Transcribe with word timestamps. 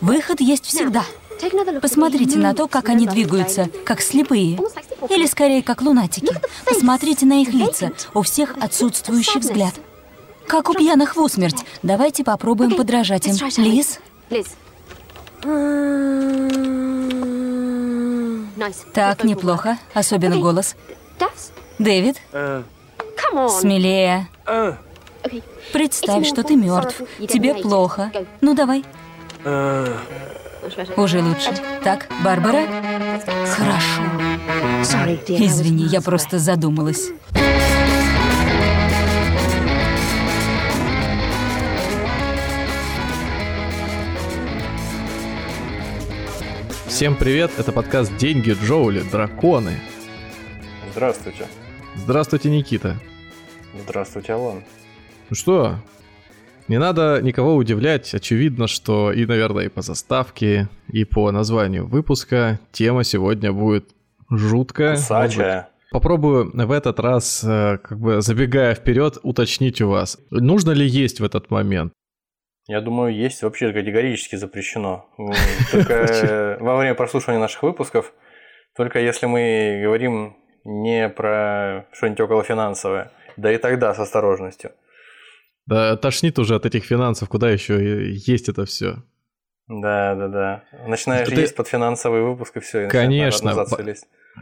Выход 0.00 0.40
есть 0.40 0.66
всегда. 0.66 1.04
Посмотрите 1.80 2.38
на 2.38 2.52
то, 2.54 2.66
как 2.66 2.88
они 2.88 3.06
двигаются, 3.06 3.70
как 3.84 4.00
слепые. 4.00 4.58
Или 5.08 5.26
скорее, 5.26 5.62
как 5.62 5.80
лунатики. 5.82 6.34
Посмотрите 6.64 7.24
на 7.24 7.40
их 7.42 7.54
лица. 7.54 7.92
У 8.14 8.22
всех 8.22 8.56
отсутствующий 8.60 9.40
взгляд. 9.40 9.74
Как 10.48 10.68
у 10.68 10.74
пьяных 10.74 11.14
в 11.14 11.20
усмерть. 11.20 11.64
Давайте 11.82 12.24
попробуем 12.24 12.74
подражать 12.74 13.26
им. 13.26 13.36
Лиз? 13.58 14.00
Так, 18.92 19.22
неплохо. 19.22 19.78
Особенно 19.94 20.38
голос. 20.38 20.74
Дэвид? 21.78 22.16
Смелее. 23.50 24.28
Представь, 25.72 26.26
что 26.26 26.42
ты 26.42 26.56
мертв. 26.56 27.00
Тебе 27.28 27.54
плохо. 27.54 28.10
Ну 28.40 28.54
давай. 28.54 28.84
Уже 30.96 31.22
лучше. 31.22 31.50
Так, 31.82 32.08
Барбара? 32.24 32.66
Хорошо. 33.56 34.02
Извини, 35.28 35.84
я 35.84 36.00
просто 36.00 36.38
задумалась. 36.38 37.10
Всем 46.86 47.14
привет, 47.14 47.52
это 47.56 47.70
подкаст 47.70 48.16
«Деньги, 48.16 48.56
Джоули, 48.60 49.02
драконы». 49.02 49.78
Здравствуйте. 50.90 51.46
Здравствуйте, 51.94 52.50
Никита. 52.50 52.96
Здравствуйте, 53.84 54.32
Алан. 54.32 54.64
Ну 55.30 55.36
что, 55.36 55.78
не 56.68 56.78
надо 56.78 57.20
никого 57.22 57.56
удивлять, 57.56 58.12
очевидно, 58.14 58.66
что 58.66 59.12
и, 59.12 59.26
наверное, 59.26 59.64
и 59.64 59.68
по 59.68 59.82
заставке, 59.82 60.68
и 60.92 61.04
по 61.04 61.30
названию 61.30 61.86
выпуска 61.86 62.60
тема 62.72 63.04
сегодня 63.04 63.52
будет 63.52 63.88
жуткая. 64.30 64.96
Кусачая. 64.96 65.70
Попробую 65.90 66.50
в 66.52 66.70
этот 66.70 67.00
раз, 67.00 67.42
э, 67.42 67.78
как 67.78 67.98
бы 67.98 68.20
забегая 68.20 68.74
вперед, 68.74 69.16
уточнить 69.22 69.80
у 69.80 69.88
вас, 69.88 70.18
нужно 70.30 70.72
ли 70.72 70.86
есть 70.86 71.20
в 71.20 71.24
этот 71.24 71.50
момент? 71.50 71.94
Я 72.66 72.82
думаю, 72.82 73.14
есть 73.14 73.42
вообще 73.42 73.72
категорически 73.72 74.36
запрещено. 74.36 75.08
Только 75.72 76.58
во 76.60 76.76
время 76.76 76.94
прослушивания 76.94 77.40
наших 77.40 77.62
выпусков, 77.62 78.12
только 78.76 79.00
если 79.00 79.26
мы 79.26 79.80
говорим 79.82 80.36
не 80.64 81.08
про 81.08 81.86
что-нибудь 81.92 82.20
около 82.20 82.44
финансовое, 82.44 83.10
да 83.38 83.50
и 83.50 83.56
тогда 83.56 83.94
с 83.94 83.98
осторожностью. 83.98 84.72
Да, 85.68 85.96
тошнит 85.96 86.38
уже 86.38 86.54
от 86.54 86.64
этих 86.64 86.84
финансов, 86.84 87.28
куда 87.28 87.50
еще 87.50 88.10
есть 88.10 88.48
это 88.48 88.64
все. 88.64 89.02
Да, 89.68 90.14
да, 90.14 90.28
да. 90.28 90.64
Начинаешь 90.86 91.28
есть 91.28 91.54
под 91.54 91.68
финансовый 91.68 92.22
выпуск 92.22 92.56
и 92.56 92.60
все. 92.60 92.88
Конечно. 92.88 93.66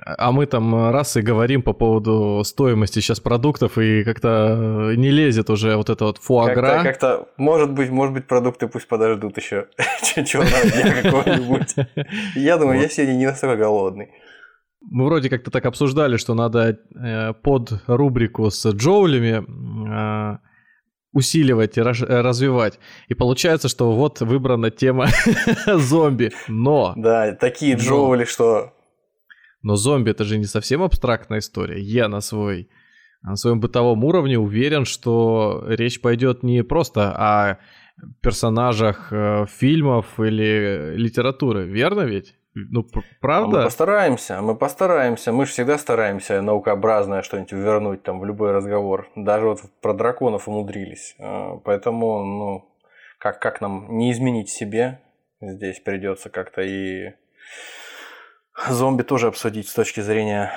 А 0.04 0.30
мы 0.30 0.46
там 0.46 0.90
раз 0.90 1.16
и 1.16 1.22
говорим 1.22 1.62
по 1.62 1.72
поводу 1.72 2.42
стоимости 2.44 3.00
сейчас 3.00 3.18
продуктов, 3.18 3.76
и 3.78 4.04
как-то 4.04 4.92
не 4.94 5.10
лезет 5.10 5.50
уже 5.50 5.76
вот 5.76 5.90
это 5.90 6.04
вот 6.04 6.18
фуагра. 6.18 6.82
Как-то, 6.82 6.84
как-то 6.84 7.28
может 7.38 7.72
быть, 7.72 7.90
может 7.90 8.14
быть, 8.14 8.28
продукты 8.28 8.68
пусть 8.68 8.86
подождут 8.86 9.36
еще 9.36 9.66
черного 10.14 10.70
дня 10.70 11.02
какого-нибудь. 11.02 11.74
Я 12.36 12.56
думаю, 12.56 12.80
я 12.80 12.88
сегодня 12.88 13.14
не 13.14 13.26
настолько 13.26 13.56
голодный. 13.56 14.10
Мы 14.80 15.06
вроде 15.06 15.28
как-то 15.28 15.50
так 15.50 15.66
обсуждали, 15.66 16.18
что 16.18 16.34
надо 16.34 16.78
э, 16.94 17.32
под 17.32 17.72
рубрику 17.88 18.50
с 18.50 18.64
джоулями 18.70 19.42
э, 20.34 20.38
усиливать 21.16 21.78
и 21.78 21.82
развивать. 21.82 22.78
И 23.08 23.14
получается, 23.14 23.68
что 23.68 23.92
вот 23.92 24.20
выбрана 24.20 24.70
тема 24.70 25.08
зомби. 25.66 26.32
Но... 26.46 26.92
Да, 26.96 27.32
такие 27.32 27.76
джоули, 27.76 28.24
что 28.24 28.72
но 29.62 29.74
зомби 29.74 30.10
это 30.10 30.22
же 30.22 30.38
не 30.38 30.44
совсем 30.44 30.82
абстрактная 30.82 31.40
история. 31.40 31.80
Я 31.80 32.08
на 32.08 32.20
свой 32.20 32.68
на 33.22 33.34
своем 33.34 33.58
бытовом 33.58 34.04
уровне 34.04 34.38
уверен, 34.38 34.84
что 34.84 35.64
речь 35.66 36.00
пойдет 36.00 36.44
не 36.44 36.62
просто 36.62 37.10
о 37.10 37.58
персонажах 38.20 39.08
э, 39.10 39.46
фильмов 39.48 40.20
или 40.20 40.94
литературы, 40.96 41.66
верно 41.66 42.02
ведь? 42.02 42.35
Ну, 42.56 42.86
правда? 43.20 43.56
А 43.56 43.60
мы 43.60 43.64
постараемся, 43.64 44.40
мы 44.40 44.56
постараемся. 44.56 45.30
Мы 45.30 45.44
же 45.44 45.52
всегда 45.52 45.76
стараемся 45.76 46.40
наукообразное 46.40 47.20
что-нибудь 47.20 47.52
вернуть 47.52 48.02
там 48.02 48.18
в 48.18 48.24
любой 48.24 48.52
разговор. 48.52 49.10
Даже 49.14 49.48
вот 49.48 49.60
про 49.82 49.92
драконов 49.92 50.48
умудрились. 50.48 51.14
А, 51.18 51.56
поэтому, 51.58 52.24
ну, 52.24 52.68
как, 53.18 53.40
как 53.40 53.60
нам 53.60 53.98
не 53.98 54.10
изменить 54.10 54.48
себе, 54.48 55.00
здесь 55.42 55.80
придется 55.80 56.30
как-то 56.30 56.62
и 56.62 57.12
зомби 58.70 59.02
тоже 59.02 59.26
обсудить 59.26 59.68
с 59.68 59.74
точки 59.74 60.00
зрения 60.00 60.50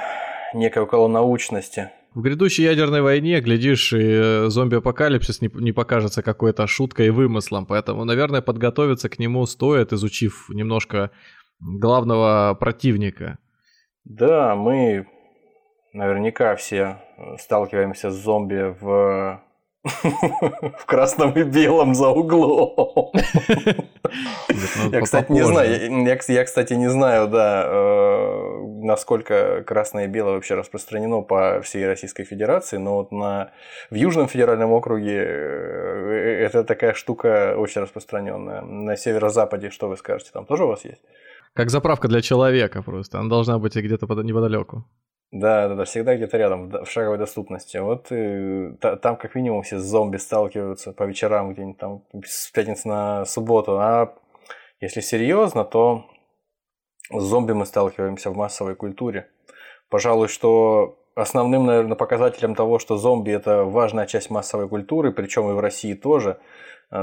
некой 0.53 0.83
околонаучности. 0.83 1.91
В 2.15 2.21
грядущей 2.21 2.63
ядерной 2.63 3.01
войне, 3.01 3.39
глядишь, 3.39 3.93
и 3.93 3.99
э, 3.99 4.49
зомби-апокалипсис 4.49 5.41
не, 5.41 5.49
не 5.53 5.71
покажется 5.73 6.23
какой-то 6.23 6.65
шуткой 6.65 7.07
и 7.07 7.09
вымыслом, 7.11 7.67
поэтому, 7.67 8.03
наверное, 8.03 8.41
подготовиться 8.41 9.09
к 9.09 9.19
нему 9.19 9.45
стоит, 9.45 9.93
изучив 9.93 10.49
немножко 10.49 11.11
главного 11.59 12.55
противника. 12.59 13.37
Да, 14.05 14.55
мы 14.55 15.07
наверняка 15.93 16.55
все 16.55 17.01
сталкиваемся 17.37 18.11
с 18.11 18.15
зомби 18.15 18.75
в 18.79 19.41
в 19.83 20.85
красном 20.85 21.31
и 21.33 21.43
белом 21.43 21.95
за 21.95 22.09
углом. 22.09 23.13
Я, 24.91 25.01
кстати, 25.01 25.31
не 25.31 25.43
знаю. 25.45 26.17
Я, 26.27 26.43
кстати, 26.43 26.73
не 26.73 26.89
знаю, 26.89 27.29
да, 27.29 27.63
э, 27.65 28.59
насколько 28.83 29.63
красное 29.65 30.05
и 30.05 30.07
белое 30.07 30.33
вообще 30.33 30.55
распространено 30.55 31.21
по 31.21 31.61
всей 31.61 31.87
Российской 31.87 32.25
Федерации, 32.25 32.75
но 32.77 32.95
вот 32.97 33.11
на 33.13 33.51
в 33.89 33.95
Южном 33.95 34.27
федеральном 34.27 34.73
округе 34.73 35.17
э, 35.17 36.41
это 36.45 36.65
такая 36.65 36.93
штука 36.93 37.55
очень 37.57 37.81
распространенная. 37.81 38.61
На 38.61 38.97
северо-западе, 38.97 39.69
что 39.69 39.87
вы 39.87 39.95
скажете, 39.95 40.31
там 40.33 40.45
тоже 40.45 40.65
у 40.65 40.67
вас 40.67 40.83
есть? 40.83 41.01
Как 41.53 41.69
заправка 41.69 42.07
для 42.07 42.21
человека 42.21 42.81
просто. 42.81 43.19
Она 43.19 43.29
должна 43.29 43.59
быть 43.59 43.75
где-то 43.75 44.05
неподалеку. 44.23 44.85
Да, 45.31 45.67
да, 45.67 45.75
да, 45.75 45.85
всегда 45.85 46.15
где-то 46.15 46.37
рядом, 46.37 46.69
в 46.69 46.89
шаговой 46.89 47.19
доступности. 47.19 47.77
Вот 47.77 48.07
и, 48.11 48.75
та, 48.81 48.95
там 48.95 49.15
как 49.15 49.35
минимум 49.35 49.61
все 49.61 49.77
с 49.77 49.83
зомби 49.83 50.17
сталкиваются 50.17 50.91
по 50.91 51.03
вечерам 51.03 51.53
где-нибудь 51.53 51.77
там 51.77 52.03
с 52.25 52.49
пятницы 52.49 52.87
на 52.87 53.25
субботу. 53.25 53.77
А 53.79 54.15
если 54.81 55.01
серьезно, 55.01 55.65
то 55.65 56.05
с 57.11 57.21
зомби 57.21 57.51
мы 57.53 57.67
сталкиваемся 57.67 58.31
в 58.31 58.35
массовой 58.35 58.75
культуре. 58.75 59.29
Пожалуй, 59.89 60.29
что 60.29 60.97
основным, 61.13 61.65
наверное, 61.65 61.95
показателем 61.95 62.55
того, 62.55 62.79
что 62.79 62.97
зомби 62.97 63.31
это 63.31 63.65
важная 63.65 64.07
часть 64.07 64.31
массовой 64.31 64.67
культуры, 64.67 65.11
причем 65.11 65.49
и 65.51 65.53
в 65.53 65.59
России 65.59 65.93
тоже, 65.93 66.29
э, 66.29 66.37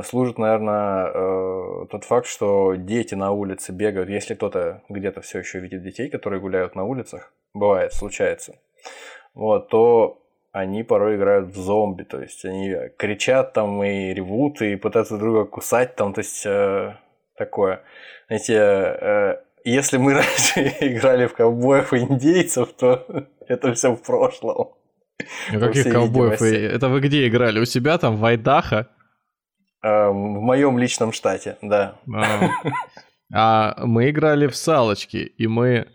служит, 0.03 0.39
наверное, 0.39 1.07
э, 1.15 1.87
тот 1.91 2.05
факт, 2.05 2.27
что 2.27 2.75
дети 2.75 3.15
на 3.15 3.31
улице 3.31 3.73
бегают. 3.73 4.09
Если 4.09 4.35
кто-то 4.35 4.83
где-то 4.89 5.21
все 5.21 5.39
еще 5.39 5.61
видит 5.61 5.83
детей, 5.83 6.11
которые 6.11 6.41
гуляют 6.41 6.75
на 6.75 6.85
улицах, 6.85 7.33
бывает, 7.55 7.93
случается, 7.93 8.57
вот, 9.35 9.69
то 9.69 10.23
они 10.53 10.83
порой 10.83 11.17
играют 11.17 11.49
в 11.49 11.57
зомби, 11.57 12.03
то 12.03 12.21
есть 12.21 12.45
они 12.45 12.75
кричат 12.97 13.53
там 13.53 13.83
и 13.85 14.15
ревут, 14.15 14.63
и 14.63 14.77
пытаются 14.77 15.19
друга 15.19 15.45
кусать 15.45 15.95
там, 15.97 16.15
то 16.15 16.21
есть 16.21 16.47
э, 16.47 16.97
такое. 17.37 17.83
Знаете, 18.29 18.55
э, 18.55 19.37
если 19.65 19.99
мы 19.99 20.15
раньше 20.15 20.75
играли 20.81 21.27
в 21.27 21.35
ковбоев 21.35 21.93
и 21.93 21.99
индейцев, 21.99 22.73
то 22.73 23.07
это 23.49 23.75
все 23.75 23.95
в 23.95 24.03
прошлом. 24.03 24.71
Ну, 25.53 25.61
каких 25.61 25.93
ковбоев? 25.93 26.41
Это 26.43 26.89
вы 26.89 27.01
где 27.01 27.29
играли? 27.29 27.61
У 27.61 27.65
себя 27.65 27.99
там, 27.99 28.17
в 28.17 28.25
Айдаха? 28.25 28.89
Э, 29.87 30.09
в 30.09 30.41
моем 30.43 30.79
личном 30.79 31.13
штате, 31.13 31.59
да. 31.63 31.95
А, 32.13 32.51
а 33.33 33.87
мы 33.87 34.11
играли 34.11 34.49
в 34.49 34.57
салочки, 34.57 35.19
и 35.19 35.47
мы 35.47 35.87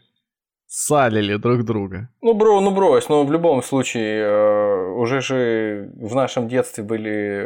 салили 0.74 1.36
друг 1.36 1.64
друга. 1.64 2.08
Ну, 2.22 2.34
бро, 2.34 2.62
ну 2.62 2.72
брось, 2.72 3.10
но 3.10 3.26
в 3.26 3.32
любом 3.32 3.62
случае, 3.62 4.24
э, 4.24 4.92
уже 4.94 5.20
же 5.20 5.90
в 5.98 6.16
нашем 6.16 6.48
детстве 6.48 6.82
были 6.82 7.46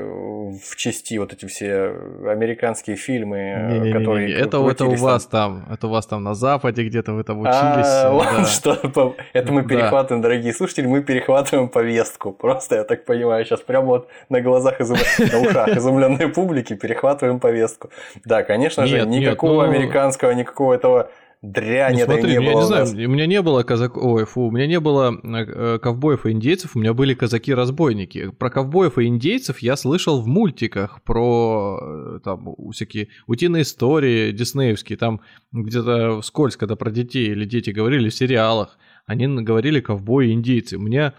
в 0.62 0.75
части 0.75 1.18
вот 1.18 1.33
эти 1.33 1.48
все 1.48 1.92
американские 2.30 2.98
фильмы, 2.98 3.38
не, 3.72 3.80
не, 3.80 3.94
которые... 3.94 4.27
Не, 4.27 4.33
не, 4.33 4.39
не. 4.39 4.45
Это, 4.45 4.69
это 4.69 4.86
у 4.86 4.95
вас 4.95 5.25
там. 5.25 5.63
там, 5.63 5.74
это 5.74 5.88
у 5.88 5.89
вас 5.89 6.06
там 6.06 6.24
на 6.24 6.36
Западе 6.36 6.83
где-то 6.83 7.13
вы 7.13 7.24
там 7.24 7.39
учились. 7.39 7.56
А, 7.57 8.12
да. 8.12 8.45
что, 8.45 9.16
это 9.33 9.51
мы 9.51 9.63
перехватываем, 9.63 10.22
да. 10.22 10.30
дорогие 10.30 10.54
слушатели, 10.54 10.86
мы 10.86 11.01
перехватываем 11.01 11.69
повестку. 11.69 12.31
Просто, 12.31 12.75
я 12.75 12.83
так 12.83 13.06
понимаю, 13.06 13.44
сейчас 13.44 13.62
прямо 13.62 13.88
вот 13.88 14.07
на 14.30 14.39
глазах, 14.42 14.80
изум... 14.81 15.00
на 15.18 15.39
ушах 15.39 15.69
изумленной 15.69 16.27
публики 16.27 16.75
перехватываем 16.75 17.39
повестку. 17.39 17.89
Да, 18.24 18.44
конечно 18.44 18.86
же, 18.86 19.04
никакого 19.07 19.63
нет, 19.63 19.72
ну... 19.72 19.77
американского, 19.77 20.30
никакого 20.30 20.75
этого 20.75 21.10
дрянь 21.52 21.98
ну, 22.00 22.06
смотри, 22.06 22.32
не 22.32 22.40
было. 22.40 22.48
Я 22.48 22.56
не 22.56 22.66
знаю, 22.66 23.10
у 23.10 23.12
меня 23.12 23.26
не 23.26 23.42
было 23.42 23.64
казак... 23.64 23.98
Ой, 23.98 24.26
фу, 24.26 24.48
у 24.48 24.52
меня 24.52 24.68
не 24.68 24.80
было 24.80 25.20
э, 25.24 25.80
ковбоев 25.80 26.26
и 26.26 26.32
индейцев, 26.32 26.76
у 26.76 26.80
меня 26.80 26.94
были 26.94 27.14
казаки-разбойники. 27.14 28.32
Про 28.32 28.50
ковбоев 28.50 28.98
и 28.98 29.06
индейцев 29.06 29.60
я 29.60 29.76
слышал 29.76 30.22
в 30.22 30.28
мультиках, 30.28 31.02
про 31.04 31.80
э, 31.82 32.20
там 32.24 32.56
всякие 32.72 33.10
утиные 33.28 33.64
истории 33.64 34.32
диснеевские, 34.32 34.98
там 34.98 35.22
где-то 35.52 36.22
вскользь, 36.22 36.58
когда 36.58 36.76
про 36.76 36.92
детей 36.92 37.28
или 37.28 37.46
дети 37.46 37.70
говорили 37.70 38.10
в 38.10 38.16
сериалах, 38.16 38.78
они 39.06 39.28
говорили 39.28 39.80
ковбои 39.80 40.30
и 40.30 40.34
индейцы. 40.34 40.78
Мне 40.78 41.14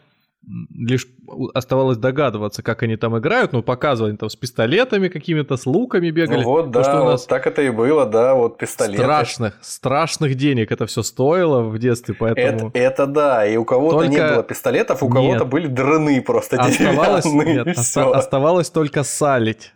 лишь 0.75 1.07
оставалось 1.55 1.99
догадываться, 1.99 2.63
как 2.63 2.83
они 2.83 2.97
там 2.97 3.19
играют, 3.19 3.53
ну, 3.53 3.63
показывали 3.63 4.17
там 4.17 4.31
с 4.31 4.37
пистолетами 4.37 5.09
какими-то, 5.09 5.57
с 5.57 5.67
луками 5.67 6.11
бегали. 6.11 6.43
Ну, 6.43 6.51
вот, 6.51 6.71
да, 6.71 6.85
что 6.85 7.03
у 7.03 7.05
нас 7.05 7.23
вот 7.23 7.29
так 7.29 7.47
это 7.47 7.63
и 7.63 7.71
было, 7.71 8.07
да, 8.07 8.35
вот 8.35 8.59
пистолеты. 8.59 9.03
Страшных, 9.03 9.59
страшных 9.61 10.35
денег 10.37 10.71
это 10.71 10.87
все 10.87 11.03
стоило 11.03 11.63
в 11.63 11.79
детстве, 11.79 12.15
поэтому... 12.15 12.69
Это, 12.69 12.79
это 12.79 13.07
да, 13.07 13.47
и 13.47 13.57
у 13.57 13.65
кого-то 13.65 13.99
только... 13.99 14.11
не 14.11 14.19
было 14.19 14.43
пистолетов, 14.43 15.03
у 15.03 15.09
кого-то 15.09 15.45
были 15.45 15.67
дрыны 15.67 16.23
просто 16.23 16.61
оставалось, 16.61 17.25
нет, 17.25 17.67
оста- 17.79 18.11
оставалось 18.13 18.71
только 18.71 19.03
салить, 19.03 19.73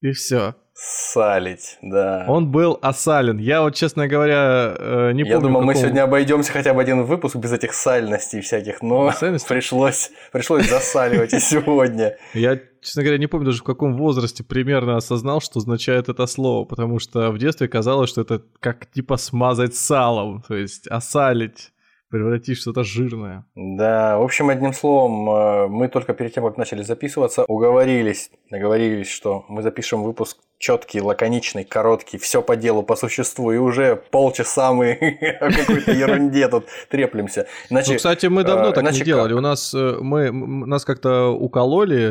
и 0.00 0.10
все. 0.12 0.54
Салить, 0.84 1.78
да. 1.80 2.24
Он 2.26 2.50
был 2.50 2.76
осален. 2.82 3.38
Я 3.38 3.62
вот, 3.62 3.76
честно 3.76 4.08
говоря, 4.08 4.74
э, 4.76 5.12
не 5.12 5.20
Я 5.20 5.24
помню. 5.24 5.28
Я 5.28 5.38
думал, 5.38 5.60
какого... 5.60 5.64
мы 5.64 5.74
сегодня 5.76 6.02
обойдемся 6.02 6.50
хотя 6.50 6.74
бы 6.74 6.82
один 6.82 7.04
выпуск 7.04 7.36
без 7.36 7.52
этих 7.52 7.72
сальностей 7.72 8.40
всяких, 8.40 8.82
но 8.82 9.12
пришлось, 9.46 10.10
пришлось 10.32 10.68
засаливать 10.68 11.34
и 11.34 11.38
сегодня. 11.40 12.16
Я, 12.34 12.58
честно 12.80 13.02
говоря, 13.04 13.18
не 13.18 13.28
помню 13.28 13.46
даже 13.46 13.60
в 13.60 13.64
каком 13.64 13.96
возрасте 13.96 14.42
примерно 14.42 14.96
осознал, 14.96 15.40
что 15.40 15.60
означает 15.60 16.08
это 16.08 16.26
слово, 16.26 16.64
потому 16.64 16.98
что 16.98 17.30
в 17.30 17.38
детстве 17.38 17.68
казалось, 17.68 18.10
что 18.10 18.22
это 18.22 18.42
как 18.58 18.86
типа 18.86 19.18
смазать 19.18 19.76
салом, 19.76 20.42
то 20.48 20.56
есть 20.56 20.88
осалить 20.88 21.71
превратить 22.12 22.58
что-то 22.58 22.84
жирное. 22.84 23.46
Да, 23.54 24.18
в 24.18 24.22
общем, 24.22 24.50
одним 24.50 24.74
словом, 24.74 25.30
э, 25.30 25.66
мы 25.68 25.88
только 25.88 26.12
перед 26.12 26.34
тем, 26.34 26.44
как 26.44 26.58
начали 26.58 26.82
записываться, 26.82 27.44
уговорились, 27.48 28.30
договорились, 28.50 29.08
что 29.08 29.46
мы 29.48 29.62
запишем 29.62 30.02
выпуск 30.02 30.36
четкий, 30.58 31.00
лаконичный, 31.00 31.64
короткий, 31.64 32.18
все 32.18 32.42
по 32.42 32.54
делу, 32.54 32.82
по 32.82 32.96
существу, 32.96 33.50
и 33.50 33.56
уже 33.56 33.96
полчаса 34.10 34.74
мы 34.74 34.92
о 35.40 35.50
какой-то 35.50 35.90
ерунде 35.92 36.48
тут 36.48 36.66
треплемся. 36.90 37.46
Иначе, 37.70 37.92
ну, 37.92 37.96
кстати, 37.96 38.26
мы 38.26 38.44
давно 38.44 38.68
э, 38.68 38.72
так 38.74 38.92
не 38.92 39.00
делали. 39.00 39.32
У 39.32 39.40
нас 39.40 39.72
э, 39.72 39.96
мы 39.98 40.30
нас 40.30 40.84
как-то 40.84 41.30
укололи 41.30 42.08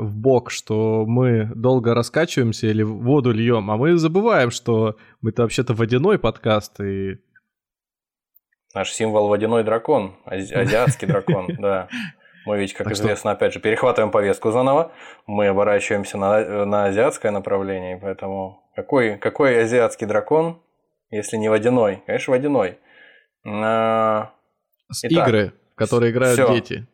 в 0.00 0.14
бок, 0.14 0.52
что 0.52 1.04
мы 1.06 1.50
долго 1.56 1.92
раскачиваемся 1.92 2.68
или 2.68 2.84
воду 2.84 3.32
льем, 3.32 3.68
а 3.68 3.76
мы 3.76 3.98
забываем, 3.98 4.52
что 4.52 4.94
мы-то 5.22 5.42
вообще-то 5.42 5.74
водяной 5.74 6.20
подкаст 6.20 6.80
и 6.80 7.18
Наш 8.74 8.92
символ 8.92 9.28
водяной 9.28 9.64
дракон, 9.64 10.16
ази- 10.26 10.54
азиатский 10.54 11.06
дракон, 11.08 11.48
да. 11.58 11.88
Мы 12.46 12.58
ведь, 12.58 12.72
как 12.72 12.86
так 12.86 12.94
известно, 12.94 13.30
что... 13.30 13.36
опять 13.36 13.52
же, 13.52 13.60
перехватываем 13.60 14.10
повестку 14.10 14.50
заново, 14.50 14.92
мы 15.26 15.48
оборачиваемся 15.48 16.16
на, 16.16 16.64
на 16.64 16.86
азиатское 16.86 17.30
направление, 17.30 17.98
поэтому 17.98 18.62
какой, 18.74 19.18
какой 19.18 19.62
азиатский 19.62 20.06
дракон, 20.06 20.62
если 21.10 21.36
не 21.36 21.48
водяной? 21.48 22.02
Конечно, 22.06 22.30
водяной. 22.32 22.78
А... 23.44 24.30
Итак, 25.02 25.28
игры, 25.28 25.52
в 25.74 25.78
которые 25.78 26.12
играют 26.12 26.38
всё. 26.38 26.54
дети. 26.54 26.86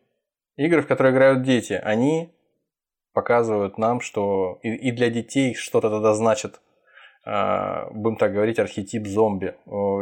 Игры, 0.57 0.81
в 0.81 0.87
которые 0.87 1.13
играют 1.13 1.43
дети, 1.43 1.73
они 1.73 2.33
показывают 3.13 3.77
нам, 3.77 4.01
что 4.01 4.59
и, 4.61 4.73
и 4.73 4.91
для 4.91 5.09
детей 5.09 5.53
что-то 5.55 5.89
тогда 5.89 6.13
значит, 6.13 6.59
э, 7.25 7.89
будем 7.91 8.17
так 8.17 8.33
говорить, 8.33 8.59
архетип 8.59 9.07
зомби 9.07 9.55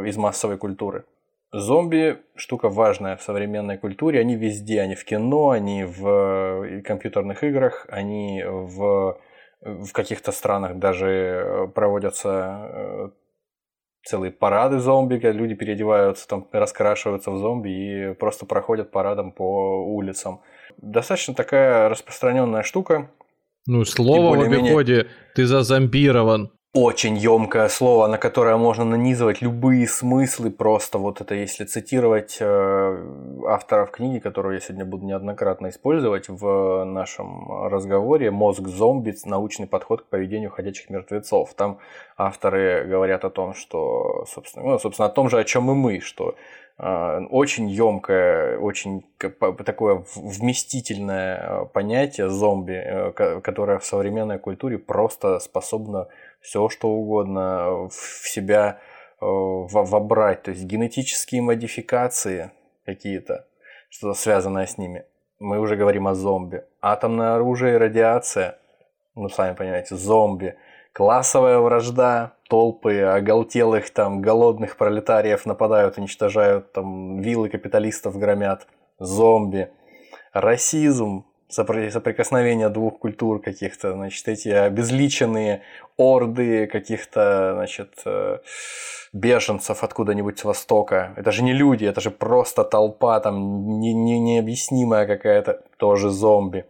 из 0.08 0.18
массовой 0.18 0.58
культуры. 0.58 1.06
Зомби 1.54 2.18
штука 2.36 2.68
важная 2.68 3.16
в 3.16 3.22
современной 3.22 3.78
культуре. 3.78 4.20
Они 4.20 4.36
везде. 4.36 4.82
Они 4.82 4.96
в 4.96 5.06
кино, 5.06 5.52
они 5.52 5.84
в 5.84 6.82
компьютерных 6.82 7.44
играх, 7.44 7.86
они 7.90 8.44
в, 8.44 9.20
в 9.62 9.92
каких-то 9.92 10.32
странах 10.32 10.80
даже 10.80 11.08
э, 11.08 11.68
проводятся 11.68 12.30
э, 12.30 13.10
целые 14.04 14.32
парады 14.32 14.80
зомби, 14.80 15.20
когда 15.20 15.32
люди 15.32 15.54
переодеваются, 15.54 16.28
там, 16.28 16.48
раскрашиваются 16.52 17.30
в 17.30 17.38
зомби 17.38 17.70
и 17.70 18.14
просто 18.16 18.48
проходят 18.48 18.90
парадом 18.90 19.32
по 19.32 19.86
улицам. 19.86 20.42
Достаточно 20.78 21.36
такая 21.36 21.88
распространенная 21.88 22.64
штука. 22.64 23.12
Ну, 23.68 23.86
слово 23.86 24.36
в 24.36 24.42
обиходе, 24.42 25.08
ты 25.36 25.46
зазомбирован 25.46 26.52
очень 26.74 27.16
емкое 27.18 27.70
слово, 27.70 28.08
на 28.08 28.18
которое 28.18 28.58
можно 28.58 28.84
нанизывать 28.84 29.44
любые 29.44 29.88
смыслы. 29.88 30.50
Просто 30.50 30.98
вот 30.98 31.22
это, 31.22 31.36
если 31.36 31.66
цитировать 31.66 32.38
э, 32.40 33.46
авторов 33.48 33.92
книги, 33.92 34.18
которую 34.18 34.56
я 34.56 34.60
сегодня 34.60 34.84
буду 34.84 35.06
неоднократно 35.06 35.70
использовать 35.70 36.30
в 36.30 36.84
нашем 36.84 37.68
разговоре, 37.68 38.32
«Мозг 38.32 38.68
зомби. 38.68 39.14
Научный 39.26 39.68
подход 39.68 40.02
к 40.02 40.06
поведению 40.06 40.50
ходячих 40.50 40.90
мертвецов». 40.90 41.54
Там 41.54 41.78
авторы 42.18 42.86
говорят 42.86 43.24
о 43.24 43.30
том, 43.30 43.54
что, 43.54 44.26
собственно, 44.28 44.66
ну, 44.66 44.80
собственно, 44.80 45.06
о 45.10 45.12
том 45.12 45.30
же, 45.30 45.38
о 45.38 45.44
чем 45.44 45.70
и 45.70 45.76
мы, 45.76 46.00
что 46.00 46.34
э, 46.80 47.20
очень 47.30 47.70
емкое, 47.70 48.58
очень 48.58 49.06
такое 49.64 50.04
вместительное 50.16 51.38
э, 51.38 51.66
понятие 51.72 52.30
зомби, 52.30 53.14
которое 53.42 53.78
в 53.78 53.86
современной 53.86 54.40
культуре 54.40 54.80
просто 54.80 55.38
способно 55.38 56.08
все 56.44 56.70
что 56.70 56.90
угодно 56.90 57.88
в 57.88 58.28
себя 58.28 58.80
э, 59.20 59.26
вобрать, 59.26 60.44
то 60.44 60.52
есть 60.52 60.66
генетические 60.66 61.42
модификации 61.42 62.52
какие-то, 62.86 63.48
что-то 63.90 64.14
связанное 64.14 64.68
с 64.68 64.78
ними. 64.78 65.06
Мы 65.40 65.60
уже 65.60 65.76
говорим 65.76 66.08
о 66.08 66.14
зомби. 66.14 66.64
Атомное 66.82 67.36
оружие 67.36 67.76
и 67.76 67.78
радиация, 67.78 68.60
ну, 69.16 69.30
сами 69.30 69.56
понимаете, 69.56 69.96
зомби. 69.96 70.56
Классовая 70.92 71.60
вражда, 71.60 72.34
толпы 72.50 73.00
оголтелых 73.00 73.90
там 73.90 74.22
голодных 74.22 74.78
пролетариев 74.78 75.46
нападают, 75.46 75.98
уничтожают, 75.98 76.72
там 76.72 77.20
виллы 77.20 77.50
капиталистов 77.50 78.18
громят, 78.20 78.68
зомби. 79.00 79.72
Расизм, 80.34 81.26
соприкосновения 81.54 82.70
двух 82.70 83.00
культур 83.00 83.42
каких-то, 83.42 83.94
значит, 83.94 84.28
эти 84.28 84.50
обезличенные 84.50 85.62
орды 85.98 86.68
каких-то, 86.68 87.54
значит, 87.56 87.94
э, 88.06 88.40
беженцев 89.14 89.84
откуда-нибудь 89.84 90.40
с 90.40 90.44
востока. 90.44 91.14
Это 91.16 91.32
же 91.32 91.44
не 91.44 91.54
люди, 91.54 91.86
это 91.86 92.02
же 92.02 92.12
просто 92.12 92.64
толпа, 92.64 93.20
там 93.20 93.80
не, 93.80 93.94
не, 93.94 94.20
необъяснимая 94.20 95.06
какая-то, 95.06 95.62
тоже 95.78 96.10
зомби. 96.10 96.66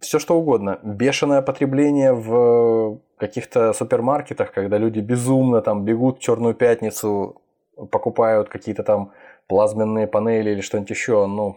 Все 0.00 0.18
что 0.18 0.36
угодно. 0.36 0.80
Бешеное 0.82 1.42
потребление 1.42 2.12
в 2.12 3.00
каких-то 3.18 3.72
супермаркетах, 3.72 4.52
когда 4.52 4.76
люди 4.76 4.98
безумно 4.98 5.62
там 5.62 5.84
бегут 5.84 6.18
в 6.18 6.20
Черную 6.20 6.54
пятницу, 6.54 7.40
покупают 7.90 8.48
какие-то 8.48 8.82
там 8.82 9.12
плазменные 9.46 10.06
панели 10.06 10.50
или 10.50 10.60
что-нибудь 10.60 10.90
еще. 10.90 11.26
Ну, 11.26 11.56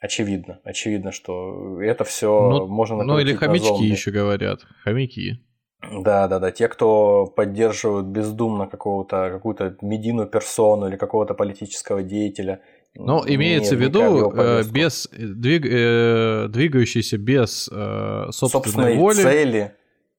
Очевидно, 0.00 0.60
очевидно, 0.64 1.12
что 1.12 1.80
это 1.82 2.04
все 2.04 2.26
ну, 2.26 2.66
можно 2.66 3.04
Ну 3.04 3.18
или 3.18 3.34
хомячки 3.34 3.84
еще 3.84 4.10
говорят, 4.10 4.60
хомяки. 4.82 5.44
Да, 5.92 6.26
да, 6.26 6.38
да. 6.38 6.50
Те, 6.50 6.68
кто 6.68 7.26
поддерживают 7.26 8.06
бездумно 8.06 8.66
какого-то, 8.66 9.30
какую-то 9.30 9.76
медийную 9.82 10.26
персону 10.26 10.88
или 10.88 10.96
какого-то 10.96 11.34
политического 11.34 12.02
деятеля. 12.02 12.62
Ну, 12.94 13.22
имеется 13.26 13.76
в 13.76 13.80
виду 13.80 14.32
э, 14.32 14.64
без 14.70 15.08
двиг, 15.12 15.66
э, 15.66 16.48
двигающийся 16.48 17.18
без 17.18 17.68
э, 17.70 18.26
собственной, 18.30 18.50
собственной 18.50 18.96
воли. 18.96 19.14
цели, 19.14 19.74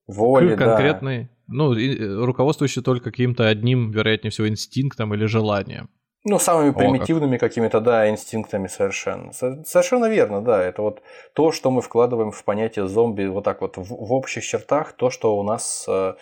воли, 0.08 0.56
конкретной, 0.56 1.24
да. 1.24 1.30
ну, 1.48 1.74
и, 1.74 2.00
руководствующий 2.24 2.82
только 2.82 3.12
каким-то 3.12 3.48
одним, 3.48 3.92
вероятнее 3.92 4.32
всего, 4.32 4.48
инстинктом 4.48 5.14
или 5.14 5.26
желанием. 5.26 5.90
Ну, 6.24 6.38
самыми 6.38 6.72
примитивными 6.72 7.38
как. 7.38 7.50
какими-то, 7.50 7.80
да, 7.80 8.08
инстинктами 8.10 8.68
совершенно. 8.68 9.34
Совершенно 9.34 10.06
верно, 10.08 10.42
да. 10.42 10.64
Это 10.64 10.84
вот 10.84 11.02
то, 11.34 11.52
что 11.52 11.72
мы 11.72 11.82
вкладываем 11.82 12.32
в 12.32 12.44
понятие 12.44 12.88
зомби 12.88 13.26
вот 13.26 13.44
так 13.44 13.62
вот 13.62 13.78
в, 13.78 13.90
в 13.90 14.14
общих 14.14 14.46
чертах, 14.46 14.94
то, 14.94 15.10
что 15.10 15.36
у 15.36 15.42
нас 15.42 15.86
э, 15.88 16.14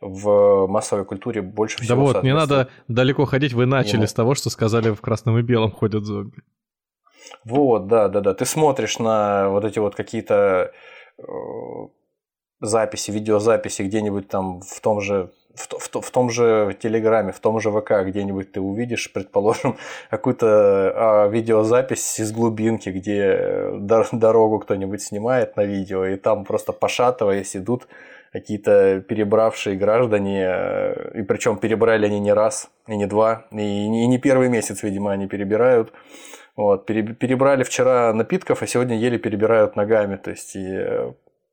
в 0.00 0.66
массовой 0.68 1.04
культуре 1.04 1.42
больше 1.42 1.82
всего 1.82 1.96
Да 1.96 2.12
вот, 2.12 2.22
не 2.22 2.34
надо 2.34 2.68
далеко 2.88 3.26
ходить, 3.26 3.52
вы 3.52 3.66
начали 3.66 3.96
Ему. 3.96 4.06
с 4.06 4.14
того, 4.14 4.34
что 4.34 4.48
сказали 4.48 4.90
в 4.90 5.00
красном 5.02 5.38
и 5.38 5.42
белом 5.42 5.70
ходят 5.70 6.04
зомби. 6.04 6.42
Вот, 7.44 7.88
да, 7.88 8.08
да, 8.08 8.20
да. 8.20 8.32
Ты 8.32 8.46
смотришь 8.46 8.98
на 8.98 9.50
вот 9.50 9.64
эти 9.64 9.78
вот 9.78 9.94
какие-то 9.94 10.72
э, 11.18 11.22
записи, 12.60 13.10
видеозаписи 13.10 13.82
где-нибудь 13.82 14.28
там 14.28 14.60
в 14.62 14.80
том 14.80 15.00
же 15.00 15.30
в, 15.54 15.68
в, 15.78 16.00
в 16.00 16.10
том 16.10 16.30
же 16.30 16.76
Телеграме, 16.80 17.32
в 17.32 17.40
том 17.40 17.60
же 17.60 17.70
ВК 17.70 18.04
где-нибудь 18.06 18.52
ты 18.52 18.60
увидишь, 18.60 19.12
предположим, 19.12 19.76
какую-то 20.10 20.46
а, 20.94 21.28
видеозапись 21.28 22.20
из 22.20 22.32
глубинки, 22.32 22.88
где 22.90 23.70
дорогу 24.12 24.58
кто-нибудь 24.60 25.02
снимает 25.02 25.56
на 25.56 25.64
видео, 25.64 26.06
и 26.06 26.16
там 26.16 26.44
просто 26.44 26.72
пошатываясь 26.72 27.56
идут 27.56 27.86
какие-то 28.32 29.00
перебравшие 29.06 29.76
граждане, 29.76 30.46
э, 30.46 31.18
и 31.20 31.22
причем 31.22 31.58
перебрали 31.58 32.06
они 32.06 32.18
не 32.18 32.32
раз, 32.32 32.70
и 32.86 32.96
не 32.96 33.06
два, 33.06 33.46
и 33.50 33.88
не 33.88 34.18
первый 34.18 34.48
месяц, 34.48 34.82
видимо, 34.82 35.12
они 35.12 35.26
перебирают. 35.26 35.92
Вот, 36.56 36.84
перебрали 36.86 37.62
вчера 37.62 38.12
напитков, 38.12 38.62
а 38.62 38.66
сегодня 38.66 38.96
еле 38.96 39.18
перебирают 39.18 39.76
ногами, 39.76 40.16
то 40.16 40.30
есть 40.30 40.54
и 40.56 40.66
э, 40.66 41.12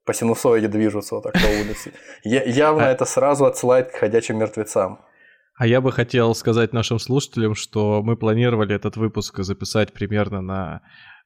по 0.10 0.14
синусоиде 0.14 0.68
движутся 0.68 1.16
вот 1.16 1.24
так 1.24 1.34
по 1.34 1.46
улице. 1.62 1.94
Явно 2.24 2.88
а 2.88 2.90
это 2.90 3.06
сразу 3.06 3.46
отсылает 3.46 3.92
к 3.92 3.96
ходячим 4.00 4.40
мертвецам. 4.40 4.98
А 5.56 5.68
я 5.68 5.82
бы 5.82 5.92
хотел 5.92 6.34
сказать 6.34 6.74
нашим 6.74 6.98
слушателям, 6.98 7.54
что 7.54 8.02
мы 8.02 8.18
планировали 8.18 8.76
этот 8.76 8.98
выпуск 8.98 9.44
записать 9.44 9.94
примерно 9.94 10.42
на 10.42 10.82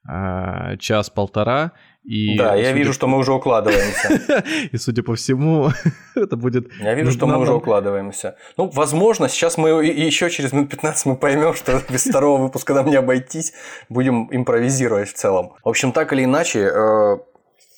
э, 0.06 0.76
час-полтора. 0.76 1.72
И, 2.02 2.36
да, 2.36 2.54
я 2.56 2.64
судя... 2.64 2.76
вижу, 2.76 2.92
что 2.92 3.06
мы 3.06 3.16
уже 3.16 3.32
укладываемся. 3.32 4.44
И 4.72 4.76
судя 4.76 5.02
по 5.02 5.14
всему, 5.14 5.70
это 6.14 6.36
будет... 6.36 6.70
Я 6.78 6.94
вижу, 6.94 7.10
что 7.10 7.26
мы 7.26 7.38
уже 7.38 7.54
укладываемся. 7.54 8.36
Ну, 8.58 8.68
возможно, 8.68 9.30
сейчас 9.30 9.56
мы 9.56 9.70
еще 9.86 10.28
через 10.28 10.52
минут 10.52 10.68
15 10.68 11.06
мы 11.06 11.16
поймем, 11.16 11.54
что 11.54 11.80
без 11.88 12.04
второго 12.04 12.42
выпуска 12.42 12.74
нам 12.74 12.90
не 12.90 12.96
обойтись. 12.96 13.54
Будем 13.88 14.28
импровизировать 14.30 15.08
в 15.08 15.14
целом. 15.14 15.54
В 15.64 15.70
общем, 15.70 15.92
так 15.92 16.12
или 16.12 16.24
иначе, 16.24 16.58
э, 16.58 17.16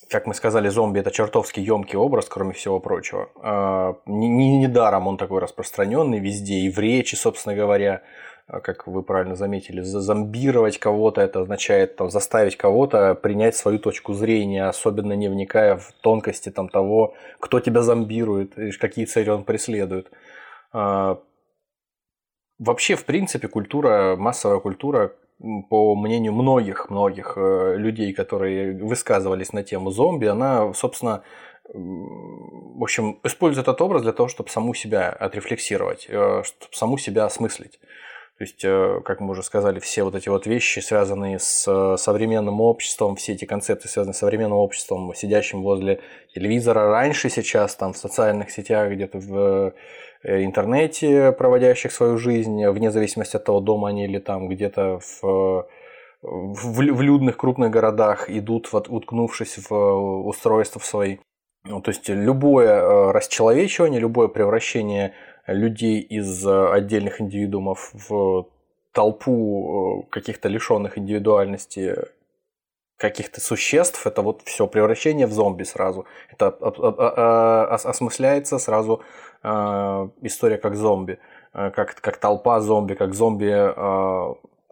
как 0.08 0.26
мы 0.26 0.34
сказали, 0.34 0.68
зомби 0.68 1.00
это 1.00 1.10
чертовски 1.10 1.60
емкий 1.60 1.96
образ, 1.96 2.28
кроме 2.28 2.52
всего 2.52 2.80
прочего. 2.80 3.28
А, 3.42 3.96
недаром 4.06 5.04
не 5.04 5.08
он 5.08 5.16
такой 5.16 5.40
распространенный 5.40 6.20
везде, 6.20 6.60
и 6.60 6.70
в 6.70 6.78
речи, 6.78 7.14
собственно 7.16 7.56
говоря, 7.56 8.02
а, 8.46 8.60
как 8.60 8.86
вы 8.86 9.02
правильно 9.02 9.34
заметили, 9.34 9.80
зомбировать 9.80 10.78
кого-то, 10.78 11.20
это 11.20 11.40
означает 11.40 11.96
там, 11.96 12.10
заставить 12.10 12.56
кого-то 12.56 13.14
принять 13.14 13.56
свою 13.56 13.80
точку 13.80 14.14
зрения, 14.14 14.66
особенно 14.66 15.14
не 15.14 15.28
вникая 15.28 15.76
в 15.76 15.92
тонкости 16.00 16.50
там, 16.50 16.68
того, 16.68 17.14
кто 17.40 17.58
тебя 17.58 17.82
зомбирует 17.82 18.56
и 18.56 18.70
какие 18.70 19.04
цели 19.06 19.30
он 19.30 19.42
преследует. 19.42 20.10
А, 20.72 21.18
вообще, 22.60 22.94
в 22.94 23.04
принципе, 23.04 23.48
культура, 23.48 24.14
массовая 24.16 24.60
культура 24.60 25.12
по 25.38 25.94
мнению 25.94 26.32
многих-многих 26.32 27.34
э, 27.36 27.76
людей, 27.76 28.12
которые 28.12 28.72
высказывались 28.82 29.52
на 29.52 29.62
тему 29.62 29.90
зомби, 29.90 30.26
она, 30.26 30.72
собственно, 30.72 31.22
в 31.68 32.82
общем, 32.82 33.18
использует 33.24 33.66
этот 33.66 33.80
образ 33.82 34.02
для 34.02 34.12
того, 34.12 34.28
чтобы 34.28 34.50
саму 34.50 34.72
себя 34.72 35.10
отрефлексировать, 35.10 36.06
э, 36.08 36.42
чтобы 36.44 36.74
саму 36.74 36.96
себя 36.96 37.26
осмыслить. 37.26 37.78
То 38.38 38.44
есть, 38.44 38.64
э, 38.64 39.00
как 39.04 39.20
мы 39.20 39.32
уже 39.32 39.42
сказали, 39.42 39.78
все 39.78 40.04
вот 40.04 40.14
эти 40.14 40.28
вот 40.28 40.46
вещи, 40.46 40.80
связанные 40.80 41.38
с 41.38 41.96
современным 41.98 42.60
обществом, 42.60 43.16
все 43.16 43.32
эти 43.32 43.44
концепты, 43.44 43.88
связанные 43.88 44.14
с 44.14 44.18
современным 44.18 44.58
обществом, 44.58 45.14
сидящим 45.14 45.62
возле 45.62 46.00
телевизора 46.34 46.88
раньше, 46.88 47.28
сейчас, 47.28 47.76
там, 47.76 47.92
в 47.92 47.98
социальных 47.98 48.50
сетях, 48.50 48.90
где-то 48.90 49.18
в 49.18 49.74
интернете, 50.24 51.32
проводящих 51.32 51.92
свою 51.92 52.18
жизнь, 52.18 52.66
вне 52.66 52.90
зависимости 52.90 53.36
от 53.36 53.44
того, 53.44 53.60
дома 53.60 53.88
они 53.88 54.04
или 54.04 54.18
там 54.18 54.48
где-то 54.48 55.00
в, 55.00 55.66
в, 56.22 56.80
в 56.80 57.00
людных 57.02 57.36
крупных 57.36 57.70
городах 57.70 58.30
идут, 58.30 58.72
вот, 58.72 58.88
уткнувшись 58.88 59.58
в 59.68 59.74
устройство 60.26 60.80
свои. 60.80 61.18
Ну, 61.64 61.80
то 61.80 61.90
есть 61.90 62.08
любое 62.08 62.80
э, 62.80 63.10
расчеловечивание, 63.12 64.00
любое 64.00 64.28
превращение 64.28 65.12
людей 65.46 66.00
из 66.00 66.46
отдельных 66.46 67.20
индивидуумов 67.20 67.90
в 68.08 68.46
толпу 68.92 70.04
э, 70.06 70.10
каких-то 70.10 70.48
лишенных 70.48 70.96
индивидуальности 70.96 71.96
каких-то 72.96 73.40
существ, 73.40 74.06
это 74.06 74.22
вот 74.22 74.42
все 74.44 74.66
превращение 74.66 75.26
в 75.26 75.32
зомби 75.32 75.64
сразу. 75.64 76.06
Это 76.30 76.48
осмысляется 77.74 78.58
сразу 78.58 79.02
э, 79.42 80.08
история 80.22 80.58
как 80.58 80.76
зомби, 80.76 81.18
как, 81.52 81.94
как 82.00 82.16
толпа 82.16 82.60
зомби, 82.60 82.94
как 82.94 83.14
зомби 83.14 83.50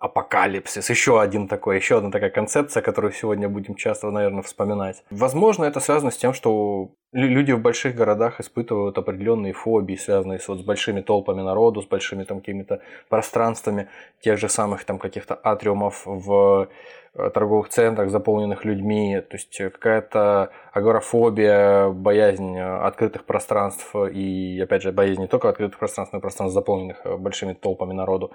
апокалипсис, 0.04 0.90
еще 0.90 1.18
один 1.18 1.48
такой, 1.48 1.76
еще 1.76 1.96
одна 1.96 2.10
такая 2.10 2.28
концепция, 2.28 2.82
которую 2.82 3.12
сегодня 3.12 3.48
будем 3.48 3.74
часто, 3.74 4.10
наверное, 4.10 4.42
вспоминать. 4.42 5.02
Возможно, 5.10 5.64
это 5.64 5.80
связано 5.80 6.10
с 6.10 6.16
тем, 6.18 6.34
что 6.34 6.90
люди 7.12 7.52
в 7.52 7.60
больших 7.60 7.94
городах 7.94 8.38
испытывают 8.38 8.98
определенные 8.98 9.54
фобии, 9.54 9.96
связанные 9.96 10.40
с, 10.40 10.48
вот, 10.48 10.58
с 10.58 10.62
большими 10.62 11.00
толпами 11.00 11.40
народу, 11.40 11.80
с 11.80 11.86
большими 11.86 12.24
там 12.24 12.40
какими-то 12.40 12.82
пространствами 13.08 13.88
тех 14.20 14.38
же 14.38 14.50
самых 14.50 14.84
там 14.84 14.98
каких-то 14.98 15.40
атриумов 15.42 16.02
в 16.04 16.68
торговых 17.14 17.68
центрах, 17.68 18.10
заполненных 18.10 18.64
людьми, 18.64 19.20
то 19.20 19.36
есть 19.36 19.56
какая-то 19.56 20.50
агорафобия, 20.72 21.88
боязнь 21.90 22.58
открытых 22.58 23.24
пространств 23.24 23.94
и, 23.94 24.60
опять 24.60 24.82
же, 24.82 24.92
боязнь 24.92 25.20
не 25.20 25.28
только 25.28 25.48
открытых 25.48 25.78
пространств, 25.78 26.12
но 26.12 26.18
и 26.18 26.22
пространств, 26.22 26.54
заполненных 26.54 27.04
э, 27.04 27.16
большими 27.16 27.52
толпами 27.52 27.92
народу 27.92 28.32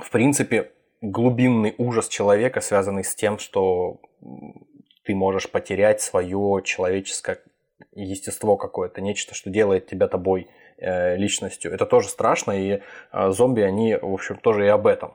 в 0.00 0.10
принципе, 0.10 0.72
глубинный 1.00 1.74
ужас 1.78 2.08
человека, 2.08 2.60
связанный 2.60 3.04
с 3.04 3.14
тем, 3.14 3.38
что 3.38 4.00
ты 5.04 5.14
можешь 5.14 5.50
потерять 5.50 6.00
свое 6.00 6.62
человеческое 6.64 7.38
естество 7.92 8.56
какое-то, 8.56 9.00
нечто, 9.00 9.34
что 9.34 9.50
делает 9.50 9.86
тебя 9.86 10.08
тобой 10.08 10.48
э, 10.78 11.16
личностью. 11.16 11.72
Это 11.72 11.86
тоже 11.86 12.08
страшно, 12.08 12.52
и 12.52 12.80
э, 13.12 13.30
зомби, 13.30 13.60
они, 13.60 13.94
в 13.94 14.12
общем, 14.12 14.36
тоже 14.36 14.66
и 14.66 14.68
об 14.68 14.86
этом. 14.86 15.14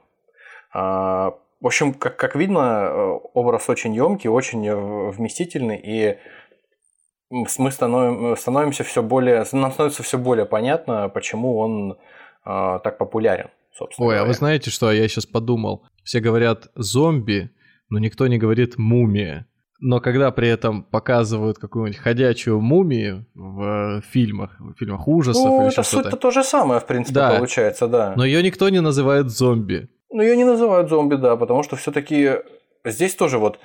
Э, 1.59 1.63
в 1.63 1.67
общем, 1.67 1.93
как, 1.93 2.17
как 2.17 2.35
видно, 2.35 2.59
э, 2.59 3.19
образ 3.33 3.69
очень 3.69 3.93
емкий, 3.95 4.29
очень 4.29 4.65
э, 4.67 5.11
вместительный, 5.11 5.77
и 5.77 6.17
мы 7.29 7.71
становим, 7.71 8.35
становимся 8.35 8.83
все 8.83 9.03
более, 9.03 9.45
нам 9.51 9.71
становится 9.71 10.03
все 10.03 10.17
более 10.17 10.45
понятно, 10.45 11.09
почему 11.09 11.57
он 11.57 11.93
э, 12.45 12.79
так 12.83 12.97
популярен 12.97 13.49
собственно 13.79 14.07
Ой, 14.07 14.15
говоря. 14.15 14.23
а 14.23 14.27
вы 14.27 14.33
знаете, 14.33 14.71
что 14.71 14.91
я 14.91 15.07
сейчас 15.07 15.25
подумал? 15.25 15.85
Все 16.03 16.19
говорят 16.19 16.67
зомби, 16.75 17.51
но 17.89 17.99
никто 17.99 18.27
не 18.27 18.37
говорит 18.37 18.77
мумия. 18.77 19.47
Но 19.81 20.01
когда 20.01 20.31
при 20.31 20.49
этом 20.49 20.83
показывают 20.83 21.57
какую-нибудь 21.57 21.97
ходячую 21.97 22.59
мумию 22.59 23.25
в 23.33 24.01
фильмах, 24.11 24.57
в 24.59 24.73
фильмах 24.77 25.07
ужасов 25.07 25.45
ну, 25.45 25.61
или 25.61 25.71
это 25.71 25.83
суть-то 25.83 26.17
то 26.17 26.31
же 26.31 26.43
самое, 26.43 26.81
в 26.81 26.85
принципе, 26.85 27.15
да. 27.15 27.37
получается, 27.37 27.87
да. 27.87 28.13
Но 28.17 28.25
ее 28.25 28.43
никто 28.43 28.67
не 28.67 28.81
называет 28.81 29.29
зомби. 29.29 29.89
Ну, 30.11 30.21
ее 30.21 30.35
не 30.35 30.43
называют 30.43 30.89
зомби, 30.89 31.15
да, 31.15 31.35
потому 31.35 31.63
что 31.63 31.75
все-таки 31.75 32.41
здесь 32.83 33.15
тоже 33.15 33.37
вот 33.37 33.59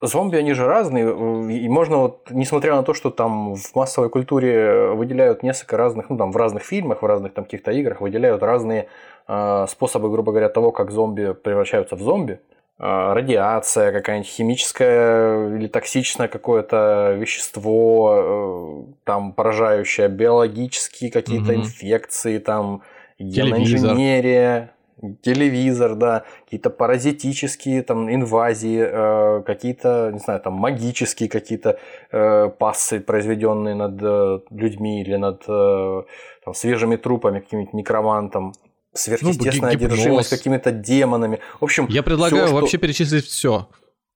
Зомби, 0.00 0.36
они 0.36 0.52
же 0.52 0.64
разные, 0.64 1.06
и 1.52 1.68
можно 1.68 1.96
вот, 1.96 2.28
несмотря 2.30 2.76
на 2.76 2.84
то, 2.84 2.94
что 2.94 3.10
там 3.10 3.56
в 3.56 3.74
массовой 3.74 4.10
культуре 4.10 4.92
выделяют 4.92 5.42
несколько 5.42 5.76
разных, 5.76 6.08
ну 6.08 6.16
там 6.16 6.30
в 6.30 6.36
разных 6.36 6.62
фильмах, 6.62 7.02
в 7.02 7.06
разных 7.06 7.34
там 7.34 7.44
каких-то 7.44 7.72
играх 7.72 8.00
выделяют 8.00 8.44
разные 8.44 8.86
э, 9.26 9.66
способы, 9.68 10.08
грубо 10.08 10.30
говоря, 10.30 10.50
того, 10.50 10.70
как 10.70 10.92
зомби 10.92 11.32
превращаются 11.32 11.96
в 11.96 12.00
зомби. 12.00 12.38
Э, 12.78 13.12
радиация, 13.12 13.90
какая-нибудь 13.90 14.30
химическое 14.30 15.56
или 15.56 15.66
токсичное 15.66 16.28
какое-то 16.28 17.16
вещество, 17.18 18.86
э, 18.86 18.92
там 19.02 19.32
поражающее, 19.32 20.06
биологические 20.06 21.10
какие-то 21.10 21.50
угу. 21.50 21.62
инфекции, 21.62 22.38
там 22.38 22.82
геноинженерия 23.18 24.74
телевизор, 25.22 25.94
да, 25.94 26.24
какие-то 26.44 26.70
паразитические 26.70 27.82
там 27.82 28.12
инвазии, 28.12 28.80
э, 28.80 29.42
какие-то, 29.42 30.10
не 30.12 30.18
знаю, 30.18 30.40
там 30.40 30.54
магические 30.54 31.28
какие-то 31.28 31.78
э, 32.10 32.48
пассы, 32.48 33.00
произведенные 33.00 33.74
над 33.74 34.02
э, 34.02 34.40
людьми 34.50 35.02
или 35.02 35.16
над 35.16 35.44
э, 35.48 36.02
там, 36.44 36.54
свежими 36.54 36.96
трупами, 36.96 37.40
каким-нибудь 37.40 37.74
некромантом, 37.74 38.52
сверхъестественная 38.94 39.72
ну, 39.72 39.76
одержимость 39.76 40.30
какими-то 40.30 40.72
демонами. 40.72 41.40
В 41.60 41.64
общем, 41.64 41.86
я 41.88 42.02
предлагаю 42.02 42.46
всё, 42.46 42.54
вообще 42.54 42.76
что... 42.76 42.78
перечислить 42.78 43.26
все. 43.26 43.68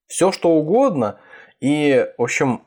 Все, 0.06 0.32
что 0.32 0.50
угодно. 0.50 1.18
И, 1.60 2.06
в 2.18 2.22
общем, 2.22 2.62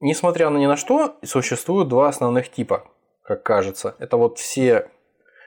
несмотря 0.00 0.50
на 0.50 0.58
ни 0.58 0.66
на 0.66 0.76
что, 0.76 1.16
существуют 1.24 1.88
два 1.88 2.08
основных 2.08 2.50
типа, 2.50 2.84
как 3.22 3.42
кажется. 3.42 3.96
Это 3.98 4.16
вот 4.16 4.38
все 4.38 4.90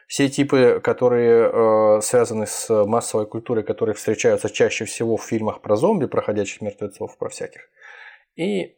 все 0.07 0.29
типы, 0.29 0.79
которые 0.83 1.49
э, 1.51 2.01
связаны 2.01 2.45
с 2.45 2.69
массовой 2.85 3.25
культурой, 3.25 3.63
которые 3.63 3.95
встречаются 3.95 4.49
чаще 4.49 4.85
всего 4.85 5.17
в 5.17 5.23
фильмах 5.23 5.61
про 5.61 5.75
зомби, 5.75 6.05
проходящих 6.05 6.61
мертвецов, 6.61 7.17
про 7.17 7.29
всяких. 7.29 7.69
И 8.35 8.75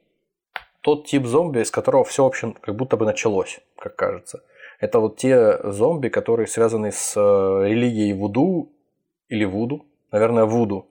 тот 0.81 1.07
тип 1.07 1.25
зомби, 1.25 1.61
из 1.61 1.71
которого 1.71 2.03
все, 2.03 2.25
общем, 2.25 2.53
как 2.53 2.75
будто 2.75 2.95
бы 2.95 3.05
началось, 3.05 3.59
как 3.77 3.95
кажется. 3.95 4.43
Это 4.79 4.99
вот 4.99 5.17
те 5.17 5.57
зомби, 5.71 6.09
которые 6.09 6.47
связаны 6.47 6.91
с 6.91 7.15
э, 7.15 7.67
религией 7.67 8.13
Вуду 8.13 8.71
или 9.29 9.45
Вуду, 9.45 9.85
наверное, 10.11 10.45
Вуду. 10.45 10.87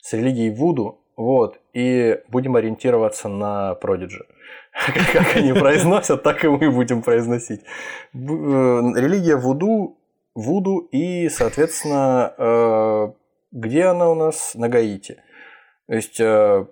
С 0.00 0.12
религией 0.14 0.50
Вуду, 0.50 0.98
вот, 1.16 1.60
и 1.72 2.20
будем 2.28 2.56
ориентироваться 2.56 3.28
на 3.28 3.74
Продиджи. 3.76 4.26
Как 4.72 5.36
они 5.36 5.52
произносят, 5.52 6.22
так 6.22 6.44
и 6.44 6.48
мы 6.48 6.70
будем 6.70 7.02
произносить. 7.02 7.60
Э, 7.60 8.16
религия 8.16 9.36
Вуду, 9.36 9.98
Вуду 10.34 10.88
и, 10.92 11.28
соответственно, 11.28 12.34
э, 12.38 13.12
где 13.52 13.84
она 13.84 14.10
у 14.10 14.14
нас? 14.14 14.54
На 14.54 14.68
Гаити. 14.68 15.22
То 15.86 15.94
есть, 15.94 16.20
э, 16.20 16.66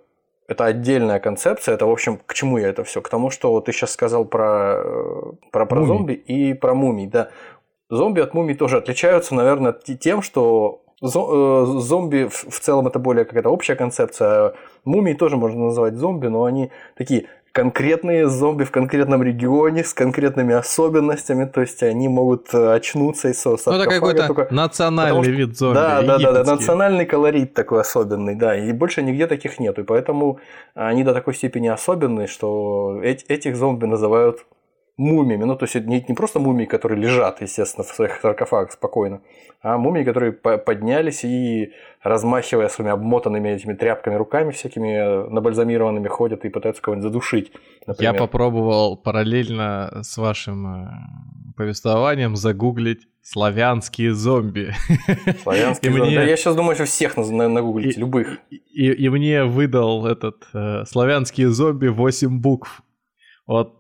это 0.49 0.64
отдельная 0.64 1.21
концепция. 1.21 1.75
Это, 1.75 1.87
в 1.87 1.90
общем, 1.90 2.19
к 2.25 2.35
чему 2.35 2.59
я 2.59 2.69
это 2.69 2.85
все? 2.85 3.00
К 3.00 3.09
тому, 3.09 3.30
что 3.30 3.52
вот 3.52 3.66
ты 3.66 3.73
сейчас 3.73 3.92
сказал 3.92 4.25
про, 4.25 4.83
про, 5.52 5.66
про 5.66 5.85
зомби 5.85 6.14
и 6.14 6.54
про 6.54 6.75
мумий. 6.75 7.07
Да. 7.07 7.30
Зомби 7.90 8.21
от 8.21 8.35
мумий 8.35 8.54
тоже 8.54 8.78
отличаются, 8.78 9.35
наверное, 9.35 9.73
тем, 9.73 10.23
что 10.23 10.83
зомби 11.02 12.28
в 12.28 12.61
целом 12.61 12.87
это 12.87 12.99
более 12.99 13.25
какая-то 13.25 13.49
общая 13.49 13.75
концепция. 13.75 14.54
Мумии 14.85 15.14
тоже 15.14 15.37
можно 15.37 15.66
назвать 15.66 15.95
зомби, 15.95 16.26
но 16.26 16.45
они 16.45 16.71
такие 16.97 17.26
конкретные 17.52 18.28
зомби 18.28 18.64
в 18.64 18.71
конкретном 18.71 19.23
регионе 19.23 19.83
с 19.83 19.92
конкретными 19.92 20.54
особенностями, 20.54 21.45
то 21.47 21.61
есть 21.61 21.83
они 21.83 22.09
могут 22.09 22.54
э, 22.54 22.75
очнуться 22.75 23.28
из 23.28 23.45
Ну, 23.45 23.54
это 23.54 23.87
какой-то 23.87 24.26
только... 24.26 24.49
национальный 24.50 25.23
что... 25.23 25.33
вид 25.33 25.59
зомби. 25.59 25.75
Да, 25.75 26.02
да, 26.02 26.19
да, 26.19 26.33
да, 26.33 26.45
национальный 26.45 27.07
колорит 27.07 27.54
такой 27.54 27.80
особенный, 27.80 28.37
да, 28.37 28.57
и 28.57 28.73
больше 28.73 29.02
нигде 29.02 29.26
таких 29.26 29.59
нет, 29.59 29.78
и 29.78 29.83
поэтому 29.83 30.38
они 30.75 31.02
до 31.02 31.12
такой 31.12 31.35
степени 31.35 31.69
особенные, 31.69 32.28
что 32.28 33.00
этих 33.02 33.57
зомби 33.57 33.87
называют 33.87 34.45
мумиями. 35.00 35.45
Ну, 35.45 35.57
то 35.57 35.64
есть 35.64 35.75
не, 35.87 36.04
не 36.07 36.14
просто 36.14 36.38
мумии, 36.38 36.66
которые 36.66 37.00
лежат, 37.00 37.40
естественно, 37.40 37.85
в 37.85 37.88
своих 37.88 38.21
саркофагах 38.21 38.73
спокойно, 38.73 39.21
а 39.62 39.78
мумии, 39.78 40.04
которые 40.04 40.33
поднялись 40.33 41.25
и, 41.25 41.73
размахивая 42.02 42.69
своими 42.69 42.92
обмотанными 42.92 43.49
этими 43.49 43.75
тряпками 43.75 44.16
руками 44.16 44.50
всякими 44.50 44.88
э, 44.88 45.30
набальзамированными, 45.30 46.09
ходят 46.09 46.45
и 46.45 46.50
пытаются 46.50 46.83
кого-нибудь 46.83 47.04
задушить. 47.04 47.52
Например. 47.87 48.12
Я 48.12 48.19
попробовал 48.19 48.97
параллельно 48.97 50.00
с 50.02 50.19
вашим 50.19 50.66
э, 50.66 50.88
повествованием 51.57 52.37
загуглить 52.37 53.09
славянские 53.23 54.12
зомби. 54.12 54.75
Славянские 55.42 55.92
зомби. 55.97 56.07
Мне... 56.07 56.16
Да 56.16 56.25
я 56.25 56.37
сейчас 56.37 56.54
думаю, 56.54 56.75
что 56.75 56.85
всех 56.85 57.16
нагуглить, 57.16 57.97
и, 57.97 58.00
любых. 58.00 58.38
И, 58.50 58.57
и, 58.57 58.92
и 58.92 59.09
мне 59.09 59.45
выдал 59.45 60.07
этот 60.07 60.47
э, 60.52 60.85
славянские 60.85 61.49
зомби 61.49 61.88
8 61.88 62.40
букв. 62.40 62.83
Вот 63.47 63.80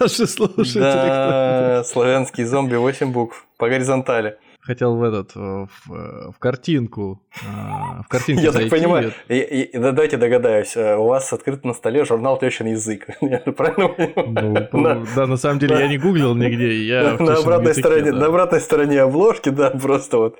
Наши 0.00 0.26
слушатели. 0.26 0.80
Да, 0.80 1.82
славянский 1.84 2.44
зомби 2.44 2.76
8 2.76 3.12
букв 3.12 3.46
по 3.56 3.68
горизонтали 3.68 4.38
хотел 4.62 4.96
в 4.96 5.02
этот, 5.02 5.34
в, 5.34 5.68
в 5.86 6.38
картинку, 6.38 7.20
а, 7.44 8.02
в 8.02 8.08
картинку 8.08 8.42
Я 8.42 8.52
так 8.52 8.70
понимаю, 8.70 9.12
и, 9.28 9.40
и, 9.40 9.78
да, 9.78 9.92
дайте 9.92 10.16
догадаюсь, 10.16 10.76
э, 10.76 10.96
у 10.96 11.06
вас 11.06 11.32
открыт 11.32 11.64
на 11.64 11.74
столе 11.74 12.04
журнал 12.04 12.38
«Тещин 12.38 12.66
язык», 12.66 13.08
я 13.20 13.38
правильно 13.40 13.88
понимаю? 13.88 14.68
Ну, 14.72 15.06
да, 15.16 15.26
на 15.26 15.36
самом 15.36 15.58
деле 15.58 15.76
я 15.78 15.88
не 15.88 15.98
гуглил 15.98 16.34
нигде, 16.34 16.84
я 16.84 17.16
на, 17.18 17.34
обратной 17.34 17.74
стороне, 17.74 18.12
на 18.12 18.26
обратной 18.26 18.60
стороне 18.60 19.00
обложки, 19.00 19.48
да, 19.48 19.70
просто 19.70 20.18
вот 20.18 20.38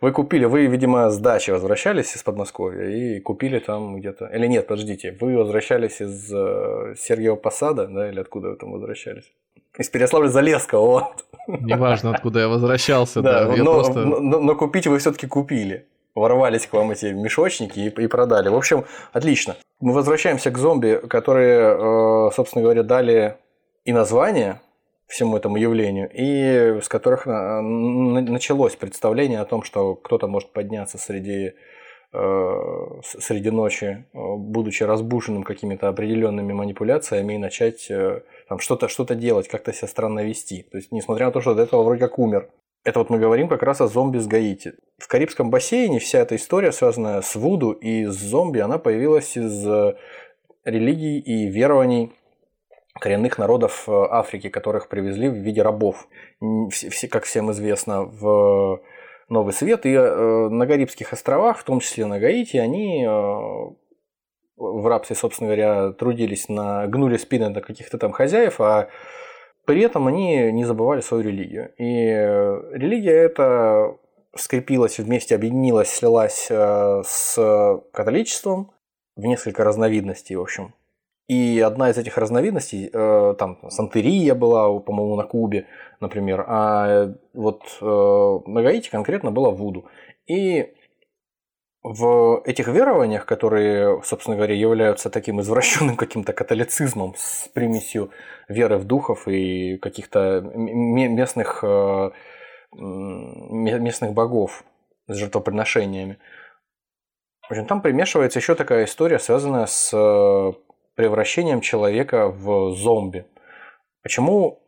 вы 0.00 0.12
купили, 0.12 0.46
вы, 0.46 0.66
видимо, 0.66 1.10
с 1.10 1.18
дачи 1.18 1.50
возвращались 1.52 2.16
из 2.16 2.22
Подмосковья 2.22 2.88
и 2.88 3.20
купили 3.20 3.60
там 3.60 4.00
где-то, 4.00 4.26
или 4.26 4.46
нет, 4.48 4.66
подождите, 4.66 5.16
вы 5.20 5.36
возвращались 5.36 6.00
из 6.00 6.32
э, 6.32 6.94
Сергиева 6.98 7.36
Посада, 7.36 7.86
да, 7.86 8.08
или 8.10 8.18
откуда 8.18 8.48
вы 8.50 8.56
там 8.56 8.72
возвращались? 8.72 9.30
Из 9.78 9.88
Переславля-Залесского, 9.90 10.80
вот. 10.80 11.24
Неважно, 11.46 12.10
откуда 12.10 12.40
я 12.40 12.48
возвращался, 12.48 13.22
да. 13.22 13.44
да. 13.44 13.56
Но, 13.56 13.74
просто... 13.74 14.04
но, 14.04 14.40
но 14.40 14.54
купить 14.54 14.86
вы 14.86 14.98
все-таки 14.98 15.26
купили. 15.26 15.86
Ворвались 16.14 16.66
к 16.66 16.72
вам 16.72 16.90
эти 16.90 17.06
мешочники 17.06 17.78
и, 17.78 17.88
и 17.88 18.06
продали. 18.08 18.48
В 18.48 18.56
общем, 18.56 18.84
отлично. 19.12 19.56
Мы 19.80 19.92
возвращаемся 19.92 20.50
к 20.50 20.58
зомби, 20.58 21.00
которые, 21.08 22.28
э, 22.28 22.30
собственно 22.34 22.62
говоря, 22.62 22.82
дали 22.82 23.36
и 23.84 23.92
название 23.92 24.60
всему 25.06 25.36
этому 25.36 25.56
явлению, 25.56 26.08
и 26.12 26.80
с 26.80 26.88
которых 26.88 27.26
э, 27.26 27.60
началось 27.60 28.76
представление 28.76 29.40
о 29.40 29.44
том, 29.44 29.62
что 29.62 29.94
кто-то 29.94 30.26
может 30.26 30.52
подняться 30.52 30.98
среди 30.98 31.52
среди 32.12 33.50
ночи, 33.50 34.04
э, 34.12 34.18
будучи 34.36 34.82
разбуженным 34.82 35.44
какими-то 35.44 35.88
определенными 35.88 36.52
манипуляциями, 36.52 37.34
и 37.34 37.38
начать 37.38 37.90
э, 37.90 38.22
там 38.48 38.58
что-то 38.58 38.88
что 38.88 39.04
делать, 39.14 39.48
как-то 39.48 39.72
себя 39.72 39.86
странно 39.86 40.24
вести. 40.24 40.62
То 40.70 40.78
есть, 40.78 40.90
несмотря 40.90 41.26
на 41.26 41.32
то, 41.32 41.40
что 41.40 41.54
до 41.54 41.62
этого 41.62 41.82
вроде 41.84 42.00
как 42.00 42.18
умер. 42.18 42.48
Это 42.82 42.98
вот 42.98 43.10
мы 43.10 43.18
говорим 43.18 43.48
как 43.48 43.62
раз 43.62 43.80
о 43.80 43.86
зомби 43.86 44.18
с 44.18 44.26
Гаити. 44.26 44.74
В 44.98 45.06
Карибском 45.06 45.50
бассейне 45.50 45.98
вся 45.98 46.18
эта 46.18 46.34
история, 46.34 46.72
связанная 46.72 47.20
с 47.20 47.36
Вуду 47.36 47.72
и 47.72 48.06
с 48.06 48.16
зомби, 48.16 48.58
она 48.58 48.78
появилась 48.78 49.36
из 49.36 49.66
религий 50.64 51.18
и 51.18 51.46
верований 51.46 52.12
коренных 52.98 53.36
народов 53.36 53.86
Африки, 53.86 54.48
которых 54.48 54.88
привезли 54.88 55.28
в 55.28 55.34
виде 55.34 55.60
рабов. 55.60 56.08
Как 57.10 57.24
всем 57.24 57.52
известно, 57.52 58.02
в 58.02 58.80
Новый 59.30 59.54
Свет. 59.54 59.86
И 59.86 59.92
э, 59.92 60.48
на 60.48 60.66
Карибских 60.66 61.12
островах, 61.12 61.58
в 61.58 61.64
том 61.64 61.80
числе 61.80 62.04
на 62.04 62.18
Гаити, 62.18 62.58
они 62.58 63.04
э, 63.04 63.08
в 64.56 64.86
рабстве, 64.86 65.16
собственно 65.16 65.48
говоря, 65.48 65.92
трудились 65.92 66.48
на, 66.48 66.86
гнули 66.86 67.16
спины 67.16 67.48
на 67.48 67.60
каких-то 67.60 67.96
там 67.96 68.12
хозяев, 68.12 68.60
а 68.60 68.88
при 69.64 69.82
этом 69.82 70.08
они 70.08 70.52
не 70.52 70.64
забывали 70.64 71.00
свою 71.00 71.22
религию. 71.22 71.72
И 71.78 71.84
религия 71.84 73.12
эта 73.12 73.96
скрепилась 74.34 74.98
вместе, 74.98 75.34
объединилась, 75.34 75.90
слилась 75.90 76.48
э, 76.50 77.02
с 77.04 77.82
католичеством 77.92 78.72
в 79.16 79.24
несколько 79.24 79.64
разновидностей, 79.64 80.36
в 80.36 80.40
общем. 80.40 80.74
И 81.30 81.60
одна 81.60 81.90
из 81.90 81.96
этих 81.96 82.18
разновидностей, 82.18 82.90
э, 82.92 83.34
там 83.38 83.60
сантерия 83.70 84.34
была, 84.34 84.80
по-моему, 84.80 85.14
на 85.14 85.22
Кубе, 85.22 85.68
например, 86.00 86.44
а 86.48 87.14
вот 87.34 87.62
э, 87.80 87.84
на 87.84 88.62
Гаити 88.62 88.90
конкретно 88.90 89.30
была 89.30 89.50
Вуду. 89.50 89.84
И 90.26 90.74
в 91.84 92.42
этих 92.44 92.66
верованиях, 92.66 93.26
которые, 93.26 94.02
собственно 94.02 94.36
говоря, 94.36 94.56
являются 94.56 95.08
таким 95.08 95.40
извращенным 95.40 95.96
каким-то 96.04 96.32
католицизмом 96.32 97.14
с 97.16 97.48
примесью 97.54 98.10
веры 98.48 98.78
в 98.78 98.84
духов 98.84 99.28
и 99.28 99.76
каких-то 99.76 100.40
местных, 100.40 101.62
э, 101.62 102.10
местных 102.72 104.14
богов 104.14 104.64
с 105.06 105.14
жертвоприношениями. 105.14 106.18
В 107.46 107.52
общем, 107.52 107.66
там 107.66 107.82
примешивается 107.82 108.40
еще 108.40 108.56
такая 108.56 108.84
история, 108.86 109.20
связанная 109.20 109.66
с 109.66 109.94
превращением 111.00 111.62
человека 111.62 112.28
в 112.28 112.74
зомби. 112.74 113.24
Почему, 114.02 114.60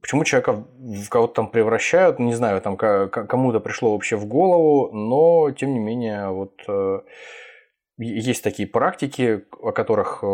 почему 0.00 0.24
человека 0.24 0.64
в 0.76 1.08
кого-то 1.08 1.34
там 1.34 1.50
превращают, 1.50 2.18
не 2.18 2.34
знаю, 2.34 2.60
там 2.60 2.76
кому-то 2.76 3.60
пришло 3.60 3.92
вообще 3.92 4.16
в 4.16 4.26
голову, 4.26 4.90
но 4.92 5.52
тем 5.52 5.72
не 5.72 5.78
менее 5.78 6.30
вот 6.30 6.54
э, 6.66 7.00
есть 7.98 8.42
такие 8.42 8.68
практики, 8.68 9.44
о 9.62 9.70
которых 9.70 10.18
э, 10.24 10.26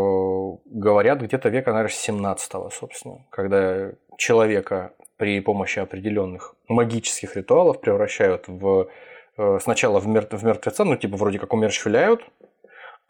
говорят 0.64 1.20
где-то 1.20 1.50
века, 1.50 1.72
наверное, 1.72 1.94
17 1.94 2.52
собственно, 2.72 3.26
когда 3.28 3.92
человека 4.16 4.94
при 5.18 5.40
помощи 5.40 5.78
определенных 5.78 6.56
магических 6.68 7.36
ритуалов 7.36 7.82
превращают 7.82 8.48
в 8.48 8.88
э, 9.36 9.58
сначала 9.60 10.00
в, 10.00 10.06
мертвеца, 10.06 10.84
ну 10.84 10.96
типа 10.96 11.18
вроде 11.18 11.38
как 11.38 11.52
умерщвляют, 11.52 12.22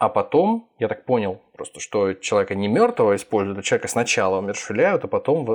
а 0.02 0.08
потом, 0.08 0.68
я 0.80 0.88
так 0.88 1.04
понял, 1.04 1.40
просто 1.52 1.78
что 1.78 2.12
человека 2.14 2.56
не 2.56 2.66
мертвого 2.66 3.14
используют, 3.14 3.60
а 3.60 3.62
человека 3.62 3.86
сначала 3.86 4.38
умершвляют, 4.38 5.04
а 5.04 5.06
потом 5.06 5.48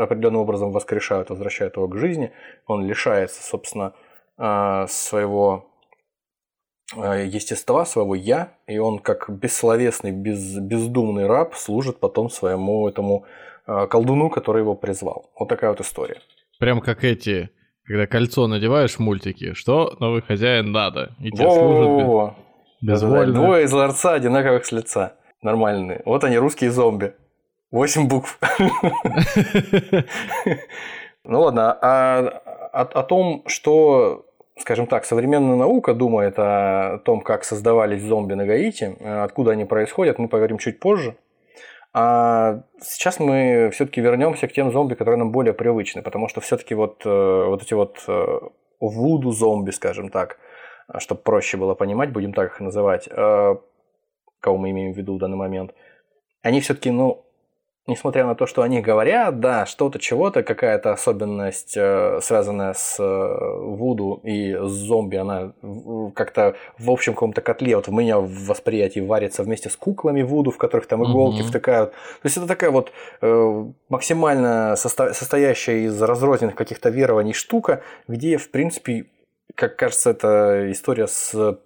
определенным 0.00 0.40
образом 0.40 0.72
воскрешают, 0.72 1.30
возвращают 1.30 1.76
его 1.76 1.86
к 1.86 1.96
жизни. 1.96 2.32
Он 2.66 2.84
лишается, 2.84 3.40
собственно, 3.40 3.92
а, 4.36 4.88
своего 4.88 5.70
а, 6.96 7.18
естества, 7.18 7.84
своего 7.84 8.16
я, 8.16 8.48
и 8.66 8.78
он 8.78 8.98
как 8.98 9.30
бессловесный, 9.30 10.10
без, 10.10 10.58
бездумный 10.58 11.28
раб 11.28 11.54
служит 11.54 12.00
потом 12.00 12.30
своему 12.30 12.88
этому 12.88 13.26
а, 13.64 13.86
колдуну, 13.86 14.28
который 14.28 14.62
его 14.62 14.74
призвал. 14.74 15.30
Вот 15.38 15.48
такая 15.48 15.70
вот 15.70 15.80
история. 15.80 16.20
Прям 16.58 16.80
как 16.80 17.04
эти, 17.04 17.50
когда 17.84 18.08
кольцо 18.08 18.48
надеваешь 18.48 18.96
в 18.96 18.98
мультике, 18.98 19.54
что 19.54 19.96
новый 20.00 20.22
хозяин 20.22 20.72
надо, 20.72 21.14
и 21.20 21.30
тебя 21.30 21.48
служат... 21.48 22.47
Безвольно. 22.80 23.32
Двое 23.32 23.64
из 23.64 23.72
ларца 23.72 24.14
одинаковых 24.14 24.64
с 24.64 24.72
лица. 24.72 25.14
Нормальные. 25.42 26.02
Вот 26.04 26.24
они, 26.24 26.38
русские 26.38 26.70
зомби. 26.70 27.14
Восемь 27.70 28.08
букв. 28.08 28.38
Ну 31.24 31.42
ладно, 31.42 31.76
а 31.82 32.40
о, 32.72 32.82
о 32.82 33.02
том, 33.02 33.42
что, 33.46 34.24
скажем 34.58 34.86
так, 34.86 35.04
современная 35.04 35.56
наука 35.56 35.92
думает 35.92 36.38
о 36.38 37.02
том, 37.04 37.20
как 37.20 37.44
создавались 37.44 38.02
зомби 38.02 38.32
на 38.32 38.46
Гаити, 38.46 38.96
откуда 39.02 39.50
они 39.50 39.66
происходят, 39.66 40.18
мы 40.18 40.28
поговорим 40.28 40.56
чуть 40.56 40.80
позже. 40.80 41.16
А 41.92 42.62
сейчас 42.80 43.18
мы 43.18 43.70
все-таки 43.74 44.00
вернемся 44.00 44.48
к 44.48 44.52
тем 44.52 44.72
зомби, 44.72 44.94
которые 44.94 45.18
нам 45.18 45.30
более 45.30 45.52
привычны, 45.52 46.00
потому 46.00 46.28
что 46.28 46.40
все-таки 46.40 46.74
вот, 46.74 47.02
э, 47.04 47.44
вот 47.46 47.62
эти 47.62 47.74
вот 47.74 48.02
э, 48.06 48.38
вуду 48.78 49.32
зомби, 49.32 49.70
скажем 49.70 50.10
так, 50.10 50.38
чтобы 50.98 51.20
проще 51.20 51.56
было 51.56 51.74
понимать, 51.74 52.12
будем 52.12 52.32
так 52.32 52.52
их 52.52 52.60
называть, 52.60 53.08
э, 53.10 53.56
кого 54.40 54.56
мы 54.56 54.70
имеем 54.70 54.92
в 54.92 54.96
виду 54.96 55.16
в 55.16 55.18
данный 55.18 55.36
момент, 55.36 55.74
они 56.42 56.60
все-таки, 56.60 56.90
ну, 56.90 57.24
несмотря 57.86 58.26
на 58.26 58.34
то, 58.34 58.46
что 58.46 58.62
они 58.62 58.80
говорят, 58.80 59.40
да, 59.40 59.66
что-то, 59.66 59.98
чего-то, 59.98 60.42
какая-то 60.42 60.92
особенность, 60.92 61.74
э, 61.76 62.20
связанная 62.22 62.72
с 62.72 62.98
э, 62.98 63.04
Вуду 63.04 64.20
и 64.24 64.54
с 64.54 64.70
зомби, 64.70 65.16
она 65.16 65.52
как-то 66.14 66.54
в 66.78 66.90
общем 66.90 67.14
каком-то 67.14 67.40
котле, 67.40 67.76
вот 67.76 67.88
в 67.88 67.92
меня 67.92 68.18
в 68.18 68.46
восприятии 68.46 69.00
варится 69.00 69.42
вместе 69.42 69.68
с 69.68 69.76
куклами 69.76 70.22
Вуду, 70.22 70.50
в 70.50 70.58
которых 70.58 70.86
там 70.86 71.04
иголки 71.04 71.40
mm-hmm. 71.40 71.48
втыкают. 71.48 71.90
То 71.92 72.24
есть 72.24 72.36
это 72.36 72.46
такая 72.46 72.70
вот 72.70 72.92
максимально 73.88 74.74
состо- 74.76 75.12
состоящая 75.12 75.84
из 75.84 76.00
разрозненных 76.00 76.54
каких-то 76.54 76.90
верований 76.90 77.32
штука, 77.32 77.82
где, 78.06 78.36
в 78.36 78.50
принципе, 78.50 79.06
как 79.58 79.74
кажется, 79.74 80.10
эта 80.10 80.70
история 80.70 81.08
с 81.08 81.58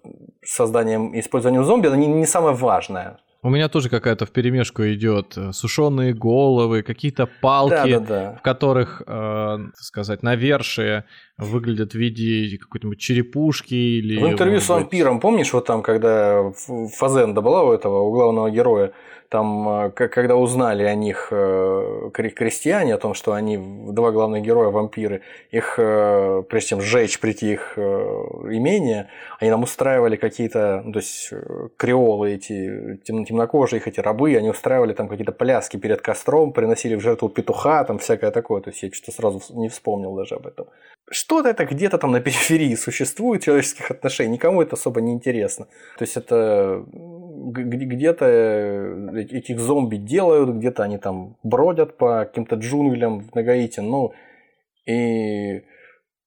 созданием 0.43 1.13
и 1.13 1.19
использованием 1.19 1.63
зомби, 1.63 1.85
она 1.87 1.95
не, 1.95 2.07
не 2.07 2.25
самая 2.25 2.55
важная. 2.55 3.19
У 3.43 3.49
меня 3.49 3.69
тоже 3.69 3.89
какая-то 3.89 4.25
в 4.25 4.31
перемешку 4.31 4.81
идет 4.83 5.37
сушеные 5.51 6.13
головы, 6.15 6.81
какие-то 6.81 7.29
палки, 7.41 7.93
да, 7.93 7.99
да, 7.99 7.99
да. 7.99 8.35
в 8.39 8.41
которых, 8.41 9.03
э, 9.05 9.57
сказать, 9.75 10.23
навершие 10.23 11.05
выглядят 11.37 11.93
в 11.93 11.95
виде 11.95 12.57
какой-то 12.57 12.95
черепушки 12.95 13.73
или. 13.73 14.19
В 14.21 14.27
интервью 14.27 14.59
с 14.59 14.69
вампиром, 14.69 15.19
помнишь, 15.19 15.53
вот 15.53 15.65
там, 15.65 15.81
когда 15.81 16.51
Фазенда 16.97 17.41
была 17.41 17.63
у 17.63 17.71
этого, 17.71 18.01
у 18.01 18.11
главного 18.11 18.49
героя, 18.51 18.93
там, 19.33 19.67
э, 19.67 19.89
когда 19.89 20.35
узнали 20.35 20.83
о 20.83 20.93
них 20.93 21.29
э, 21.31 22.11
крестьяне, 22.13 22.93
о 22.93 22.99
том, 22.99 23.15
что 23.15 23.33
они 23.33 23.57
два 23.57 24.11
главных 24.11 24.43
героя 24.43 24.69
вампиры, 24.69 25.23
их, 25.49 25.79
э, 25.79 26.43
прежде 26.47 26.69
чем 26.69 26.81
сжечь, 26.81 27.19
прийти 27.19 27.53
их 27.53 27.73
имение, 27.75 29.07
они 29.39 29.49
нам 29.49 29.63
устраивали 29.63 30.17
какие-то, 30.17 30.83
ну, 30.85 30.93
то 30.93 30.99
есть 30.99 31.33
креолы 31.77 32.33
эти, 32.33 32.99
темнокожие, 33.05 33.79
их 33.79 33.87
эти 33.87 33.99
рабы, 33.99 34.37
они 34.37 34.49
устраивали 34.49 34.93
там 34.93 35.07
какие-то 35.07 35.31
пляски 35.31 35.77
перед 35.77 36.01
костром, 36.01 36.53
приносили 36.53 36.93
в 36.93 37.01
жертву 37.01 37.27
петуха, 37.27 37.83
там 37.85 37.97
всякое 37.97 38.29
такое, 38.29 38.61
то 38.61 38.69
есть 38.69 38.83
я 38.83 38.91
что-то 38.91 39.11
сразу 39.11 39.41
не 39.49 39.67
вспомнил 39.67 40.15
даже 40.15 40.35
об 40.35 40.45
этом. 40.45 40.67
Что-то 41.33 41.49
это 41.49 41.65
где-то 41.65 41.97
там 41.97 42.11
на 42.11 42.21
периферии 42.21 42.75
существует 42.75 43.41
человеческих 43.41 43.89
отношений, 43.89 44.33
никому 44.33 44.61
это 44.61 44.75
особо 44.75 45.01
не 45.01 45.13
интересно. 45.13 45.65
То 45.97 46.03
есть 46.03 46.15
это 46.15 46.85
где-то 46.87 48.25
э, 48.25 49.25
этих 49.31 49.59
зомби 49.59 49.95
делают, 49.95 50.51
где-то 50.51 50.83
они 50.83 50.99
там 50.99 51.37
бродят 51.41 51.97
по 51.97 52.25
каким-то 52.25 52.57
джунглям 52.57 53.21
в 53.21 53.33
Нагаите, 53.33 53.81
ну 53.81 54.13
и 54.85 55.63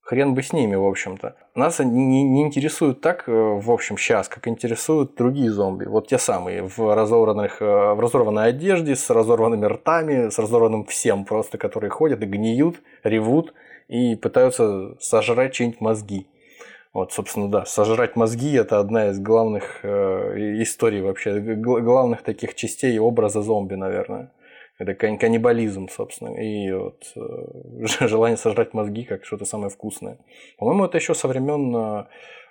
хрен 0.01 0.33
бы 0.33 0.43
с 0.43 0.51
ними, 0.51 0.75
в 0.75 0.85
общем-то. 0.85 1.37
Нас 1.55 1.79
не, 1.79 2.23
не 2.23 2.41
интересуют 2.41 2.99
так, 2.99 3.29
э, 3.29 3.31
в 3.31 3.71
общем, 3.71 3.97
сейчас, 3.97 4.27
как 4.27 4.45
интересуют 4.49 5.15
другие 5.15 5.51
зомби. 5.51 5.85
Вот 5.85 6.09
те 6.09 6.17
самые, 6.17 6.63
в, 6.63 6.93
разорванных, 6.93 7.61
э, 7.61 7.93
в 7.93 7.99
разорванной 8.01 8.49
одежде, 8.49 8.97
с 8.97 9.09
разорванными 9.09 9.67
ртами, 9.67 10.29
с 10.29 10.37
разорванным 10.37 10.83
всем 10.83 11.23
просто, 11.23 11.57
которые 11.57 11.91
ходят 11.91 12.21
и 12.21 12.25
гниют, 12.25 12.81
ревут 13.03 13.53
и 13.87 14.15
пытаются 14.15 14.95
сожрать 14.99 15.53
чьи-нибудь 15.53 15.81
мозги. 15.81 16.27
Вот, 16.93 17.13
собственно, 17.13 17.49
да, 17.49 17.65
сожрать 17.65 18.15
мозги– 18.15 18.53
это 18.55 18.79
одна 18.79 19.09
из 19.09 19.19
главных 19.19 19.81
э, 19.83 20.61
историй 20.61 21.01
вообще, 21.01 21.39
главных 21.39 22.23
таких 22.23 22.55
частей 22.55 22.97
образа 22.97 23.41
зомби, 23.41 23.75
наверное. 23.75 24.31
Это 24.79 24.93
каннибализм, 24.93 25.89
собственно, 25.89 26.35
и 26.35 26.71
вот 26.71 27.03
э, 27.15 28.07
желание 28.07 28.37
сожрать 28.37 28.73
мозги 28.73 29.03
как 29.03 29.25
что-то 29.25 29.45
самое 29.45 29.69
вкусное. 29.69 30.17
По-моему, 30.57 30.85
это 30.85 30.97
еще 30.97 31.13
со 31.13 31.27
времен 31.27 31.75
э, 31.75 32.05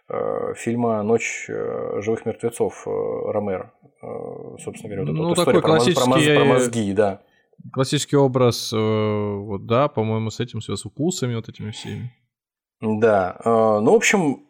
э 0.08 0.54
фильма 0.54 1.02
«Ночь 1.02 1.46
э, 1.48 2.00
живых 2.02 2.26
мертвецов» 2.26 2.86
э, 2.86 2.90
Ромеро. 3.32 3.72
Э, 4.02 4.56
собственно 4.62 4.94
говоря, 4.94 5.12
вот 5.12 5.18
ну, 5.18 5.32
эта 5.32 5.44
такой 5.44 5.62
классический... 5.62 6.04
про, 6.04 6.10
мозги, 6.10 6.34
про 6.36 6.44
мозги, 6.44 6.92
да. 6.92 7.20
Классический 7.72 8.16
образ, 8.16 8.72
э, 8.72 8.76
вот 8.76 9.66
да, 9.66 9.88
по-моему, 9.88 10.30
с 10.30 10.40
этим 10.40 10.60
с 10.60 10.86
укусами 10.86 11.34
вот 11.34 11.48
этими 11.48 11.70
всеми. 11.70 12.12
Да, 12.80 13.36
э, 13.44 13.48
ну, 13.48 13.92
в 13.92 13.94
общем, 13.94 14.42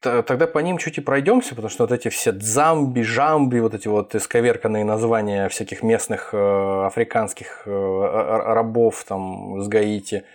тогда 0.00 0.46
по 0.46 0.58
ним 0.58 0.78
чуть 0.78 0.98
и 0.98 1.00
пройдемся, 1.00 1.50
потому 1.50 1.68
что 1.68 1.84
вот 1.84 1.92
эти 1.92 2.08
все 2.08 2.32
дзамби, 2.32 3.00
жамби, 3.02 3.58
вот 3.58 3.74
эти 3.74 3.88
вот 3.88 4.14
исковерканные 4.14 4.84
названия 4.84 5.48
всяких 5.48 5.82
местных 5.82 6.30
э, 6.32 6.86
африканских 6.86 7.62
рабов 7.66 9.04
там 9.04 9.60
с 9.60 9.68
Гаити– 9.68 10.24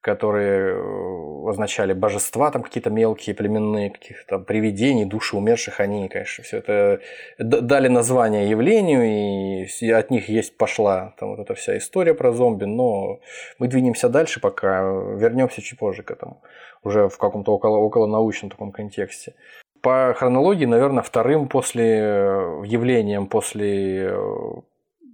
которые 0.00 0.76
э, 0.76 1.48
означали 1.50 1.92
божества, 1.92 2.50
там 2.50 2.62
какие-то 2.62 2.90
мелкие 2.90 3.36
племенные, 3.36 3.90
каких-то 3.90 4.38
привидений, 4.38 5.04
души 5.04 5.36
умерших, 5.36 5.80
они, 5.80 6.08
конечно, 6.08 6.42
все 6.42 6.58
это 6.58 7.00
дали 7.38 7.88
название 7.88 8.48
явлению, 8.48 9.66
и 9.66 9.90
от 9.90 10.10
них 10.10 10.28
есть 10.28 10.56
пошла 10.56 11.14
там 11.18 11.30
вот 11.30 11.40
эта 11.40 11.54
вся 11.54 11.76
история 11.76 12.14
про 12.14 12.32
зомби, 12.32 12.64
но 12.64 13.20
мы 13.58 13.68
двинемся 13.68 14.08
дальше, 14.08 14.40
пока 14.40 14.80
вернемся 14.82 15.60
чуть 15.60 15.78
позже 15.78 16.02
к 16.02 16.10
этому, 16.10 16.40
уже 16.82 17.08
в 17.08 17.18
каком-то 17.18 17.52
около, 17.52 17.76
около 17.76 18.06
научном 18.06 18.50
таком 18.50 18.72
контексте. 18.72 19.34
По 19.82 20.14
хронологии, 20.16 20.66
наверное, 20.66 21.02
вторым 21.02 21.48
после 21.48 21.84
э, 21.84 22.62
явлением 22.64 23.26
после 23.26 24.10
э, 24.10 24.16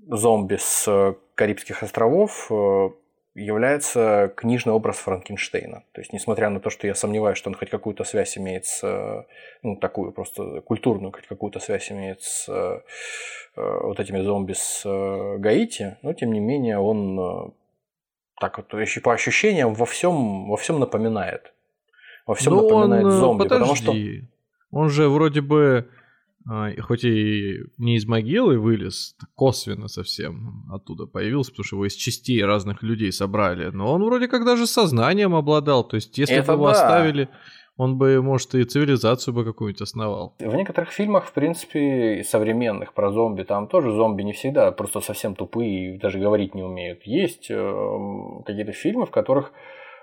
зомби 0.09 0.59
с 0.61 1.17
Карибских 1.35 1.83
островов 1.83 2.51
является 3.37 4.33
книжный 4.35 4.73
образ 4.73 4.97
Франкенштейна. 4.97 5.85
То 5.93 6.01
есть, 6.01 6.13
несмотря 6.13 6.49
на 6.49 6.59
то, 6.59 6.71
что 6.71 6.87
я 6.87 6.95
сомневаюсь, 6.95 7.37
что 7.37 7.51
он 7.51 7.55
хоть 7.55 7.69
какую-то 7.69 8.05
связь 8.05 8.39
имеет 8.39 8.65
с, 8.65 9.27
ну, 9.63 9.77
такую 9.77 10.13
просто 10.13 10.63
культурную, 10.63 11.13
хоть 11.13 11.27
какую-то 11.27 11.61
связь 11.61 11.93
имеет 11.93 12.23
с 12.23 12.49
э, 12.49 12.81
вот 13.55 14.01
этими 14.01 14.23
зомби 14.23 14.55
с 14.55 14.83
э, 14.87 15.37
Гаити, 15.39 15.99
но 16.03 16.15
тем 16.15 16.33
не 16.33 16.41
менее 16.41 16.79
он 16.79 17.21
э, 17.21 17.51
так 18.41 18.57
вот, 18.57 18.69
по 19.03 19.13
ощущениям 19.13 19.75
во 19.75 19.85
всем, 19.85 20.49
во 20.49 20.57
всем 20.57 20.81
напоминает. 20.81 21.53
Во 22.27 22.35
всем 22.35 22.55
но 22.55 22.63
напоминает 22.63 23.05
он, 23.05 23.13
зомби, 23.13 23.43
подожди. 23.43 23.61
потому 23.61 23.77
что... 23.77 23.95
Он 24.73 24.89
же 24.89 25.09
вроде 25.09 25.43
бы 25.43 25.89
хоть 26.81 27.05
и 27.05 27.59
не 27.77 27.97
из 27.97 28.07
могилы 28.07 28.59
вылез, 28.59 29.17
косвенно 29.35 29.89
совсем 29.89 30.65
оттуда 30.73 31.07
появился, 31.07 31.51
потому 31.51 31.65
что 31.65 31.77
его 31.77 31.87
из 31.87 31.95
частей 31.95 32.45
разных 32.45 32.83
людей 32.83 33.11
собрали, 33.13 33.71
но 33.71 33.93
он 33.93 34.05
вроде 34.05 34.29
как 34.29 34.45
даже 34.45 34.67
сознанием 34.67 35.35
обладал, 35.35 35.83
то 35.83 35.97
есть 35.97 36.17
если 36.19 36.37
Это 36.37 36.53
бы 36.53 36.53
его 36.55 36.67
да. 36.67 36.73
оставили, 36.73 37.29
он 37.77 37.99
бы, 37.99 38.23
может, 38.23 38.55
и 38.55 38.65
цивилизацию 38.65 39.35
бы 39.35 39.45
какую-нибудь 39.45 39.83
основал. 39.83 40.35
В 40.39 40.55
некоторых 40.55 40.91
фильмах, 40.91 41.27
в 41.27 41.33
принципе, 41.33 42.25
современных 42.25 42.95
про 42.95 43.13
зомби, 43.13 43.43
там 43.43 43.67
тоже 43.67 43.91
зомби 43.91 44.23
не 44.23 44.33
всегда 44.33 44.73
просто 44.73 45.01
совсем 45.01 45.35
тупые 45.35 45.97
и 45.97 45.99
даже 45.99 46.19
говорить 46.19 46.55
не 46.55 46.63
умеют. 46.63 47.03
Есть 47.05 47.51
э, 47.51 47.73
какие-то 48.47 48.73
фильмы, 48.73 49.05
в 49.05 49.11
которых... 49.11 49.53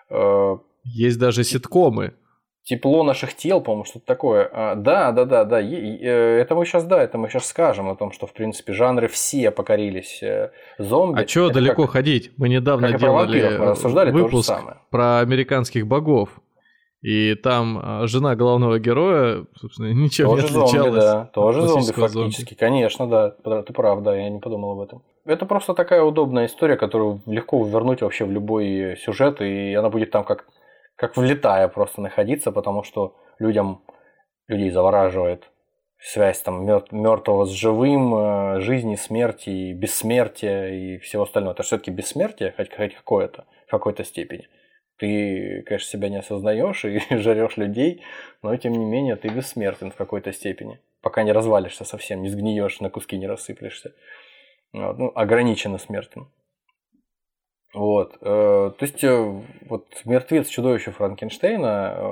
Э, 0.10 0.58
Есть 0.84 1.18
даже 1.18 1.44
ситкомы, 1.44 2.14
Тепло 2.65 3.04
наших 3.04 3.36
тел, 3.36 3.60
по-моему, 3.60 3.84
что-то 3.84 4.06
такое. 4.06 4.49
А, 4.54 4.76
да, 4.76 5.12
да, 5.12 5.26
да, 5.26 5.43
да. 5.43 5.60
И, 5.60 5.97
э, 6.02 6.39
это 6.39 6.56
мы 6.56 6.65
сейчас, 6.65 6.86
да, 6.86 7.04
это 7.04 7.17
мы 7.17 7.28
сейчас 7.28 7.47
скажем 7.47 7.89
о 7.89 7.95
том, 7.95 8.13
что, 8.13 8.26
в 8.26 8.32
принципе, 8.32 8.71
жанры 8.71 9.10
все 9.10 9.52
покорились 9.52 10.23
э, 10.23 10.52
зомби. 10.78 11.23
А 11.23 11.28
что 11.28 11.49
далеко 11.49 11.84
как, 11.84 11.91
ходить? 11.91 12.32
Мы 12.38 12.47
недавно 12.47 12.91
как 12.91 13.02
делали 13.02 13.58
мы 13.58 13.65
рассуждали 13.65 14.12
выпуск 14.12 14.54
про 14.89 15.19
американских 15.19 15.88
богов. 15.88 16.30
И 17.02 17.36
там 17.36 17.82
а, 17.84 18.08
жена 18.08 18.34
главного 18.38 18.80
героя, 18.80 19.45
собственно, 19.60 19.88
ничем 19.93 20.30
тоже 20.30 20.43
не 20.43 20.62
отличалась. 20.62 20.71
Зомби, 20.71 20.99
да. 21.02 21.26
Тоже 21.34 21.62
зомби 21.63 21.91
фактически, 21.91 22.52
зомби. 22.52 22.60
конечно, 22.60 23.08
да. 23.10 23.62
Ты 23.63 23.73
прав, 23.73 24.04
да, 24.04 24.15
я 24.15 24.30
не 24.30 24.39
подумал 24.39 24.71
об 24.71 24.80
этом. 24.80 25.04
Это 25.26 25.45
просто 25.45 25.73
такая 25.73 26.02
удобная 26.02 26.45
история, 26.45 26.78
которую 26.78 27.21
легко 27.26 27.62
вернуть 27.65 28.02
вообще 28.02 28.23
в 28.23 28.32
любой 28.32 28.97
сюжет, 29.04 29.41
и 29.41 29.73
она 29.73 29.89
будет 29.89 30.12
там 30.12 30.23
как 30.23 30.45
как 31.04 31.18
влетая 31.18 31.68
просто 31.68 32.00
находиться, 32.00 32.54
потому 32.54 32.82
что 32.84 33.18
людям, 33.38 33.84
людей 34.48 34.70
завораживает 34.70 35.52
связь 36.00 36.39
там 36.39 36.66
мертвого 36.66 37.46
с 37.46 37.50
живым, 37.50 38.16
э, 38.16 38.62
жизни, 38.62 38.96
смерти, 38.96 39.50
и 39.50 39.74
бессмертия 39.74 40.70
и 40.70 40.98
всего 41.00 41.24
остального. 41.24 41.56
Это 41.56 41.63
все-таки 41.63 41.92
бессмертие, 41.92 42.54
хоть, 42.56 42.74
хоть 42.74 42.96
какое-то, 42.96 43.44
в 43.68 43.72
какой-то 43.72 44.06
степени. 44.06 44.48
Ты, 44.98 45.63
конечно, 45.63 45.89
себя 45.89 46.08
не 46.08 46.20
осознаешь 46.20 46.86
и 46.86 47.02
жарешь 47.18 47.58
людей, 47.58 48.02
но 48.42 48.56
тем 48.56 48.72
не 48.72 48.86
менее 48.86 49.18
ты 49.18 49.28
бессмертен 49.28 49.92
в 49.92 49.96
какой-то 49.96 50.32
степени. 50.32 50.80
Пока 51.02 51.24
не 51.24 51.34
развалишься 51.34 51.84
совсем, 51.84 52.22
не 52.22 52.30
сгниешь, 52.30 52.80
на 52.80 52.89
куски 52.89 53.18
не 53.18 53.28
рассыплешься. 53.28 53.92
Ну, 54.72 55.12
ограниченно 55.16 55.80
смертен. 55.80 56.30
Вот. 57.74 58.18
Э, 58.22 58.72
то 58.78 58.86
есть, 58.86 59.04
э, 59.04 59.42
вот 59.68 59.88
мертвец 60.06 60.48
чудовище 60.48 60.92
Франкенштейна, 60.92 61.96
э, 61.98 62.04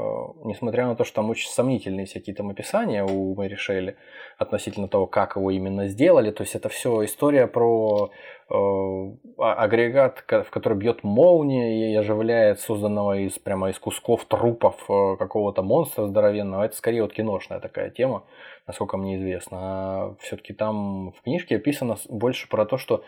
несмотря 0.46 0.88
на 0.88 0.96
то, 0.96 1.04
что 1.04 1.18
там 1.18 1.30
очень 1.30 1.50
сомнительные 1.50 2.08
всякие 2.08 2.36
там 2.36 2.50
описания 2.50 3.04
у 3.04 3.36
Мэри 3.36 3.56
Шелли 3.56 3.96
относительно 4.40 4.88
того, 4.88 5.06
как 5.06 5.36
его 5.36 5.52
именно 5.52 5.88
сделали, 5.88 6.32
то 6.32 6.42
есть 6.42 6.56
это 6.56 6.68
все 6.70 7.06
история 7.06 7.46
про 7.46 8.10
а, 8.50 9.54
агрегат, 9.54 10.26
в 10.28 10.50
который 10.50 10.78
бьет 10.78 11.04
молния 11.04 11.92
и 11.92 11.96
оживляет 11.96 12.60
созданного 12.60 13.20
из 13.20 13.38
прямо 13.38 13.70
из 13.70 13.78
кусков 13.78 14.26
трупов 14.26 14.76
какого-то 14.88 15.62
монстра 15.62 16.08
здоровенного. 16.08 16.64
Это 16.64 16.76
скорее 16.76 17.04
вот 17.04 17.14
киношная 17.14 17.60
такая 17.60 17.92
тема, 17.92 18.24
насколько 18.66 18.98
мне 18.98 19.18
известно. 19.18 19.58
А 19.62 20.16
все-таки 20.20 20.54
там 20.54 21.12
в 21.12 21.22
книжке 21.22 21.58
описано 21.58 21.98
больше 22.10 22.50
про 22.50 22.66
то, 22.66 22.78
что 22.78 23.04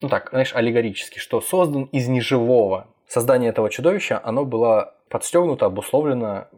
ну 0.00 0.08
так, 0.08 0.30
знаешь, 0.30 0.54
аллегорически, 0.54 1.18
что 1.18 1.40
создан 1.40 1.84
из 1.84 2.08
неживого. 2.08 2.88
Создание 3.06 3.50
этого 3.50 3.70
чудовища, 3.70 4.20
оно 4.22 4.44
было 4.44 4.94
подстегнуто, 5.08 5.66
обусловлено 5.66 6.48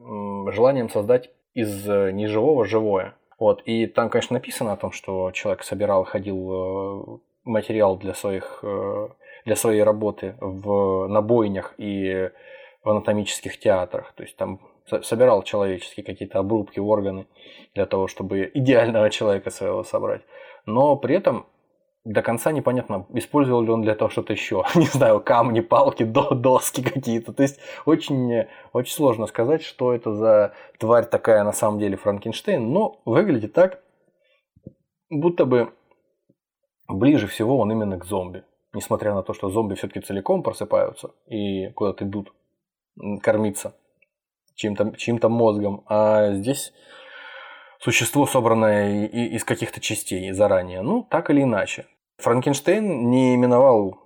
желанием 0.53 0.91
создать 0.91 1.31
из 1.55 1.89
э, 1.89 2.11
неживого 2.13 2.65
живое. 2.65 3.15
Вот. 3.39 3.63
И 3.65 3.87
там, 3.87 4.11
конечно, 4.11 4.35
написано 4.35 4.73
о 4.73 4.77
том, 4.77 4.93
что 4.93 5.31
человек 5.33 5.63
собирал, 5.63 6.05
ходил 6.05 6.53
э, 6.53 7.19
материал 7.45 7.97
для, 7.97 8.15
своих, 8.15 8.61
э, 8.63 9.09
для 9.45 9.57
своей 9.57 9.83
работы 9.83 10.37
в, 10.41 11.07
на 11.09 11.23
бойнях 11.23 11.75
и 11.79 12.31
в 12.83 12.91
анатомических 12.91 13.59
театрах. 13.59 14.13
То 14.15 14.23
есть 14.25 14.37
там 14.37 14.61
собирал 15.03 15.43
человеческие 15.43 16.05
какие-то 16.05 16.41
обрубки, 16.41 16.81
органы 16.81 17.27
для 17.75 17.87
того, 17.87 18.09
чтобы 18.09 18.51
идеального 18.53 19.09
человека 19.11 19.51
своего 19.51 19.85
собрать. 19.85 20.23
Но 20.67 20.97
при 20.97 21.17
этом 21.17 21.47
до 22.05 22.23
конца 22.23 22.53
непонятно, 22.53 23.07
использовал 23.11 23.63
ли 23.63 23.71
он 23.71 23.83
для 23.83 23.95
того 23.95 24.11
что-то 24.11 24.33
еще. 24.33 24.65
Не 24.75 24.87
знаю, 24.87 25.21
камни, 25.21 25.61
палки, 25.61 26.03
доски 26.05 26.83
какие-то. 26.83 27.33
То 27.33 27.43
есть 27.43 27.61
очень, 27.85 28.47
очень 28.73 28.95
сложно 28.95 29.27
сказать, 29.27 29.63
что 29.63 29.93
это 29.93 30.15
за 30.15 30.55
тварь 30.79 31.07
такая 31.07 31.45
на 31.45 31.53
самом 31.53 31.79
деле 31.79 31.97
Франкенштейн. 31.97 32.73
Но 32.73 33.01
выглядит 33.05 33.53
так, 33.53 33.83
будто 35.11 35.45
бы 35.45 35.73
ближе 36.89 37.27
всего 37.27 37.59
он 37.59 37.71
именно 37.73 37.99
к 37.99 38.05
зомби. 38.05 38.45
Несмотря 38.73 39.15
на 39.15 39.23
то, 39.23 39.35
что 39.35 39.51
зомби 39.51 39.75
все-таки 39.75 40.01
целиком 40.01 40.43
просыпаются 40.43 41.11
и 41.27 41.71
куда-то 41.71 42.05
идут 42.05 42.33
кормиться 43.21 43.75
чьим-то 44.61 44.93
чьим 44.97 45.19
мозгом. 45.23 45.85
А 45.87 46.33
здесь 46.33 46.73
существо, 47.81 48.27
собранное 48.27 49.07
из 49.07 49.45
каких-то 49.45 49.81
частей 49.81 50.31
заранее. 50.33 50.83
Ну, 50.83 51.07
так 51.11 51.31
или 51.31 51.43
иначе. 51.43 51.87
Франкенштейн 52.19 53.09
не 53.11 53.35
именовал, 53.35 53.99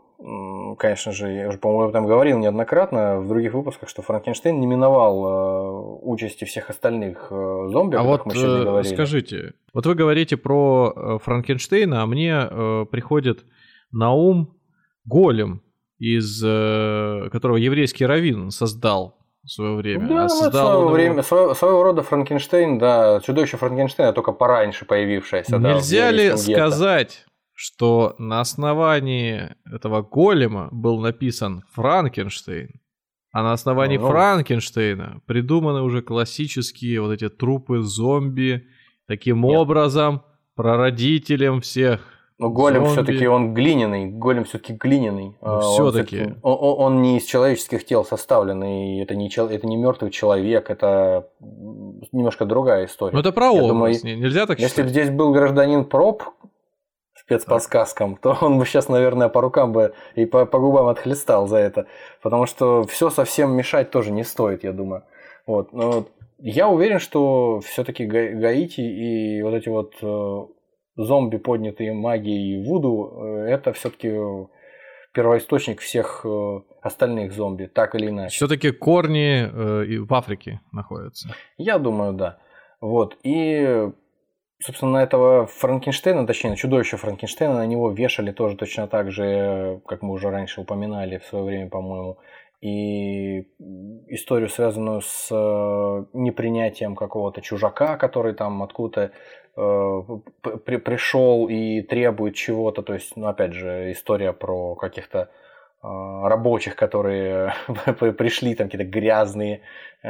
конечно 0.79 1.13
же, 1.13 1.33
я 1.33 1.49
уже, 1.49 1.59
по-моему, 1.59 1.85
об 1.85 1.91
этом 1.91 2.07
говорил 2.07 2.39
неоднократно 2.39 3.21
в 3.21 3.29
других 3.29 3.53
выпусках, 3.53 3.89
что 3.89 4.03
Франкенштейн 4.03 4.59
не 4.59 4.67
миновал 4.67 5.27
э, 5.27 5.99
участи 6.03 6.45
всех 6.45 6.71
остальных 6.71 7.29
э, 7.31 7.69
зомби, 7.71 7.97
а 7.97 8.03
вот 8.03 8.25
мы 8.25 8.35
сегодня 8.35 8.61
э, 8.61 8.65
говорили. 8.65 8.95
скажите, 8.95 9.55
вот 9.73 9.87
вы 9.87 9.95
говорите 9.95 10.37
про 10.37 11.19
Франкенштейна, 11.23 12.03
а 12.03 12.07
мне 12.07 12.87
приходит 12.91 13.45
на 13.91 14.13
ум 14.13 14.57
голем, 15.05 15.63
из 15.99 16.41
которого 16.41 17.57
еврейский 17.57 18.07
раввин 18.07 18.51
создал 18.51 19.24
в 19.45 19.51
свое 19.51 19.75
время. 19.75 20.09
Да, 20.09 20.21
а 20.21 20.23
ну, 20.23 20.29
создал 20.29 20.83
свое 20.83 20.95
время, 20.95 21.23
своего, 21.23 21.55
своего 21.55 21.83
рода 21.83 22.03
Франкенштейн, 22.03 22.79
да, 22.79 23.21
чудовище 23.21 23.57
Франкенштейна, 23.57 24.13
только 24.13 24.33
пораньше 24.33 24.85
появившееся. 24.85 25.59
Нельзя 25.59 26.07
да, 26.07 26.11
ли 26.11 26.37
сказать, 26.37 27.27
что 27.53 28.15
на 28.19 28.41
основании 28.41 29.55
этого 29.71 30.03
голема 30.03 30.69
был 30.73 30.99
написан 31.01 31.65
Франкенштейн, 31.73 32.81
а 33.33 33.43
на 33.43 33.53
основании 33.53 33.99
ну, 33.99 34.09
Франкенштейна 34.09 35.21
придуманы 35.27 35.83
уже 35.83 36.03
классические 36.03 37.01
вот 37.03 37.13
эти 37.13 37.29
трупы 37.29 37.81
зомби, 37.81 38.67
таким 39.07 39.43
нет. 39.43 39.57
образом 39.57 40.23
прародителем 40.55 41.61
всех 41.61 42.14
но 42.39 42.51
голем 42.51 42.87
все-таки 42.87 43.27
он 43.27 43.55
глиняный, 43.55 44.07
голем 44.07 44.45
все-таки 44.45 44.73
глиняный. 44.73 45.37
Ну, 45.41 45.61
все-таки. 45.61 46.35
Он, 46.43 46.59
он, 46.61 46.75
он 46.81 47.03
не 47.03 47.19
из 47.19 47.25
человеческих 47.25 47.85
тел 47.87 48.05
составлен, 48.05 48.63
и 48.65 49.01
это 49.01 49.15
не, 49.15 49.29
это 49.29 49.67
не 49.67 49.77
мертвый 49.77 50.11
человек, 50.11 50.69
это 50.69 51.29
немножко 52.13 52.45
другая 52.45 52.87
история. 52.87 53.15
Ну 53.15 53.21
это 53.21 53.33
про 53.33 53.51
образ, 53.51 53.69
думаю, 53.69 53.95
нельзя 54.03 54.47
так 54.47 54.59
Если 54.59 54.83
бы 54.83 54.89
здесь 54.89 55.11
был 55.11 55.33
гражданин 55.33 55.85
проб 55.85 56.25
спецподсказкам, 57.25 58.17
то 58.17 58.37
он 58.41 58.59
бы 58.59 58.67
сейчас, 58.67 58.89
наверное, 58.89 59.29
по 59.29 59.41
рукам 59.41 59.73
бы 59.73 59.95
и 60.15 60.27
по, 60.27 60.45
по 60.45 60.59
губам 60.59 60.89
отхлестал 60.89 61.47
за 61.47 61.59
это. 61.59 61.87
Потому 62.23 62.47
что 62.47 62.85
все 62.85 63.11
совсем 63.11 63.53
мешать 63.53 63.91
тоже 63.91 64.11
не 64.11 64.25
стоит, 64.25 64.65
я 64.65 64.73
думаю. 64.73 65.05
Вот. 65.47 65.73
Но 65.73 66.07
я 66.39 66.69
уверен, 66.69 66.99
что 66.99 67.61
все-таки 67.61 68.05
Гаити 68.07 68.81
и 68.81 69.43
вот 69.43 69.55
эти 69.55 69.69
вот 69.69 69.95
э, 70.03 70.47
зомби, 70.97 71.37
поднятые 71.39 71.93
магией 71.93 72.55
и 72.55 72.65
Вуду, 72.65 73.13
э, 73.17 73.49
это 73.49 73.73
все-таки 73.73 74.13
первоисточник 75.13 75.81
всех 75.81 76.25
э, 76.25 76.61
остальных 76.83 77.33
зомби, 77.33 77.67
так 77.67 77.95
или 77.95 78.09
иначе. 78.09 78.37
Все-таки 78.37 78.71
корни 78.71 79.45
э, 79.45 80.01
в 80.01 80.13
Африке 80.15 80.61
находятся. 80.73 81.35
Я 81.57 81.79
думаю, 81.79 82.13
да. 82.13 82.39
Вот. 82.81 83.17
И, 83.23 83.91
собственно, 84.61 84.93
на 84.93 85.03
этого 85.03 85.47
Франкенштейна, 85.47 86.27
точнее, 86.27 86.51
на 86.51 86.57
чудовище 86.57 86.97
Франкенштейна, 86.97 87.55
на 87.55 87.67
него 87.67 87.91
вешали 87.91 88.33
тоже 88.33 88.57
точно 88.57 88.89
так 88.89 89.11
же, 89.11 89.81
как 89.87 90.03
мы 90.03 90.13
уже 90.13 90.31
раньше 90.31 90.61
упоминали 90.61 91.19
в 91.19 91.25
свое 91.25 91.45
время, 91.45 91.71
по-моему, 91.71 92.19
и 92.61 93.41
историю, 94.09 94.49
связанную 94.49 95.03
с 95.03 95.29
непринятием 96.15 96.97
какого-то 96.97 97.43
чужака, 97.43 97.99
который 97.99 98.33
там 98.33 98.63
откуда-то 98.63 99.11
Э, 99.11 99.13
при, 99.55 100.77
пришел 100.77 101.49
и 101.49 101.83
требует 101.83 102.35
чего-то, 102.35 102.83
то 102.83 102.95
есть, 102.95 103.17
ну, 103.17 103.27
опять 103.27 103.53
же, 103.53 103.93
история 103.93 104.33
про 104.33 104.75
каких-то 104.75 105.19
э, 105.19 105.27
рабочих, 105.83 106.77
которые 106.77 107.55
пришли 108.19 108.55
там 108.55 108.69
какие-то 108.69 108.91
грязные 108.91 109.61
э, 110.03 110.09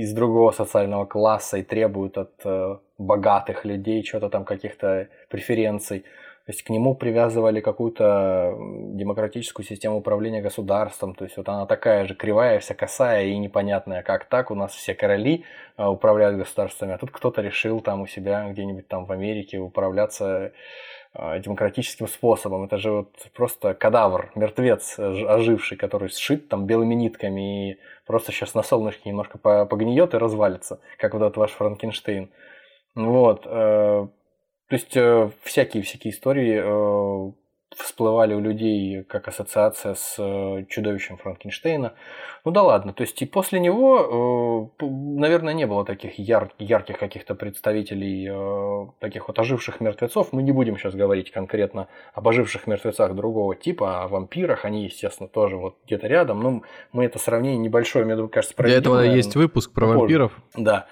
из 0.00 0.12
другого 0.12 0.52
социального 0.52 1.04
класса 1.04 1.58
и 1.58 1.62
требуют 1.62 2.18
от 2.18 2.34
богатых 2.98 3.64
людей 3.64 4.04
что-то 4.04 4.30
там 4.30 4.44
каких-то 4.44 5.08
преференций. 5.28 6.04
То 6.46 6.52
есть 6.52 6.62
к 6.62 6.70
нему 6.70 6.94
привязывали 6.94 7.60
какую-то 7.60 8.54
демократическую 8.92 9.66
систему 9.66 9.96
управления 9.96 10.40
государством. 10.40 11.16
То 11.16 11.24
есть 11.24 11.36
вот 11.36 11.48
она 11.48 11.66
такая 11.66 12.06
же 12.06 12.14
кривая, 12.14 12.60
вся 12.60 12.72
косая 12.72 13.24
и 13.26 13.36
непонятная, 13.36 14.04
как 14.04 14.26
так 14.26 14.52
у 14.52 14.54
нас 14.54 14.72
все 14.72 14.94
короли 14.94 15.44
а, 15.76 15.90
управляют 15.90 16.36
государствами, 16.36 16.92
а 16.94 16.98
тут 16.98 17.10
кто-то 17.10 17.42
решил 17.42 17.80
там 17.80 18.02
у 18.02 18.06
себя 18.06 18.48
где-нибудь 18.48 18.86
там 18.86 19.06
в 19.06 19.10
Америке 19.10 19.58
управляться 19.58 20.52
а, 21.12 21.36
демократическим 21.40 22.06
способом. 22.06 22.66
Это 22.66 22.78
же 22.78 22.92
вот 22.92 23.12
просто 23.34 23.74
кадавр, 23.74 24.30
мертвец 24.36 25.00
оживший, 25.00 25.76
который 25.76 26.10
сшит 26.10 26.48
там 26.48 26.64
белыми 26.64 26.94
нитками 26.94 27.72
и 27.72 27.78
просто 28.06 28.30
сейчас 28.30 28.54
на 28.54 28.62
солнышке 28.62 29.08
немножко 29.08 29.38
погниет 29.38 30.14
и 30.14 30.18
развалится, 30.18 30.78
как 30.96 31.14
вот 31.14 31.22
этот 31.22 31.38
ваш 31.38 31.50
Франкенштейн. 31.50 32.30
Вот. 32.94 33.48
Э, 34.68 34.70
то 34.70 34.74
есть 34.74 35.36
всякие-всякие 35.42 36.12
э, 36.12 36.14
истории 36.14 36.60
э, 36.62 37.32
всплывали 37.76 38.34
у 38.34 38.40
людей 38.40 39.02
как 39.04 39.28
ассоциация 39.28 39.94
с 39.94 40.16
э, 40.18 40.64
чудовищем 40.68 41.18
Франкенштейна. 41.18 41.94
Ну 42.44 42.50
да 42.50 42.62
ладно, 42.62 42.92
то 42.92 43.02
есть 43.02 43.20
и 43.20 43.26
после 43.26 43.58
него, 43.60 44.72
наверное, 44.80 45.52
не 45.52 45.66
было 45.66 45.84
таких 45.84 46.18
яр- 46.18 46.52
ярких 46.58 46.96
каких-то 46.98 47.34
представителей 47.34 48.92
таких 49.00 49.26
вот 49.26 49.38
оживших 49.38 49.80
мертвецов. 49.80 50.28
Мы 50.32 50.44
не 50.44 50.52
будем 50.52 50.78
сейчас 50.78 50.94
говорить 50.94 51.32
конкретно 51.32 51.88
об 52.14 52.28
оживших 52.28 52.68
мертвецах 52.68 53.16
другого 53.16 53.56
типа, 53.56 54.04
о 54.04 54.08
вампирах. 54.08 54.64
Они, 54.64 54.84
естественно, 54.84 55.28
тоже 55.28 55.56
вот 55.56 55.74
где-то 55.86 56.06
рядом. 56.06 56.40
Но 56.40 56.62
мы 56.92 57.04
это 57.04 57.18
сравнение 57.18 57.58
небольшое, 57.58 58.04
мне 58.04 58.28
кажется. 58.28 58.54
Для 58.56 58.76
этого 58.76 59.00
есть 59.00 59.34
выпуск 59.34 59.72
про 59.72 59.86
позже. 59.86 59.98
вампиров. 59.98 60.32
Да. 60.56 60.86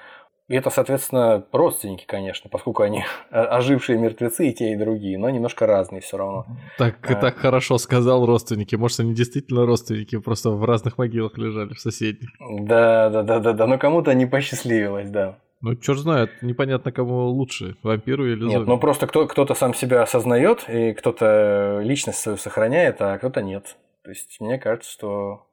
И 0.46 0.54
это, 0.54 0.68
соответственно, 0.68 1.42
родственники, 1.52 2.04
конечно, 2.06 2.50
поскольку 2.50 2.82
они 2.82 3.02
ожившие 3.30 3.98
мертвецы 3.98 4.48
и 4.48 4.52
те, 4.52 4.72
и 4.72 4.76
другие, 4.76 5.18
но 5.18 5.30
немножко 5.30 5.66
разные 5.66 6.02
все 6.02 6.18
равно. 6.18 6.46
Так, 6.76 6.96
а... 7.10 7.14
так 7.14 7.36
хорошо 7.36 7.78
сказал 7.78 8.26
родственники. 8.26 8.76
Может, 8.76 9.00
они 9.00 9.14
действительно 9.14 9.64
родственники, 9.64 10.18
просто 10.18 10.50
в 10.50 10.62
разных 10.64 10.98
могилах 10.98 11.38
лежали, 11.38 11.72
в 11.72 11.80
соседних. 11.80 12.28
Да, 12.40 13.08
да, 13.08 13.22
да, 13.22 13.40
да, 13.40 13.52
да. 13.54 13.66
Но 13.66 13.78
кому-то 13.78 14.12
не 14.12 14.26
посчастливилось, 14.26 15.08
да. 15.08 15.38
Ну, 15.62 15.76
черт 15.76 15.98
знает, 16.00 16.30
непонятно, 16.42 16.92
кому 16.92 17.24
лучше, 17.28 17.76
вампиру 17.82 18.26
или 18.26 18.40
зомби. 18.40 18.54
Нет, 18.54 18.66
ну 18.66 18.78
просто 18.78 19.06
кто- 19.06 19.26
кто-то 19.26 19.54
сам 19.54 19.72
себя 19.72 20.02
осознает, 20.02 20.68
и 20.68 20.92
кто-то 20.92 21.80
личность 21.82 22.18
свою 22.18 22.36
сохраняет, 22.36 23.00
а 23.00 23.16
кто-то 23.16 23.40
нет. 23.40 23.76
То 24.02 24.10
есть 24.10 24.36
мне 24.40 24.58
кажется, 24.58 24.90
что 24.90 25.46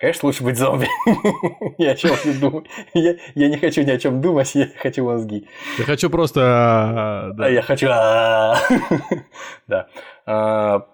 Конечно, 0.00 0.28
лучше 0.28 0.42
быть 0.42 0.56
зомби. 0.56 0.88
я 1.78 1.90
о 1.90 1.94
чем 1.94 2.12
не 2.24 2.32
думаю. 2.32 2.64
Я, 2.94 3.16
я 3.34 3.48
не 3.50 3.58
хочу 3.58 3.82
ни 3.82 3.90
о 3.90 3.98
чем 3.98 4.22
думать, 4.22 4.54
я 4.54 4.66
хочу 4.78 5.04
мозги. 5.04 5.46
Я 5.78 5.84
хочу 5.84 6.08
просто... 6.08 6.40
А, 6.42 7.30
да. 7.34 7.48
Я 7.48 7.60
хочу... 7.60 7.86
да. 9.66 9.88
А, 10.24 10.86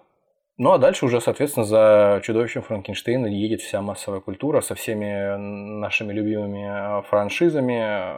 ну 0.57 0.73
а 0.73 0.77
дальше 0.77 1.05
уже, 1.05 1.21
соответственно, 1.21 1.65
за 1.65 2.19
чудовищем 2.25 2.63
Франкенштейна 2.63 3.27
едет 3.27 3.61
вся 3.61 3.81
массовая 3.81 4.19
культура 4.19 4.59
со 4.59 4.75
всеми 4.75 5.37
нашими 5.79 6.11
любимыми 6.11 6.67
а, 6.67 7.01
франшизами, 7.03 8.13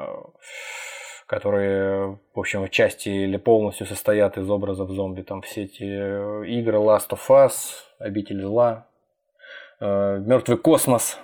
которые, 1.27 2.17
в 2.33 2.39
общем, 2.39 2.65
в 2.65 2.71
части 2.71 3.09
или 3.09 3.37
полностью 3.37 3.85
состоят 3.85 4.39
из 4.39 4.49
образов 4.49 4.89
зомби. 4.89 5.21
Там 5.21 5.43
все 5.43 5.65
эти 5.65 5.83
игры 5.83 6.79
Last 6.79 7.09
of 7.11 7.19
Us, 7.29 7.51
Обитель 7.99 8.41
зла, 8.41 8.88
Э, 8.88 8.88
Мертвый 9.79 10.57
космос. 10.57 11.17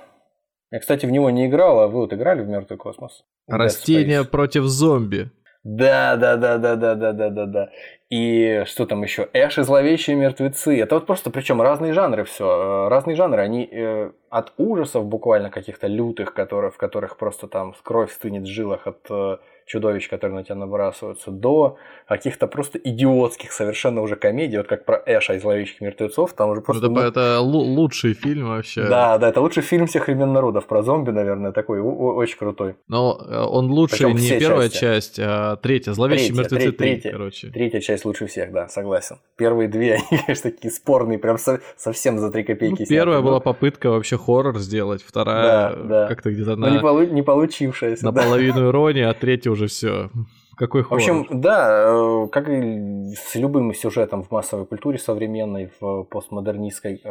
Я, 0.71 0.79
кстати, 0.79 1.05
в 1.05 1.11
него 1.11 1.29
не 1.29 1.47
играл, 1.47 1.79
а 1.79 1.87
вы 1.87 1.99
вот 1.99 2.13
играли 2.13 2.41
в 2.41 2.47
Мертвый 2.47 2.77
космос? 2.77 3.23
Растения 3.47 4.23
против 4.23 4.63
зомби. 4.63 5.31
Да, 5.65 6.15
да, 6.15 6.37
да, 6.37 6.59
да, 6.59 6.75
да, 6.75 6.93
да, 6.93 7.11
да, 7.11 7.29
да, 7.31 7.45
да. 7.47 7.69
И 8.11 8.63
что 8.67 8.85
там 8.85 9.01
еще? 9.01 9.27
Эш 9.33 9.57
и 9.57 9.63
зловещие 9.63 10.15
мертвецы. 10.15 10.79
Это 10.79 10.93
вот 10.93 11.07
просто, 11.07 11.31
причем 11.31 11.59
разные 11.59 11.91
жанры 11.91 12.23
все. 12.23 12.87
Разные 12.87 13.15
жанры, 13.15 13.41
они 13.41 13.67
э, 13.71 14.11
от 14.29 14.53
ужасов 14.57 15.05
буквально 15.05 15.49
каких-то 15.49 15.87
лютых, 15.87 16.35
которые, 16.35 16.69
в 16.69 16.77
которых 16.77 17.17
просто 17.17 17.47
там 17.47 17.73
кровь 17.81 18.13
стынет 18.13 18.43
в 18.43 18.47
жилах 18.47 18.85
от 18.85 18.99
э, 19.09 19.37
чудовищ, 19.65 20.09
которые 20.09 20.37
на 20.37 20.43
тебя 20.43 20.55
набрасываются, 20.55 21.31
до 21.31 21.77
каких-то 22.07 22.47
просто 22.47 22.77
идиотских 22.77 23.51
совершенно 23.51 24.01
уже 24.01 24.15
комедий, 24.15 24.57
вот 24.57 24.67
как 24.67 24.85
про 24.85 25.01
Эша 25.05 25.33
из 25.33 25.41
«Зловещих 25.41 25.81
мертвецов», 25.81 26.33
там 26.33 26.51
уже 26.51 26.61
просто... 26.61 26.87
Ну, 26.87 26.99
это, 26.99 27.07
это 27.07 27.39
лучший 27.41 28.13
фильм 28.13 28.49
вообще. 28.49 28.83
Да, 28.87 29.17
да, 29.17 29.29
это 29.29 29.41
лучший 29.41 29.63
фильм 29.63 29.87
всех 29.87 30.07
времен 30.07 30.31
народов, 30.33 30.67
про 30.67 30.83
зомби, 30.83 31.11
наверное, 31.11 31.51
такой 31.51 31.79
очень 31.79 32.37
крутой. 32.37 32.75
Но 32.87 33.19
э, 33.27 33.39
он 33.39 33.71
лучший 33.71 34.05
Причем 34.05 34.15
не 34.15 34.39
первая 34.39 34.69
части. 34.69 34.79
часть, 34.79 35.19
а 35.19 35.55
третья, 35.55 35.93
«Зловещие 35.93 36.27
третья, 36.27 36.41
мертвецы 36.41 36.71
третья, 36.71 37.09
3», 37.09 37.11
короче. 37.11 37.47
Третья 37.49 37.79
часть 37.79 38.05
лучше 38.05 38.27
всех, 38.27 38.51
да, 38.51 38.67
согласен. 38.67 39.17
Первые 39.35 39.67
две, 39.67 39.93
они, 40.11 40.21
конечно, 40.21 40.51
такие 40.51 40.71
спорные, 40.71 41.17
прям 41.17 41.39
со, 41.39 41.59
совсем 41.75 42.19
за 42.19 42.29
три 42.29 42.43
копейки. 42.43 42.81
Ну, 42.81 42.85
первая 42.85 43.21
была 43.21 43.39
попытка 43.39 43.89
вообще 43.89 44.17
хоррор 44.17 44.59
сделать, 44.59 45.01
вторая 45.01 45.75
да, 45.75 45.75
да. 45.75 46.07
как-то 46.07 46.31
где-то 46.31 46.55
на... 46.55 46.69
не, 46.69 46.79
полу... 46.79 47.03
не 47.03 47.23
получившаяся. 47.23 48.05
Наполовину 48.05 48.59
да. 48.59 48.69
иронии, 48.69 49.03
а 49.03 49.13
третья 49.13 49.54
уже 49.55 49.67
все 49.67 50.09
какой 50.55 50.83
хоррор? 50.83 50.99
В 50.99 51.03
общем, 51.03 51.41
да, 51.41 51.85
э, 51.87 52.27
как 52.31 52.49
и 52.49 53.13
с 53.15 53.35
любым 53.35 53.73
сюжетом 53.73 54.23
в 54.23 54.31
массовой 54.31 54.65
культуре 54.65 54.97
современной, 54.97 55.71
в 55.79 56.03
постмодернистской, 56.03 57.01
э, 57.03 57.09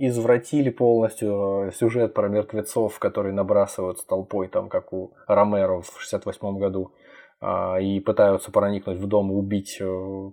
извратили 0.00 0.70
полностью 0.70 1.68
э, 1.68 1.72
сюжет 1.72 2.14
про 2.14 2.28
мертвецов, 2.28 2.98
которые 2.98 3.32
набрасываются 3.34 4.06
толпой, 4.06 4.48
там, 4.48 4.68
как 4.68 4.92
у 4.92 5.12
Ромеро 5.26 5.80
в 5.80 6.00
68 6.00 6.58
году, 6.58 6.92
и 7.80 8.02
пытаются 8.04 8.50
проникнуть 8.50 8.98
в 8.98 9.06
дом 9.06 9.30
и 9.30 9.34
убить 9.36 9.80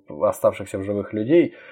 оставшихся 0.09 0.79
в 0.79 0.83
живых 0.83 1.13
людей– 1.13 1.53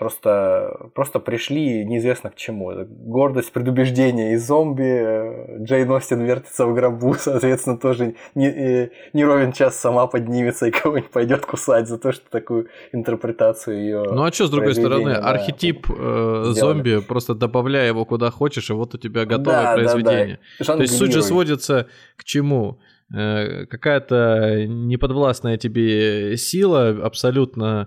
просто, 0.00 0.90
просто 0.94 1.20
пришли 1.20 1.84
неизвестно 1.84 2.30
к 2.30 2.34
чему. 2.34 2.72
Гордость, 2.88 3.52
предубеждение 3.52 4.32
и 4.32 4.36
зомби. 4.38 5.62
Джейн 5.62 5.90
Остин 5.90 6.24
вертится 6.24 6.64
в 6.64 6.74
гробу, 6.74 7.14
соответственно, 7.18 7.76
тоже 7.76 8.14
не, 8.34 8.90
не 9.12 9.24
ровен 9.24 9.52
час 9.52 9.78
сама 9.78 10.06
поднимется 10.06 10.66
и 10.66 10.70
кого-нибудь 10.82 11.10
пойдет 11.10 11.44
кусать 11.44 11.86
за 11.86 11.98
то, 11.98 12.12
что 12.12 12.24
такую 12.30 12.68
интерпретацию 12.92 13.78
ее. 13.78 14.04
Ну 14.10 14.24
а 14.24 14.32
что, 14.32 14.46
с 14.46 14.50
другой 14.50 14.74
стороны, 14.74 15.12
да, 15.12 15.20
архетип 15.20 15.86
э, 15.90 16.44
зомби, 16.54 17.00
просто 17.06 17.34
добавляя 17.34 17.88
его 17.88 18.06
куда 18.06 18.30
хочешь, 18.30 18.70
и 18.70 18.72
вот 18.72 18.94
у 18.94 18.98
тебя 18.98 19.26
готовое 19.26 19.62
да, 19.62 19.74
произведение. 19.74 20.38
Да, 20.58 20.64
да. 20.64 20.76
То 20.76 20.82
есть 20.82 20.96
суть 20.96 21.12
же 21.12 21.22
сводится 21.22 21.88
к 22.16 22.24
чему? 22.24 22.78
Э, 23.14 23.66
какая-то 23.66 24.64
неподвластная 24.66 25.58
тебе 25.58 26.38
сила 26.38 26.88
абсолютно 27.04 27.82
Э, 27.82 27.86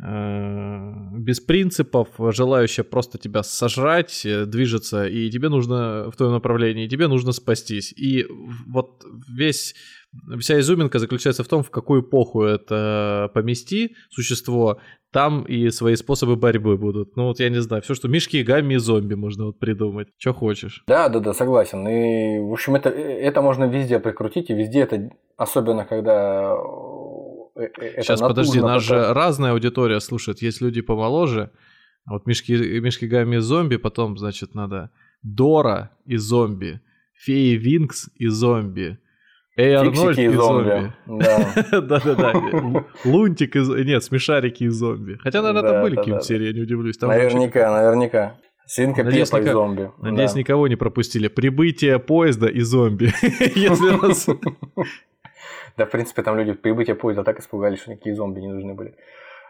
без 0.00 1.40
принципов, 1.40 2.08
желающая 2.18 2.84
просто 2.84 3.16
тебя 3.16 3.42
сожрать, 3.42 4.26
э, 4.26 4.44
движется, 4.44 5.06
и 5.06 5.30
тебе 5.30 5.48
нужно 5.48 6.10
в 6.10 6.16
твоем 6.16 6.32
направлении, 6.32 6.88
тебе 6.88 7.06
нужно 7.06 7.32
спастись. 7.32 7.92
И 7.92 8.26
вот 8.66 9.04
весь 9.28 9.74
вся 10.38 10.58
изюминка 10.58 10.98
заключается 10.98 11.44
в 11.44 11.48
том, 11.48 11.62
в 11.62 11.70
какую 11.70 12.02
эпоху 12.02 12.42
это 12.42 13.30
помести 13.34 13.94
существо, 14.10 14.78
там 15.12 15.44
и 15.44 15.70
свои 15.70 15.94
способы 15.94 16.34
борьбы 16.34 16.76
будут. 16.76 17.16
Ну 17.16 17.26
вот 17.26 17.38
я 17.38 17.48
не 17.48 17.60
знаю, 17.60 17.82
все, 17.82 17.94
что 17.94 18.08
Мишки 18.08 18.42
Гамми 18.42 18.74
и 18.74 18.78
зомби 18.78 19.14
можно 19.14 19.46
вот 19.46 19.60
придумать. 19.60 20.08
Что 20.18 20.34
хочешь. 20.34 20.82
Да, 20.88 21.08
да, 21.08 21.20
да, 21.20 21.32
согласен. 21.34 21.86
И, 21.86 22.40
в 22.40 22.52
общем, 22.52 22.74
это, 22.74 22.90
это 22.90 23.42
можно 23.42 23.64
везде 23.64 24.00
прикрутить, 24.00 24.50
и 24.50 24.54
везде 24.54 24.80
это, 24.80 25.10
особенно 25.36 25.84
когда 25.84 26.56
Э, 26.56 26.56
э, 26.56 26.83
это 27.54 28.02
Сейчас, 28.02 28.20
подожди, 28.20 28.60
нас 28.60 28.82
же 28.82 29.12
разная 29.12 29.52
аудитория 29.52 30.00
слушает. 30.00 30.42
Есть 30.42 30.60
люди 30.60 30.80
помоложе. 30.80 31.50
А 32.06 32.12
вот 32.12 32.26
Мишки, 32.26 32.52
Мишки 32.52 33.06
Гамми 33.06 33.38
зомби, 33.38 33.76
потом, 33.76 34.18
значит, 34.18 34.54
надо 34.54 34.90
Дора 35.22 35.90
и 36.04 36.16
зомби, 36.16 36.80
Феи 37.14 37.54
Винкс 37.54 38.10
и 38.16 38.26
зомби, 38.26 38.98
Эй 39.56 39.74
Арнольд 39.74 40.18
и 40.18 40.28
зомби. 40.28 40.92
Да-да-да. 41.06 42.84
Лунтик 43.04 43.54
и... 43.54 43.60
Нет, 43.84 44.02
смешарики 44.02 44.64
и 44.64 44.68
зомби. 44.68 45.16
Хотя, 45.22 45.42
наверное, 45.42 45.70
там 45.70 45.82
были 45.82 45.96
какие-нибудь 45.96 46.26
серии, 46.26 46.46
я 46.48 46.52
не 46.52 46.60
удивлюсь. 46.60 47.00
Наверняка, 47.00 47.70
наверняка. 47.70 48.36
Свинка 48.66 49.04
надеюсь, 49.04 49.30
Пеппа 49.30 49.42
и 49.42 49.52
зомби. 49.52 49.90
Надеюсь, 50.00 50.34
никого 50.34 50.66
не 50.68 50.76
пропустили. 50.76 51.28
Прибытие 51.28 51.98
поезда 51.98 52.48
и 52.48 52.60
зомби. 52.60 53.12
Если 53.54 53.90
нас... 54.00 54.26
Да, 55.76 55.86
в 55.86 55.90
принципе, 55.90 56.22
там 56.22 56.36
люди 56.36 56.52
прибытия 56.52 56.94
поезда 56.94 57.24
так 57.24 57.40
испугались, 57.40 57.80
что 57.80 57.90
никакие 57.90 58.14
зомби 58.14 58.40
не 58.40 58.48
нужны 58.48 58.74
были 58.74 58.96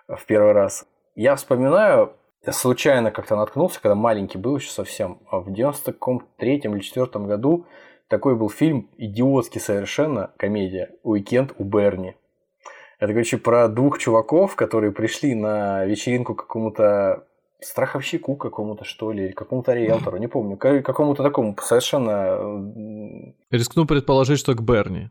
в 0.08 0.24
первый 0.26 0.52
раз. 0.52 0.86
Я 1.14 1.36
вспоминаю, 1.36 2.14
я 2.44 2.52
случайно 2.52 3.10
как-то 3.10 3.36
наткнулся, 3.36 3.80
когда 3.80 3.94
маленький 3.94 4.38
был 4.38 4.56
еще 4.56 4.70
совсем, 4.70 5.20
а 5.30 5.40
в 5.40 5.52
93 5.52 6.56
или 6.56 6.78
4 6.78 7.06
году 7.26 7.66
такой 8.08 8.36
был 8.36 8.50
фильм, 8.50 8.90
идиотский 8.96 9.60
совершенно, 9.60 10.30
комедия 10.36 10.90
«Уикенд 11.02 11.54
у 11.58 11.64
Берни». 11.64 12.14
Это, 12.98 13.12
короче, 13.12 13.38
про 13.38 13.68
двух 13.68 13.98
чуваков, 13.98 14.56
которые 14.56 14.92
пришли 14.92 15.34
на 15.34 15.84
вечеринку 15.84 16.34
какому-то 16.34 17.26
страховщику 17.60 18.36
какому-то, 18.36 18.84
что 18.84 19.10
ли, 19.10 19.32
какому-то 19.32 19.72
риэлтору, 19.72 20.18
не 20.18 20.26
помню, 20.26 20.56
какому-то 20.56 21.22
такому 21.22 21.56
совершенно... 21.60 22.62
Рискну 23.50 23.86
предположить, 23.86 24.38
что 24.38 24.54
к 24.54 24.62
Берни. 24.62 25.10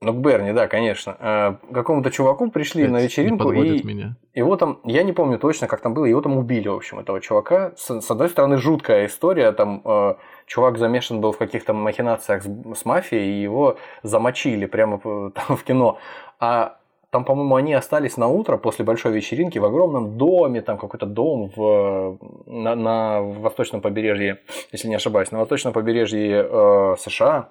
Ну, 0.00 0.12
к 0.12 0.16
Берни, 0.16 0.52
да, 0.52 0.68
конечно. 0.68 1.16
Э, 1.18 1.54
какому-то 1.72 2.12
чуваку 2.12 2.50
пришли 2.50 2.82
Опять 2.82 2.92
на 2.92 3.00
вечеринку, 3.00 3.50
и 3.50 3.82
меня. 3.82 4.14
его 4.32 4.56
там, 4.56 4.78
я 4.84 5.02
не 5.02 5.12
помню 5.12 5.38
точно, 5.38 5.66
как 5.66 5.80
там 5.80 5.92
было, 5.92 6.04
его 6.04 6.20
там 6.20 6.38
убили, 6.38 6.68
в 6.68 6.76
общем, 6.76 7.00
этого 7.00 7.20
чувака. 7.20 7.72
С, 7.76 8.00
с 8.00 8.10
одной 8.10 8.28
стороны, 8.28 8.58
жуткая 8.58 9.06
история, 9.06 9.50
там 9.50 9.82
э, 9.84 10.14
чувак 10.46 10.78
замешан 10.78 11.20
был 11.20 11.32
в 11.32 11.38
каких-то 11.38 11.72
махинациях 11.72 12.44
с, 12.44 12.48
с 12.76 12.84
мафией, 12.84 13.38
и 13.38 13.42
его 13.42 13.76
замочили 14.04 14.66
прямо 14.66 14.98
там 15.34 15.56
в 15.56 15.64
кино. 15.64 15.98
А 16.38 16.78
там, 17.10 17.24
по-моему, 17.24 17.56
они 17.56 17.72
остались 17.74 18.16
на 18.16 18.28
утро 18.28 18.56
после 18.56 18.84
большой 18.84 19.12
вечеринки 19.12 19.58
в 19.58 19.64
огромном 19.64 20.16
доме, 20.18 20.60
там 20.60 20.78
какой-то 20.78 21.06
дом 21.06 21.50
в, 21.56 22.18
на, 22.46 22.74
на 22.76 23.22
восточном 23.22 23.80
побережье, 23.80 24.40
если 24.72 24.88
не 24.88 24.94
ошибаюсь, 24.94 25.32
на 25.32 25.38
восточном 25.38 25.72
побережье 25.72 26.46
э, 26.48 26.96
США 27.00 27.48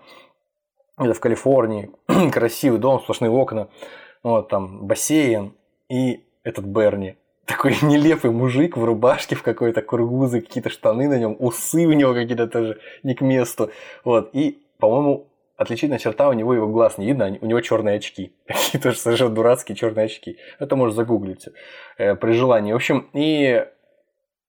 это 0.97 1.13
в 1.13 1.19
Калифорнии, 1.19 1.91
красивый 2.31 2.79
дом, 2.79 2.99
сплошные 3.01 3.29
окна, 3.29 3.69
вот 4.23 4.49
там 4.49 4.85
бассейн, 4.85 5.53
и 5.89 6.23
этот 6.43 6.65
Берни, 6.65 7.17
такой 7.45 7.75
нелепый 7.81 8.31
мужик 8.31 8.77
в 8.77 8.83
рубашке, 8.83 9.35
в 9.35 9.43
какой-то 9.43 9.81
кургузы, 9.81 10.41
какие-то 10.41 10.69
штаны 10.69 11.07
на 11.07 11.19
нем, 11.19 11.35
усы 11.39 11.85
у 11.85 11.93
него 11.93 12.13
какие-то 12.13 12.47
тоже 12.47 12.79
не 13.03 13.15
к 13.15 13.21
месту, 13.21 13.71
вот, 14.03 14.29
и, 14.33 14.59
по-моему, 14.79 15.27
отличительная 15.55 15.99
черта 15.99 16.29
у 16.29 16.33
него 16.33 16.53
его 16.53 16.67
глаз 16.67 16.97
не 16.97 17.07
видно, 17.07 17.37
у 17.41 17.45
него 17.45 17.61
черные 17.61 17.97
очки, 17.97 18.33
такие 18.47 18.81
тоже 18.81 18.97
совершенно 18.97 19.33
дурацкие 19.33 19.75
черные 19.75 20.05
очки, 20.05 20.37
это 20.59 20.75
можно 20.75 20.95
загуглить 20.95 21.47
э, 21.97 22.15
при 22.15 22.31
желании, 22.31 22.73
в 22.73 22.77
общем, 22.77 23.09
и 23.13 23.65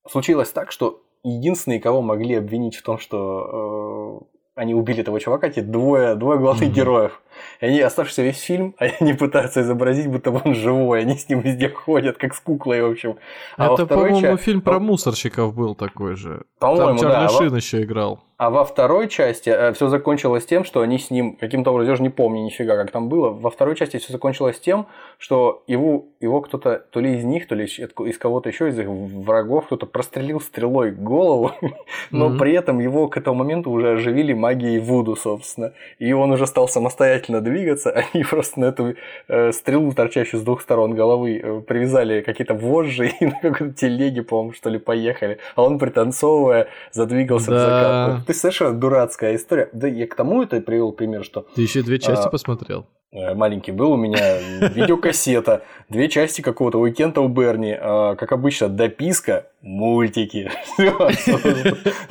случилось 0.08 0.50
так, 0.50 0.72
что 0.72 1.02
единственные, 1.22 1.80
кого 1.80 2.00
могли 2.00 2.36
обвинить 2.36 2.76
в 2.76 2.82
том, 2.82 2.98
что 2.98 4.24
э, 4.32 4.37
они 4.58 4.74
убили 4.74 5.00
этого 5.00 5.20
чувака, 5.20 5.48
те 5.50 5.62
двое, 5.62 6.16
двое 6.16 6.38
главных 6.38 6.68
mm-hmm. 6.68 6.72
героев. 6.72 7.22
И 7.60 7.66
они, 7.66 7.80
оставшийся 7.80 8.22
весь 8.22 8.40
фильм, 8.40 8.74
они 9.00 9.14
пытаются 9.14 9.62
изобразить, 9.62 10.08
будто 10.08 10.30
он 10.30 10.54
живой, 10.54 11.00
они 11.00 11.16
с 11.16 11.28
ним 11.28 11.40
везде 11.40 11.68
ходят, 11.68 12.18
как 12.18 12.34
с 12.34 12.40
куклой, 12.40 12.82
в 12.82 12.90
общем. 12.90 13.16
А 13.56 13.72
Это, 13.72 13.86
по-моему, 13.86 14.20
часть... 14.20 14.42
фильм 14.42 14.60
про 14.60 14.78
мусорщиков 14.78 15.54
был 15.54 15.74
такой 15.74 16.16
же. 16.16 16.42
По-моему, 16.58 16.86
Там 16.86 16.98
Чарли 16.98 17.26
да. 17.26 17.28
Шин 17.28 17.56
еще 17.56 17.82
играл. 17.82 18.20
А 18.38 18.50
во 18.50 18.64
второй 18.64 19.08
части 19.08 19.50
э, 19.50 19.72
все 19.72 19.88
закончилось 19.88 20.46
тем, 20.46 20.62
что 20.62 20.80
они 20.80 21.00
с 21.00 21.10
ним 21.10 21.34
каким-то 21.34 21.72
образом, 21.72 21.90
я 21.90 21.96
же 21.96 22.02
не 22.04 22.08
помню 22.08 22.44
нифига, 22.44 22.76
как 22.76 22.92
там 22.92 23.08
было. 23.08 23.30
Во 23.30 23.50
второй 23.50 23.74
части 23.74 23.96
все 23.96 24.12
закончилось 24.12 24.60
тем, 24.60 24.86
что 25.18 25.64
его, 25.66 26.06
его 26.20 26.40
кто-то, 26.40 26.78
то 26.78 27.00
ли 27.00 27.16
из 27.16 27.24
них, 27.24 27.48
то 27.48 27.56
ли 27.56 27.64
из 27.64 28.18
кого-то 28.18 28.48
еще 28.48 28.68
из 28.68 28.78
их 28.78 28.86
врагов, 28.86 29.66
кто-то 29.66 29.86
прострелил 29.86 30.40
стрелой 30.40 30.92
голову, 30.92 31.50
но 32.12 32.28
mm-hmm. 32.28 32.38
при 32.38 32.52
этом 32.52 32.78
его 32.78 33.08
к 33.08 33.16
этому 33.16 33.38
моменту 33.38 33.72
уже 33.72 33.94
оживили 33.94 34.34
магией 34.34 34.78
Вуду, 34.78 35.16
собственно. 35.16 35.72
И 35.98 36.12
он 36.12 36.30
уже 36.30 36.46
стал 36.46 36.68
самостоятельно 36.68 37.27
двигаться. 37.40 37.90
Они 38.14 38.24
просто 38.24 38.60
на 38.60 38.66
эту 38.66 38.94
э, 39.28 39.52
стрелу, 39.52 39.92
торчащую 39.92 40.40
с 40.40 40.44
двух 40.44 40.62
сторон 40.62 40.94
головы, 40.94 41.40
э, 41.42 41.60
привязали 41.66 42.20
какие-то 42.22 42.54
вожжи 42.54 43.12
и 43.20 43.26
на 43.26 43.38
какой-то 43.40 43.74
телеге, 43.74 44.22
по-моему, 44.22 44.52
что 44.52 44.70
ли, 44.70 44.78
поехали. 44.78 45.38
А 45.54 45.62
он, 45.62 45.78
пританцовывая, 45.78 46.68
задвигался 46.92 47.50
да. 47.50 47.56
в 47.56 47.60
закат 47.60 48.26
ты 48.26 48.34
совершенно 48.34 48.74
дурацкая 48.74 49.36
история. 49.36 49.68
Да 49.72 49.88
я 49.88 50.06
к 50.06 50.14
тому 50.14 50.42
это 50.42 50.60
привел 50.60 50.92
пример, 50.92 51.24
что... 51.24 51.46
Ты 51.54 51.62
еще 51.62 51.82
две 51.82 51.98
части 51.98 52.26
а, 52.26 52.30
посмотрел? 52.30 52.86
Э, 53.10 53.34
маленький 53.34 53.72
был 53.72 53.92
у 53.92 53.96
меня 53.96 54.38
видеокассета, 54.68 55.62
две 55.88 56.08
части 56.08 56.42
какого-то 56.42 56.78
уикенда 56.78 57.22
у 57.22 57.28
Берни, 57.28 57.74
а, 57.78 58.16
как 58.16 58.32
обычно, 58.32 58.68
дописка, 58.68 59.46
мультики. 59.62 60.50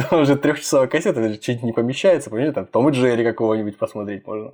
Там 0.09 0.21
уже 0.21 0.35
трехчасовая 0.35 0.87
кассета, 0.87 1.37
чуть 1.37 1.61
не 1.61 1.71
помещается, 1.71 2.29
понимаете, 2.29 2.55
там 2.55 2.65
Том 2.65 2.89
и 2.89 2.93
Джерри 2.93 3.23
какого-нибудь 3.23 3.77
посмотреть 3.77 4.25
можно. 4.25 4.53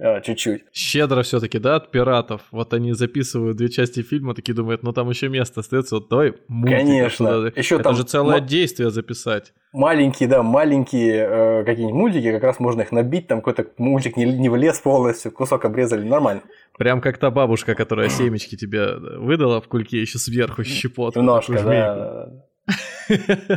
А, 0.00 0.20
чуть-чуть. 0.20 0.64
Щедро 0.72 1.22
все-таки, 1.22 1.58
да, 1.60 1.76
от 1.76 1.92
пиратов. 1.92 2.42
Вот 2.50 2.74
они 2.74 2.92
записывают 2.94 3.56
две 3.56 3.68
части 3.68 4.02
фильма, 4.02 4.34
такие 4.34 4.52
думают, 4.52 4.82
ну 4.82 4.92
там 4.92 5.08
еще 5.08 5.28
место 5.28 5.60
остается, 5.60 5.96
вот 5.96 6.08
давай 6.08 6.34
мультик. 6.48 6.78
Конечно. 6.78 7.52
Еще 7.54 7.76
Это 7.76 7.84
там 7.84 7.94
же 7.94 8.02
целое 8.02 8.38
м- 8.38 8.46
действие 8.46 8.90
записать. 8.90 9.52
Маленькие, 9.72 10.28
да, 10.28 10.42
маленькие 10.42 11.14
э, 11.14 11.64
какие-нибудь 11.64 11.96
мультики, 11.96 12.32
как 12.32 12.42
раз 12.42 12.58
можно 12.58 12.82
их 12.82 12.90
набить, 12.90 13.28
там 13.28 13.40
какой-то 13.40 13.66
мультик 13.78 14.16
не, 14.16 14.24
не 14.24 14.48
влез 14.48 14.80
полностью, 14.80 15.30
кусок 15.30 15.64
обрезали, 15.64 16.02
нормально. 16.06 16.42
Прям 16.76 17.00
как 17.00 17.18
та 17.18 17.30
бабушка, 17.30 17.76
которая 17.76 18.08
семечки 18.08 18.56
тебе 18.56 18.96
выдала 18.96 19.60
в 19.60 19.68
кульке, 19.68 20.00
еще 20.00 20.18
сверху 20.18 20.64
щепотку. 20.64 21.20
Немножко, 21.20 21.62
да. 21.62 22.28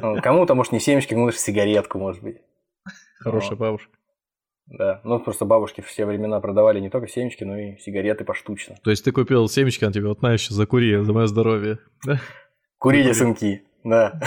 Ну, 0.04 0.22
кому-то, 0.22 0.54
может, 0.54 0.72
не 0.72 0.80
семечки, 0.80 1.14
кому-то 1.14 1.38
сигаретку, 1.38 1.98
может 1.98 2.22
быть. 2.22 2.38
Хорошая 3.20 3.58
бабушка. 3.58 3.90
Да, 4.70 5.00
ну 5.04 5.20
просто 5.20 5.46
бабушки 5.46 5.82
все 5.82 6.06
времена 6.06 6.42
продавали 6.42 6.80
не 6.80 6.90
только 6.90 7.08
семечки, 7.08 7.44
но 7.46 7.58
и 7.58 7.78
сигареты 7.78 8.26
поштучно. 8.26 8.76
То 8.84 8.90
есть 8.90 9.04
ты 9.06 9.12
купил 9.12 9.48
семечки, 9.48 9.86
он 9.86 9.94
тебе 9.94 10.08
вот 10.08 10.22
на 10.22 10.34
еще 10.34 10.54
закури, 10.54 10.98
за 11.04 11.14
мое 11.14 11.28
здоровье, 11.28 11.80
да? 12.06 12.20
Курите, 12.78 13.14
сынки, 13.14 13.64
да. 13.84 14.20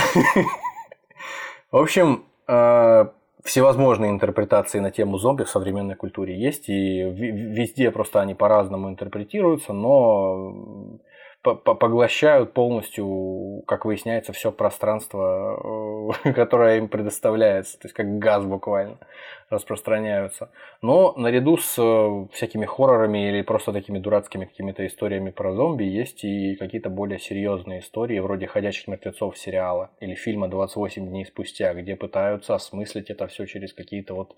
В 1.71 1.77
общем, 1.77 2.25
э, 2.49 3.07
всевозможные 3.45 4.11
интерпретации 4.11 4.81
на 4.81 4.91
тему 4.91 5.19
зомби 5.19 5.45
в 5.45 5.51
современной 5.51 5.95
культуре 5.95 6.41
есть, 6.41 6.69
и 6.69 7.03
везде 7.03 7.91
просто 7.91 8.21
они 8.21 8.35
по-разному 8.35 8.89
интерпретируются, 8.89 9.73
но 9.73 10.99
поглощают 11.43 12.53
полностью, 12.53 13.63
как 13.67 13.87
выясняется, 13.87 14.33
все 14.33 14.53
пространство, 14.53 16.13
э, 16.25 16.33
которое 16.35 16.79
им 16.79 16.89
предоставляется, 16.89 17.79
то 17.79 17.87
есть 17.87 17.95
как 17.95 18.19
газ 18.19 18.45
буквально 18.45 18.99
распространяются. 19.49 20.51
Но 20.83 21.15
наряду 21.17 21.57
с 21.57 21.77
э, 21.79 22.27
всякими 22.33 22.67
хоррорами 22.67 23.29
или 23.29 23.43
просто 23.43 23.73
такими 23.73 23.99
дурацкими 23.99 24.45
какими-то 24.45 24.87
историями 24.87 25.31
про 25.31 25.55
зомби 25.55 25.85
есть 25.85 26.25
и 26.25 26.57
какие-то 26.57 26.91
более 26.91 27.19
серьезные 27.19 27.81
истории, 27.81 28.19
вроде 28.19 28.47
«Ходячих 28.47 28.89
мертвецов» 28.89 29.39
сериала 29.39 29.91
или 30.01 30.15
фильма 30.15 30.49
«28 30.49 31.01
дней 31.01 31.25
спустя», 31.25 31.73
где 31.73 31.97
пытаются 31.97 32.55
осмыслить 32.55 33.11
это 33.11 33.27
все 33.29 33.47
через 33.47 33.73
какие-то 33.73 34.15
вот 34.15 34.35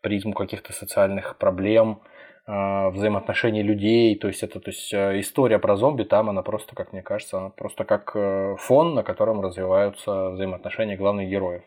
призму 0.00 0.34
каких-то 0.34 0.72
социальных 0.72 1.38
проблем, 1.38 2.00
взаимоотношений 2.48 3.62
людей, 3.62 4.16
то 4.16 4.26
есть 4.28 4.42
это 4.42 4.58
то 4.58 4.70
есть 4.70 4.92
э, 4.94 5.20
история 5.20 5.58
про 5.58 5.76
зомби 5.76 6.04
там 6.04 6.30
она 6.30 6.42
просто, 6.42 6.74
как 6.74 6.92
мне 6.94 7.02
кажется, 7.02 7.36
она 7.36 7.50
просто 7.50 7.84
как 7.84 8.12
э, 8.14 8.56
фон, 8.58 8.94
на 8.94 9.02
котором 9.02 9.42
развиваются 9.42 10.30
взаимоотношения 10.30 10.96
главных 10.96 11.28
героев. 11.28 11.62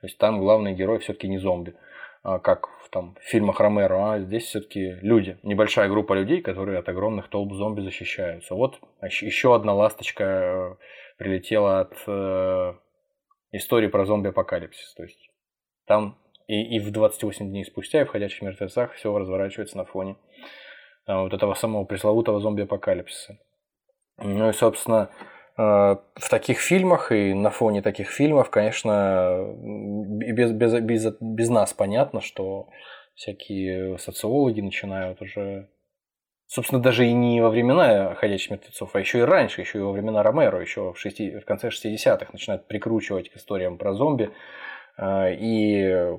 То 0.00 0.06
есть 0.06 0.18
там 0.18 0.38
главный 0.38 0.74
герой 0.74 0.98
все-таки 0.98 1.26
не 1.26 1.38
зомби, 1.38 1.74
а 2.22 2.38
как 2.38 2.68
в, 2.84 2.90
там, 2.90 3.16
фильмах 3.22 3.60
Ромеро, 3.60 4.12
а 4.12 4.20
здесь 4.20 4.44
все-таки 4.44 4.98
люди, 5.00 5.38
небольшая 5.42 5.88
группа 5.88 6.12
людей, 6.12 6.42
которые 6.42 6.80
от 6.80 6.88
огромных 6.90 7.28
толп 7.28 7.54
зомби 7.54 7.80
защищаются. 7.80 8.54
Вот 8.54 8.78
еще 9.00 9.54
одна 9.54 9.72
ласточка 9.72 10.24
э, 10.24 10.74
прилетела 11.16 11.80
от 11.80 11.94
э, 12.06 12.74
истории 13.52 13.88
про 13.88 14.04
зомби-апокалипсис. 14.04 14.92
То 14.94 15.02
есть 15.02 15.30
там 15.86 16.18
и, 16.46 16.76
и 16.76 16.78
в 16.78 16.90
28 16.90 17.48
дней 17.48 17.64
спустя, 17.64 18.02
и 18.02 18.04
в 18.04 18.08
«Ходячих 18.08 18.42
мертвецах» 18.42 18.92
все 18.92 19.16
разворачивается 19.16 19.76
на 19.76 19.84
фоне 19.84 20.12
а, 20.12 20.25
вот 21.06 21.32
этого 21.32 21.54
самого 21.54 21.84
пресловутого 21.84 22.40
зомби-апокалипсиса. 22.40 23.38
Ну 24.18 24.48
и, 24.48 24.52
собственно, 24.52 25.10
а, 25.56 26.00
в 26.14 26.28
таких 26.28 26.58
фильмах 26.58 27.12
и 27.12 27.34
на 27.34 27.50
фоне 27.50 27.82
таких 27.82 28.10
фильмов, 28.10 28.50
конечно, 28.50 29.54
без, 29.56 30.52
без, 30.52 30.74
без, 30.80 31.16
без 31.20 31.48
нас 31.48 31.72
понятно, 31.72 32.20
что 32.20 32.68
всякие 33.14 33.98
социологи 33.98 34.60
начинают 34.60 35.22
уже 35.22 35.68
Собственно, 36.48 36.80
даже 36.80 37.06
и 37.06 37.12
не 37.12 37.40
во 37.40 37.50
времена 37.50 38.14
«Ходячих 38.14 38.52
мертвецов», 38.52 38.94
а 38.94 39.00
еще 39.00 39.18
и 39.18 39.22
раньше, 39.22 39.62
еще 39.62 39.78
и 39.78 39.82
во 39.82 39.90
времена 39.90 40.22
Ромеро, 40.22 40.60
еще 40.60 40.92
в, 40.92 40.98
60, 40.98 41.42
в 41.42 41.44
конце 41.44 41.68
60-х 41.68 42.28
начинают 42.32 42.68
прикручивать 42.68 43.30
к 43.30 43.36
историям 43.36 43.78
про 43.78 43.94
зомби. 43.94 44.30
А, 44.96 45.28
и 45.28 46.16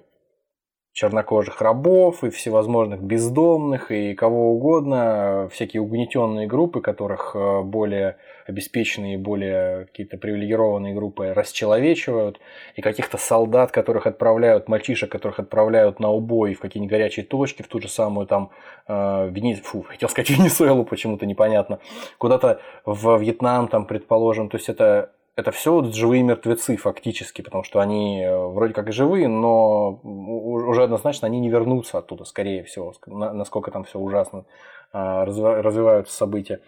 чернокожих 0.98 1.62
рабов 1.62 2.24
и 2.24 2.32
всевозможных 2.32 3.04
бездомных 3.04 3.92
и 3.92 4.16
кого 4.16 4.54
угодно, 4.54 5.48
всякие 5.54 5.84
угнетенные 5.84 6.48
группы, 6.48 6.82
которых 6.82 7.36
э, 7.36 7.62
более 7.62 8.18
обеспеченные, 8.48 9.20
более 9.20 9.86
какие-то 9.86 10.18
привилегированные 10.18 10.96
группы 10.96 11.36
расчеловечивают, 11.36 12.40
и 12.76 12.82
каких-то 12.82 13.20
солдат, 13.20 13.70
которых 13.70 14.08
отправляют, 14.08 14.70
мальчишек, 14.70 15.12
которых 15.12 15.38
отправляют 15.38 16.00
на 16.00 16.10
убой 16.10 16.56
в 16.56 16.60
какие-нибудь 16.62 16.90
горячие 16.90 17.24
точки, 17.24 17.62
в 17.62 17.68
ту 17.68 17.80
же 17.80 17.90
самую 17.90 18.26
там, 18.26 18.50
э, 18.88 19.30
Вени... 19.30 19.54
Фу, 19.54 19.84
хотел 19.84 20.10
сказать 20.10 20.30
Венесуэлу, 20.36 20.84
почему-то 20.84 21.28
непонятно, 21.28 21.78
куда-то 22.18 22.60
в 22.86 23.20
Вьетнам, 23.20 23.68
там, 23.68 23.86
предположим, 23.86 24.50
то 24.50 24.58
есть 24.58 24.68
это 24.68 25.12
это 25.38 25.52
все 25.52 25.72
вот 25.72 25.94
живые 25.94 26.24
мертвецы 26.24 26.76
фактически, 26.78 27.44
потому 27.44 27.64
что 27.64 27.80
они 27.80 28.24
э, 28.24 28.36
вроде 28.36 28.74
как 28.74 28.90
и 28.90 28.92
живые, 28.92 29.28
но 29.28 29.92
уже 30.02 30.84
однозначно 30.84 31.28
они 31.28 31.40
не 31.40 31.50
вернутся 31.50 32.00
оттуда, 32.00 32.26
скорее 32.26 32.64
всего, 32.64 32.92
насколько 33.06 33.70
там 33.70 33.84
все 33.84 34.00
ужасно 34.00 34.46
а, 34.92 35.26
развиваются 35.26 36.16
события. 36.16 36.62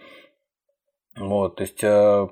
Вот, 1.17 1.55
то 1.55 1.63
есть 1.63 1.84
э, 1.84 1.88
о, 1.88 2.30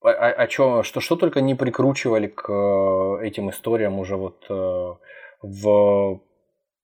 о 0.00 0.46
чем, 0.46 0.82
что, 0.82 1.00
что 1.00 1.16
только 1.16 1.42
не 1.42 1.54
прикручивали 1.54 2.28
к 2.28 2.50
э, 2.50 3.26
этим 3.26 3.50
историям 3.50 3.98
уже 3.98 4.16
вот 4.16 4.46
в, 4.48 6.20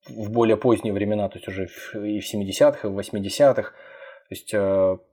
в 0.09 0.30
более 0.30 0.59
поздние 0.59 0.92
времена, 0.92 1.30
то 1.30 1.38
есть 1.38 1.48
уже 1.48 1.68
и 1.94 2.20
в 2.20 2.34
70-х, 2.34 2.86
и 2.86 2.90
в 2.90 2.98
80-х. 2.98 3.62
То 3.62 4.34
есть 4.34 4.55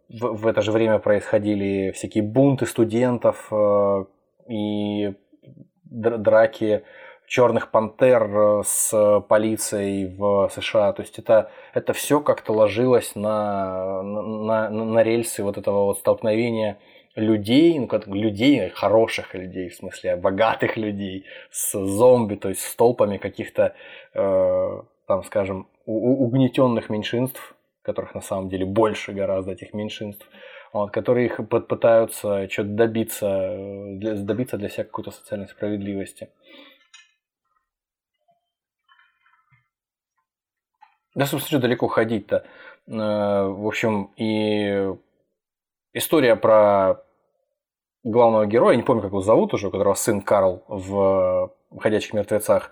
в, 0.10 0.41
в 0.41 0.47
это 0.47 0.62
же 0.62 0.72
время 0.72 0.99
происходили 0.99 1.91
всякие 1.91 2.24
бунты 2.24 2.66
студентов 2.66 3.47
э, 3.51 4.05
и 4.47 5.14
драки 5.84 6.84
черных 7.28 7.70
пантер 7.72 8.24
э, 8.24 8.64
с 8.66 9.22
полицией 9.30 10.07
в 10.07 10.49
США. 10.53 10.93
То 10.93 11.03
есть 11.03 11.20
это, 11.20 11.51
это 11.74 11.93
все 11.93 12.20
как-то 12.20 12.53
ложилось 12.53 13.16
на, 13.16 14.01
на, 14.01 14.70
на 14.70 15.03
рельсы 15.03 15.43
вот 15.43 15.57
этого 15.57 15.86
вот 15.86 15.99
столкновения 15.99 16.80
людей, 17.16 17.78
ну 17.78 17.88
как 17.88 18.07
людей, 18.07 18.70
хороших 18.70 19.36
людей, 19.36 19.70
в 19.70 19.76
смысле 19.76 20.16
богатых 20.16 20.78
людей, 20.78 21.26
с 21.51 21.78
зомби, 21.78 22.36
то 22.36 22.49
есть 22.49 22.62
с 22.62 22.76
толпами 22.76 23.18
каких-то, 23.18 23.76
э, 24.14 24.82
там, 25.07 25.24
скажем, 25.24 25.68
угнетенных 25.86 26.89
меньшинств, 26.89 27.55
которых 27.82 28.15
на 28.15 28.21
самом 28.21 28.49
деле 28.49 28.65
больше 28.65 29.13
гораздо 29.13 29.51
этих 29.51 29.73
меньшинств, 29.73 30.27
вот, 30.73 30.91
которые 30.91 31.27
их 31.27 31.39
пытаются 31.47 32.49
что-то 32.49 32.69
добиться, 32.69 33.55
для, 33.97 34.15
добиться 34.15 34.57
для 34.57 34.69
себя 34.69 34.84
какой-то 34.84 35.11
социальной 35.11 35.47
справедливости. 35.47 36.30
Да, 41.15 41.25
собственно, 41.25 41.59
что 41.59 41.67
далеко 41.67 41.88
ходить-то. 41.88 42.45
Э, 42.88 42.91
в 43.47 43.67
общем, 43.67 44.11
и 44.15 44.93
история 45.93 46.36
про 46.36 47.03
главного 48.03 48.45
героя, 48.45 48.71
я 48.71 48.77
не 48.77 48.84
помню, 48.84 49.01
как 49.01 49.11
его 49.11 49.21
зовут 49.21 49.53
уже, 49.53 49.67
у 49.67 49.71
которого 49.71 49.95
сын 49.95 50.21
Карл 50.21 50.63
в 50.67 51.53
«Ходячих 51.77 52.13
мертвецах», 52.13 52.71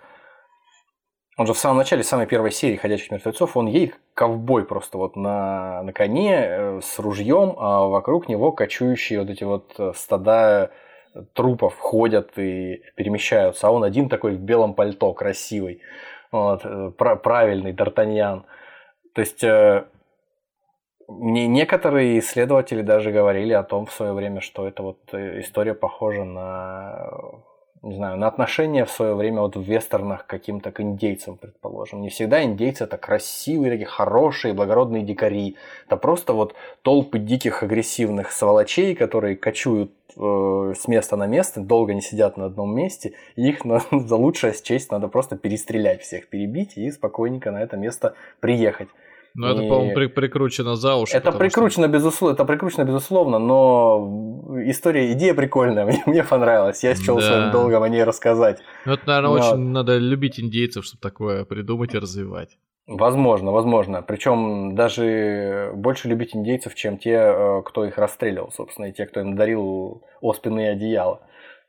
он 1.37 1.45
же 1.45 1.53
в 1.53 1.57
самом 1.57 1.77
начале 1.77 2.03
самой 2.03 2.25
первой 2.25 2.51
серии 2.51 2.77
«Ходячих 2.77 3.11
мертвецов», 3.11 3.55
он 3.55 3.67
едет 3.67 3.99
ковбой 4.15 4.65
просто 4.65 4.97
вот 4.97 5.15
на, 5.15 5.83
на 5.83 5.93
коне 5.93 6.35
э, 6.35 6.81
с 6.83 6.97
ружьем, 6.97 7.55
а 7.59 7.87
вокруг 7.87 8.27
него 8.27 8.51
кочующие 8.51 9.19
вот 9.19 9.29
эти 9.29 9.43
вот 9.43 9.75
э, 9.77 9.93
стада 9.95 10.71
трупов 11.33 11.77
ходят 11.77 12.37
и 12.37 12.81
перемещаются, 12.95 13.67
а 13.67 13.71
он 13.71 13.83
один 13.83 14.09
такой 14.09 14.35
в 14.35 14.39
белом 14.39 14.73
пальто, 14.73 15.13
красивый, 15.13 15.81
вот, 16.31 16.61
э, 16.65 16.91
правильный 16.97 17.71
Д'Артаньян. 17.71 18.43
То 19.13 19.21
есть 19.21 19.43
некоторые 21.07 22.19
исследователи 22.19 22.81
даже 22.81 23.11
говорили 23.11 23.53
о 23.53 23.63
том 23.63 23.85
в 23.85 23.93
свое 23.93 24.13
время, 24.13 24.41
что 24.41 24.67
эта 24.67 24.83
вот 24.83 24.99
история 25.13 25.73
похожа 25.73 26.23
на 26.23 27.09
не 27.81 27.95
знаю, 27.95 28.17
на 28.17 28.27
отношения 28.27 28.85
в 28.85 28.91
свое 28.91 29.13
время 29.13 29.41
вот 29.41 29.55
в 29.55 29.61
вестернах 29.61 30.25
к 30.25 30.29
каким-то 30.29 30.71
к 30.71 30.81
индейцам, 30.81 31.37
предположим. 31.37 32.01
Не 32.01 32.09
всегда 32.09 32.43
индейцы 32.43 32.83
это 32.83 32.97
красивые, 32.97 33.71
такие 33.71 33.87
хорошие, 33.87 34.53
благородные 34.53 35.03
дикари. 35.03 35.57
Это 35.85 35.97
просто 35.97 36.33
вот 36.33 36.55
толпы 36.81 37.19
диких 37.19 37.63
агрессивных 37.63 38.31
сволочей, 38.31 38.95
которые 38.95 39.35
кочуют 39.35 39.91
э, 40.15 40.73
с 40.75 40.87
места 40.87 41.15
на 41.17 41.27
место, 41.27 41.61
долго 41.61 41.93
не 41.93 42.01
сидят 42.01 42.37
на 42.37 42.45
одном 42.45 42.75
месте. 42.75 43.13
И 43.35 43.47
их 43.47 43.63
на, 43.63 43.81
за 43.91 44.15
лучшее 44.15 44.53
счесть 44.53 44.91
надо 44.91 45.07
просто 45.07 45.37
перестрелять 45.37 46.01
всех, 46.01 46.27
перебить 46.27 46.77
и 46.77 46.89
спокойненько 46.91 47.51
на 47.51 47.61
это 47.61 47.77
место 47.77 48.15
приехать. 48.39 48.89
Ну, 49.33 49.47
это, 49.47 49.59
по-моему, 49.59 49.93
при- 49.93 50.07
прикручено 50.07 50.75
за 50.75 50.95
уши. 50.95 51.15
Это 51.15 51.31
прикручено, 51.31 51.85
что... 51.85 51.93
безусловно, 51.93 52.33
это 52.33 52.45
прикручено, 52.45 52.83
безусловно, 52.85 53.39
но 53.39 54.53
история, 54.65 55.11
идея 55.13 55.33
прикольная, 55.33 55.85
мне, 55.87 56.03
мне 56.05 56.23
понравилась. 56.23 56.83
Я 56.83 56.95
счел 56.95 57.17
да. 57.17 57.21
своим 57.21 57.51
долгом 57.51 57.83
о 57.83 57.89
ней 57.89 58.03
рассказать. 58.03 58.59
Ну, 58.85 58.93
это, 58.93 59.07
наверное, 59.07 59.29
но... 59.29 59.35
очень 59.35 59.69
надо 59.69 59.97
любить 59.97 60.39
индейцев, 60.39 60.85
чтобы 60.85 61.01
такое 61.01 61.45
придумать 61.45 61.93
и 61.93 61.99
развивать. 61.99 62.57
Возможно, 62.87 63.51
возможно. 63.51 64.01
Причем 64.01 64.73
даже 64.73 65.71
больше 65.75 66.07
любить 66.07 66.33
индейцев, 66.33 66.73
чем 66.73 66.97
те, 66.97 67.11
э, 67.11 67.61
кто 67.65 67.83
их 67.83 67.97
расстреливал, 67.97 68.51
собственно, 68.51 68.85
и 68.85 68.93
те, 68.93 69.05
кто 69.05 69.19
им 69.19 69.35
дарил 69.35 70.03
оспенные 70.21 70.71
одеяла. 70.71 71.19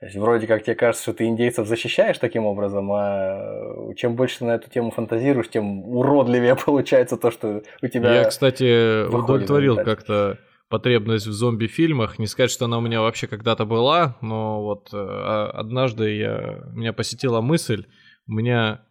То 0.01 0.07
есть, 0.07 0.17
вроде 0.17 0.47
как 0.47 0.63
тебе 0.63 0.77
кажется, 0.77 1.03
что 1.03 1.13
ты 1.13 1.27
индейцев 1.27 1.67
защищаешь 1.67 2.19
таким 2.19 2.47
образом, 2.47 2.89
а 2.93 3.93
чем 3.97 4.15
больше 4.15 4.45
на 4.45 4.53
эту 4.53 4.71
тему 4.71 4.93
фантазируешь, 4.93 5.49
тем 5.49 5.85
уродливее 5.85 6.55
получается 6.65 7.17
то, 7.17 7.31
что 7.33 7.63
у 7.83 7.87
тебя. 7.89 8.15
Я, 8.15 8.25
кстати, 8.25 9.07
удовлетворил 9.09 9.77
как-то 9.77 10.39
потребность 10.69 11.27
в 11.27 11.33
зомби-фильмах. 11.33 12.19
Не 12.19 12.27
сказать, 12.27 12.51
что 12.51 12.67
она 12.67 12.79
у 12.79 12.81
меня 12.81 13.01
вообще 13.01 13.27
когда-то 13.27 13.65
была, 13.65 14.17
но 14.21 14.63
вот 14.63 14.91
э, 14.93 15.51
однажды 15.55 16.15
я, 16.17 16.63
меня 16.73 16.93
посетила 16.93 17.41
мысль, 17.41 17.87
у 18.29 18.33
меня 18.33 18.85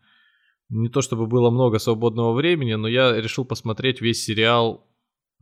не 0.70 0.90
то 0.90 1.02
чтобы 1.02 1.28
было 1.28 1.50
много 1.50 1.80
свободного 1.80 2.34
времени, 2.34 2.74
но 2.74 2.88
я 2.88 3.16
решил 3.16 3.46
посмотреть 3.46 4.02
весь 4.02 4.24
сериал 4.24 4.87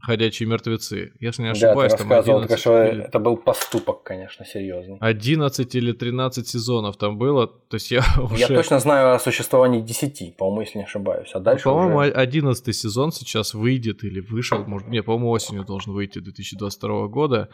«Ходячие 0.06 0.47
мертвецы». 0.47 1.14
Если 1.20 1.43
не 1.43 1.49
ошибаюсь, 1.49 1.91
да, 1.91 1.97
ты 1.97 2.03
там 2.03 2.14
11... 2.14 2.26
только 2.47 2.58
что 2.58 2.84
или... 2.84 3.03
это 3.03 3.20
был 3.20 3.38
поступок, 3.38 4.03
конечно, 4.03 4.45
серьезный. 4.45 4.97
11 4.99 5.76
или 5.76 5.91
13 5.91 6.47
сезонов 6.47 6.97
там 6.97 7.18
было, 7.18 7.47
то 7.47 7.76
есть 7.76 7.91
я 7.91 8.03
уже... 8.22 8.38
Я 8.38 8.47
точно 8.47 8.80
знаю 8.80 9.14
о 9.14 9.20
существовании 9.20 9.82
10, 9.82 10.38
по-моему, 10.38 10.62
если 10.62 10.78
не 10.80 10.84
ошибаюсь, 10.84 11.32
а 11.34 11.39
дальше 11.39 11.66
По-моему, 11.66 11.97
уже... 11.97 12.12
11 12.12 12.76
сезон 12.76 13.12
сейчас 13.12 13.53
выйдет 13.53 14.03
или 14.03 14.20
вышел, 14.20 14.64
может, 14.66 14.88
не, 14.88 15.01
по-моему, 15.01 15.30
осенью 15.32 15.66
должен 15.66 15.93
выйти 15.93 16.20
2022 16.20 17.08
года. 17.08 17.49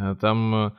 Э, 0.00 0.14
там 0.20 0.66
э, 0.66 0.70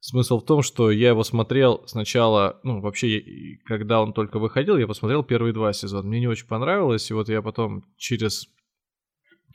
Смысл 0.00 0.38
в 0.38 0.44
том, 0.44 0.62
что 0.62 0.90
я 0.90 1.08
его 1.08 1.24
смотрел 1.24 1.82
сначала, 1.86 2.60
ну, 2.62 2.80
вообще, 2.80 3.24
когда 3.64 4.00
он 4.00 4.12
только 4.12 4.38
выходил, 4.38 4.76
я 4.76 4.86
посмотрел 4.86 5.24
первые 5.24 5.52
два 5.52 5.72
сезона. 5.72 6.06
Мне 6.06 6.20
не 6.20 6.28
очень 6.28 6.46
понравилось, 6.46 7.10
и 7.10 7.14
вот 7.14 7.28
я 7.28 7.42
потом 7.42 7.82
через 7.96 8.48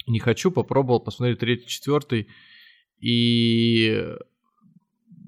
«Не 0.08 0.20
хочу» 0.20 0.52
попробовал 0.52 1.00
посмотреть 1.00 1.40
третий, 1.40 1.68
четвертый, 1.68 2.28
и, 3.00 4.08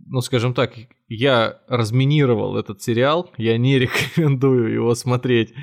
ну, 0.07 0.21
скажем 0.21 0.53
так, 0.53 0.73
я 1.07 1.59
разминировал 1.67 2.57
этот 2.57 2.81
сериал, 2.81 3.31
я 3.37 3.57
не 3.57 3.79
рекомендую 3.79 4.73
его 4.73 4.95
смотреть 4.95 5.53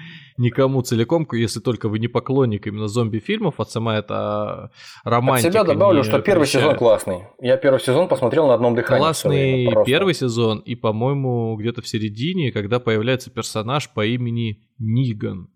никому 0.40 0.80
целиком, 0.82 1.28
если 1.32 1.60
только 1.60 1.88
вы 1.88 1.98
не 1.98 2.08
поклонник 2.08 2.66
именно 2.66 2.88
зомби-фильмов, 2.88 3.54
вот 3.58 3.70
сама 3.70 3.98
эта 3.98 4.70
романтика. 5.04 5.48
От 5.48 5.54
себя 5.54 5.64
добавлю, 5.64 6.02
что 6.02 6.20
первый 6.20 6.42
прещает. 6.42 6.64
сезон 6.64 6.78
классный. 6.78 7.18
Я 7.40 7.56
первый 7.56 7.80
сезон 7.80 8.08
посмотрел 8.08 8.46
на 8.48 8.54
одном 8.54 8.74
дыхании. 8.74 9.00
Классный 9.00 9.84
первый 9.84 10.14
сезон, 10.14 10.60
и, 10.60 10.74
по-моему, 10.74 11.56
где-то 11.56 11.82
в 11.82 11.88
середине, 11.88 12.52
когда 12.52 12.80
появляется 12.80 13.30
персонаж 13.30 13.90
по 13.90 14.04
имени 14.04 14.62
Ниган. 14.78 15.48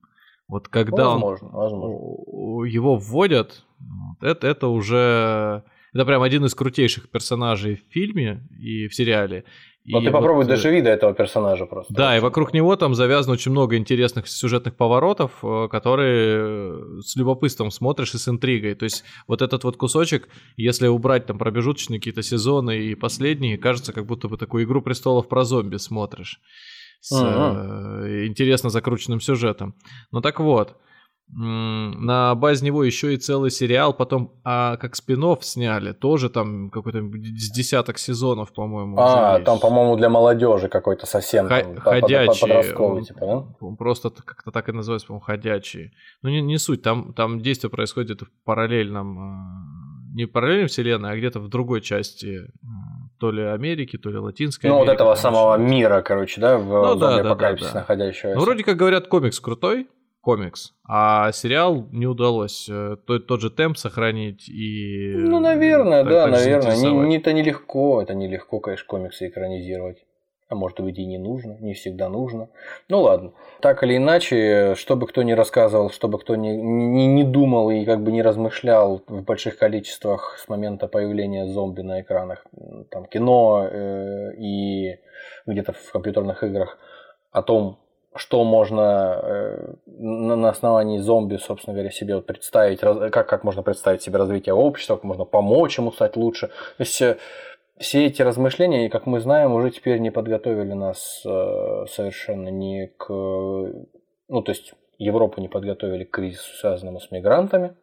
Вот 0.48 0.68
когда 0.68 1.10
возможно, 1.10 1.48
он, 1.48 1.54
возможно. 1.54 2.66
его 2.66 2.96
вводят, 2.96 3.64
это, 4.20 4.46
это 4.46 4.68
уже... 4.68 5.64
Это 5.92 6.04
прям 6.04 6.22
один 6.22 6.44
из 6.44 6.54
крутейших 6.56 7.08
персонажей 7.08 7.76
в 7.76 7.92
фильме 7.92 8.48
и 8.58 8.88
в 8.88 8.94
сериале. 8.94 9.44
Но 9.86 10.00
и 10.00 10.04
ты 10.04 10.10
попробуй 10.10 10.44
вот, 10.44 10.46
э, 10.46 10.56
доживи 10.56 10.80
до 10.80 10.90
этого 10.90 11.12
персонажа 11.12 11.66
просто. 11.66 11.92
Да, 11.92 12.16
и 12.16 12.20
вокруг 12.20 12.54
него 12.54 12.74
там 12.76 12.94
завязано 12.94 13.34
очень 13.34 13.50
много 13.50 13.76
интересных 13.76 14.26
сюжетных 14.28 14.76
поворотов, 14.76 15.32
э, 15.42 15.68
которые 15.70 17.02
с 17.02 17.14
любопытством 17.16 17.70
смотришь 17.70 18.14
и 18.14 18.18
с 18.18 18.26
интригой. 18.26 18.74
То 18.74 18.84
есть 18.84 19.04
вот 19.28 19.42
этот 19.42 19.62
вот 19.62 19.76
кусочек, 19.76 20.28
если 20.56 20.86
убрать 20.86 21.26
там 21.26 21.38
промежуточные 21.38 22.00
какие-то 22.00 22.22
сезоны 22.22 22.78
и 22.78 22.94
последние, 22.94 23.58
кажется, 23.58 23.92
как 23.92 24.06
будто 24.06 24.28
бы 24.28 24.38
такую 24.38 24.64
«Игру 24.64 24.80
престолов» 24.80 25.28
про 25.28 25.44
зомби 25.44 25.76
смотришь. 25.76 26.40
С 27.04 27.12
uh-huh. 27.12 28.26
интересно 28.26 28.70
закрученным 28.70 29.20
сюжетом. 29.20 29.74
Ну 30.10 30.22
так 30.22 30.40
вот, 30.40 30.78
на 31.28 32.34
базе 32.34 32.64
него 32.64 32.82
еще 32.82 33.12
и 33.12 33.18
целый 33.18 33.50
сериал, 33.50 33.92
потом 33.92 34.40
а, 34.42 34.78
как 34.78 34.96
спин 34.96 35.22
сняли, 35.42 35.92
тоже 35.92 36.30
там 36.30 36.70
какой-то 36.70 37.00
с 37.00 37.50
десяток 37.50 37.98
сезонов, 37.98 38.54
по-моему. 38.54 38.96
А, 38.98 39.38
там, 39.40 39.58
по-моему, 39.58 39.96
для 39.96 40.08
молодежи 40.08 40.68
какой-то 40.68 41.06
совсем 41.06 41.46
Х- 41.48 41.62
там, 41.62 41.76
ходячий. 41.76 42.74
Он, 42.74 43.04
типа, 43.04 43.20
да? 43.60 43.76
Просто 43.76 44.10
как-то 44.10 44.50
так 44.50 44.68
и 44.70 44.72
называется, 44.72 45.08
по-моему, 45.08 45.24
ходячий. 45.24 45.92
Ну, 46.22 46.30
не, 46.30 46.40
не 46.40 46.58
суть, 46.58 46.82
там, 46.82 47.12
там 47.12 47.40
действие 47.40 47.70
происходит 47.70 48.22
в 48.22 48.28
параллельном, 48.44 49.18
а, 49.18 50.14
не 50.14 50.24
в 50.24 50.32
параллельной 50.32 50.68
вселенной, 50.68 51.12
а 51.12 51.16
где-то 51.16 51.40
в 51.40 51.48
другой 51.48 51.80
части 51.80 52.38
а, 52.62 52.83
то 53.24 53.30
ли 53.30 53.42
Америки, 53.42 53.96
то 53.96 54.10
ли 54.10 54.18
Латинской 54.18 54.68
ну, 54.68 54.76
Америки. 54.76 54.90
Вот 54.90 54.94
этого 54.96 55.14
самого 55.14 55.56
мира, 55.56 56.02
короче, 56.02 56.42
да, 56.42 56.58
в 56.58 56.66
ну, 56.66 56.94
да, 56.96 57.22
да, 57.22 57.34
да, 57.34 57.54
да. 57.54 57.70
находящегося. 57.72 58.34
Ну, 58.34 58.40
вроде 58.42 58.64
как 58.64 58.76
говорят, 58.76 59.06
комикс 59.06 59.40
крутой, 59.40 59.88
комикс. 60.20 60.74
А 60.86 61.32
сериал 61.32 61.88
не 61.90 62.06
удалось 62.06 62.68
э, 62.68 62.98
тот, 63.06 63.26
тот 63.26 63.40
же 63.40 63.48
темп 63.48 63.78
сохранить 63.78 64.46
и... 64.50 65.14
Ну, 65.16 65.40
наверное, 65.40 66.02
так, 66.02 66.12
да, 66.12 66.26
наверное. 66.26 66.76
Не, 66.76 66.90
не, 66.90 67.16
это 67.16 67.32
нелегко, 67.32 68.02
это 68.02 68.12
нелегко, 68.12 68.60
конечно, 68.60 68.86
комиксы 68.86 69.28
экранизировать. 69.28 70.04
А 70.48 70.54
может 70.54 70.78
быть 70.80 70.98
и 70.98 71.06
не 71.06 71.16
нужно, 71.16 71.56
не 71.60 71.72
всегда 71.72 72.08
нужно. 72.08 72.48
Ну 72.88 73.00
ладно. 73.00 73.32
Так 73.60 73.82
или 73.82 73.96
иначе, 73.96 74.74
что 74.76 74.94
бы 74.94 75.06
кто 75.06 75.22
ни 75.22 75.32
рассказывал, 75.32 75.90
что 75.90 76.06
бы 76.06 76.18
кто 76.18 76.36
ни, 76.36 76.48
ни, 76.48 77.04
не 77.06 77.24
думал 77.24 77.70
и 77.70 77.84
как 77.84 78.02
бы 78.02 78.12
не 78.12 78.22
размышлял 78.22 79.02
в 79.06 79.22
больших 79.22 79.56
количествах 79.56 80.36
с 80.38 80.48
момента 80.48 80.86
появления 80.86 81.46
зомби 81.46 81.80
на 81.80 82.02
экранах, 82.02 82.44
там 82.90 83.06
кино 83.06 83.66
э, 83.70 84.34
и 84.36 84.98
где-то 85.46 85.72
в 85.72 85.92
компьютерных 85.92 86.42
играх, 86.44 86.78
о 87.32 87.42
том, 87.42 87.78
что 88.16 88.44
можно 88.44 89.20
э, 89.22 89.74
на 89.86 90.48
основании 90.48 90.98
зомби, 90.98 91.36
собственно 91.36 91.74
говоря, 91.74 91.90
себе 91.90 92.14
вот 92.14 92.26
представить, 92.26 92.80
как, 92.80 93.28
как 93.28 93.44
можно 93.44 93.62
представить 93.62 94.02
себе 94.02 94.18
развитие 94.18 94.54
общества, 94.54 94.96
как 94.96 95.04
можно 95.04 95.24
помочь 95.24 95.78
ему 95.78 95.90
стать 95.90 96.16
лучше. 96.16 96.48
То 96.48 96.52
есть 96.80 97.02
э, 97.02 97.16
все 97.78 98.06
эти 98.06 98.22
размышления, 98.22 98.88
как 98.88 99.06
мы 99.06 99.20
знаем, 99.20 99.52
уже 99.52 99.70
теперь 99.70 99.98
не 99.98 100.10
подготовили 100.10 100.72
нас 100.72 101.22
э, 101.26 101.86
совершенно 101.88 102.48
ни 102.48 102.86
к... 102.86 103.08
Ну, 103.08 104.42
то 104.42 104.52
есть 104.52 104.74
Европу 104.98 105.40
не 105.40 105.48
подготовили 105.48 106.04
к 106.04 106.10
кризису, 106.10 106.54
связанному 106.56 107.00
с 107.00 107.10
мигрантами 107.10 107.74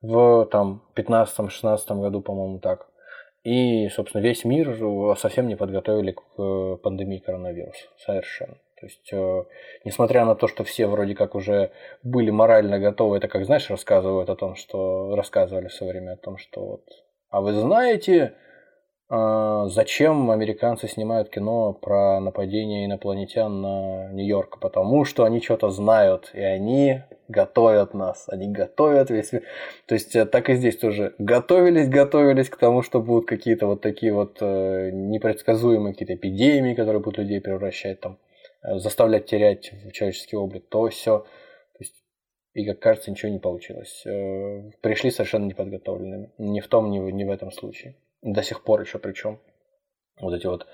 в 0.00 0.46
там 0.46 0.84
15-16 0.94 2.00
году, 2.00 2.20
по-моему, 2.20 2.60
так. 2.60 2.86
И, 3.42 3.88
собственно, 3.88 4.22
весь 4.22 4.44
мир 4.44 4.76
совсем 5.16 5.48
не 5.48 5.56
подготовили 5.56 6.12
к 6.12 6.76
пандемии 6.82 7.18
коронавируса. 7.18 7.88
Совершенно. 7.98 8.58
То 8.80 8.86
есть, 8.86 9.12
э, 9.12 9.44
несмотря 9.84 10.24
на 10.24 10.36
то, 10.36 10.46
что 10.46 10.62
все 10.62 10.86
вроде 10.86 11.14
как 11.14 11.34
уже 11.34 11.72
были 12.02 12.30
морально 12.30 12.78
готовы, 12.78 13.16
это 13.16 13.28
как, 13.28 13.44
знаешь, 13.44 13.68
рассказывают 13.68 14.30
о 14.30 14.36
том, 14.36 14.54
что 14.54 15.14
рассказывали 15.16 15.68
все 15.68 15.84
время 15.84 16.12
о 16.12 16.16
том, 16.16 16.38
что 16.38 16.64
вот, 16.64 16.84
а 17.28 17.40
вы 17.40 17.52
знаете, 17.52 18.14
э, 18.14 18.49
зачем 19.10 20.30
американцы 20.30 20.86
снимают 20.88 21.30
кино 21.30 21.72
про 21.72 22.20
нападение 22.20 22.86
инопланетян 22.86 23.60
на 23.60 24.08
Нью-Йорк? 24.12 24.60
Потому 24.60 25.04
что 25.04 25.24
они 25.24 25.40
что-то 25.40 25.70
знают, 25.70 26.30
и 26.32 26.40
они 26.40 27.02
готовят 27.28 27.92
нас, 27.94 28.26
они 28.28 28.48
готовят 28.48 29.10
весь 29.10 29.32
мир. 29.32 29.42
То 29.86 29.94
есть 29.94 30.16
э, 30.16 30.26
так 30.26 30.48
и 30.50 30.54
здесь 30.54 30.76
тоже 30.76 31.14
готовились, 31.18 31.88
готовились 31.88 32.48
к 32.48 32.56
тому, 32.56 32.82
что 32.82 33.00
будут 33.00 33.26
какие-то 33.26 33.66
вот 33.66 33.80
такие 33.80 34.12
вот 34.12 34.38
э, 34.40 34.90
непредсказуемые 34.92 35.92
какие-то 35.92 36.14
эпидемии, 36.14 36.74
которые 36.74 37.00
будут 37.00 37.18
людей 37.18 37.40
превращать 37.40 38.00
там 38.00 38.18
Э, 38.62 38.78
заставлять 38.78 39.26
терять 39.26 39.72
человеческий 39.92 40.36
облик, 40.36 40.68
то 40.68 40.88
все. 40.88 41.20
То 41.20 41.78
есть, 41.78 41.94
и 42.52 42.66
как 42.66 42.80
кажется, 42.80 43.10
ничего 43.10 43.32
не 43.32 43.38
получилось. 43.38 44.02
Пришли 44.82 45.10
совершенно 45.10 45.46
неподготовленными. 45.46 46.30
Ни 46.38 46.60
в 46.60 46.68
том, 46.68 46.90
ни 46.90 46.98
в, 46.98 47.10
ни 47.10 47.24
в 47.24 47.30
этом 47.30 47.50
случае. 47.50 47.96
До 48.22 48.42
сих 48.42 48.62
пор 48.64 48.80
еще 48.80 48.98
причем. 48.98 49.40
Вот 50.20 50.34
эти 50.34 50.46
вот 50.46 50.66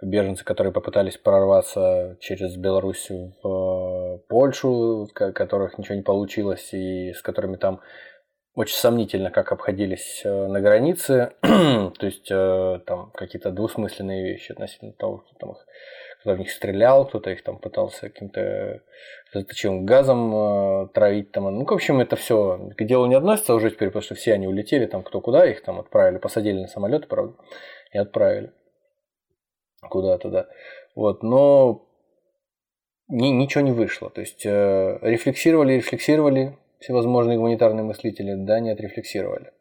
беженцы, 0.00 0.44
которые 0.44 0.72
попытались 0.72 1.18
прорваться 1.18 2.16
через 2.20 2.56
Белоруссию 2.56 3.34
в 3.42 3.48
э, 3.48 4.18
Польшу, 4.28 5.08
которых 5.14 5.78
ничего 5.78 5.96
не 5.96 6.02
получилось, 6.02 6.72
и 6.72 7.12
с 7.12 7.20
которыми 7.22 7.56
там 7.56 7.80
очень 8.54 8.76
сомнительно, 8.76 9.30
как 9.30 9.52
обходились 9.52 10.22
на 10.24 10.60
границе. 10.60 11.32
То 11.42 12.06
есть 12.06 12.28
там 12.86 13.10
какие-то 13.12 13.50
двусмысленные 13.50 14.24
вещи 14.24 14.52
относительно 14.52 14.92
того, 14.92 15.24
что 15.26 15.36
там 15.38 15.52
их 15.52 15.66
кто-то 16.24 16.36
в 16.36 16.38
них 16.38 16.50
стрелял, 16.50 17.06
кто-то 17.06 17.30
их 17.30 17.42
там 17.42 17.58
пытался 17.58 18.08
каким-то 18.08 18.80
заточивым 19.34 19.84
газом 19.84 20.34
э, 20.34 20.88
травить. 20.94 21.32
Там. 21.32 21.44
Ну, 21.44 21.66
в 21.66 21.70
общем, 21.70 22.00
это 22.00 22.16
все 22.16 22.70
к 22.78 22.84
делу 22.84 23.04
не 23.04 23.14
относится 23.14 23.52
уже 23.52 23.70
теперь, 23.70 23.88
потому 23.88 24.02
что 24.02 24.14
все 24.14 24.32
они 24.32 24.46
улетели 24.46 24.86
там 24.86 25.02
кто 25.02 25.20
куда, 25.20 25.44
их 25.46 25.62
там 25.62 25.78
отправили, 25.78 26.16
посадили 26.16 26.62
на 26.62 26.66
самолеты, 26.66 27.08
правда, 27.08 27.34
и 27.92 27.98
отправили 27.98 28.52
куда-то, 29.90 30.30
да. 30.30 30.46
Вот, 30.94 31.22
но 31.22 31.86
ни, 33.08 33.28
ничего 33.28 33.60
не 33.62 33.72
вышло. 33.72 34.08
То 34.08 34.22
есть 34.22 34.46
э, 34.46 34.98
рефлексировали, 35.02 35.74
рефлексировали 35.74 36.56
всевозможные 36.80 37.36
гуманитарные 37.36 37.84
мыслители, 37.84 38.32
да, 38.34 38.60
не 38.60 38.70
отрефлексировали. 38.70 39.52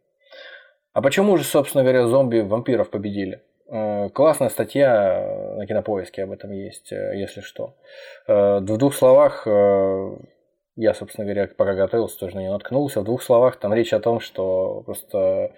А 0.93 1.01
почему 1.01 1.35
же, 1.35 1.43
собственно 1.43 1.83
говоря, 1.83 2.07
зомби 2.07 2.39
вампиров 2.39 2.89
победили? 2.89 3.41
Э, 3.67 4.09
классная 4.09 4.49
статья 4.49 5.55
на 5.55 5.65
кинопоиске 5.65 6.23
об 6.23 6.31
этом 6.31 6.51
есть, 6.51 6.91
э, 6.91 7.13
если 7.15 7.41
что. 7.41 7.75
Э, 8.27 8.59
в 8.59 8.77
двух 8.77 8.93
словах, 8.93 9.47
я, 10.75 10.93
собственно 10.95 11.25
говоря, 11.25 11.47
пока 11.55 11.73
готовился, 11.73 12.19
тоже 12.19 12.35
на 12.35 12.39
нее 12.39 12.51
наткнулся. 12.51 13.01
В 13.01 13.05
двух 13.05 13.21
словах 13.21 13.57
там 13.57 13.73
речь 13.73 13.93
о 13.93 13.99
том, 13.99 14.19
что 14.19 14.81
просто 14.85 15.53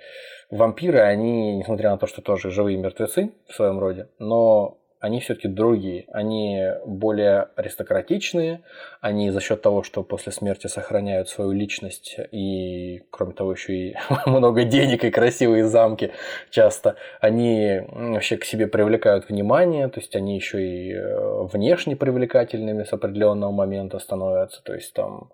вампиры, 0.51 0.99
они, 0.99 1.58
несмотря 1.58 1.91
на 1.91 1.97
то, 1.97 2.06
что 2.06 2.22
тоже 2.22 2.51
живые 2.51 2.78
мертвецы 2.78 3.32
в 3.47 3.53
своем 3.53 3.80
роде, 3.80 4.10
но 4.20 4.78
они 5.06 5.20
все-таки 5.20 5.47
другие. 5.47 6.06
Они 6.12 6.68
более 6.84 7.49
аристократичные, 7.56 8.62
они 9.01 9.30
за 9.30 9.39
счет 9.39 9.62
того, 9.62 9.84
что 9.84 10.01
после 10.01 10.32
смерти 10.32 10.66
сохраняют 10.66 11.30
свою 11.30 11.51
личность 11.51 12.18
и, 12.32 13.03
кроме 13.12 13.34
того, 13.34 13.51
еще 13.51 13.74
и 13.74 13.95
много 14.26 14.64
денег 14.64 15.03
и 15.03 15.12
красивые 15.12 15.66
замки 15.68 16.12
часто, 16.49 16.95
они 17.22 17.82
вообще 17.91 18.38
к 18.38 18.45
себе 18.45 18.66
привлекают 18.66 19.30
внимание, 19.30 19.88
то 19.89 19.99
есть 19.99 20.16
они 20.16 20.36
еще 20.36 20.60
и 20.60 20.93
э, 20.93 21.43
внешне 21.53 21.95
привлекательными 21.95 22.84
с 22.84 22.91
определенного 22.91 23.51
момента 23.51 23.99
становятся, 23.99 24.64
то 24.64 24.74
есть 24.74 24.91
там 24.93 25.30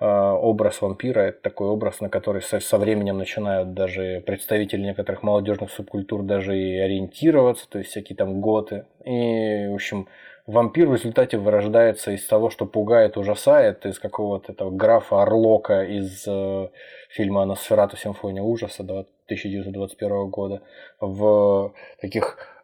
образ 0.00 0.80
вампира 0.80 1.20
это 1.20 1.42
такой 1.42 1.68
образ, 1.68 2.00
на 2.00 2.08
который 2.08 2.40
со, 2.40 2.58
со 2.58 2.78
временем 2.78 3.18
начинают 3.18 3.74
даже 3.74 4.22
представители 4.24 4.80
некоторых 4.80 5.22
молодежных 5.22 5.70
субкультур 5.70 6.22
даже 6.22 6.58
и 6.58 6.78
ориентироваться, 6.78 7.68
то 7.68 7.78
есть 7.78 7.90
всякие 7.90 8.16
там 8.16 8.40
готы. 8.40 8.86
И, 9.04 9.66
в 9.68 9.74
общем, 9.74 10.08
вампир 10.46 10.88
в 10.88 10.94
результате 10.94 11.36
вырождается 11.36 12.12
из 12.12 12.26
того, 12.26 12.50
что 12.50 12.66
пугает, 12.66 13.16
ужасает, 13.16 13.84
из 13.84 13.98
какого-то 13.98 14.52
этого 14.52 14.70
графа 14.70 15.22
Орлока 15.22 15.84
из 15.84 16.24
э, 16.26 16.68
фильма 17.10 17.44
«Носферату. 17.44 17.96
Симфония 17.96 18.42
ужаса» 18.42 18.82
1921 18.82 20.28
года 20.30 20.62
в 21.00 21.74
таких 22.00 22.59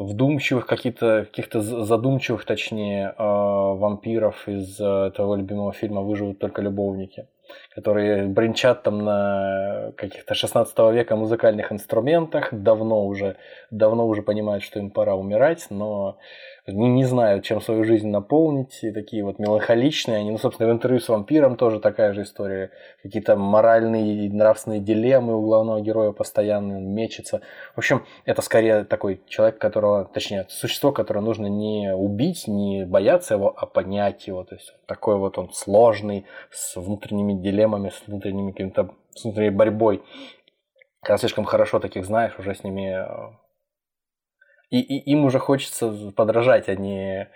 вдумчивых, 0.00 0.66
каких-то 0.66 1.26
каких-то 1.26 1.60
задумчивых, 1.60 2.44
точнее, 2.44 3.14
э, 3.16 3.22
вампиров 3.22 4.48
из 4.48 4.80
э, 4.80 5.10
того 5.14 5.36
любимого 5.36 5.72
фильма 5.72 6.00
«Выживут 6.00 6.38
только 6.38 6.62
любовники», 6.62 7.26
которые 7.74 8.26
бренчат 8.26 8.82
там 8.82 9.04
на 9.04 9.92
каких-то 9.96 10.34
16 10.34 10.78
века 10.92 11.16
музыкальных 11.16 11.70
инструментах, 11.70 12.48
давно 12.52 13.06
уже, 13.06 13.36
давно 13.70 14.06
уже 14.06 14.22
понимают, 14.22 14.64
что 14.64 14.78
им 14.78 14.90
пора 14.90 15.14
умирать, 15.14 15.66
но 15.70 16.16
не, 16.66 16.88
не 16.88 17.04
знают, 17.04 17.44
чем 17.44 17.60
свою 17.60 17.84
жизнь 17.84 18.08
наполнить, 18.08 18.78
и 18.82 18.92
такие 18.92 19.24
вот 19.24 19.38
меланхоличные 19.38 20.18
они. 20.18 20.30
Ну, 20.30 20.38
собственно, 20.38 20.68
в 20.68 20.72
интервью 20.72 21.00
с 21.00 21.08
вампиром 21.08 21.56
тоже 21.56 21.80
такая 21.80 22.12
же 22.12 22.22
история. 22.22 22.70
Какие-то 23.02 23.36
моральные 23.36 24.26
и 24.26 24.28
нравственные 24.28 24.80
дилеммы 24.80 25.36
у 25.36 25.42
главного 25.42 25.80
героя 25.80 26.12
постоянно 26.12 26.80
мечется. 26.80 27.40
В 27.74 27.78
общем, 27.78 28.04
это 28.24 28.42
скорее 28.42 28.84
такой 28.84 29.20
человек, 29.28 29.58
которого, 29.58 30.04
точнее, 30.04 30.46
существо, 30.48 30.92
которое 30.92 31.20
нужно 31.20 31.46
не 31.46 31.94
убить, 31.94 32.46
не 32.46 32.84
бояться 32.84 33.34
его, 33.34 33.54
а 33.56 33.66
понять 33.66 34.26
его. 34.26 34.44
То 34.44 34.54
есть 34.54 34.74
такой 34.86 35.16
вот 35.16 35.38
он 35.38 35.52
сложный, 35.52 36.26
с 36.50 36.76
внутренними 36.76 37.34
дилеммами, 37.34 37.90
с 37.90 38.02
внутренними 38.06 38.52
каким-то 38.52 38.90
с 39.14 39.24
внутренней 39.24 39.50
борьбой. 39.50 40.02
Когда 41.02 41.18
слишком 41.18 41.44
хорошо 41.44 41.80
таких 41.80 42.04
знаешь, 42.04 42.38
уже 42.38 42.54
с 42.54 42.62
ними 42.62 42.94
э, 42.94 43.32
и, 44.70 44.80
и 44.80 45.10
им 45.10 45.24
уже 45.24 45.38
хочется 45.38 46.12
подражать, 46.14 46.68
а 46.68 46.74
не 46.74 47.28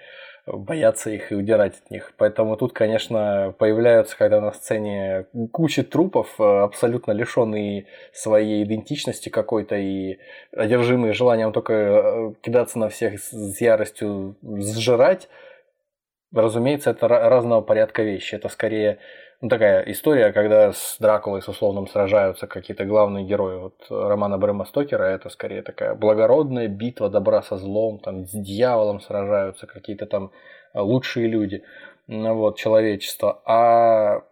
бояться 0.47 1.11
их 1.11 1.33
и 1.33 1.35
удирать 1.35 1.81
от 1.83 1.91
них. 1.91 2.13
Поэтому 2.19 2.57
тут, 2.57 2.73
конечно, 2.73 3.55
появляются, 3.59 4.17
когда 4.17 4.41
на 4.41 4.53
сцене 4.53 5.27
куча 5.53 5.83
трупов, 5.83 6.39
э, 6.39 6.43
абсолютно 6.43 7.13
лишенные 7.13 7.87
своей 8.13 8.63
идентичности 8.65 9.31
какой-то 9.31 9.77
и 9.77 10.19
одержимые 10.53 11.15
желанием 11.15 11.53
только 11.53 11.73
э, 11.73 12.33
кидаться 12.43 12.79
на 12.79 12.89
всех 12.91 13.21
с 13.21 13.61
яростью, 13.61 14.37
сжирать. 14.43 15.29
Разумеется, 16.33 16.91
это 16.91 17.09
разного 17.09 17.63
порядка 17.63 18.03
вещи. 18.03 18.35
Это 18.35 18.49
скорее 18.49 18.99
ну, 19.45 19.51
такая 19.51 19.83
история, 19.91 20.33
когда 20.33 20.73
с 20.73 20.97
Дракулой 20.99 21.43
с 21.43 21.49
условным 21.49 21.87
сражаются 21.87 22.47
какие-то 22.47 22.87
главные 22.87 23.27
герои. 23.27 23.59
Вот 23.59 23.75
романа 23.91 24.39
Брэма 24.39 24.65
Стокера 24.65 25.03
это 25.03 25.29
скорее 25.29 25.61
такая 25.61 25.95
благородная 25.95 26.67
битва 26.67 27.11
добра 27.11 27.43
со 27.43 27.59
злом, 27.59 27.99
там 27.99 28.25
с 28.25 28.31
дьяволом 28.31 29.03
сражаются 29.03 29.67
какие-то 29.67 30.07
там 30.07 30.33
лучшие 30.73 31.27
люди, 31.27 31.63
ну, 32.07 32.35
вот, 32.37 32.57
человечество. 32.57 33.43
А 33.45 34.23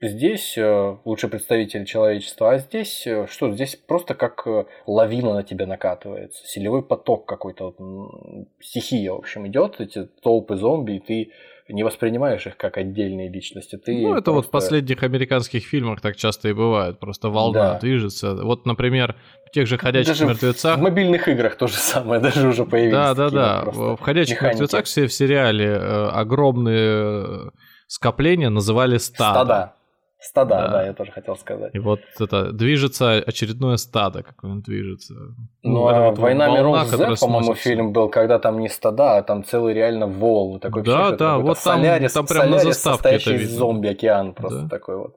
здесь 0.00 0.56
э, 0.56 0.96
лучший 1.04 1.28
представитель 1.28 1.84
человечества, 1.84 2.52
а 2.52 2.58
здесь 2.60 3.06
э, 3.06 3.26
что? 3.26 3.52
Здесь 3.52 3.76
просто 3.76 4.14
как 4.14 4.46
э, 4.46 4.64
лавина 4.86 5.34
на 5.34 5.42
тебя 5.42 5.66
накатывается, 5.66 6.46
силевой 6.46 6.82
поток 6.82 7.26
какой-то, 7.26 7.74
вот, 7.78 8.46
стихия, 8.62 9.12
в 9.12 9.18
общем, 9.18 9.46
идет, 9.46 9.80
эти 9.80 10.06
толпы 10.22 10.56
зомби, 10.56 10.92
и 10.92 11.00
ты 11.00 11.32
не 11.72 11.82
воспринимаешь 11.84 12.46
их 12.46 12.56
как 12.56 12.76
отдельные 12.76 13.30
личности. 13.30 13.76
Ты 13.76 13.92
ну, 13.92 14.12
это 14.12 14.24
просто... 14.24 14.32
вот 14.32 14.46
в 14.46 14.50
последних 14.50 15.02
американских 15.02 15.64
фильмах 15.64 16.00
так 16.00 16.16
часто 16.16 16.48
и 16.48 16.52
бывает. 16.52 16.98
Просто 16.98 17.28
волна 17.28 17.74
да. 17.74 17.78
движется. 17.78 18.34
Вот, 18.34 18.66
например, 18.66 19.16
в 19.46 19.50
тех 19.50 19.66
же 19.66 19.78
«Ходячих 19.78 20.08
даже 20.08 20.26
мертвецах». 20.26 20.78
В 20.78 20.82
мобильных 20.82 21.28
играх 21.28 21.56
то 21.56 21.66
же 21.66 21.74
самое, 21.74 22.20
даже 22.22 22.48
уже 22.48 22.64
появились. 22.64 22.92
Да, 22.92 23.14
да, 23.14 23.30
да. 23.30 23.64
В 23.64 23.96
«Ходячих 23.98 24.36
механики. 24.36 24.60
мертвецах» 24.60 24.84
все 24.84 25.06
в 25.06 25.12
сериале 25.12 25.66
э, 25.66 26.08
огромные 26.08 27.50
скопления 27.86 28.50
называли 28.50 28.98
стадо. 28.98 29.34
Стада. 29.34 29.74
Стада, 30.20 30.56
да. 30.56 30.68
да, 30.68 30.86
я 30.86 30.92
тоже 30.92 31.12
хотел 31.12 31.34
сказать. 31.34 31.74
И 31.74 31.78
вот 31.78 32.00
это 32.18 32.52
движется 32.52 33.12
очередное 33.26 33.78
стадо, 33.78 34.22
как 34.22 34.44
он 34.44 34.60
движется. 34.60 35.14
Ну, 35.14 35.34
ну 35.62 35.88
а 35.88 36.10
вот 36.10 36.18
«Война 36.18 36.48
миров 36.54 36.86
Z», 36.88 37.16
по-моему, 37.18 37.54
фильм 37.54 37.92
был, 37.92 38.10
когда 38.10 38.38
там 38.38 38.60
не 38.60 38.68
стада, 38.68 39.16
а 39.16 39.22
там 39.22 39.44
целый 39.44 39.72
реально 39.72 40.06
волны. 40.06 40.60
Такой 40.60 40.82
да, 40.82 41.12
да, 41.12 41.38
вот 41.38 41.58
там, 41.64 41.78
Солярис, 41.78 42.12
там 42.12 42.26
прям 42.26 42.42
Солярис, 42.42 42.64
на 42.64 42.72
заставке 42.72 43.08
это 43.08 43.30
видно. 43.32 43.56
зомби-океан 43.56 44.34
просто 44.34 44.62
да. 44.62 44.68
такой 44.68 44.96
вот. 44.98 45.16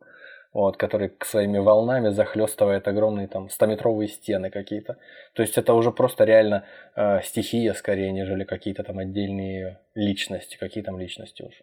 Вот, 0.54 0.78
который 0.78 1.12
своими 1.26 1.58
волнами 1.58 2.10
захлестывает 2.10 2.88
огромные 2.88 3.28
там 3.28 3.48
100-метровые 3.48 4.08
стены 4.08 4.52
какие-то. 4.52 4.98
То 5.34 5.42
есть 5.42 5.58
это 5.58 5.74
уже 5.74 5.92
просто 5.92 6.26
реально 6.26 6.64
э, 6.96 7.22
стихия 7.24 7.74
скорее, 7.74 8.12
нежели 8.12 8.44
какие-то 8.44 8.84
там 8.84 9.00
отдельные 9.00 9.80
личности. 9.96 10.56
Какие 10.60 10.84
там 10.84 11.00
личности 11.00 11.42
уже. 11.42 11.58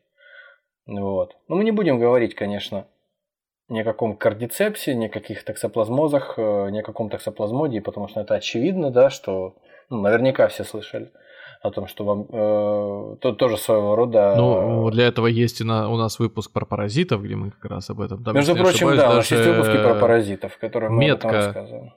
Вот. 0.86 1.36
Но 1.46 1.54
мы 1.54 1.62
не 1.62 1.70
будем 1.70 2.00
говорить, 2.00 2.34
конечно, 2.34 2.86
ни 3.70 3.80
о 3.80 3.84
каком 3.84 4.16
кардицепсе, 4.16 4.94
ни 4.94 5.06
о 5.06 5.08
каких 5.08 5.44
токсоплазмозах, 5.44 6.34
э, 6.36 6.70
ни 6.70 6.80
о 6.80 6.82
каком 6.82 7.08
токсоплазмодии, 7.08 7.78
потому 7.78 8.08
что 8.08 8.20
это 8.20 8.34
очевидно, 8.34 8.90
да, 8.90 9.10
что 9.10 9.54
ну, 9.88 10.00
наверняка 10.00 10.48
все 10.48 10.64
слышали 10.64 11.10
о 11.62 11.70
том, 11.70 11.86
что 11.86 12.04
вам 12.04 12.26
э, 12.28 13.16
то, 13.20 13.32
тоже 13.32 13.56
своего 13.56 13.94
рода. 13.94 14.34
Ну, 14.36 14.90
для 14.90 15.06
этого 15.06 15.26
есть 15.26 15.60
и 15.60 15.64
на, 15.64 15.88
у 15.88 15.96
нас 15.96 16.18
выпуск 16.18 16.52
про 16.52 16.64
паразитов, 16.64 17.22
где 17.22 17.36
мы 17.36 17.50
как 17.50 17.70
раз 17.70 17.90
об 17.90 18.00
этом. 18.00 18.24
Там, 18.24 18.34
Между 18.34 18.54
прочим, 18.54 18.88
ошибаюсь, 18.88 19.00
да, 19.00 19.10
у 19.10 19.14
нас 19.14 19.30
есть 19.30 19.46
выпуски 19.46 19.82
про 19.82 19.94
паразитов, 19.94 20.58
которые 20.58 20.90
мы 20.90 20.98
метка, 20.98 21.92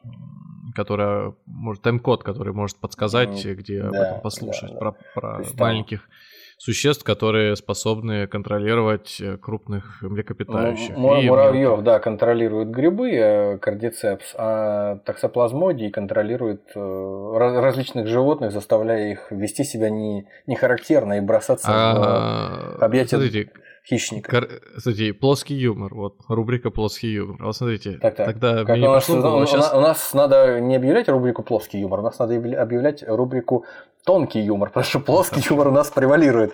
которая 0.76 1.34
может 1.46 1.82
тайм-код, 1.82 2.24
который 2.24 2.54
может 2.54 2.78
подсказать, 2.78 3.46
где 3.46 3.82
да, 3.82 3.88
об 3.88 3.94
этом 3.94 4.22
послушать 4.22 4.74
да, 4.74 4.80
да. 4.80 4.80
про, 4.80 4.96
про 5.14 5.44
маленьких. 5.58 6.02
Там 6.02 6.10
существ, 6.58 7.04
которые 7.04 7.56
способны 7.56 8.28
контролировать 8.28 9.18
э, 9.20 9.38
крупных 9.38 10.02
млекопитающих. 10.02 10.96
М- 10.96 11.18
и 11.18 11.28
муравьев, 11.28 11.82
да, 11.82 12.00
контролируют 12.00 12.70
грибы, 12.70 13.12
э, 13.12 13.58
кардицепс, 13.58 14.34
а 14.38 15.00
таксоплазмодий 15.06 15.90
контролирует 15.90 16.62
э, 16.76 17.38
различных 17.38 18.08
животных, 18.08 18.52
заставляя 18.52 19.12
их 19.12 19.32
вести 19.32 19.64
себя 19.64 19.90
не, 19.90 20.28
не 20.48 20.56
характерно 20.56 21.18
и 21.18 21.22
бросаться 21.22 21.68
а, 21.70 22.78
в 22.80 22.84
объятия 22.84 23.18
смотрите, 23.18 23.50
хищника. 23.88 24.32
Кар... 24.32 24.62
Смотрите, 24.78 25.14
плоский 25.14 25.56
юмор, 25.56 25.94
вот, 25.94 26.18
рубрика 26.28 26.72
плоский 26.72 27.10
юмор. 27.10 27.44
Вот 27.44 27.56
смотрите, 27.56 27.98
так, 27.98 28.16
так. 28.16 28.26
тогда 28.28 28.66
как 28.66 28.78
у, 28.78 28.80
нас, 28.80 29.06
пошло, 29.06 29.40
у, 29.40 29.46
сейчас... 29.46 29.74
у 29.74 29.82
нас 29.82 30.14
надо 30.14 30.60
не 30.60 30.76
объявлять 30.76 31.10
рубрику 31.10 31.44
плоский 31.44 31.80
юмор, 31.80 32.00
у 32.00 32.04
нас 32.04 32.20
надо 32.20 32.36
объявлять 32.36 33.04
рубрику 33.06 33.66
тонкий 34.06 34.42
юмор, 34.42 34.70
потому 34.74 34.86
что 34.86 35.00
плоский 35.00 35.42
юмор 35.50 35.68
у 35.68 35.72
нас 35.72 35.90
превалирует. 35.90 36.54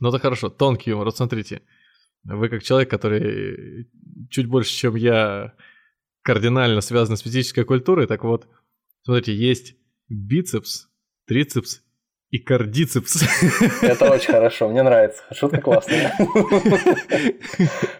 Ну 0.00 0.08
это 0.08 0.18
хорошо, 0.18 0.48
тонкий 0.48 0.90
юмор. 0.90 1.06
Вот 1.06 1.16
смотрите, 1.16 1.62
вы 2.24 2.48
как 2.48 2.62
человек, 2.62 2.90
который 2.90 3.88
чуть 4.30 4.46
больше, 4.46 4.70
чем 4.70 4.94
я, 4.96 5.52
кардинально 6.22 6.80
связан 6.80 7.16
с 7.16 7.22
физической 7.22 7.64
культурой, 7.64 8.06
так 8.06 8.24
вот, 8.24 8.48
смотрите, 9.02 9.34
есть 9.34 9.76
бицепс, 10.08 10.88
трицепс 11.26 11.82
и 12.36 12.38
кардицепс. 12.38 13.22
Это 13.82 14.10
очень 14.10 14.32
хорошо, 14.32 14.68
мне 14.68 14.82
нравится. 14.82 15.22
Шутка 15.32 15.60
классная. 15.60 16.14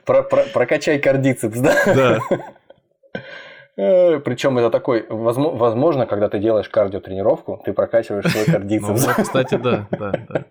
Про, 0.05 0.22
про, 0.22 0.45
прокачай 0.53 0.99
кардицепс, 0.99 1.59
да? 1.59 1.74
Да. 1.87 2.20
Э, 3.78 4.20
Причем 4.20 4.59
это 4.59 4.70
такой, 4.70 5.07
возможно, 5.09 6.07
когда 6.07 6.28
ты 6.28 6.39
делаешь 6.39 6.68
кардиотренировку, 6.68 7.61
ты 7.64 7.72
прокачиваешь 7.72 8.30
свой 8.30 8.45
кардицепс. 8.45 9.07
Ну, 9.07 9.22
кстати, 9.22 9.57
да, 9.57 9.87
да, 9.91 10.12
да. 10.28 10.45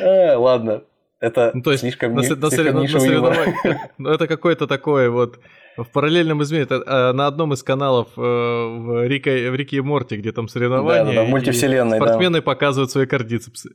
Э, 0.00 0.36
ладно, 0.36 0.82
Это 1.24 1.52
ну, 1.54 1.62
то 1.62 1.70
есть 1.70 1.80
слишком, 1.80 2.14
на, 2.14 2.20
ни, 2.20 2.28
на, 2.28 2.50
слишком 2.50 2.82
на, 2.82 2.88
соревновании. 2.88 3.54
Ну, 3.96 4.10
это 4.10 4.26
какой-то 4.26 4.66
такой 4.66 5.08
вот 5.08 5.40
в 5.78 5.84
параллельном 5.84 6.42
измере. 6.42 6.64
Это, 6.64 6.82
а, 6.86 7.12
на 7.14 7.26
одном 7.26 7.54
из 7.54 7.62
каналов 7.62 8.08
э, 8.16 8.20
в, 8.20 9.06
Рике, 9.06 9.50
в 9.50 9.54
Рике 9.54 9.78
и 9.78 9.80
Морти, 9.80 10.16
где 10.16 10.32
там 10.32 10.48
соревнования. 10.48 11.04
Да, 11.04 11.12
да, 11.12 11.22
да, 11.22 11.24
мультивселенной, 11.24 11.96
спортсмены 11.96 12.38
да. 12.38 12.42
показывают 12.42 12.90
свои 12.90 13.06
кардицепсы. 13.06 13.70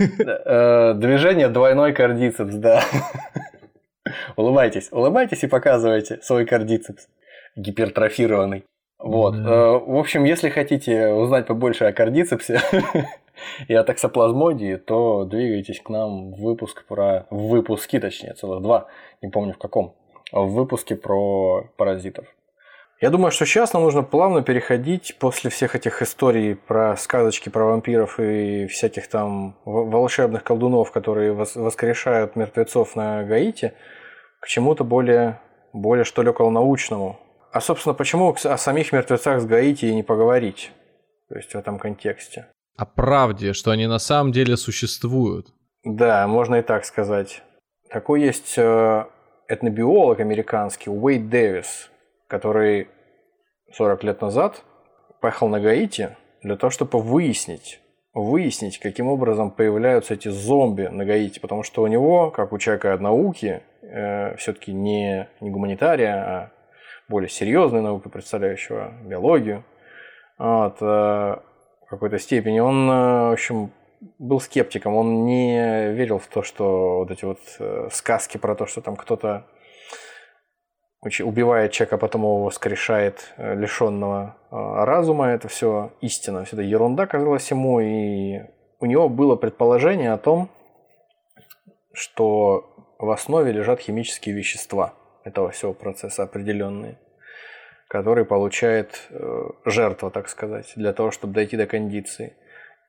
Э, 0.00 0.94
движение 0.94 1.48
двойной 1.48 1.92
кардицепс, 1.92 2.54
да. 2.54 2.82
Улыбайтесь, 4.36 4.88
улыбайтесь 4.90 5.44
и 5.44 5.46
показывайте 5.46 6.20
свой 6.22 6.46
кардицепс 6.46 7.06
гипертрофированный. 7.56 8.64
Вот. 8.98 9.42
Да. 9.42 9.72
В 9.72 9.96
общем, 9.96 10.24
если 10.24 10.48
хотите 10.48 11.08
узнать 11.08 11.46
побольше 11.46 11.84
о 11.84 11.92
кардицепсе 11.92 12.60
и 13.66 13.74
о 13.74 13.84
токсоплазмодии, 13.84 14.76
то 14.76 15.24
двигайтесь 15.24 15.80
к 15.80 15.88
нам 15.88 16.32
в 16.32 16.40
выпуск 16.40 16.84
про... 16.86 17.26
В 17.30 17.48
выпуски, 17.48 17.98
точнее, 17.98 18.34
целых 18.34 18.62
два, 18.62 18.86
не 19.22 19.28
помню 19.28 19.54
в 19.54 19.58
каком, 19.58 19.94
в 20.32 20.46
выпуске 20.46 20.96
про 20.96 21.64
паразитов. 21.76 22.26
Я 23.00 23.10
думаю, 23.10 23.30
что 23.30 23.46
сейчас 23.46 23.72
нам 23.74 23.84
нужно 23.84 24.02
плавно 24.02 24.42
переходить 24.42 25.16
после 25.20 25.50
всех 25.50 25.76
этих 25.76 26.02
историй 26.02 26.56
про 26.56 26.96
сказочки 26.96 27.48
про 27.48 27.66
вампиров 27.66 28.18
и 28.18 28.66
всяких 28.66 29.08
там 29.08 29.56
волшебных 29.64 30.42
колдунов, 30.42 30.90
которые 30.90 31.32
воскрешают 31.32 32.34
мертвецов 32.34 32.96
на 32.96 33.22
Гаити, 33.22 33.74
к 34.40 34.48
чему-то 34.48 34.82
более, 34.82 35.40
более 35.72 36.04
что 36.04 36.22
ли, 36.22 36.30
около 36.30 36.50
научному. 36.50 37.20
А, 37.52 37.60
собственно, 37.60 37.94
почему 37.94 38.34
о 38.44 38.58
самих 38.58 38.92
мертвецах 38.92 39.40
с 39.40 39.46
Гаити 39.46 39.86
и 39.86 39.94
не 39.94 40.02
поговорить? 40.02 40.72
То 41.28 41.36
есть 41.36 41.52
в 41.52 41.54
этом 41.54 41.78
контексте. 41.78 42.48
О 42.78 42.86
правде, 42.86 43.54
что 43.54 43.72
они 43.72 43.88
на 43.88 43.98
самом 43.98 44.30
деле 44.30 44.56
существуют. 44.56 45.48
Да, 45.82 46.28
можно 46.28 46.56
и 46.56 46.62
так 46.62 46.84
сказать. 46.84 47.42
Такой 47.90 48.22
есть 48.22 48.54
э, 48.56 49.04
этнобиолог 49.48 50.20
американский 50.20 50.88
Уэйд 50.88 51.28
Дэвис, 51.28 51.90
который 52.28 52.86
40 53.72 54.04
лет 54.04 54.20
назад 54.20 54.62
поехал 55.20 55.48
на 55.48 55.58
Гаити 55.58 56.16
для 56.42 56.54
того, 56.56 56.70
чтобы 56.70 57.00
выяснить, 57.00 57.80
выяснить, 58.14 58.78
каким 58.78 59.08
образом 59.08 59.50
появляются 59.50 60.14
эти 60.14 60.28
зомби 60.28 60.86
на 60.86 61.04
Гаити, 61.04 61.40
потому 61.40 61.64
что 61.64 61.82
у 61.82 61.88
него, 61.88 62.30
как 62.30 62.52
у 62.52 62.58
человека 62.58 62.96
науки, 62.98 63.62
э, 63.82 64.36
все-таки 64.36 64.72
не, 64.72 65.28
не 65.40 65.50
гуманитария, 65.50 66.14
а 66.14 66.52
более 67.08 67.28
серьезной 67.28 67.80
наукой, 67.80 68.12
представляющего 68.12 68.92
биологию, 69.02 69.64
вот, 70.38 70.76
э, 70.80 71.38
какой-то 71.88 72.18
степени, 72.18 72.60
он, 72.60 72.90
э, 72.90 73.28
в 73.30 73.32
общем, 73.32 73.70
был 74.18 74.40
скептиком, 74.40 74.94
он 74.94 75.24
не 75.24 75.92
верил 75.92 76.18
в 76.18 76.26
то, 76.26 76.42
что 76.42 76.98
вот 76.98 77.10
эти 77.10 77.24
вот 77.24 77.40
э, 77.58 77.88
сказки 77.90 78.36
про 78.38 78.54
то, 78.54 78.66
что 78.66 78.80
там 78.80 78.96
кто-то 78.96 79.46
убивает 81.22 81.72
человека, 81.72 81.94
а 81.94 81.98
потом 81.98 82.22
его 82.22 82.44
воскрешает 82.44 83.32
лишенного 83.36 84.36
разума, 84.50 85.28
это 85.28 85.46
все 85.46 85.92
истина, 86.00 86.44
все 86.44 86.56
это 86.56 86.62
ерунда 86.62 87.06
казалась 87.06 87.48
ему, 87.52 87.78
и 87.78 88.40
у 88.80 88.86
него 88.86 89.08
было 89.08 89.36
предположение 89.36 90.12
о 90.12 90.18
том, 90.18 90.50
что 91.92 92.94
в 92.98 93.10
основе 93.10 93.52
лежат 93.52 93.80
химические 93.80 94.34
вещества 94.34 94.94
этого 95.24 95.50
всего 95.50 95.72
процесса 95.72 96.24
определенные, 96.24 96.98
которые 97.88 98.26
получает 98.26 99.08
э, 99.10 99.44
жертва, 99.64 100.10
так 100.10 100.28
сказать, 100.28 100.72
для 100.76 100.92
того, 100.92 101.10
чтобы 101.10 101.32
дойти 101.32 101.56
до 101.56 101.66
кондиции. 101.66 102.34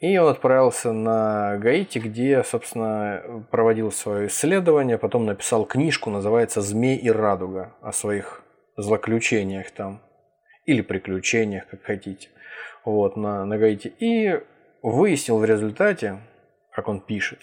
И 0.01 0.17
он 0.17 0.29
отправился 0.29 0.93
на 0.93 1.57
Гаити, 1.57 1.99
где, 1.99 2.43
собственно, 2.43 3.45
проводил 3.49 3.91
свое 3.91 4.27
исследование, 4.27 4.97
потом 4.97 5.25
написал 5.25 5.65
книжку, 5.65 6.09
называется 6.09 6.61
«Змей 6.61 6.97
и 6.97 7.09
радуга», 7.09 7.75
о 7.81 7.91
своих 7.91 8.43
злоключениях 8.77 9.71
там, 9.71 10.01
или 10.65 10.81
приключениях, 10.81 11.67
как 11.67 11.83
хотите, 11.83 12.29
вот, 12.85 13.17
на, 13.17 13.45
на 13.45 13.57
Гаити. 13.57 13.93
И 13.99 14.39
выяснил 14.81 15.39
в 15.39 15.45
результате, 15.45 16.19
как 16.71 16.87
он 16.87 17.01
пишет, 17.01 17.39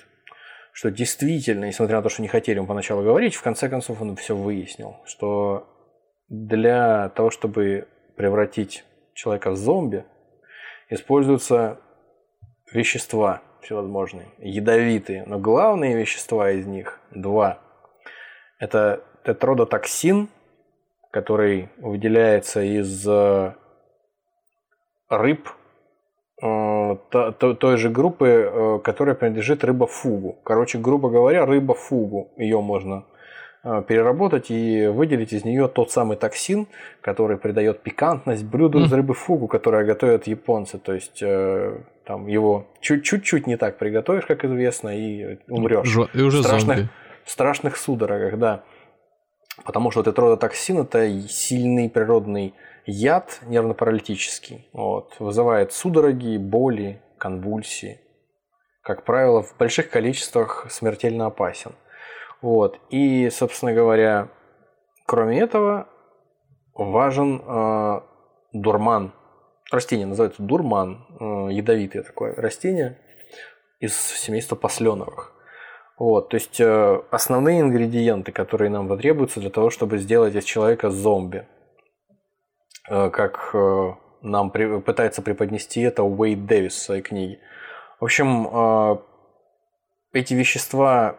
что 0.73 0.91
действительно, 0.91 1.67
несмотря 1.67 1.97
на 1.97 2.03
то, 2.03 2.09
что 2.09 2.23
не 2.23 2.29
хотели 2.29 2.57
ему 2.57 2.67
поначалу 2.67 3.03
говорить, 3.03 3.35
в 3.35 3.43
конце 3.43 3.69
концов 3.69 4.01
он 4.01 4.17
все 4.17 4.35
выяснил, 4.35 4.97
что 5.05 5.76
для 6.29 7.11
того, 7.11 7.31
чтобы 7.31 7.89
превратить 8.17 8.85
человека 9.15 9.51
в 9.51 9.57
зомби, 9.57 10.05
используются 10.91 11.81
вещества 12.73 13.43
всевозможные, 13.63 14.29
ядовитые, 14.39 15.25
но 15.27 15.39
главные 15.39 15.97
вещества 15.97 16.51
из 16.51 16.67
них 16.67 17.01
два. 17.11 17.59
Это 18.59 19.03
тетродотоксин, 19.25 20.29
который 21.11 21.71
выделяется 21.79 22.63
из 22.63 23.07
э, 23.09 23.55
рыб 25.09 25.49
Э, 26.43 26.97
той 27.11 27.77
же 27.79 27.89
группы, 27.89 28.27
э, 28.29 28.79
которая 28.85 29.15
принадлежит 29.15 29.65
рыба-фугу. 29.65 30.39
Короче, 30.45 30.79
грубо 30.79 31.09
говоря, 31.09 31.47
рыба-фугу. 31.47 32.33
Ее 32.37 32.61
можно 32.61 33.07
переработать 33.89 34.51
и 34.51 34.87
выделить 34.87 35.33
из 35.33 35.45
нее 35.45 35.67
тот 35.67 35.91
самый 35.91 36.17
токсин, 36.17 36.69
который 37.01 37.37
придает 37.37 37.83
пикантность 37.83 38.45
блюду 38.45 38.79
из 38.81 38.93
рыбы-фугу, 38.93 39.49
которое 39.49 39.85
готовят 39.85 40.27
японцы. 40.29 40.79
То 40.79 40.93
есть 40.93 41.19
там 42.05 42.27
его 42.29 42.69
чуть-чуть 42.81 43.47
не 43.49 43.57
так 43.57 43.79
приготовишь, 43.79 44.25
как 44.27 44.45
известно, 44.45 44.97
и 44.97 45.39
умрешь. 45.49 45.97
И 46.15 46.21
уже 46.21 46.43
страшных, 46.43 46.77
зомби. 46.77 46.91
страшных 47.25 47.77
судорогах, 47.77 48.39
да. 48.39 48.63
Потому 49.65 49.91
что 49.91 50.03
тетродотоксин 50.05 50.83
это 50.83 51.11
сильный 51.29 51.91
природный 51.91 52.55
яд 52.85 53.41
нервно-паралитический. 53.47 54.69
Вот, 54.73 55.17
вызывает 55.19 55.73
судороги, 55.73 56.37
боли, 56.37 57.01
конвульсии. 57.19 57.99
Как 58.83 59.05
правило, 59.05 59.43
в 59.43 59.57
больших 59.57 59.91
количествах 59.91 60.67
смертельно 60.71 61.27
опасен. 61.27 61.73
Вот. 62.43 62.79
И, 62.91 63.31
собственно 63.31 63.73
говоря, 63.73 64.29
кроме 65.07 65.41
этого, 65.41 65.89
важен 66.75 67.43
э, 67.47 68.01
дурман. 68.53 69.13
Растение 69.71 70.07
называется 70.07 70.43
дурман, 70.43 71.07
э, 71.19 71.49
ядовитое 71.53 72.03
такое 72.03 72.35
растение 72.35 72.99
из 73.81 73.97
семейства 73.97 74.57
посленовых. 74.57 75.33
Вот, 75.99 76.29
то 76.29 76.35
есть 76.37 76.61
э, 76.61 77.03
основные 77.11 77.61
ингредиенты, 77.61 78.31
которые 78.31 78.71
нам 78.71 78.87
потребуются 78.87 79.41
для 79.41 79.51
того, 79.51 79.71
чтобы 79.71 79.97
сделать 79.99 80.35
из 80.35 80.45
человека 80.45 80.91
зомби. 80.91 81.47
Э, 82.89 83.11
как 83.11 83.51
э, 83.55 83.93
нам 84.23 84.51
пытается 84.51 85.23
преподнести 85.23 85.81
это 85.81 86.03
Уэйд 86.03 86.47
Дэвис 86.47 86.75
в 86.75 86.83
своей 86.83 87.03
книге. 87.03 87.41
В 87.99 88.05
общем, 88.05 88.47
э, 88.47 88.97
эти 90.13 90.35
вещества 90.35 91.17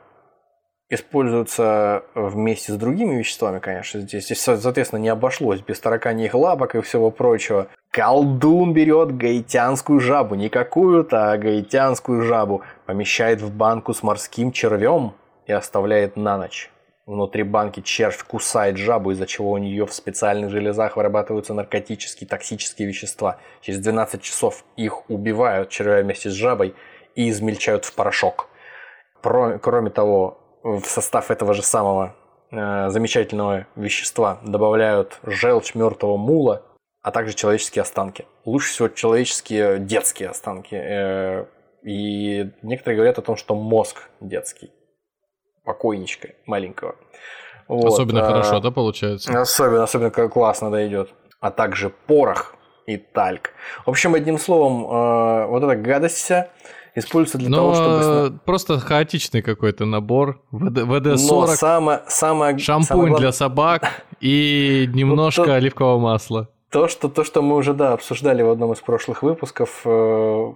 используются 0.90 2.04
вместе 2.16 2.72
с 2.72 2.76
другими 2.76 3.16
веществами, 3.16 3.60
конечно, 3.60 4.00
здесь. 4.00 4.26
Здесь, 4.26 4.42
соответственно, 4.42 5.00
не 5.00 5.10
обошлось 5.10 5.62
без 5.62 5.80
тараканьих 5.80 6.34
лапок 6.34 6.76
и 6.76 6.82
всего 6.82 7.12
прочего. 7.12 7.68
Колдун 7.92 8.74
берет 8.74 9.16
гаитянскую 9.18 10.00
жабу, 10.00 10.36
не 10.36 10.50
какую-то, 10.50 11.32
а 11.32 11.38
гаитянскую 11.38 12.22
жабу, 12.22 12.62
помещает 12.86 13.42
в 13.42 13.52
банку 13.54 13.94
с 13.94 14.04
морским 14.04 14.52
червем 14.52 15.14
и 15.46 15.52
оставляет 15.52 16.16
на 16.16 16.38
ночь. 16.38 16.72
Внутри 17.06 17.44
банки 17.44 17.80
червь 17.80 18.22
кусает 18.24 18.78
жабу, 18.78 19.12
из-за 19.12 19.26
чего 19.26 19.52
у 19.52 19.58
нее 19.58 19.86
в 19.86 19.94
специальных 19.94 20.52
железах 20.52 20.98
вырабатываются 20.98 21.54
наркотические, 21.54 22.28
токсические 22.28 22.88
вещества. 22.88 23.40
Через 23.62 23.80
12 23.80 24.22
часов 24.22 24.66
их 24.76 25.10
убивают 25.10 25.70
червя 25.70 26.02
вместе 26.02 26.30
с 26.30 26.34
жабой 26.34 26.76
и 27.16 27.30
измельчают 27.30 27.86
в 27.86 27.96
порошок. 27.96 28.50
Кроме 29.22 29.90
того, 29.90 30.38
в 30.76 30.86
состав 30.86 31.32
этого 31.32 31.54
же 31.54 31.64
самого 31.64 32.16
э, 32.52 32.90
замечательного 32.90 33.68
вещества 33.76 34.40
добавляют 34.44 35.20
желчь 35.24 35.76
мертвого 35.76 36.18
мула, 36.18 36.64
а 37.02 37.12
также 37.12 37.34
человеческие 37.34 37.84
останки. 37.84 38.26
Лучше 38.44 38.72
всего 38.72 38.88
человеческие 38.90 39.80
детские 39.80 40.30
останки. 40.30 40.76
Э, 40.76 41.46
и 41.84 42.52
некоторые 42.64 42.98
говорят 42.98 43.18
о 43.18 43.22
том, 43.22 43.38
что 43.38 43.56
мозг 43.56 44.10
детский 44.20 44.72
покойничка 45.64 46.30
маленького. 46.46 46.96
Вот. 47.68 47.86
Особенно 47.86 48.26
а, 48.26 48.28
хорошо, 48.28 48.60
да, 48.60 48.72
получается? 48.72 49.40
Особенно, 49.40 49.84
особенно 49.84 50.10
классно 50.10 50.72
дойдет. 50.72 51.10
А 51.40 51.52
также 51.52 51.90
порох 51.90 52.56
и 52.86 52.98
тальк. 52.98 53.52
В 53.86 53.90
общем, 53.90 54.16
одним 54.16 54.38
словом, 54.38 54.86
э, 54.86 55.48
вот 55.48 55.64
эта 55.64 55.76
гадость 55.76 56.18
вся 56.18 56.50
используется 56.98 57.38
для 57.38 57.50
Но 57.50 57.58
того, 57.58 57.74
чтобы... 57.76 58.40
Просто 58.46 58.80
хаотичный 58.80 59.42
какой-то 59.42 59.86
набор. 59.86 60.42
ВД, 60.52 60.80
ВД-40, 60.80 61.48
самое, 61.56 62.02
самое, 62.08 62.58
шампунь 62.58 62.86
самое 62.86 63.10
главное... 63.10 63.20
для 63.20 63.32
собак 63.32 64.06
и 64.20 64.90
немножко 64.94 65.42
ну, 65.42 65.48
то, 65.48 65.56
оливкового 65.56 66.00
масла. 66.00 66.50
То 66.72 66.88
что, 66.88 67.08
то, 67.08 67.24
что 67.24 67.42
мы 67.42 67.56
уже, 67.56 67.74
да, 67.74 67.94
обсуждали 67.94 68.42
в 68.42 68.50
одном 68.50 68.74
из 68.74 68.80
прошлых 68.80 69.22
выпусков, 69.24 69.82
э, 69.86 70.54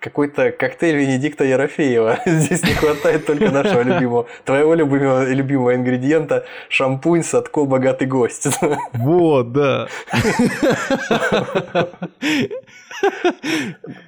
какой-то 0.00 0.50
коктейль 0.50 0.96
Венедикта 0.96 1.44
Ерофеева. 1.44 2.20
Здесь 2.26 2.62
не 2.62 2.72
хватает 2.74 3.26
только 3.26 3.50
нашего 3.50 3.82
любимого, 3.82 4.26
твоего 4.44 4.74
любимого, 4.74 5.24
любимого 5.24 5.74
ингредиента 5.74 6.44
шампунь 6.68 7.22
Садко 7.22 7.64
богатый 7.64 8.06
гость. 8.06 8.48
Вот, 8.92 9.52
да. 9.52 9.88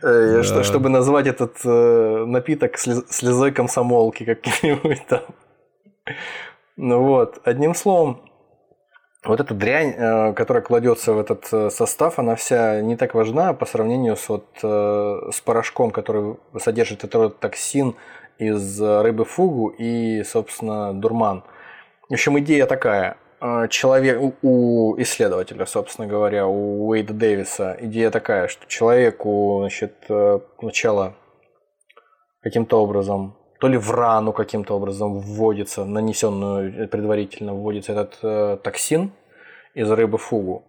Э, 0.02 0.42
чтобы 0.42 0.88
назвать 0.88 1.26
этот 1.26 1.56
э, 1.64 2.24
напиток 2.26 2.78
слезой 2.78 3.52
комсомолки 3.52 4.24
каким-нибудь 4.24 5.06
там. 5.06 5.22
Ну 6.76 7.02
вот, 7.02 7.40
одним 7.44 7.74
словом, 7.74 8.27
вот 9.24 9.40
эта 9.40 9.54
дрянь, 9.54 9.94
э, 9.96 10.32
которая 10.32 10.62
кладется 10.62 11.12
в 11.12 11.18
этот 11.18 11.48
э, 11.52 11.70
состав, 11.70 12.18
она 12.18 12.36
вся 12.36 12.80
не 12.80 12.96
так 12.96 13.14
важна 13.14 13.52
по 13.52 13.66
сравнению 13.66 14.16
с, 14.16 14.28
вот, 14.28 14.46
э, 14.62 15.30
с 15.32 15.40
порошком, 15.40 15.90
который 15.90 16.36
содержит 16.58 17.04
этот 17.04 17.40
токсин 17.40 17.96
из 18.38 18.80
рыбы 18.80 19.24
фугу 19.24 19.68
и, 19.68 20.22
собственно, 20.22 20.94
дурман. 20.94 21.42
В 22.08 22.12
общем, 22.12 22.38
идея 22.38 22.66
такая. 22.66 23.16
Человек, 23.68 24.34
у 24.42 24.96
исследователя, 25.00 25.64
собственно 25.66 26.08
говоря, 26.08 26.46
у 26.46 26.88
Уэйда 26.88 27.14
Дэвиса, 27.14 27.76
идея 27.80 28.10
такая, 28.10 28.48
что 28.48 28.66
человеку, 28.66 29.58
значит, 29.60 29.94
сначала 30.58 31.14
каким-то 32.42 32.82
образом 32.82 33.36
то 33.58 33.68
ли 33.68 33.76
в 33.76 33.90
рану 33.90 34.32
каким-то 34.32 34.74
образом 34.74 35.18
вводится, 35.18 35.84
нанесенную 35.84 36.88
предварительно 36.88 37.54
вводится 37.54 37.92
этот 37.92 38.18
э, 38.22 38.58
токсин 38.62 39.12
из 39.74 39.90
рыбы 39.90 40.18
фугу. 40.18 40.64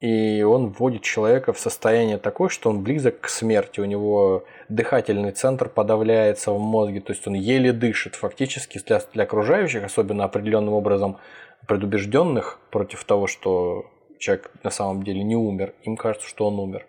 И 0.00 0.42
он 0.42 0.68
вводит 0.68 1.02
человека 1.02 1.54
в 1.54 1.58
состояние 1.58 2.18
такое, 2.18 2.50
что 2.50 2.68
он 2.68 2.82
близок 2.82 3.20
к 3.20 3.28
смерти. 3.28 3.80
У 3.80 3.86
него 3.86 4.44
дыхательный 4.68 5.32
центр 5.32 5.70
подавляется 5.70 6.52
в 6.52 6.60
мозге, 6.60 7.00
то 7.00 7.12
есть 7.12 7.26
он 7.26 7.32
еле 7.32 7.72
дышит. 7.72 8.14
Фактически 8.14 8.78
для, 8.78 9.00
для 9.14 9.24
окружающих, 9.24 9.84
особенно 9.84 10.24
определенным 10.24 10.74
образом 10.74 11.16
предубежденных 11.66 12.60
против 12.70 13.04
того, 13.04 13.26
что 13.26 13.86
человек 14.18 14.50
на 14.62 14.70
самом 14.70 15.02
деле 15.02 15.22
не 15.24 15.36
умер, 15.36 15.72
им 15.82 15.96
кажется, 15.96 16.28
что 16.28 16.46
он 16.46 16.58
умер. 16.58 16.86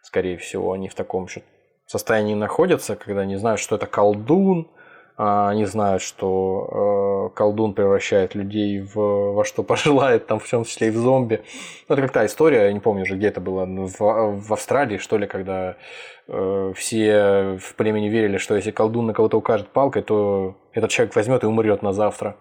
Скорее 0.00 0.38
всего, 0.38 0.72
они 0.72 0.88
в 0.88 0.94
таком 0.94 1.28
состоянии 1.86 2.34
находятся, 2.34 2.96
когда 2.96 3.26
не 3.26 3.36
знают, 3.36 3.60
что 3.60 3.76
это 3.76 3.86
колдун, 3.86 4.68
они 5.18 5.64
знают, 5.64 6.00
что 6.00 7.30
э, 7.32 7.36
колдун 7.36 7.74
превращает 7.74 8.36
людей 8.36 8.80
в, 8.80 8.94
во 9.32 9.44
что 9.44 9.62
пожелает, 9.64 10.28
там 10.28 10.38
в 10.38 10.48
том 10.48 10.64
числе 10.64 10.88
и 10.88 10.90
в 10.90 10.96
зомби. 10.96 11.42
Ну, 11.88 11.94
это 11.94 12.02
как 12.02 12.12
та 12.12 12.24
история, 12.24 12.66
я 12.66 12.72
не 12.72 12.78
помню 12.78 13.02
уже, 13.02 13.16
где 13.16 13.26
это 13.26 13.40
было, 13.40 13.66
в, 13.66 13.98
в 13.98 14.52
Австралии, 14.52 14.98
что 14.98 15.18
ли, 15.18 15.26
когда 15.26 15.76
э, 16.28 16.72
все 16.76 17.58
в 17.60 17.74
племени 17.74 18.08
верили, 18.08 18.38
что 18.38 18.54
если 18.54 18.70
колдун 18.70 19.06
на 19.06 19.12
кого-то 19.12 19.38
укажет 19.38 19.68
палкой, 19.68 20.02
то 20.02 20.56
этот 20.72 20.90
человек 20.90 21.16
возьмет 21.16 21.42
и 21.42 21.46
умрет 21.46 21.82
на 21.82 21.92
завтра. 21.92 22.36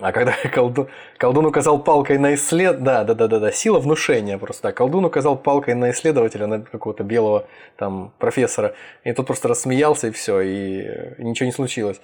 А 0.00 0.12
когда 0.12 0.34
колдун, 0.52 0.88
колдун 1.18 1.46
указал 1.46 1.78
палкой 1.78 2.18
на 2.18 2.34
исслед... 2.34 2.82
Да, 2.82 3.04
да, 3.04 3.14
да, 3.14 3.28
да, 3.28 3.38
да, 3.38 3.52
сила 3.52 3.78
внушения 3.78 4.38
просто. 4.38 4.72
Колдун 4.72 5.04
указал 5.04 5.36
палкой 5.36 5.74
на 5.74 5.90
исследователя, 5.90 6.46
на 6.46 6.60
какого-то 6.60 7.04
белого 7.04 7.46
там 7.76 8.12
профессора, 8.18 8.74
и 9.04 9.12
тот 9.12 9.26
просто 9.26 9.48
рассмеялся, 9.48 10.08
и 10.08 10.10
все, 10.10 10.40
и 10.40 10.86
ничего 11.18 11.46
не 11.46 11.52
случилось. 11.52 12.00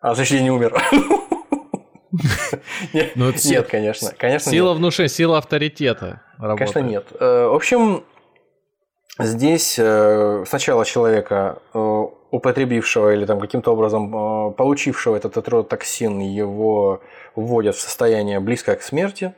А 0.00 0.14
следующий 0.14 0.42
не 0.42 0.50
умер. 0.50 0.74
Ну, 3.14 3.32
нет, 3.44 3.66
конечно. 3.68 4.10
конечно 4.16 4.50
сила 4.50 4.72
внушения, 4.72 5.08
сила 5.08 5.36
авторитета. 5.36 6.22
Конечно, 6.38 6.78
нет. 6.78 7.04
Э, 7.18 7.48
в 7.48 7.54
общем, 7.54 8.04
здесь 9.18 9.78
э, 9.78 10.44
сначала 10.46 10.86
человека 10.86 11.58
э, 11.74 12.02
употребившего 12.30 13.14
или 13.14 13.24
там 13.24 13.40
каким-то 13.40 13.72
образом 13.72 14.54
получившего 14.54 15.16
этот 15.16 15.68
токсин, 15.68 16.20
его 16.20 17.00
вводят 17.34 17.76
в 17.76 17.80
состояние 17.80 18.40
близкое 18.40 18.76
к 18.76 18.82
смерти, 18.82 19.34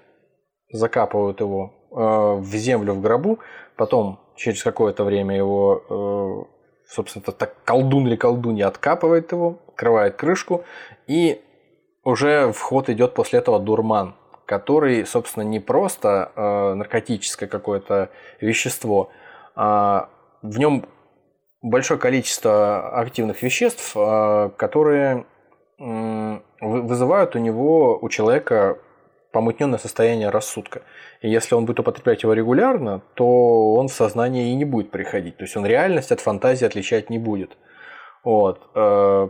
закапывают 0.71 1.41
его 1.41 1.73
э, 1.91 2.41
в 2.41 2.55
землю 2.55 2.95
в 2.95 3.01
гробу, 3.01 3.39
потом 3.77 4.21
через 4.37 4.63
какое-то 4.63 5.05
время 5.05 5.37
его, 5.37 5.83
э, 5.89 6.89
собственно, 6.89 7.25
так 7.25 7.55
колдун 7.65 8.07
или 8.07 8.17
колдунья 8.17 8.69
откапывает 8.69 9.33
его, 9.33 9.59
открывает 9.69 10.17
крышку, 10.17 10.65
и 11.07 11.41
уже 12.05 12.53
в 12.53 12.61
ход 12.61 12.89
идет 12.89 13.15
после 13.15 13.41
этого 13.41 13.59
дурман, 13.59 14.15
который, 14.47 15.05
собственно, 15.07 15.45
не 15.45 15.61
просто 15.61 16.33
э, 16.35 16.75
наркотическое 16.75 17.49
какое-то 17.49 18.11
вещество, 18.41 19.11
а 19.55 20.09
в 20.43 20.59
нем 20.59 20.87
большое 21.63 21.99
количество 21.99 22.99
активных 22.99 23.43
веществ, 23.43 23.93
которые 23.95 25.27
вызывают 26.61 27.37
у 27.37 27.39
него, 27.39 27.99
у 28.01 28.09
человека 28.09 28.79
помутненное 29.33 29.79
состояние 29.79 30.31
рассудка. 30.31 30.83
И 31.21 31.31
если 31.31 31.55
он 31.55 31.67
будет 31.67 31.81
употреблять 31.81 32.23
его 32.23 32.33
регулярно, 32.33 33.03
то 33.15 33.75
он 33.75 33.89
в 33.89 33.93
сознание 33.93 34.51
и 34.51 34.55
не 34.55 34.65
будет 34.65 34.91
приходить. 34.91 35.37
То 35.37 35.45
есть 35.45 35.57
он 35.57 35.67
реальность 35.67 36.13
от 36.13 36.21
фантазии 36.21 36.65
отличать 36.65 37.11
не 37.11 37.19
будет. 37.19 37.57
Вот. 38.25 38.69
Э, 38.75 39.29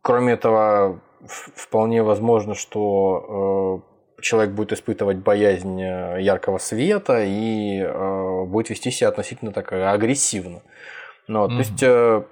кроме 0.00 0.34
этого, 0.34 1.00
вполне 1.26 2.02
возможно, 2.02 2.54
что 2.54 3.84
э, 3.88 3.91
человек 4.22 4.54
будет 4.54 4.72
испытывать 4.72 5.18
боязнь 5.18 5.80
э, 5.82 6.22
яркого 6.22 6.58
света 6.58 7.22
и 7.22 7.84
будет 8.46 8.70
вести 8.70 8.90
себя 8.90 9.08
относительно 9.08 9.52
так 9.52 9.72
агрессивно. 9.72 10.62
Ну, 11.28 11.44
mm-hmm. 11.44 11.48
То 11.48 11.58
есть, 11.58 12.26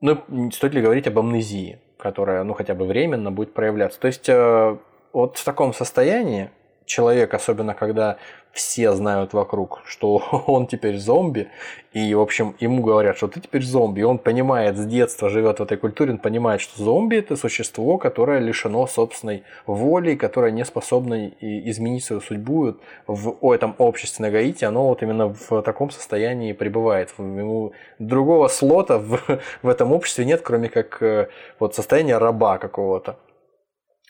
ну, 0.00 0.50
стоит 0.50 0.74
ли 0.74 0.82
говорить 0.82 1.06
об 1.06 1.18
амнезии? 1.18 1.80
которая, 2.04 2.44
ну, 2.44 2.52
хотя 2.52 2.74
бы 2.74 2.84
временно 2.84 3.32
будет 3.32 3.54
проявляться. 3.54 3.98
То 3.98 4.08
есть 4.08 4.28
э, 4.28 4.76
вот 5.14 5.38
в 5.38 5.44
таком 5.44 5.72
состоянии 5.72 6.50
человек, 6.86 7.34
особенно 7.34 7.74
когда 7.74 8.18
все 8.54 8.92
знают 8.92 9.32
вокруг, 9.32 9.82
что 9.84 10.16
он 10.46 10.66
теперь 10.66 10.98
зомби, 10.98 11.48
и, 11.92 12.14
в 12.14 12.20
общем, 12.20 12.54
ему 12.60 12.82
говорят, 12.82 13.16
что 13.16 13.26
ты 13.26 13.40
теперь 13.40 13.62
зомби, 13.62 14.00
и 14.00 14.04
он 14.04 14.18
понимает 14.18 14.76
с 14.76 14.86
детства, 14.86 15.28
живет 15.28 15.58
в 15.58 15.62
этой 15.62 15.76
культуре, 15.76 16.12
он 16.12 16.18
понимает, 16.18 16.60
что 16.60 16.82
зомби– 16.82 17.16
это 17.18 17.36
существо, 17.36 17.98
которое 17.98 18.38
лишено 18.38 18.86
собственной 18.86 19.42
воли, 19.66 20.14
которое 20.14 20.52
не 20.52 20.64
способно 20.64 21.28
изменить 21.40 22.04
свою 22.04 22.22
судьбу 22.22 22.76
в 23.06 23.50
этом 23.50 23.74
обществе 23.78 24.24
на 24.24 24.30
Гаити, 24.30 24.64
оно 24.64 24.88
вот 24.88 25.02
именно 25.02 25.34
в 25.34 25.62
таком 25.62 25.90
состоянии 25.90 26.52
пребывает. 26.52 27.12
Ему 27.18 27.72
другого 27.98 28.48
слота 28.48 28.98
в, 28.98 29.20
в 29.62 29.68
этом 29.68 29.92
обществе 29.92 30.24
нет, 30.24 30.42
кроме 30.42 30.68
как 30.68 31.02
э, 31.02 31.28
вот 31.58 31.74
состояния 31.74 32.18
раба 32.18 32.58
какого-то 32.58 33.16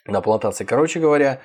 на 0.05 0.21
плантации. 0.21 0.65
Короче 0.65 0.99
говоря, 0.99 1.39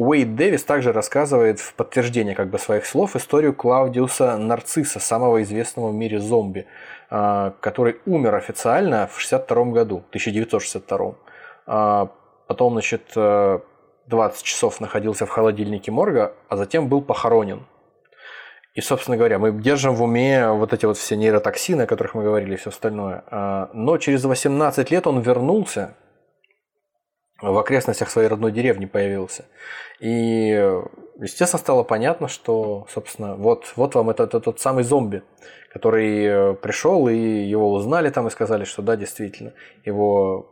Уэйд 0.00 0.36
Дэвис 0.36 0.62
также 0.62 0.92
рассказывает 0.92 1.58
в 1.58 1.74
подтверждение 1.74 2.36
как 2.36 2.50
бы 2.50 2.60
своих 2.60 2.86
слов 2.86 3.16
историю 3.16 3.52
Клаудиуса 3.52 4.36
Нарцисса, 4.38 5.00
самого 5.00 5.42
известного 5.42 5.88
в 5.88 5.94
мире 5.94 6.20
зомби, 6.20 6.68
а, 7.10 7.54
который 7.58 7.96
умер 8.06 8.36
официально 8.36 9.08
в 9.12 9.20
62 9.20 9.64
году, 9.72 10.04
1962. 10.10 11.14
А, 11.66 12.10
потом, 12.46 12.74
значит, 12.74 13.10
20 13.16 13.66
э, 14.40 14.44
часов 14.44 14.80
находился 14.80 15.26
в 15.26 15.30
холодильнике 15.30 15.90
морга, 15.90 16.32
а 16.48 16.56
затем 16.56 16.88
был 16.88 17.02
похоронен. 17.02 17.66
И, 18.74 18.80
собственно 18.80 19.16
говоря, 19.16 19.40
мы 19.40 19.50
держим 19.50 19.96
в 19.96 20.02
уме 20.04 20.48
вот 20.48 20.72
эти 20.72 20.86
вот 20.86 20.96
все 20.96 21.16
нейротоксины, 21.16 21.82
о 21.82 21.86
которых 21.86 22.14
мы 22.14 22.22
говорили, 22.22 22.54
и 22.54 22.56
все 22.56 22.70
остальное. 22.70 23.24
А, 23.32 23.68
но 23.72 23.98
через 23.98 24.22
18 24.22 24.92
лет 24.92 25.08
он 25.08 25.18
вернулся 25.22 25.96
в 27.40 27.56
окрестностях 27.56 28.10
своей 28.10 28.28
родной 28.28 28.52
деревни 28.52 28.86
появился. 28.86 29.44
И, 30.00 30.50
естественно, 31.20 31.60
стало 31.60 31.82
понятно, 31.82 32.28
что, 32.28 32.86
собственно, 32.90 33.36
вот, 33.36 33.72
вот 33.76 33.94
вам 33.94 34.10
этот, 34.10 34.30
этот 34.30 34.44
тот 34.44 34.60
самый 34.60 34.84
зомби, 34.84 35.22
который 35.72 36.24
э, 36.24 36.54
пришел, 36.54 37.08
и 37.08 37.16
его 37.16 37.72
узнали 37.72 38.10
там 38.10 38.26
и 38.26 38.30
сказали, 38.30 38.64
что 38.64 38.82
да, 38.82 38.96
действительно, 38.96 39.52
его, 39.84 40.50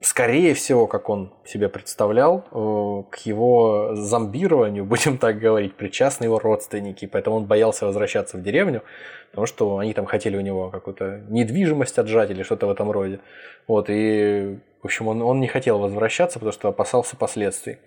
скорее 0.00 0.54
всего, 0.54 0.86
как 0.86 1.08
он 1.08 1.32
себе 1.44 1.68
представлял, 1.68 2.44
э, 2.50 3.02
к 3.10 3.18
его 3.26 3.94
зомбированию, 3.94 4.84
будем 4.86 5.18
так 5.18 5.38
говорить, 5.38 5.74
причастны 5.74 6.24
его 6.24 6.38
родственники, 6.38 7.06
поэтому 7.06 7.36
он 7.36 7.44
боялся 7.44 7.86
возвращаться 7.86 8.38
в 8.38 8.42
деревню, 8.42 8.82
потому 9.30 9.46
что 9.46 9.78
они 9.78 9.92
там 9.92 10.06
хотели 10.06 10.36
у 10.36 10.42
него 10.42 10.70
какую-то 10.70 11.22
недвижимость 11.28 11.98
отжать 11.98 12.30
или 12.30 12.42
что-то 12.42 12.66
в 12.66 12.70
этом 12.70 12.90
роде. 12.90 13.20
Вот, 13.66 13.86
и 13.88 14.58
в 14.84 14.86
общем, 14.86 15.08
он, 15.08 15.22
он 15.22 15.40
не 15.40 15.48
хотел 15.48 15.78
возвращаться, 15.78 16.38
потому 16.38 16.52
что 16.52 16.68
опасался 16.68 17.16
последствий. 17.16 17.78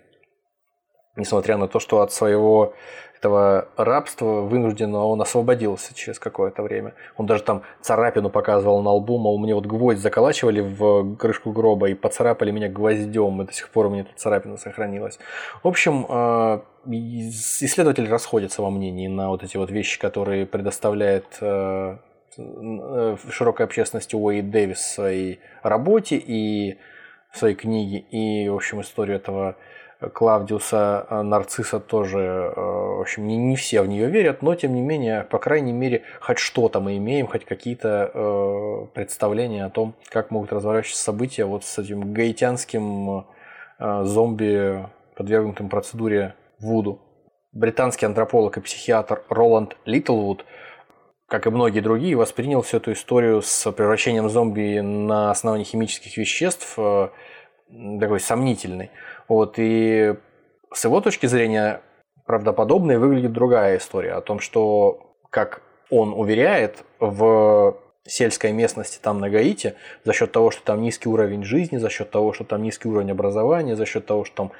Несмотря 1.14 1.56
на 1.56 1.68
то, 1.68 1.78
что 1.78 2.00
от 2.00 2.12
своего 2.12 2.74
этого 3.16 3.68
рабства 3.76 4.40
вынужденно 4.40 5.04
он 5.04 5.22
освободился 5.22 5.94
через 5.94 6.18
какое-то 6.18 6.64
время. 6.64 6.94
Он 7.16 7.26
даже 7.26 7.44
там 7.44 7.62
царапину 7.80 8.30
показывал 8.30 8.82
на 8.82 8.90
лбу, 8.90 9.16
мол, 9.16 9.38
мне 9.38 9.54
вот 9.54 9.66
гвоздь 9.66 10.00
заколачивали 10.00 10.60
в 10.60 11.14
крышку 11.14 11.52
гроба 11.52 11.88
и 11.88 11.94
поцарапали 11.94 12.50
меня 12.50 12.68
гвоздем, 12.68 13.42
и 13.42 13.46
до 13.46 13.52
сих 13.52 13.68
пор 13.68 13.86
у 13.86 13.90
меня 13.90 14.02
эта 14.02 14.10
царапина 14.16 14.56
сохранилась. 14.56 15.20
В 15.62 15.68
общем, 15.68 16.04
э, 16.08 16.60
исследователи 16.84 18.08
расходятся 18.08 18.60
во 18.62 18.70
мнении 18.70 19.06
на 19.06 19.28
вот 19.28 19.44
эти 19.44 19.56
вот 19.56 19.70
вещи, 19.70 20.00
которые 20.00 20.46
предоставляет 20.46 21.26
э, 22.38 22.42
э, 22.42 23.16
широкой 23.30 23.66
общественности 23.66 24.14
Уэйд 24.14 24.50
Дэвис 24.50 24.78
в 24.78 24.94
своей 24.94 25.40
работе 25.62 26.16
и 26.16 26.78
в 27.30 27.38
своей 27.38 27.54
книге, 27.54 27.98
и, 27.98 28.48
в 28.48 28.54
общем, 28.54 28.80
историю 28.80 29.16
этого 29.16 29.56
Клавдиуса 30.00 31.06
э, 31.10 31.22
Нарцисса 31.22 31.80
тоже, 31.80 32.18
э, 32.18 32.60
в 32.60 33.00
общем, 33.00 33.26
не, 33.26 33.36
не 33.36 33.56
все 33.56 33.82
в 33.82 33.88
нее 33.88 34.08
верят, 34.08 34.42
но 34.42 34.54
тем 34.54 34.74
не 34.74 34.80
менее, 34.80 35.24
по 35.24 35.38
крайней 35.38 35.72
мере, 35.72 36.02
хоть 36.20 36.38
что-то 36.38 36.80
мы 36.80 36.96
имеем, 36.98 37.26
хоть 37.26 37.44
какие-то 37.44 38.10
э, 38.14 38.86
представления 38.94 39.64
о 39.64 39.70
том, 39.70 39.94
как 40.08 40.30
могут 40.30 40.52
разворачиваться 40.52 41.02
события 41.02 41.44
вот 41.44 41.64
с 41.64 41.78
этим 41.78 42.12
гаитянским 42.12 43.24
э, 43.80 44.04
зомби, 44.04 44.86
подвергнутым 45.16 45.68
процедуре 45.68 46.34
Вуду. 46.60 47.00
Британский 47.52 48.06
антрополог 48.06 48.56
и 48.56 48.60
психиатр 48.60 49.22
Роланд 49.28 49.76
Литлвуд, 49.84 50.44
как 51.28 51.46
и 51.46 51.50
многие 51.50 51.80
другие, 51.80 52.16
воспринял 52.16 52.62
всю 52.62 52.78
эту 52.78 52.92
историю 52.92 53.42
с 53.42 53.70
превращением 53.72 54.30
зомби 54.30 54.80
на 54.80 55.30
основании 55.30 55.64
химических 55.64 56.16
веществ 56.16 56.74
э, 56.78 57.10
такой 58.00 58.18
сомнительной. 58.18 58.90
Вот, 59.28 59.54
и 59.58 60.14
с 60.72 60.84
его 60.84 61.00
точки 61.02 61.26
зрения 61.26 61.82
правдоподобной 62.24 62.96
выглядит 62.96 63.32
другая 63.32 63.76
история 63.76 64.12
о 64.12 64.22
том, 64.22 64.40
что, 64.40 65.16
как 65.30 65.62
он 65.90 66.14
уверяет, 66.14 66.84
в 66.98 67.76
сельской 68.06 68.52
местности 68.52 68.98
там 69.00 69.20
на 69.20 69.28
Гаити 69.28 69.74
за 70.04 70.14
счет 70.14 70.32
того, 70.32 70.50
что 70.50 70.62
там 70.64 70.80
низкий 70.80 71.10
уровень 71.10 71.44
жизни, 71.44 71.76
за 71.76 71.90
счет 71.90 72.10
того, 72.10 72.32
что 72.32 72.44
там 72.44 72.62
низкий 72.62 72.88
уровень 72.88 73.10
образования, 73.10 73.76
за 73.76 73.84
счет 73.84 74.06
того, 74.06 74.24
что 74.24 74.34
там 74.34 74.52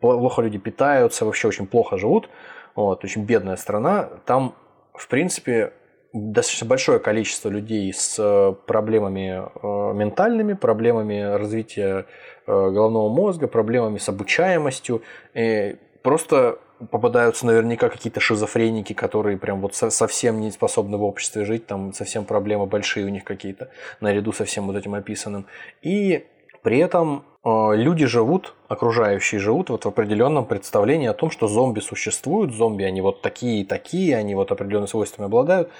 плохо 0.00 0.40
люди 0.40 0.56
питаются, 0.56 1.26
вообще 1.26 1.48
очень 1.48 1.66
плохо 1.66 1.98
живут, 1.98 2.30
вот, 2.74 3.04
очень 3.04 3.24
бедная 3.24 3.56
страна, 3.56 4.08
там, 4.24 4.54
в 4.94 5.08
принципе, 5.08 5.74
достаточно 6.16 6.66
большое 6.66 6.98
количество 6.98 7.48
людей 7.48 7.92
с 7.92 8.16
э, 8.18 8.54
проблемами 8.66 9.42
э, 9.42 9.94
ментальными, 9.94 10.54
проблемами 10.54 11.20
развития 11.20 12.06
э, 12.46 12.50
головного 12.50 13.08
мозга, 13.08 13.46
проблемами 13.46 13.98
с 13.98 14.08
обучаемостью. 14.08 15.02
И 15.34 15.76
просто 16.02 16.58
попадаются 16.90 17.46
наверняка 17.46 17.88
какие-то 17.88 18.20
шизофреники, 18.20 18.92
которые 18.92 19.38
прям 19.38 19.60
вот 19.60 19.74
совсем 19.74 20.40
не 20.40 20.50
способны 20.50 20.96
в 20.96 21.04
обществе 21.04 21.44
жить, 21.44 21.66
там 21.66 21.92
совсем 21.92 22.24
проблемы 22.24 22.66
большие 22.66 23.06
у 23.06 23.08
них 23.08 23.24
какие-то, 23.24 23.70
наряду 24.00 24.32
со 24.32 24.44
всем 24.44 24.66
вот 24.66 24.76
этим 24.76 24.94
описанным. 24.94 25.46
И 25.82 26.26
при 26.62 26.78
этом 26.78 27.24
люди 27.44 28.04
живут, 28.04 28.54
окружающие 28.68 29.40
живут 29.40 29.70
вот 29.70 29.86
в 29.86 29.88
определенном 29.88 30.44
представлении 30.44 31.08
о 31.08 31.14
том, 31.14 31.30
что 31.30 31.48
зомби 31.48 31.80
существуют, 31.80 32.52
зомби 32.52 32.82
они 32.82 33.00
вот 33.00 33.22
такие 33.22 33.62
и 33.62 33.64
такие, 33.64 34.16
они 34.16 34.34
вот 34.34 34.52
определенными 34.52 34.88
свойствами 34.88 35.26
обладают, 35.26 35.70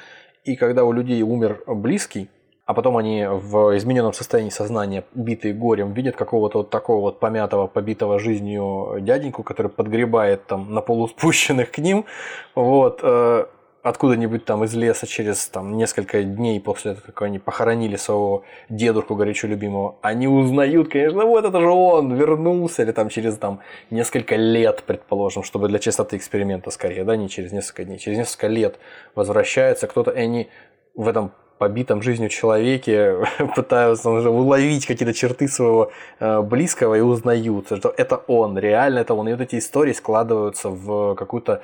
и 0.46 0.56
когда 0.56 0.84
у 0.84 0.92
людей 0.92 1.22
умер 1.22 1.62
близкий, 1.66 2.28
а 2.66 2.74
потом 2.74 2.96
они 2.96 3.26
в 3.26 3.76
измененном 3.76 4.12
состоянии 4.12 4.50
сознания, 4.50 5.04
битые 5.14 5.54
горем, 5.54 5.92
видят 5.92 6.16
какого-то 6.16 6.58
вот 6.58 6.70
такого 6.70 7.00
вот 7.00 7.20
помятого, 7.20 7.66
побитого 7.66 8.18
жизнью 8.18 8.98
дяденьку, 9.00 9.42
который 9.42 9.70
подгребает 9.70 10.46
там 10.46 10.72
на 10.72 10.80
полуспущенных 10.80 11.70
к 11.70 11.78
ним, 11.78 12.06
вот, 12.54 13.00
э, 13.02 13.46
откуда-нибудь 13.88 14.44
там 14.44 14.64
из 14.64 14.74
леса 14.74 15.06
через 15.06 15.46
там, 15.46 15.76
несколько 15.76 16.24
дней 16.24 16.60
после 16.60 16.94
того, 16.94 17.02
как 17.06 17.22
они 17.22 17.38
похоронили 17.38 17.94
своего 17.96 18.42
дедушку 18.68 19.14
горячо 19.14 19.46
любимого, 19.46 19.96
они 20.02 20.26
узнают, 20.26 20.88
конечно, 20.88 21.24
вот 21.24 21.44
это 21.44 21.60
же 21.60 21.68
он 21.68 22.12
вернулся, 22.14 22.82
или 22.82 22.90
там 22.90 23.08
через 23.08 23.36
там, 23.36 23.60
несколько 23.90 24.34
лет, 24.34 24.82
предположим, 24.84 25.44
чтобы 25.44 25.68
для 25.68 25.78
чистоты 25.78 26.16
эксперимента 26.16 26.70
скорее, 26.70 27.04
да, 27.04 27.16
не 27.16 27.28
через 27.28 27.52
несколько 27.52 27.84
дней, 27.84 27.98
через 27.98 28.18
несколько 28.18 28.48
лет 28.48 28.76
возвращается 29.14 29.86
кто-то, 29.86 30.10
и 30.10 30.18
они 30.18 30.48
в 30.96 31.06
этом 31.06 31.30
побитом 31.58 32.02
жизнью 32.02 32.28
человеке 32.28 33.16
пытаются 33.56 34.10
уже 34.10 34.30
уловить 34.30 34.86
какие-то 34.86 35.14
черты 35.14 35.48
своего 35.48 35.90
э, 36.20 36.42
близкого 36.42 36.94
и 36.94 37.00
узнают, 37.00 37.66
что 37.66 37.94
это 37.96 38.16
он, 38.26 38.58
реально 38.58 39.00
это 39.00 39.14
он. 39.14 39.28
И 39.28 39.32
вот 39.32 39.40
эти 39.40 39.56
истории 39.58 39.92
складываются 39.92 40.70
в 40.70 41.14
какую-то 41.14 41.62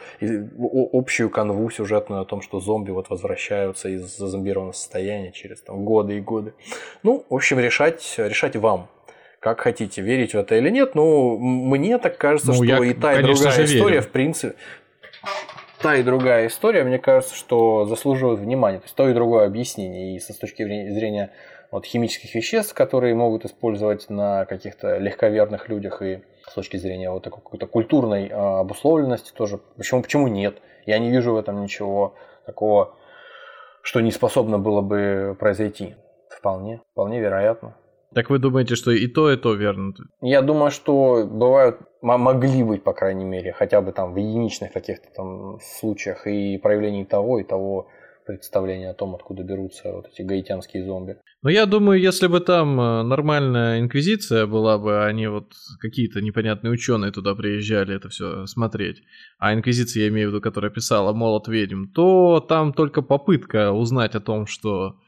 общую 0.92 1.30
канву 1.30 1.70
сюжетную 1.70 2.22
о 2.22 2.24
том, 2.24 2.42
что 2.42 2.60
зомби 2.60 2.90
вот 2.90 3.10
возвращаются 3.10 3.88
из 3.88 4.16
зомбированного 4.16 4.72
состояния 4.72 5.32
через 5.32 5.60
там, 5.60 5.84
годы 5.84 6.18
и 6.18 6.20
годы. 6.20 6.54
Ну, 7.02 7.24
в 7.28 7.34
общем, 7.34 7.58
решать, 7.58 8.14
решать 8.18 8.56
вам 8.56 8.88
как 9.40 9.60
хотите, 9.60 10.02
верить 10.02 10.34
в 10.34 10.38
это 10.38 10.54
или 10.54 10.70
нет. 10.70 10.94
Ну, 10.94 11.36
мне 11.36 11.98
так 11.98 12.16
кажется, 12.16 12.52
ну, 12.52 12.54
что 12.54 12.64
я, 12.64 12.84
и 12.84 12.94
та, 12.94 13.18
и 13.18 13.22
другая 13.22 13.64
история, 13.64 13.94
верю. 13.94 14.02
в 14.02 14.08
принципе, 14.08 14.54
та 15.82 15.96
и 15.96 16.02
другая 16.02 16.46
история, 16.46 16.84
мне 16.84 16.98
кажется, 16.98 17.34
что 17.34 17.84
заслуживают 17.86 18.40
внимания. 18.40 18.78
То 18.78 18.84
есть 18.84 18.94
то 18.94 19.08
и 19.08 19.14
другое 19.14 19.46
объяснение. 19.46 20.16
И 20.16 20.20
со 20.20 20.38
точки 20.38 20.62
зрения 20.62 21.32
вот, 21.70 21.84
химических 21.84 22.34
веществ, 22.34 22.72
которые 22.72 23.14
могут 23.14 23.44
использовать 23.44 24.08
на 24.08 24.44
каких-то 24.44 24.98
легковерных 24.98 25.68
людях, 25.68 26.00
и 26.02 26.22
с 26.46 26.54
точки 26.54 26.76
зрения 26.76 27.10
вот 27.10 27.24
такой 27.24 27.42
какой-то 27.42 27.66
культурной 27.66 28.28
э, 28.28 28.32
обусловленности 28.32 29.32
тоже. 29.32 29.58
Почему, 29.76 30.02
почему 30.02 30.28
нет? 30.28 30.58
Я 30.86 30.98
не 30.98 31.10
вижу 31.10 31.32
в 31.32 31.36
этом 31.36 31.60
ничего 31.62 32.14
такого, 32.46 32.94
что 33.82 34.00
не 34.00 34.12
способно 34.12 34.58
было 34.58 34.80
бы 34.80 35.36
произойти. 35.38 35.96
Вполне, 36.30 36.80
вполне 36.92 37.20
вероятно. 37.20 37.76
Так 38.14 38.30
вы 38.30 38.38
думаете, 38.38 38.74
что 38.74 38.90
и 38.90 39.06
то, 39.06 39.30
и 39.30 39.36
то 39.36 39.54
верно? 39.54 39.94
Я 40.20 40.42
думаю, 40.42 40.70
что 40.70 41.26
бывают, 41.26 41.80
могли 42.02 42.62
быть, 42.62 42.84
по 42.84 42.92
крайней 42.92 43.24
мере, 43.24 43.52
хотя 43.52 43.80
бы 43.80 43.92
там 43.92 44.12
в 44.12 44.16
единичных 44.16 44.72
каких-то 44.72 45.08
там 45.14 45.58
случаях 45.60 46.26
и 46.26 46.58
проявлений 46.58 47.04
того, 47.04 47.40
и 47.40 47.44
того 47.44 47.88
представления 48.24 48.90
о 48.90 48.94
том, 48.94 49.14
откуда 49.14 49.42
берутся 49.42 49.92
вот 49.92 50.06
эти 50.12 50.22
гаитянские 50.22 50.84
зомби. 50.84 51.16
Но 51.42 51.50
я 51.50 51.66
думаю, 51.66 52.00
если 52.00 52.28
бы 52.28 52.40
там 52.40 52.80
э, 52.80 53.02
нормальная 53.02 53.80
инквизиция 53.80 54.46
была 54.46 54.78
бы, 54.78 55.04
они 55.04 55.26
вот 55.26 55.52
какие-то 55.80 56.20
непонятные 56.20 56.70
ученые 56.70 57.10
туда 57.12 57.34
приезжали 57.34 57.96
это 57.96 58.08
все 58.08 58.46
смотреть, 58.46 59.02
а 59.38 59.52
инквизиция, 59.54 60.04
я 60.04 60.08
имею 60.08 60.28
в 60.28 60.32
виду, 60.32 60.40
которая 60.40 60.70
писала 60.70 61.12
«Молот 61.12 61.48
ведьм», 61.48 61.86
то 61.92 62.40
там 62.40 62.72
только 62.72 63.02
попытка 63.02 63.72
узнать 63.72 64.14
о 64.14 64.20
том, 64.20 64.46
что 64.46 65.00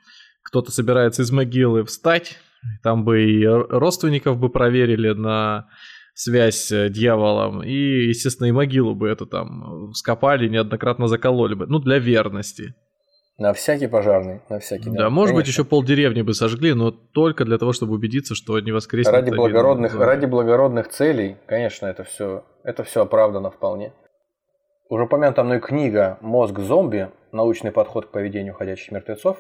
кто-то 0.42 0.70
собирается 0.72 1.22
из 1.22 1.30
могилы 1.30 1.84
встать, 1.84 2.38
там 2.82 3.04
бы 3.04 3.22
и 3.22 3.44
родственников 3.46 4.38
бы 4.38 4.50
проверили 4.50 5.10
на 5.10 5.66
связь 6.14 6.66
с 6.66 6.88
дьяволом, 6.88 7.62
и, 7.62 8.06
естественно, 8.08 8.46
и 8.46 8.52
могилу 8.52 8.94
бы 8.94 9.08
эту 9.08 9.26
там 9.26 9.92
скопали, 9.94 10.48
неоднократно 10.48 11.08
закололи 11.08 11.54
бы, 11.54 11.66
ну, 11.66 11.80
для 11.80 11.98
верности. 11.98 12.74
На 13.36 13.52
всякий 13.52 13.88
пожарный, 13.88 14.42
на 14.48 14.60
всякий. 14.60 14.90
Да, 14.90 14.96
да 14.96 15.10
может 15.10 15.32
конечно. 15.32 15.40
быть, 15.40 15.48
еще 15.48 15.64
полдеревни 15.64 16.22
бы 16.22 16.34
сожгли, 16.34 16.72
но 16.72 16.92
только 16.92 17.44
для 17.44 17.58
того, 17.58 17.72
чтобы 17.72 17.94
убедиться, 17.94 18.36
что 18.36 18.60
не 18.60 18.70
воскреснет. 18.70 19.12
Ради 19.12 19.30
благородных, 19.30 19.96
ради 19.96 20.26
благородных 20.26 20.88
целей, 20.88 21.36
конечно, 21.46 21.86
это 21.86 22.04
все, 22.04 22.44
это 22.62 22.84
все 22.84 23.02
оправдано 23.02 23.50
вполне. 23.50 23.92
Уже 24.88 25.04
упомянутая 25.04 25.44
мной 25.44 25.60
книга 25.60 26.18
«Мозг 26.20 26.60
зомби. 26.60 27.10
Научный 27.32 27.72
подход 27.72 28.06
к 28.06 28.10
поведению 28.12 28.54
ходячих 28.54 28.92
мертвецов», 28.92 29.38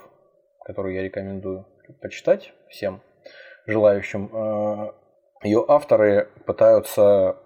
которую 0.66 0.96
я 0.96 1.02
рекомендую 1.04 1.64
почитать 2.02 2.52
всем 2.68 3.00
желающим, 3.66 4.30
э, 4.32 4.92
ее 5.42 5.64
авторы 5.66 6.28
пытаются 6.46 7.36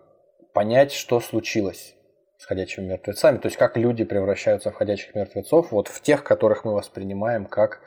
понять, 0.53 0.93
что 0.93 1.21
случилось 1.21 1.95
с 2.39 2.45
ходячими 2.45 2.87
мертвецами, 2.87 3.39
то 3.39 3.47
есть 3.49 3.57
как 3.57 3.77
люди 3.77 4.05
превращаются 4.05 4.71
в 4.71 4.75
ходячих 4.75 5.14
мертвецов, 5.14 5.73
вот 5.73 5.89
в 5.89 6.01
тех, 6.01 6.23
которых 6.23 6.64
мы 6.64 6.75
воспринимаем 6.75 7.47
как 7.47 7.81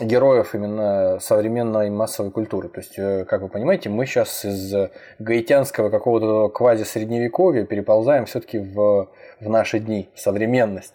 героев 0.00 0.54
именно 0.54 1.18
современной 1.20 1.90
массовой 1.90 2.30
культуры. 2.30 2.68
То 2.68 2.80
есть, 2.80 2.98
э, 2.98 3.24
как 3.24 3.42
вы 3.42 3.48
понимаете, 3.48 3.88
мы 3.88 4.06
сейчас 4.06 4.44
из 4.44 4.74
гаитянского 5.18 5.90
какого-то 5.90 6.48
квази-средневековья 6.48 7.64
переползаем 7.64 8.26
все-таки 8.26 8.58
в, 8.58 9.08
в 9.40 9.48
наши 9.48 9.78
дни, 9.78 10.08
в 10.14 10.20
современность 10.20 10.94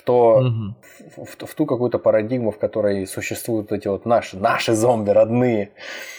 в, 0.00 0.02
то, 0.02 0.38
угу. 0.38 0.74
в, 1.16 1.26
в, 1.26 1.46
в 1.46 1.54
ту 1.54 1.66
какую-то 1.66 1.98
парадигму, 1.98 2.50
в 2.50 2.58
которой 2.58 3.06
существуют 3.06 3.72
эти 3.72 3.88
вот 3.88 4.06
наши, 4.06 4.36
наши 4.36 4.74
зомби 4.74 5.10
родные. 5.10 5.72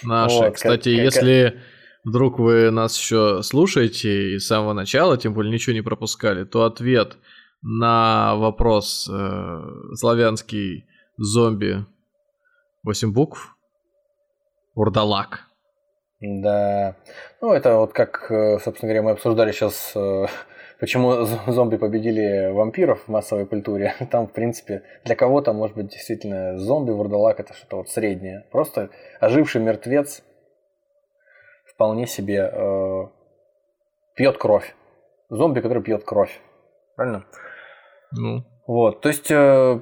Наши. 0.04 0.36
Вот, 0.38 0.56
Кстати, 0.56 0.96
как, 0.96 1.04
если 1.04 1.60
вдруг 2.04 2.40
вы 2.40 2.72
нас 2.72 2.98
еще 2.98 3.42
слушаете 3.44 4.36
и 4.36 4.40
с 4.40 4.48
самого 4.48 4.74
начала, 4.74 5.18
тем 5.18 5.34
более 5.34 5.52
ничего 5.52 5.74
не 5.74 5.82
пропускали, 5.82 6.44
то 6.44 6.64
ответ 6.64 7.18
на 7.62 8.36
вопрос 8.36 9.10
э, 9.12 9.62
славянский 9.96 10.86
зомби 11.18 11.86
8 12.84 13.14
букв 13.14 13.56
Урдалак. 14.76 15.42
Да. 16.20 16.96
Ну, 17.42 17.52
это 17.52 17.78
вот 17.78 17.94
как, 17.94 18.32
э, 18.32 18.60
собственно 18.60 18.92
говоря, 18.92 19.02
мы 19.04 19.12
обсуждали 19.12 19.52
сейчас 19.52 19.94
э, 19.96 20.26
почему 20.80 21.26
зомби 21.48 21.78
победили 21.78 22.52
вампиров 22.52 23.04
в 23.04 23.08
массовой 23.08 23.46
культуре. 23.46 23.96
Там, 24.12 24.28
в 24.28 24.32
принципе, 24.32 24.84
для 25.04 25.16
кого-то, 25.16 25.54
может 25.54 25.76
быть, 25.76 25.88
действительно 25.90 26.58
зомби, 26.58 26.92
вурдалак 26.92 27.40
это 27.40 27.54
что-то 27.54 27.78
вот 27.78 27.90
среднее. 27.90 28.46
Просто 28.52 28.90
оживший 29.20 29.62
мертвец 29.62 30.24
вполне 31.66 32.08
себе 32.08 32.52
э, 32.52 33.08
пьет 34.16 34.38
кровь. 34.38 34.76
Зомби, 35.30 35.62
который 35.62 35.82
пьет 35.82 36.04
кровь. 36.04 36.40
Правильно? 36.96 37.26
Ну. 38.12 38.44
Вот, 38.68 39.02
то 39.02 39.10
есть 39.10 39.32
э, 39.32 39.82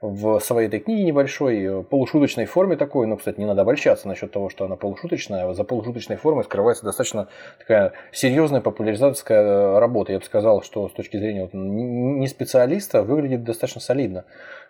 в 0.00 0.38
своей 0.40 0.68
этой 0.68 0.78
книге 0.78 1.04
небольшой, 1.04 1.60
э, 1.60 1.82
полушуточной 1.82 2.46
форме 2.46 2.76
такой, 2.76 3.06
ну, 3.06 3.16
кстати, 3.16 3.40
не 3.40 3.46
надо 3.46 3.62
обольщаться 3.62 4.06
насчет 4.06 4.30
того, 4.30 4.48
что 4.48 4.64
она 4.64 4.76
полушуточная, 4.76 5.52
за 5.52 5.64
полушуточной 5.64 6.16
формой 6.16 6.44
скрывается 6.44 6.84
достаточно 6.84 7.28
такая 7.58 7.92
серьезная 8.12 8.60
популяризаторская 8.60 9.42
э, 9.42 9.78
работа. 9.78 10.12
Я 10.12 10.20
бы 10.20 10.24
сказал, 10.24 10.62
что 10.62 10.88
с 10.88 10.92
точки 10.92 11.16
зрения 11.16 11.42
вот, 11.42 11.50
не 11.52 12.26
специалиста 12.28 13.02
выглядит 13.02 13.42
достаточно 13.42 13.80
солидно. 13.80 14.24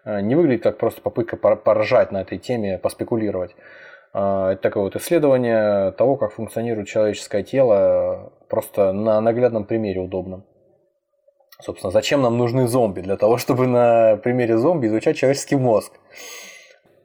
Не 0.05 0.35
выглядит 0.37 0.62
как 0.62 0.79
просто 0.79 1.03
попытка 1.03 1.37
поражать 1.37 2.12
на 2.12 2.22
этой 2.22 2.39
теме, 2.39 2.79
поспекулировать. 2.79 3.55
Это 4.12 4.59
такое 4.62 4.85
вот 4.85 4.97
исследование 4.97 5.91
того, 5.93 6.16
как 6.16 6.33
функционирует 6.33 6.89
человеческое 6.89 7.43
тело, 7.43 8.33
просто 8.49 8.93
на 8.93 9.20
наглядном 9.20 9.64
примере 9.64 10.01
удобном. 10.01 10.45
Собственно, 11.61 11.91
зачем 11.91 12.23
нам 12.23 12.39
нужны 12.39 12.69
зомби? 12.69 13.01
Для 13.01 13.17
того, 13.17 13.37
чтобы 13.39 13.67
на 13.67 14.17
примере 14.17 14.57
зомби 14.59 14.87
изучать 14.87 15.17
человеческий 15.17 15.57
мозг. 15.57 15.93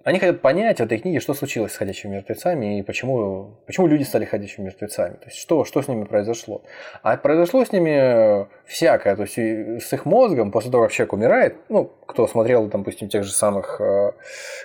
Они 0.03 0.19
хотят 0.19 0.41
понять 0.41 0.79
в 0.79 0.83
этой 0.83 0.99
книге, 0.99 1.21
что 1.21 1.33
случилось 1.33 1.71
с 1.71 1.77
ходячими 1.77 2.15
мертвецами 2.15 2.79
и 2.79 2.83
почему, 2.83 3.55
почему 3.65 3.87
люди 3.87 4.03
стали 4.03 4.25
ходячими 4.25 4.65
мертвецами. 4.65 5.13
То 5.13 5.27
есть, 5.27 5.37
что, 5.37 5.63
что 5.63 5.81
с 5.81 5.87
ними 5.87 6.03
произошло. 6.03 6.61
А 7.03 7.15
произошло 7.15 7.63
с 7.63 7.71
ними 7.71 8.47
всякое. 8.65 9.15
То 9.15 9.21
есть, 9.23 9.37
с 9.37 9.93
их 9.93 10.05
мозгом, 10.05 10.51
после 10.51 10.71
того, 10.71 10.83
как 10.83 10.91
человек 10.91 11.13
умирает, 11.13 11.55
ну, 11.69 11.85
кто 12.05 12.27
смотрел, 12.27 12.67
допустим, 12.67 13.07
тех 13.07 13.23
же 13.23 13.31
самых 13.31 13.79
э, 13.79 14.11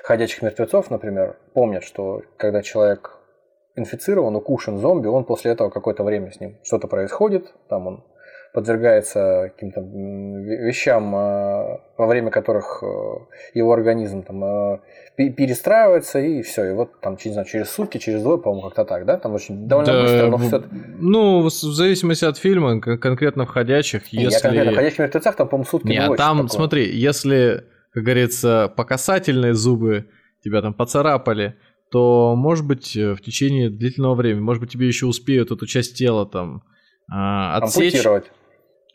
ходячих 0.03 0.43
мертвецов, 0.43 0.91
например, 0.91 1.37
помнят, 1.55 1.85
что 1.85 2.23
когда 2.37 2.61
человек 2.61 3.19
инфицирован, 3.77 4.35
укушен 4.35 4.79
зомби, 4.79 5.07
он 5.07 5.25
после 5.25 5.53
этого 5.53 5.71
какое-то 5.71 6.03
время 6.03 6.33
с 6.33 6.41
ним 6.41 6.59
что-то 6.65 6.89
происходит, 6.89 7.55
там 7.69 7.87
он 7.87 8.05
подвергается 8.53 9.53
каким-то 9.55 9.81
вещам, 9.81 11.15
а, 11.15 11.81
во 11.97 12.07
время 12.07 12.31
которых 12.31 12.83
э, 12.83 12.87
его 13.55 13.73
организм 13.73 14.23
там, 14.23 14.45
а, 14.45 14.81
перестраивается, 15.17 16.19
и 16.19 16.43
все. 16.43 16.71
И 16.71 16.73
вот 16.73 17.01
там, 17.01 17.17
не 17.25 17.33
знаю, 17.33 17.47
через 17.47 17.71
сутки, 17.71 17.99
через 17.99 18.23
двое, 18.23 18.39
по-моему, 18.39 18.69
как-то 18.69 18.85
так, 18.85 19.05
да? 19.05 19.19
Там 19.19 19.35
очень 19.35 19.69
довольно 19.69 19.93
да, 19.93 20.03
быстро, 20.03 20.27
но 20.29 20.39
все... 20.39 20.63
Ну, 20.99 21.43
в 21.43 21.51
зависимости 21.51 22.25
от 22.25 22.39
фильма, 22.39 22.81
конкретно 22.81 23.45
в 23.45 23.49
«Ходячих», 23.49 24.07
если... 24.09 24.37
Я 24.37 24.41
конкретно 24.41 24.73
в 24.73 24.75
«Ходячих 24.77 24.99
мертвецах», 24.99 25.37
там, 25.37 25.49
по-моему, 25.49 25.69
сутки 25.69 25.89
Нет, 25.89 26.17
там, 26.17 26.39
такое. 26.39 26.49
смотри, 26.49 26.97
если, 26.97 27.65
как 27.93 28.03
говорится, 28.03 28.73
по 28.77 28.85
касательной 28.85 29.53
зубы 29.53 30.09
тебя 30.43 30.63
там 30.63 30.73
поцарапали, 30.73 31.57
то, 31.91 32.35
может 32.37 32.67
быть, 32.67 32.97
э, 32.97 33.15
в 33.15 33.21
течение 33.21 33.71
длительного 33.71 34.15
времени, 34.15 34.41
может 34.41 34.63
быть, 34.63 34.71
тебе 34.71 34.87
еще 34.87 35.07
успеют 35.07 35.51
эту 35.51 35.67
часть 35.67 35.97
тела 35.97 36.27
там 36.27 36.63
отсечь. 37.09 37.95
Ампутировать 37.95 38.31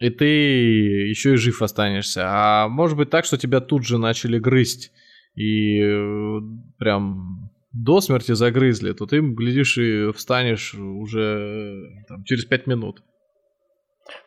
и 0.03 0.09
ты 0.09 0.25
еще 0.25 1.33
и 1.33 1.37
жив 1.37 1.61
останешься. 1.61 2.23
А 2.25 2.67
может 2.67 2.97
быть 2.97 3.09
так, 3.09 3.23
что 3.23 3.37
тебя 3.37 3.61
тут 3.61 3.85
же 3.85 3.97
начали 3.97 4.37
грызть 4.37 4.91
и 5.33 5.79
э, 5.79 6.39
прям 6.77 7.49
до 7.71 8.01
смерти 8.01 8.33
загрызли, 8.33 8.91
то 8.91 9.05
ты, 9.05 9.21
глядишь, 9.21 9.77
и 9.77 10.11
встанешь 10.11 10.73
уже 10.75 12.03
там, 12.09 12.25
через 12.25 12.43
пять 12.43 12.67
минут. 12.67 13.01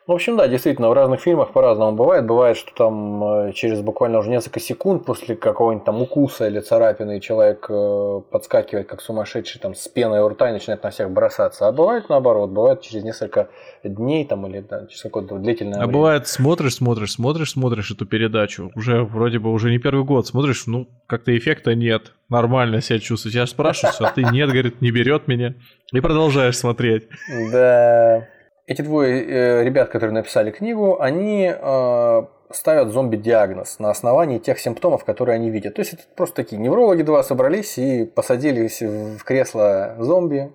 В 0.07 0.11
общем, 0.11 0.37
да, 0.37 0.47
действительно, 0.47 0.89
в 0.89 0.93
разных 0.93 1.19
фильмах 1.19 1.51
по-разному 1.51 1.91
бывает. 1.91 2.25
Бывает, 2.25 2.57
что 2.57 2.73
там 2.73 3.23
э, 3.49 3.53
через 3.53 3.81
буквально 3.81 4.19
уже 4.19 4.29
несколько 4.29 4.59
секунд 4.59 5.05
после 5.05 5.35
какого-нибудь 5.35 5.85
там 5.85 6.01
укуса 6.01 6.47
или 6.47 6.61
царапины 6.61 7.19
человек 7.19 7.65
э, 7.69 8.21
подскакивает 8.31 8.87
как 8.87 9.01
сумасшедший 9.01 9.59
там 9.61 9.75
с 9.75 9.87
пеной 9.87 10.21
у 10.21 10.29
рта 10.29 10.49
и 10.49 10.53
начинает 10.53 10.81
на 10.81 10.89
всех 10.89 11.11
бросаться. 11.11 11.67
А 11.67 11.71
бывает 11.71 12.09
наоборот, 12.09 12.49
бывает 12.51 12.81
через 12.81 13.03
несколько 13.03 13.49
дней 13.83 14.25
там 14.25 14.47
или 14.47 14.61
да, 14.61 14.87
через 14.87 15.03
какое-то 15.03 15.37
длительное 15.37 15.75
а 15.75 15.79
время. 15.79 15.91
А 15.91 15.93
бывает 15.93 16.27
смотришь, 16.27 16.75
смотришь, 16.75 17.11
смотришь, 17.11 17.51
смотришь 17.51 17.91
эту 17.91 18.05
передачу, 18.05 18.71
уже 18.75 19.03
вроде 19.03 19.39
бы 19.39 19.51
уже 19.51 19.69
не 19.69 19.77
первый 19.77 20.05
год 20.05 20.25
смотришь, 20.25 20.65
ну 20.67 20.87
как-то 21.05 21.37
эффекта 21.37 21.75
нет, 21.75 22.13
нормально 22.29 22.81
себя 22.81 22.99
чувствуешь. 22.99 23.35
Я 23.35 23.45
спрашиваю, 23.45 23.93
а 23.99 24.11
ты 24.11 24.23
нет, 24.23 24.49
говорит, 24.49 24.81
не 24.81 24.89
берет 24.89 25.27
меня. 25.27 25.53
И 25.91 25.99
продолжаешь 25.99 26.57
смотреть. 26.57 27.09
Да 27.51 28.27
эти 28.67 28.81
двое 28.81 29.23
э, 29.23 29.63
ребят, 29.63 29.89
которые 29.89 30.13
написали 30.13 30.51
книгу, 30.51 30.99
они 30.99 31.49
э, 31.49 32.21
ставят 32.51 32.89
зомби-диагноз 32.89 33.79
на 33.79 33.89
основании 33.89 34.39
тех 34.39 34.59
симптомов, 34.59 35.05
которые 35.05 35.35
они 35.35 35.49
видят. 35.49 35.75
То 35.75 35.81
есть 35.81 35.93
это 35.93 36.03
просто 36.15 36.35
такие 36.35 36.61
неврологи 36.61 37.01
два 37.01 37.23
собрались 37.23 37.77
и 37.77 38.05
посадились 38.05 38.81
в 38.81 39.23
кресло 39.23 39.95
зомби 39.99 40.51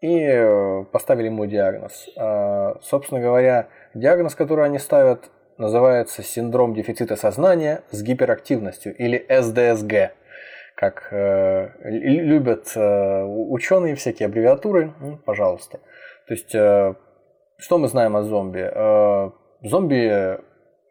и 0.00 0.18
э, 0.20 0.84
поставили 0.90 1.26
ему 1.26 1.46
диагноз. 1.46 2.08
А, 2.16 2.76
собственно 2.82 3.20
говоря, 3.20 3.68
диагноз, 3.94 4.34
который 4.34 4.64
они 4.64 4.78
ставят, 4.78 5.30
называется 5.58 6.24
синдром 6.24 6.74
дефицита 6.74 7.14
сознания 7.14 7.82
с 7.92 8.02
гиперактивностью 8.02 8.96
или 8.96 9.24
СДСГ 9.28 10.14
как 10.76 11.08
любят 11.82 12.68
ученые 12.76 13.96
всякие 13.96 14.26
аббревиатуры, 14.26 14.94
ну, 15.00 15.16
пожалуйста. 15.16 15.80
То 16.28 16.34
есть 16.34 16.54
что 17.58 17.78
мы 17.78 17.88
знаем 17.88 18.16
о 18.16 18.22
зомби? 18.22 18.70
Э, 18.72 19.30
зомби 19.62 20.38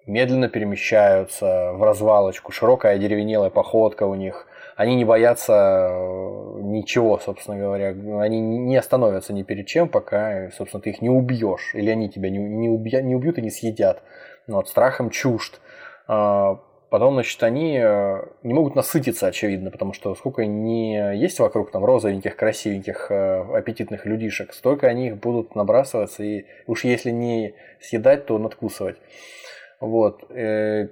медленно 0.06 0.50
перемещаются 0.50 1.72
в 1.74 1.84
развалочку, 1.84 2.52
широкая 2.52 2.98
деревенелая 2.98 3.50
походка 3.50 4.04
у 4.04 4.16
них. 4.16 4.48
Они 4.76 4.96
не 4.96 5.06
боятся 5.06 5.88
э, 5.90 6.60
ничего, 6.62 7.20
собственно 7.20 7.58
говоря. 7.58 7.90
Они 8.22 8.40
не 8.40 8.76
остановятся 8.78 9.34
ни 9.34 9.44
перед 9.44 9.66
чем, 9.66 9.90
пока, 9.90 10.52
собственно, 10.52 10.82
ты 10.82 10.92
их 10.92 11.02
не 11.02 11.10
убьешь. 11.10 11.74
Или 11.74 11.90
они 11.90 12.10
тебя 12.10 12.30
не, 12.30 12.38
не, 12.38 12.70
убья, 12.70 13.02
не 13.02 13.16
убьют 13.16 13.38
и 13.38 13.42
не 13.42 13.50
съедят. 13.50 14.04
Но 14.46 14.60
от 14.60 14.68
страхом 14.68 15.10
чужд. 15.10 15.60
Потом, 16.90 17.16
значит, 17.16 17.44
они 17.44 17.78
э, 17.78 18.28
не 18.44 18.54
могут 18.54 18.76
насытиться, 18.76 19.28
очевидно, 19.28 19.72
потому 19.72 19.92
что 19.92 20.16
сколько 20.16 20.46
не 20.46 21.18
есть 21.18 21.38
вокруг 21.40 21.70
там 21.70 21.84
розовеньких, 21.84 22.38
красивеньких, 22.38 23.12
э, 23.12 23.42
аппетитных 23.58 24.06
людишек, 24.06 24.54
столько 24.54 24.88
они 24.88 25.08
их 25.08 25.18
будут 25.18 25.54
набрасываться, 25.54 26.24
и 26.24 26.46
уж 26.66 26.86
если 26.86 27.12
не 27.12 27.56
съедать, 27.82 28.26
то 28.26 28.38
надкусывать. 28.38 28.96
Вот. 29.82 30.32
Э, 30.32 30.88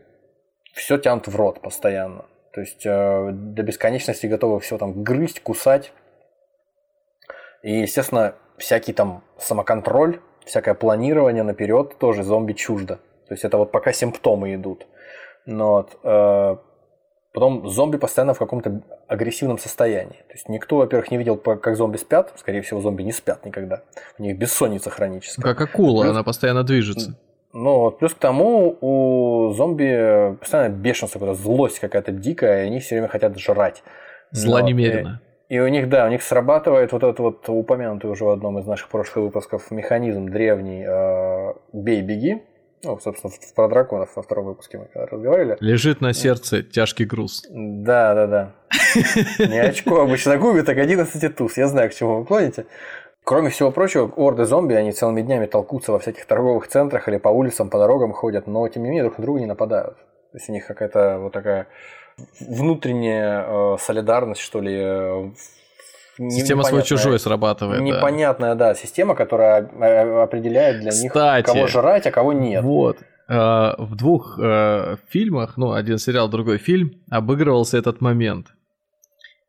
все 0.74 0.98
тянут 0.98 1.30
в 1.30 1.36
рот 1.38 1.62
постоянно. 1.62 2.26
То 2.52 2.62
есть 2.62 2.84
до 2.84 3.64
бесконечности 3.64 4.28
готовы 4.28 4.60
все 4.60 4.78
там 4.78 5.04
грызть, 5.04 5.42
кусать. 5.42 5.94
И, 7.64 7.80
естественно, 7.80 8.36
всякий 8.58 8.94
там 8.94 9.24
самоконтроль, 9.38 10.20
всякое 10.46 10.74
планирование 10.74 11.44
наперед 11.44 11.98
тоже 11.98 12.24
зомби 12.24 12.54
чуждо. 12.54 12.98
То 13.28 13.34
есть 13.34 13.44
это 13.44 13.58
вот 13.58 13.72
пока 13.72 13.92
симптомы 13.92 14.54
идут. 14.56 14.86
Но 15.46 15.74
вот, 15.74 15.98
э, 16.04 16.58
потом 17.34 17.68
зомби 17.70 17.98
постоянно 17.98 18.34
в 18.34 18.40
каком-то 18.40 18.82
агрессивном 19.08 19.58
состоянии. 19.58 20.24
То 20.28 20.34
есть 20.34 20.50
никто, 20.50 20.78
во-первых, 20.78 21.12
не 21.12 21.18
видел, 21.18 21.38
как 21.38 21.76
зомби 21.76 21.98
спят. 21.98 22.34
Скорее 22.38 22.62
всего, 22.62 22.82
зомби 22.82 23.04
не 23.04 23.12
спят 23.12 23.46
никогда. 23.46 23.84
У 24.18 24.24
них 24.24 24.38
бессонница 24.38 24.90
хроническая. 24.90 25.54
Как 25.54 25.70
акула, 25.70 26.02
плюс, 26.02 26.12
она 26.12 26.24
постоянно 26.24 26.64
движется. 26.64 27.18
Ну, 27.54 27.80
вот, 27.80 28.00
плюс 28.00 28.14
к 28.14 28.18
тому, 28.18 28.78
у 28.82 29.54
зомби 29.54 30.36
постоянно 30.40 30.74
бешенство, 30.74 31.20
какая-то 31.20 31.42
злость 31.42 31.80
какая-то 31.80 32.12
дикая, 32.12 32.64
и 32.64 32.68
они 32.68 32.80
все 32.80 32.96
время 32.96 33.08
хотят 33.08 33.38
жрать. 33.38 33.84
Зла 34.32 34.60
Но, 34.60 34.68
немерено. 34.68 35.22
И, 35.48 35.56
и 35.56 35.60
у 35.60 35.68
них, 35.68 35.88
да, 35.88 36.06
у 36.06 36.10
них 36.10 36.22
срабатывает 36.22 36.92
вот 36.92 37.04
этот 37.04 37.20
вот 37.20 37.46
упомянутый 37.48 38.10
уже 38.10 38.26
в 38.26 38.30
одном 38.30 38.60
из 38.60 38.66
наших 38.66 38.90
прошлых 38.90 39.26
выпусков 39.26 39.72
механизм 39.72 40.28
древний 40.28 40.84
э, 40.86 41.54
«бей-беги», 41.72 42.44
ну, 42.86 43.00
собственно, 43.00 43.34
про 43.56 43.68
драконов 43.68 44.16
во 44.16 44.22
втором 44.22 44.46
выпуске 44.46 44.78
мы 44.78 44.88
разговаривали. 44.94 45.58
Лежит 45.60 46.02
на 46.02 46.14
сердце 46.14 46.64
тяжкий 46.64 47.06
груз. 47.06 47.44
Да, 47.50 48.14
да, 48.14 48.28
да. 48.28 48.56
Не 49.40 49.60
очко 49.60 50.02
обычно 50.02 50.38
губит, 50.38 50.66
так 50.66 50.78
11 50.78 51.36
туз. 51.36 51.58
Я 51.58 51.68
знаю, 51.68 51.90
к 51.90 51.94
чему 51.94 52.20
вы 52.20 52.26
клоните. 52.26 52.66
Кроме 53.24 53.50
всего 53.50 53.72
прочего, 53.72 54.12
орды 54.16 54.46
зомби, 54.46 54.76
они 54.76 54.92
целыми 54.92 55.24
днями 55.24 55.48
толкутся 55.48 55.92
во 55.92 56.00
всяких 56.00 56.26
торговых 56.26 56.68
центрах 56.68 57.08
или 57.08 57.18
по 57.18 57.30
улицам, 57.30 57.72
по 57.72 57.80
дорогам 57.80 58.14
ходят, 58.14 58.46
но 58.46 58.68
тем 58.70 58.84
не 58.84 58.90
менее 58.90 59.04
друг 59.06 59.18
на 59.18 59.24
друга 59.24 59.40
не 59.40 59.48
нападают. 59.48 59.98
То 59.98 60.38
есть 60.38 60.48
у 60.50 60.52
них 60.52 60.68
какая-то 60.68 61.18
вот 61.20 61.34
такая 61.34 61.68
внутренняя 62.40 63.46
э, 63.48 63.78
солидарность, 63.80 64.42
что 64.42 64.62
ли, 64.62 64.78
э, 64.80 65.32
Система 66.18 66.64
свой-чужой 66.64 67.20
срабатывает. 67.20 67.82
Непонятная, 67.82 68.56
да. 68.56 68.70
да, 68.70 68.76
система, 68.76 69.16
которая 69.16 69.64
э, 69.64 70.24
определяет 70.24 70.80
для 70.80 70.92
Кстати, 70.92 71.48
них, 71.48 71.54
кого 71.54 71.68
жрать, 71.68 72.08
а 72.08 72.12
кого 72.12 72.34
нет. 72.34 72.64
Вот. 72.64 73.00
Э, 73.28 73.74
в 73.78 73.96
двух 73.96 74.40
э, 74.42 74.98
фильмах, 75.10 75.58
ну, 75.58 75.74
один 75.74 75.98
сериал, 75.98 76.30
другой 76.30 76.58
фильм, 76.58 76.92
обыгрывался 77.10 77.78
этот 77.78 78.00
момент. 78.00 78.48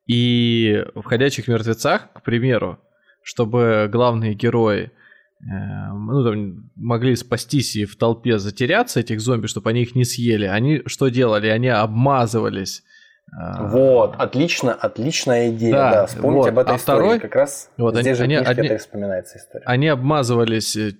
И 0.06 0.84
в 0.94 1.04
«Ходячих 1.04 1.48
мертвецах», 1.48 2.12
к 2.12 2.22
примеру, 2.22 2.78
чтобы 3.22 3.88
главные 3.90 4.34
герои 4.34 4.92
ну, 5.40 6.24
там, 6.24 6.70
могли 6.76 7.14
спастись 7.14 7.76
и 7.76 7.84
в 7.84 7.96
толпе 7.96 8.38
затеряться 8.38 9.00
этих 9.00 9.20
зомби, 9.20 9.48
чтобы 9.48 9.68
они 9.68 9.82
их 9.82 9.94
не 9.94 10.04
съели. 10.04 10.46
Они 10.46 10.82
что 10.86 11.08
делали? 11.08 11.48
Они 11.48 11.68
обмазывались 11.68 12.84
вот, 13.32 14.14
отлично, 14.18 14.72
отличная 14.72 15.50
идея. 15.50 15.72
Да, 15.72 15.90
да 15.90 16.06
вспомните 16.06 16.38
вот. 16.38 16.48
об 16.48 16.58
этой 16.58 16.74
а 16.74 16.76
истории. 16.76 16.98
Второй, 16.98 17.20
как 17.20 17.34
раз 17.34 17.70
вот, 17.76 17.96
здесь 17.96 18.20
они, 18.20 18.36
же 18.36 18.44
они, 18.44 18.66
это 18.68 18.78
вспоминается 18.78 19.38
история. 19.38 19.64
Они 19.66 19.88
обмазывались 19.88 20.76
э, 20.76 20.92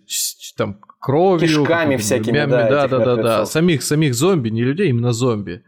там 0.57 0.79
кровью, 0.99 1.49
кишками 1.49 1.97
всякими, 1.97 2.39
мями, 2.39 2.51
да, 2.51 2.69
да, 2.69 2.89
да, 2.89 2.99
да, 2.99 3.17
да, 3.17 3.47
самих 3.47 3.83
самих 3.83 4.15
зомби, 4.15 4.49
не 4.49 4.63
людей, 4.63 4.91
именно 4.91 5.13
зомби. 5.13 5.63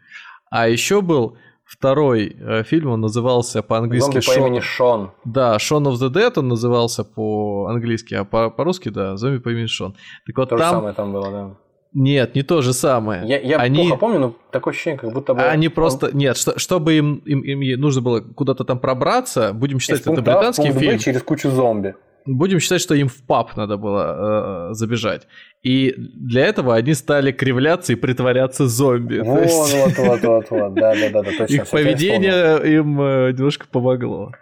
А 0.51 0.69
еще 0.69 1.01
был 1.01 1.39
второй 1.65 2.37
э, 2.39 2.63
фильм, 2.65 2.91
он 2.91 3.01
назывался 3.01 3.63
по-английски 3.63 4.21
Зомби 4.21 4.27
по 4.27 4.47
имени 4.47 4.61
Шон. 4.61 5.13
Да, 5.25 5.59
Шон 5.59 5.87
of 5.87 5.95
the 5.95 6.11
Dead 6.11 6.33
он 6.37 6.49
назывался 6.49 7.05
по-английски, 7.05 8.15
а 8.15 8.25
по-русски, 8.25 8.89
да, 8.89 9.17
Зомби 9.17 9.39
по 9.39 9.51
имени 9.51 9.67
Шон. 9.67 9.95
Так 10.27 10.37
вот 10.37 10.49
То 10.49 10.57
там... 10.57 10.67
же 10.67 10.75
самое 10.75 10.95
там 10.95 11.13
было, 11.13 11.31
да. 11.31 11.57
Нет, 11.95 12.35
не 12.35 12.43
то 12.43 12.61
же 12.61 12.73
самое. 12.73 13.27
Я, 13.27 13.39
я 13.39 13.57
они... 13.59 13.81
плохо 13.81 13.97
помню, 13.97 14.19
но 14.19 14.37
такое 14.51 14.73
ощущение, 14.73 14.99
как 14.99 15.13
будто 15.13 15.35
бы... 15.35 15.43
Они 15.43 15.69
просто... 15.69 16.11
Нет, 16.15 16.37
что, 16.37 16.59
чтобы 16.59 16.95
им, 16.95 17.17
им, 17.25 17.41
им 17.43 17.81
нужно 17.81 18.03
было 18.03 18.21
куда-то 18.21 18.65
там 18.65 18.79
пробраться, 18.79 19.53
будем 19.53 19.81
считать, 19.81 20.03
это 20.03 20.21
британский 20.21 20.73
фильм. 20.73 20.99
через 20.99 21.23
кучу 21.23 21.51
зомби. 21.51 21.95
Будем 22.27 22.61
считать, 22.61 22.83
что 22.83 22.95
им 22.95 23.09
в 23.09 23.23
паб 23.27 23.57
надо 23.57 23.79
было 23.79 24.69
э, 24.71 24.75
забежать. 24.75 25.27
И 25.63 25.95
для 25.97 26.45
этого 26.45 26.75
они 26.75 26.93
стали 26.93 27.33
кривляться 27.33 27.95
и 27.95 27.97
притворяться 27.97 28.69
зомби. 28.69 29.21
Вот, 29.21 29.41
есть... 29.41 29.75
вот, 29.75 29.97
вот, 29.97 30.23
вот, 30.23 30.51
вот, 30.51 30.75
да, 30.75 30.95
да, 30.95 31.11
да, 31.11 31.23
точно. 31.23 31.45
Их 31.55 31.67
поведение 31.69 32.77
им 32.77 33.01
э, 33.01 33.33
немножко 33.33 33.67
помогло. 33.71 34.33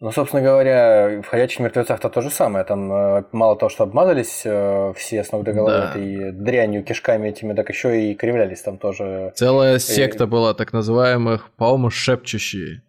Ну, 0.00 0.12
собственно 0.12 0.42
говоря, 0.42 1.20
в 1.22 1.26
«Ходячих 1.26 1.58
мертвецах»-то 1.58 2.08
то 2.08 2.20
же 2.20 2.30
самое. 2.30 2.64
Там 2.64 2.92
э, 2.92 3.24
мало 3.32 3.56
того, 3.56 3.68
что 3.68 3.82
обмазались 3.82 4.42
э, 4.44 4.92
все 4.96 5.24
с 5.24 5.32
ног 5.32 5.42
до 5.42 5.52
головы 5.52 5.72
да. 5.72 5.90
этой 5.90 6.32
дрянью, 6.32 6.84
кишками 6.84 7.30
этими, 7.30 7.52
так 7.52 7.68
еще 7.68 8.10
и 8.10 8.14
кривлялись 8.14 8.62
там 8.62 8.78
тоже. 8.78 9.32
Целая 9.34 9.78
секта 9.80 10.24
и... 10.24 10.26
была 10.28 10.54
так 10.54 10.72
называемых, 10.72 11.50
по-моему, 11.56 11.90
шепчущие, 11.90 12.82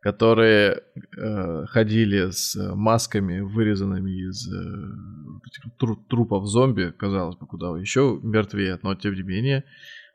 которые 0.00 0.82
э, 1.18 1.64
ходили 1.66 2.30
с 2.30 2.56
масками, 2.56 3.40
вырезанными 3.40 4.12
из 4.28 4.46
э, 4.46 6.00
трупов 6.08 6.46
зомби, 6.46 6.92
казалось 6.96 7.36
бы, 7.36 7.46
куда 7.48 7.76
еще 7.76 8.20
мертвее, 8.22 8.78
но 8.82 8.94
тем 8.94 9.14
не 9.14 9.22
менее 9.22 9.64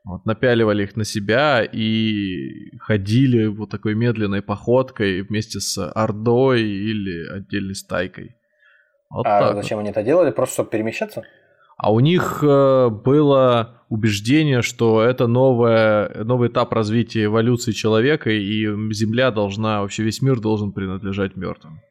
вот, 0.07 0.25
напяливали 0.25 0.83
их 0.83 0.95
на 0.95 1.03
себя 1.03 1.63
и 1.63 2.77
ходили 2.79 3.47
вот 3.47 3.69
такой 3.69 3.93
медленной 3.93 4.41
походкой 4.41 5.21
вместе 5.21 5.59
с 5.59 5.77
ордой 5.91 6.61
или 6.63 7.27
отдельной 7.27 7.75
стайкой. 7.75 8.35
Вот 9.09 9.25
а 9.27 9.53
зачем 9.53 9.77
вот. 9.77 9.81
они 9.81 9.89
это 9.91 10.03
делали? 10.03 10.31
Просто 10.31 10.53
чтобы 10.55 10.69
перемещаться? 10.69 11.23
А 11.77 11.91
у 11.91 11.99
них 11.99 12.39
э, 12.41 12.89
было 12.89 13.83
убеждение, 13.89 14.61
что 14.61 15.01
это 15.01 15.27
новое, 15.27 16.23
новый 16.23 16.49
этап 16.49 16.73
развития 16.73 17.25
эволюции 17.25 17.71
человека, 17.71 18.31
и 18.31 18.65
Земля 18.93 19.31
должна, 19.31 19.81
вообще 19.81 20.03
весь 20.03 20.21
мир 20.21 20.39
должен 20.39 20.71
принадлежать 20.71 21.35
мертвым. 21.35 21.81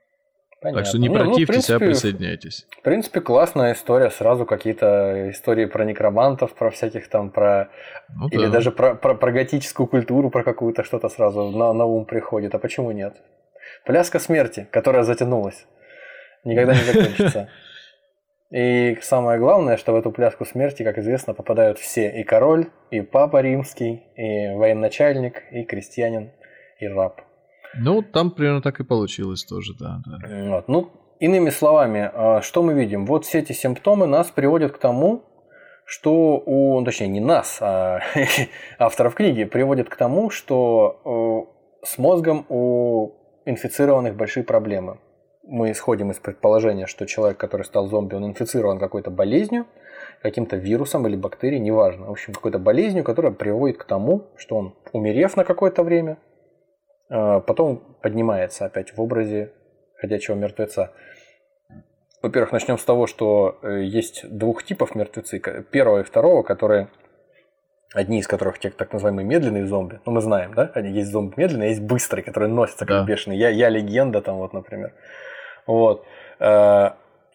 Понятно. 0.66 0.82
Так 0.82 0.88
что 0.88 0.98
не, 0.98 1.08
не 1.08 1.14
противьтесь, 1.14 1.38
ну, 1.38 1.46
принципе, 1.46 1.74
а 1.76 1.78
присоединяйтесь. 1.78 2.66
В 2.70 2.82
принципе, 2.82 3.20
классная 3.20 3.72
история. 3.72 4.10
Сразу 4.10 4.46
какие-то 4.46 5.30
истории 5.30 5.66
про 5.66 5.84
некромантов, 5.84 6.54
про 6.54 6.70
всяких 6.70 7.08
там, 7.08 7.30
про... 7.30 7.68
Ну, 8.08 8.26
Или 8.30 8.46
да. 8.46 8.52
даже 8.52 8.72
про, 8.72 8.96
про, 8.96 9.14
про 9.14 9.30
готическую 9.30 9.86
культуру, 9.86 10.28
про 10.28 10.42
какую-то 10.42 10.82
что-то 10.82 11.08
сразу 11.08 11.50
на, 11.50 11.72
на 11.72 11.84
ум 11.84 12.04
приходит. 12.04 12.52
А 12.56 12.58
почему 12.58 12.90
нет? 12.90 13.14
Пляска 13.84 14.18
смерти, 14.18 14.66
которая 14.72 15.04
затянулась. 15.04 15.66
Никогда 16.42 16.74
не 16.74 16.80
закончится. 16.92 17.48
И 18.50 18.98
самое 19.02 19.38
главное, 19.38 19.76
что 19.76 19.92
в 19.92 19.96
эту 19.96 20.10
пляску 20.10 20.44
смерти, 20.44 20.82
как 20.82 20.98
известно, 20.98 21.32
попадают 21.32 21.78
все. 21.78 22.10
И 22.10 22.24
король, 22.24 22.70
и 22.90 23.02
папа 23.02 23.40
римский, 23.40 24.02
и 24.16 24.52
военачальник, 24.52 25.44
и 25.52 25.62
крестьянин, 25.62 26.32
и 26.80 26.88
раб. 26.88 27.20
Ну, 27.78 28.02
там 28.02 28.30
примерно 28.30 28.62
так 28.62 28.80
и 28.80 28.84
получилось 28.84 29.44
тоже, 29.44 29.74
да. 29.78 30.00
да. 30.06 30.18
Вот. 30.50 30.68
Ну, 30.68 30.90
иными 31.20 31.50
словами, 31.50 32.10
а, 32.12 32.40
что 32.42 32.62
мы 32.62 32.74
видим? 32.74 33.06
Вот 33.06 33.24
все 33.24 33.38
эти 33.38 33.52
симптомы 33.52 34.06
нас 34.06 34.28
приводят 34.30 34.72
к 34.72 34.78
тому, 34.78 35.24
что 35.84 36.42
у, 36.44 36.80
ну, 36.80 36.84
точнее, 36.84 37.08
не 37.08 37.20
нас, 37.20 37.58
а 37.60 38.00
авторов 38.78 39.14
книги, 39.14 39.44
приводят 39.44 39.88
к 39.88 39.96
тому, 39.96 40.30
что 40.30 41.46
э, 41.82 41.86
с 41.86 41.96
мозгом 41.98 42.44
у 42.48 43.12
инфицированных 43.44 44.16
большие 44.16 44.42
проблемы. 44.42 44.98
Мы 45.44 45.70
исходим 45.70 46.10
из 46.10 46.18
предположения, 46.18 46.86
что 46.86 47.06
человек, 47.06 47.38
который 47.38 47.62
стал 47.62 47.86
зомби, 47.86 48.16
он 48.16 48.26
инфицирован 48.26 48.80
какой-то 48.80 49.12
болезнью, 49.12 49.66
каким-то 50.20 50.56
вирусом 50.56 51.06
или 51.06 51.14
бактерией, 51.14 51.60
неважно. 51.60 52.06
В 52.06 52.10
общем, 52.10 52.34
какой-то 52.34 52.58
болезнью, 52.58 53.04
которая 53.04 53.30
приводит 53.30 53.78
к 53.78 53.84
тому, 53.84 54.26
что 54.36 54.56
он, 54.56 54.74
умерев 54.92 55.36
на 55.36 55.44
какое-то 55.44 55.84
время, 55.84 56.18
потом 57.08 57.96
поднимается 58.02 58.64
опять 58.64 58.96
в 58.96 59.00
образе 59.00 59.52
ходячего 59.96 60.34
мертвеца. 60.34 60.92
Во-первых, 62.22 62.52
начнем 62.52 62.78
с 62.78 62.84
того, 62.84 63.06
что 63.06 63.58
э, 63.62 63.82
есть 63.82 64.28
двух 64.28 64.64
типов 64.64 64.94
мертвецы. 64.94 65.38
Первого 65.70 66.00
и 66.00 66.02
второго, 66.02 66.42
которые 66.42 66.88
одни 67.94 68.18
из 68.18 68.26
которых 68.26 68.58
те 68.58 68.70
так 68.70 68.92
называемые 68.92 69.24
медленные 69.24 69.66
зомби. 69.66 70.00
Ну, 70.04 70.12
мы 70.12 70.20
знаем, 70.20 70.54
да? 70.54 70.70
Они 70.74 70.90
есть 70.90 71.10
зомби 71.10 71.34
медленные, 71.36 71.70
есть 71.70 71.82
быстрые, 71.82 72.24
которые 72.24 72.50
носятся 72.50 72.84
как 72.84 72.98
да. 72.98 73.04
бешеные. 73.04 73.38
Я, 73.38 73.50
я 73.50 73.68
легенда 73.68 74.20
там 74.22 74.36
вот, 74.36 74.52
например. 74.52 74.92
Вот. 75.66 76.04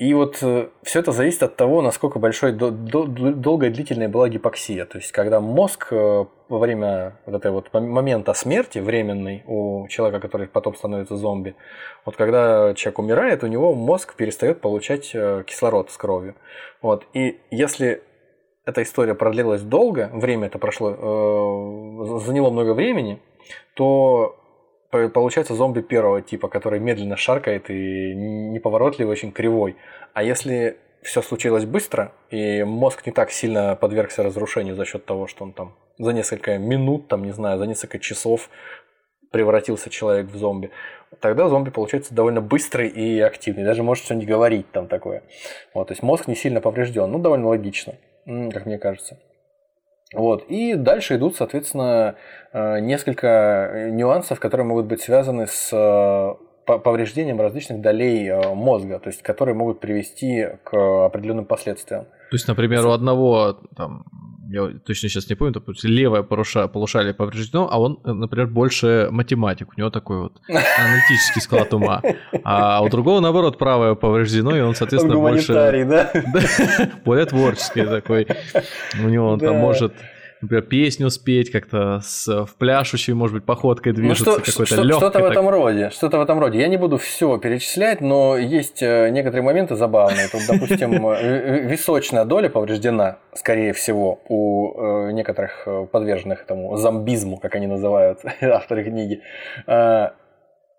И 0.02 0.16
вот 0.16 0.40
э, 0.42 0.70
все 0.82 1.00
это 1.00 1.12
зависит 1.12 1.44
от 1.44 1.58
того, 1.58 1.84
насколько 1.84 2.18
большой, 2.18 2.54
долгая 2.54 3.70
длительная 3.70 4.10
была 4.10 4.30
гипоксия. 4.30 4.86
То 4.88 4.98
есть, 4.98 5.12
когда 5.12 5.40
мозг 5.40 5.90
э, 5.92 6.26
во 6.50 6.58
время 6.58 7.20
вот 7.28 7.36
этой 7.36 7.52
вот 7.52 7.72
момента 7.72 8.34
смерти 8.34 8.80
временной 8.80 9.44
у 9.46 9.88
человека, 9.90 10.20
который 10.20 10.48
потом 10.48 10.74
становится 10.74 11.18
зомби, 11.18 11.56
вот 12.04 12.16
когда 12.16 12.74
человек 12.74 12.98
умирает, 12.98 13.44
у 13.44 13.48
него 13.48 13.76
мозг 13.76 14.16
перестает 14.16 14.60
получать 14.60 15.12
э, 15.14 15.44
кислород 15.46 15.92
с 15.92 15.98
кровью. 15.98 16.34
Вот. 16.82 17.06
И 17.14 17.40
если 17.52 18.02
эта 18.66 18.82
история 18.82 19.14
продлилась 19.14 19.62
долго, 19.62 20.10
время 20.12 20.48
это 20.48 20.58
прошло, 20.58 22.20
заняло 22.26 22.50
много 22.50 22.74
времени, 22.74 23.22
то 23.76 24.41
получается 24.92 25.56
зомби 25.56 25.82
первого 25.82 26.22
типа, 26.22 26.48
который 26.48 26.80
медленно 26.80 27.18
шаркает 27.18 27.70
и 27.70 28.14
неповоротливый, 28.14 29.12
очень 29.12 29.32
кривой. 29.32 29.76
А 30.14 30.24
если 30.24 30.78
все 31.02 31.22
случилось 31.22 31.66
быстро, 31.66 32.14
и 32.30 32.64
мозг 32.64 33.06
не 33.06 33.12
так 33.12 33.32
сильно 33.32 33.76
подвергся 33.76 34.24
разрушению 34.24 34.76
за 34.76 34.86
счет 34.86 35.06
того, 35.06 35.28
что 35.28 35.44
он 35.44 35.54
там 35.54 35.76
за 35.98 36.12
несколько 36.12 36.58
минут, 36.58 37.08
там, 37.08 37.24
не 37.24 37.32
знаю, 37.32 37.58
за 37.58 37.66
несколько 37.66 38.00
часов 38.00 38.50
превратился 39.32 39.90
человек 39.90 40.28
в 40.28 40.36
зомби, 40.36 40.72
тогда 41.22 41.48
зомби 41.48 41.70
получается 41.70 42.14
довольно 42.14 42.42
быстрый 42.42 42.90
и 42.90 43.20
активный, 43.22 43.64
даже 43.64 43.82
может 43.82 44.04
что-нибудь 44.06 44.28
говорить 44.28 44.72
там 44.72 44.88
такое. 44.88 45.24
Вот, 45.74 45.88
то 45.88 45.94
есть 45.94 46.04
мозг 46.04 46.28
не 46.28 46.36
сильно 46.36 46.60
поврежден, 46.60 47.10
ну, 47.10 47.18
довольно 47.18 47.48
логично, 47.48 47.96
как 48.26 48.66
мне 48.66 48.78
кажется. 48.78 49.18
Вот. 50.14 50.46
И 50.50 50.76
дальше 50.76 51.16
идут, 51.16 51.36
соответственно, 51.36 52.16
э, 52.52 52.80
несколько 52.80 53.90
нюансов, 53.92 54.40
которые 54.40 54.68
могут 54.68 54.86
быть 54.86 55.02
связаны 55.02 55.48
с 55.48 55.70
э, 55.72 56.36
повреждением 56.66 57.40
различных 57.40 57.82
долей 57.82 58.28
э, 58.28 58.54
мозга, 58.54 59.00
то 59.00 59.08
есть 59.08 59.22
которые 59.22 59.56
могут 59.56 59.80
привести 59.80 60.48
к 60.64 61.06
определенным 61.06 61.46
последствиям. 61.46 62.06
То 62.30 62.36
есть, 62.36 62.48
например, 62.48 62.86
у 62.86 62.92
одного 62.92 63.60
там, 63.76 64.06
я 64.52 64.68
точно 64.86 65.10
сейчас 65.10 65.30
не 65.30 65.36
помню, 65.36 65.54
допустим, 65.54 65.90
левое 65.90 66.24
полуша, 66.24 66.68
полушарие 66.68 67.14
повреждено, 67.14 67.70
а 67.72 67.80
он, 67.80 68.00
например, 68.04 68.48
больше 68.48 69.08
математик, 69.12 69.70
у 69.76 69.80
него 69.80 69.90
такой 69.90 70.24
вот 70.24 70.42
аналитический 70.48 71.42
склад 71.42 71.74
ума. 71.74 72.02
А 72.44 72.84
у 72.84 72.90
другого, 72.90 73.20
наоборот, 73.22 73.58
правое 73.58 73.96
повреждено, 73.96 74.56
и 74.56 74.62
он, 74.62 74.76
соответственно, 74.76 75.18
он 75.18 75.22
больше... 75.22 75.54
да? 75.54 76.12
более 77.06 77.26
творческий 77.26 77.86
такой. 77.86 78.28
У 79.02 79.08
него 79.08 79.30
он 79.30 79.40
там 79.40 79.56
может 79.56 79.94
например, 80.42 80.64
песню 80.64 81.10
спеть, 81.10 81.52
как-то 81.52 82.00
с 82.04 82.46
в 82.46 82.56
пляшущей, 82.56 83.14
может 83.14 83.36
быть, 83.36 83.46
походкой 83.46 83.92
ну, 83.92 83.98
движется, 83.98 84.26
ну, 84.26 84.32
что, 84.40 84.52
какой-то 84.52 84.74
что, 84.74 84.84
легкой. 84.84 85.10
Что-то 85.10 85.20
в 85.20 85.26
этом 85.26 85.50
роде, 85.50 85.90
что-то 85.90 86.18
в 86.18 86.22
этом 86.22 86.40
роде. 86.40 86.60
Я 86.60 86.68
не 86.68 86.78
буду 86.78 86.98
все 86.98 87.38
перечислять, 87.38 88.02
но 88.02 88.38
есть 88.38 88.82
э, 88.82 89.10
некоторые 89.10 89.44
моменты 89.44 89.76
забавные. 89.76 90.28
Тут, 90.28 90.42
допустим, 90.48 91.08
э, 91.08 91.60
височная 91.68 92.26
доля 92.26 92.50
повреждена, 92.50 93.18
скорее 93.34 93.74
всего, 93.74 94.22
у 94.28 95.08
э, 95.08 95.12
некоторых 95.12 95.68
подверженных 95.92 96.44
этому 96.44 96.76
зомбизму, 96.78 97.38
как 97.38 97.56
они 97.56 97.68
называют 97.68 98.20
авторы 98.42 98.84
книги. 98.84 99.22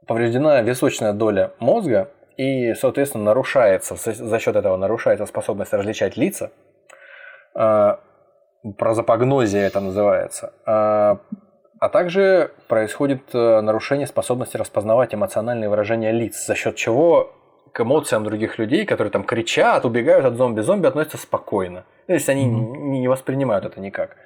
Повреждена 0.07 0.63
височная 0.63 1.13
доля 1.13 1.53
мозга, 1.61 2.11
и, 2.37 2.75
соответственно, 2.75 3.25
нарушается, 3.25 3.95
за 3.97 4.39
счет 4.41 4.57
этого 4.57 4.77
нарушается 4.77 5.27
способность 5.27 5.73
различать 5.73 6.17
лица, 6.17 6.51
прозапогнозия 8.79 9.67
это 9.67 9.81
называется. 9.81 10.53
А, 10.67 11.19
а 11.79 11.89
также 11.89 12.53
происходит 12.69 13.23
э, 13.35 13.61
нарушение 13.61 14.07
способности 14.07 14.57
распознавать 14.57 15.15
эмоциональные 15.15 15.69
выражения 15.69 16.13
лиц, 16.13 16.47
за 16.47 16.55
счет 16.55 16.77
чего 16.77 17.33
к 17.73 17.81
эмоциям 17.81 18.23
других 18.25 18.59
людей, 18.59 18.85
которые 18.85 19.11
там 19.11 19.25
кричат, 19.25 19.85
убегают 19.85 20.25
от 20.25 20.37
зомби. 20.37 20.61
Зомби 20.61 20.87
относятся 20.87 21.19
спокойно. 21.19 21.85
То 22.07 22.13
есть 22.13 22.29
они 22.29 22.45
mm-hmm. 22.45 23.01
не 23.01 23.09
воспринимают 23.09 23.65
это 23.65 23.81
никак. 23.81 24.17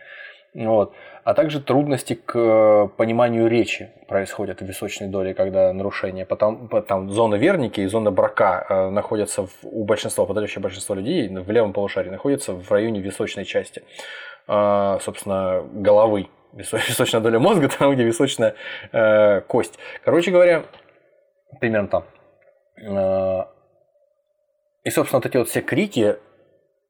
Вот. 0.55 0.95
А 1.25 1.35
также 1.35 1.61
трудности 1.61 2.15
к 2.15 2.39
э, 2.39 2.89
пониманию 2.97 3.49
речи 3.49 3.91
происходят 4.09 4.61
в 4.61 4.65
височной 4.65 5.09
доле, 5.09 5.35
когда 5.35 5.73
нарушения. 5.73 6.25
Потом, 6.25 6.69
там 6.87 7.11
зона 7.11 7.35
верники 7.35 7.81
и 7.81 7.87
зона 7.87 8.11
брака 8.11 8.65
э, 8.69 8.91
находятся 8.91 9.47
в, 9.47 9.51
у 9.63 9.85
большинства, 9.85 10.25
подавляющего 10.25 10.63
большинства 10.63 10.95
людей 10.95 11.29
в 11.29 11.51
левом 11.51 11.73
полушарии, 11.73 12.11
находятся 12.11 12.53
в 12.53 12.71
районе 12.71 13.01
височной 13.01 13.45
части, 13.45 13.83
собственно, 14.47 15.63
головы. 15.73 16.29
Височная 16.53 17.21
доля 17.21 17.39
мозга, 17.39 17.69
там, 17.69 17.95
где 17.95 18.05
височная 18.05 18.55
э, 18.93 19.41
кость. 19.43 19.79
Короче 20.05 20.31
говоря, 20.31 20.65
примерно 21.61 21.89
там. 21.89 22.05
Э, 22.81 23.45
и, 24.85 24.91
собственно, 24.91 25.19
вот 25.19 25.27
эти 25.27 25.37
вот 25.37 25.49
все 25.49 25.61
крики 25.61 26.17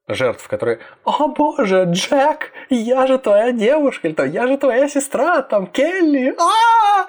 жертв, 0.09 0.47
которые 0.49 0.79
«О 1.05 1.29
боже, 1.29 1.85
Джек, 1.91 2.53
я 2.71 3.07
же 3.07 3.19
твоя 3.19 3.53
девушка!» 3.53 4.09
или 4.09 4.15
там 4.15 4.31
«Я 4.31 4.47
же 4.47 4.57
твоя 4.57 4.89
сестра!» 4.89 5.43
там 5.43 5.67
«Келли! 5.67 6.35
а 6.39 7.07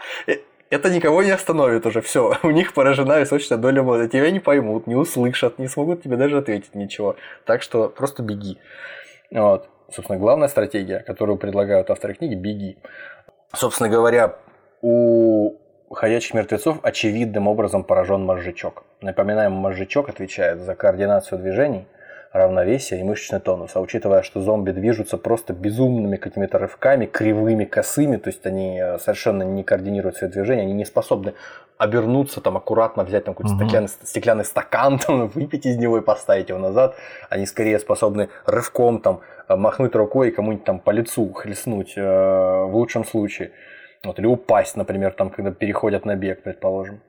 Это 0.70 0.90
никого 0.90 1.24
не 1.24 1.32
остановит 1.32 1.86
уже, 1.86 2.02
все. 2.02 2.38
У 2.44 2.50
них 2.50 2.74
поражена 2.74 3.20
височная 3.20 3.58
доля 3.58 3.84
мозга. 3.84 4.08
Тебя 4.08 4.32
не 4.32 4.40
поймут, 4.40 4.88
не 4.88 4.96
услышат, 4.96 5.60
не 5.60 5.68
смогут 5.68 6.04
тебе 6.04 6.18
даже 6.18 6.38
ответить 6.38 6.74
ничего. 6.76 7.16
Так 7.46 7.62
что 7.62 7.90
просто 7.90 8.24
беги. 8.24 8.58
Вот. 9.32 9.70
Собственно, 9.92 10.20
главная 10.20 10.48
стратегия, 10.48 11.00
которую 11.00 11.38
предлагают 11.38 11.90
авторы 11.90 12.14
книги– 12.14 12.36
беги. 12.36 12.78
Собственно 13.54 13.90
говоря, 13.90 14.36
у 14.82 15.56
ходячих 15.90 16.34
мертвецов 16.34 16.80
очевидным 16.84 17.48
образом 17.48 17.84
поражен 17.84 18.26
мозжечок. 18.26 18.84
Напоминаем, 19.02 19.54
мозжечок 19.54 20.10
отвечает 20.10 20.60
за 20.60 20.76
координацию 20.76 21.40
движений– 21.40 21.88
равновесие 22.32 23.00
и 23.00 23.04
мышечный 23.04 23.40
тонус. 23.40 23.76
А 23.76 23.80
учитывая, 23.80 24.22
что 24.22 24.42
зомби 24.42 24.72
движутся 24.72 25.18
просто 25.18 25.54
безумными 25.54 26.18
какими-то 26.18 26.60
рывками, 26.60 27.06
кривыми, 27.06 27.66
косыми, 27.66 28.18
то 28.18 28.30
есть 28.30 28.46
они 28.46 28.80
э, 28.80 29.00
совершенно 29.00 29.44
не 29.44 29.64
координируют 29.64 30.18
свои 30.18 30.30
движения, 30.30 30.64
они 30.64 30.74
не 30.74 30.86
способны 30.86 31.34
обернуться, 31.78 32.42
там 32.42 32.58
аккуратно 32.58 33.04
взять 33.04 33.26
там 33.26 33.36
какой-то 33.36 33.56
угу. 33.56 33.64
стеклянный, 33.64 33.90
стеклянный 34.04 34.46
стакан, 34.46 35.00
там, 35.06 35.28
выпить 35.28 35.66
из 35.66 35.78
него 35.78 35.98
и 35.98 36.02
поставить 36.02 36.50
его 36.50 36.60
назад. 36.60 36.96
Они 37.30 37.46
скорее 37.46 37.80
способны 37.80 38.30
рывком 38.46 39.00
там 39.00 39.22
э, 39.48 39.56
махнуть 39.56 39.96
рукой 39.96 40.30
и 40.30 40.32
кому-нибудь 40.32 40.66
там 40.66 40.80
по 40.80 40.92
лицу 40.92 41.32
хлестнуть 41.34 41.94
э, 41.96 42.02
в 42.02 42.76
лучшем 42.76 43.06
случае. 43.06 43.52
Вот, 44.04 44.20
или 44.20 44.28
упасть, 44.28 44.76
например, 44.76 45.14
там, 45.14 45.30
когда 45.30 45.52
переходят 45.52 46.06
на 46.06 46.16
бег, 46.16 46.44
предположим. 46.44 47.02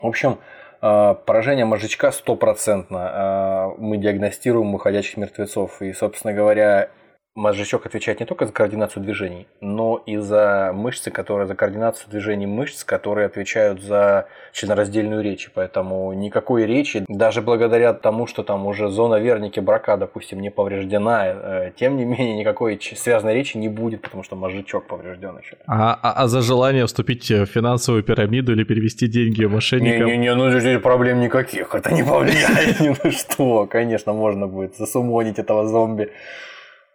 В 0.00 0.06
общем, 0.06 0.38
поражение 0.80 1.64
мозжечка 1.64 2.10
стопроцентно. 2.12 2.98
А, 3.00 3.74
мы 3.78 3.96
диагностируем 3.96 4.74
уходящих 4.74 5.16
мертвецов. 5.16 5.82
И, 5.82 5.92
собственно 5.92 6.32
говоря, 6.32 6.90
Мозжечок 7.36 7.84
отвечает 7.84 8.20
не 8.20 8.24
только 8.24 8.46
за 8.46 8.52
координацию 8.52 9.02
движений, 9.02 9.46
но 9.60 10.02
и 10.06 10.16
за 10.16 10.72
мышцы, 10.74 11.10
которые 11.10 11.46
за 11.46 11.54
координацию 11.54 12.10
движений 12.10 12.46
мышц, 12.46 12.82
которые 12.82 13.26
отвечают 13.26 13.82
за 13.82 14.26
членораздельную 14.52 15.22
речь. 15.22 15.50
Поэтому 15.52 16.14
никакой 16.14 16.64
речи, 16.64 17.04
даже 17.08 17.42
благодаря 17.42 17.92
тому, 17.92 18.26
что 18.26 18.42
там 18.42 18.66
уже 18.66 18.88
зона 18.88 19.16
верники 19.16 19.60
брака, 19.60 19.98
допустим, 19.98 20.40
не 20.40 20.50
повреждена, 20.50 21.26
э, 21.26 21.72
тем 21.76 21.98
не 21.98 22.06
менее 22.06 22.38
никакой 22.38 22.80
связанной 22.80 23.34
речи 23.34 23.58
не 23.58 23.68
будет, 23.68 24.00
потому 24.00 24.22
что 24.22 24.34
мозжечок 24.34 24.86
поврежден 24.86 25.38
еще. 25.38 25.56
А, 25.66 25.92
а, 26.02 26.12
а 26.22 26.28
за 26.28 26.40
желание 26.40 26.86
вступить 26.86 27.30
в 27.30 27.44
финансовую 27.44 28.02
пирамиду 28.02 28.52
или 28.52 28.64
перевести 28.64 29.08
деньги 29.08 29.44
мошенникам? 29.44 30.06
Не-не-не, 30.06 30.34
ну 30.34 30.58
здесь 30.58 30.80
проблем 30.80 31.20
никаких, 31.20 31.74
это 31.74 31.92
не 31.92 32.02
повлияет 32.02 32.80
ни 32.80 32.88
на 32.88 33.12
что. 33.12 33.66
Конечно, 33.66 34.14
можно 34.14 34.46
будет 34.46 34.76
засумонить 34.76 35.38
этого 35.38 35.68
зомби. 35.68 36.10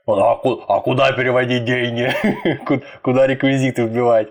А, 0.07 0.33
а 0.33 0.81
куда 0.81 1.11
переводить 1.11 1.65
деньги? 1.65 2.11
Куда 3.03 3.27
реквизиты 3.27 3.85
вбивать? 3.85 4.29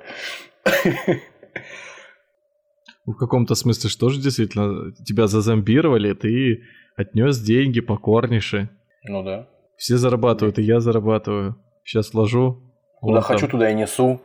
В 3.06 3.14
каком-то 3.14 3.54
смысле 3.54 3.88
что 3.88 4.08
же 4.08 4.20
действительно 4.20 4.92
тебя 5.04 5.26
зазомбировали, 5.26 6.12
ты 6.12 6.62
отнес 6.96 7.38
деньги 7.40 7.80
покорнейше. 7.80 8.68
Ну 9.04 9.22
да. 9.22 9.48
Все 9.76 9.96
зарабатывают, 9.96 10.58
и 10.58 10.62
я 10.62 10.80
зарабатываю. 10.80 11.56
Сейчас 11.84 12.12
вложу. 12.12 12.62
Куда 13.00 13.20
хочу, 13.22 13.42
там. 13.42 13.50
туда 13.50 13.70
и 13.70 13.74
несу. 13.74 14.20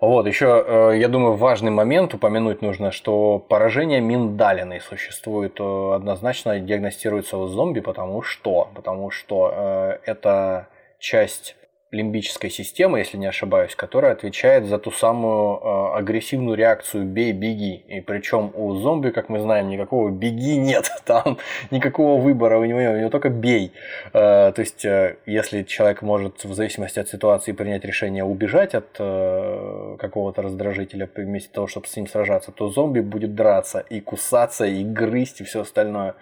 Вот, 0.00 0.26
еще, 0.26 0.64
э, 0.64 0.98
я 0.98 1.08
думаю, 1.08 1.34
важный 1.36 1.72
момент 1.72 2.14
упомянуть 2.14 2.62
нужно, 2.62 2.92
что 2.92 3.40
поражение 3.40 4.00
миндалиной 4.00 4.80
существует 4.80 5.58
э, 5.58 5.92
однозначно, 5.94 6.60
диагностируется 6.60 7.36
у 7.36 7.48
зомби, 7.48 7.80
потому 7.80 8.22
что, 8.22 8.68
потому 8.76 9.10
что 9.10 9.52
э, 9.52 9.98
это 10.04 10.68
часть 10.98 11.56
лимбической 11.90 12.50
системы, 12.50 12.98
если 12.98 13.16
не 13.16 13.26
ошибаюсь, 13.26 13.74
которая 13.74 14.12
отвечает 14.12 14.66
за 14.66 14.78
ту 14.78 14.90
самую 14.90 15.58
э, 15.58 15.98
агрессивную 15.98 16.54
реакцию 16.54 17.06
«бей, 17.06 17.32
беги». 17.32 17.82
И 17.88 18.00
причем 18.02 18.52
у 18.54 18.74
зомби, 18.74 19.08
как 19.08 19.30
мы 19.30 19.40
знаем, 19.40 19.70
никакого 19.70 20.10
«беги» 20.10 20.58
нет, 20.58 20.90
там 21.06 21.38
никакого 21.70 22.20
выбора 22.20 22.58
у 22.58 22.64
него 22.64 22.78
у 22.78 22.98
него 22.98 23.08
только 23.08 23.30
«бей». 23.30 23.72
Э, 24.12 24.52
то 24.54 24.60
есть, 24.60 24.84
э, 24.84 25.16
если 25.24 25.62
человек 25.62 26.02
может 26.02 26.44
в 26.44 26.52
зависимости 26.52 26.98
от 26.98 27.08
ситуации 27.08 27.52
принять 27.52 27.86
решение 27.86 28.22
убежать 28.22 28.74
от 28.74 28.96
э, 28.98 29.96
какого-то 29.98 30.42
раздражителя 30.42 31.08
вместо 31.16 31.54
того, 31.54 31.68
чтобы 31.68 31.86
с 31.86 31.96
ним 31.96 32.06
сражаться, 32.06 32.52
то 32.52 32.68
зомби 32.68 33.00
будет 33.00 33.34
драться 33.34 33.78
и 33.78 34.00
кусаться, 34.00 34.66
и 34.66 34.84
грызть, 34.84 35.40
и 35.40 35.44
все 35.44 35.62
остальное. 35.62 36.16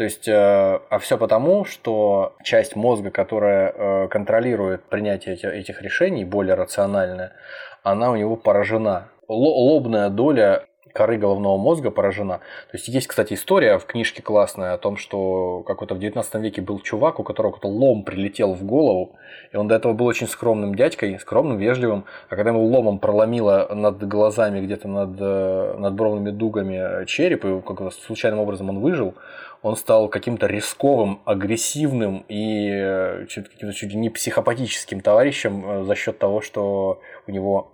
То 0.00 0.04
есть, 0.04 0.26
э, 0.28 0.32
а 0.32 0.98
все 0.98 1.18
потому, 1.18 1.66
что 1.66 2.34
часть 2.42 2.74
мозга, 2.74 3.10
которая 3.10 3.68
э, 3.68 4.08
контролирует 4.08 4.82
принятие 4.84 5.36
этих 5.36 5.82
решений, 5.82 6.24
более 6.24 6.54
рациональная, 6.54 7.34
она 7.82 8.10
у 8.10 8.16
него 8.16 8.36
поражена. 8.36 9.08
Лобная 9.28 10.08
доля 10.08 10.64
коры 10.92 11.18
головного 11.18 11.56
мозга 11.56 11.90
поражена. 11.90 12.38
То 12.70 12.76
есть 12.76 12.88
есть, 12.88 13.06
кстати, 13.06 13.34
история 13.34 13.78
в 13.78 13.86
книжке 13.86 14.22
классная 14.22 14.74
о 14.74 14.78
том, 14.78 14.96
что 14.96 15.62
какой-то 15.66 15.94
в 15.94 15.98
19 15.98 16.34
веке 16.36 16.62
был 16.62 16.80
чувак, 16.80 17.20
у 17.20 17.22
которого 17.22 17.52
какой-то 17.52 17.68
лом 17.68 18.04
прилетел 18.04 18.54
в 18.54 18.64
голову, 18.64 19.16
и 19.52 19.56
он 19.56 19.68
до 19.68 19.74
этого 19.74 19.92
был 19.92 20.06
очень 20.06 20.26
скромным 20.28 20.74
дядькой, 20.74 21.18
скромным, 21.18 21.58
вежливым, 21.58 22.04
а 22.28 22.36
когда 22.36 22.50
ему 22.50 22.64
ломом 22.64 22.98
проломило 22.98 23.68
над 23.74 24.06
глазами, 24.06 24.60
где-то 24.60 24.88
над, 24.88 25.16
э, 25.18 25.76
над 25.78 25.94
бровными 25.94 26.30
дугами 26.30 27.04
череп, 27.06 27.44
и 27.44 27.60
как 27.60 27.92
случайным 27.92 28.40
образом 28.40 28.68
он 28.70 28.80
выжил, 28.80 29.14
он 29.62 29.76
стал 29.76 30.08
каким-то 30.08 30.46
рисковым, 30.46 31.20
агрессивным 31.24 32.24
и 32.28 32.70
э, 32.72 33.26
каким-то 33.26 33.72
чуть 33.74 33.92
ли 33.92 33.98
не 33.98 34.10
психопатическим 34.10 35.00
товарищем 35.00 35.64
э, 35.64 35.84
за 35.84 35.94
счет 35.94 36.18
того, 36.18 36.40
что 36.40 37.00
у 37.26 37.30
него 37.30 37.70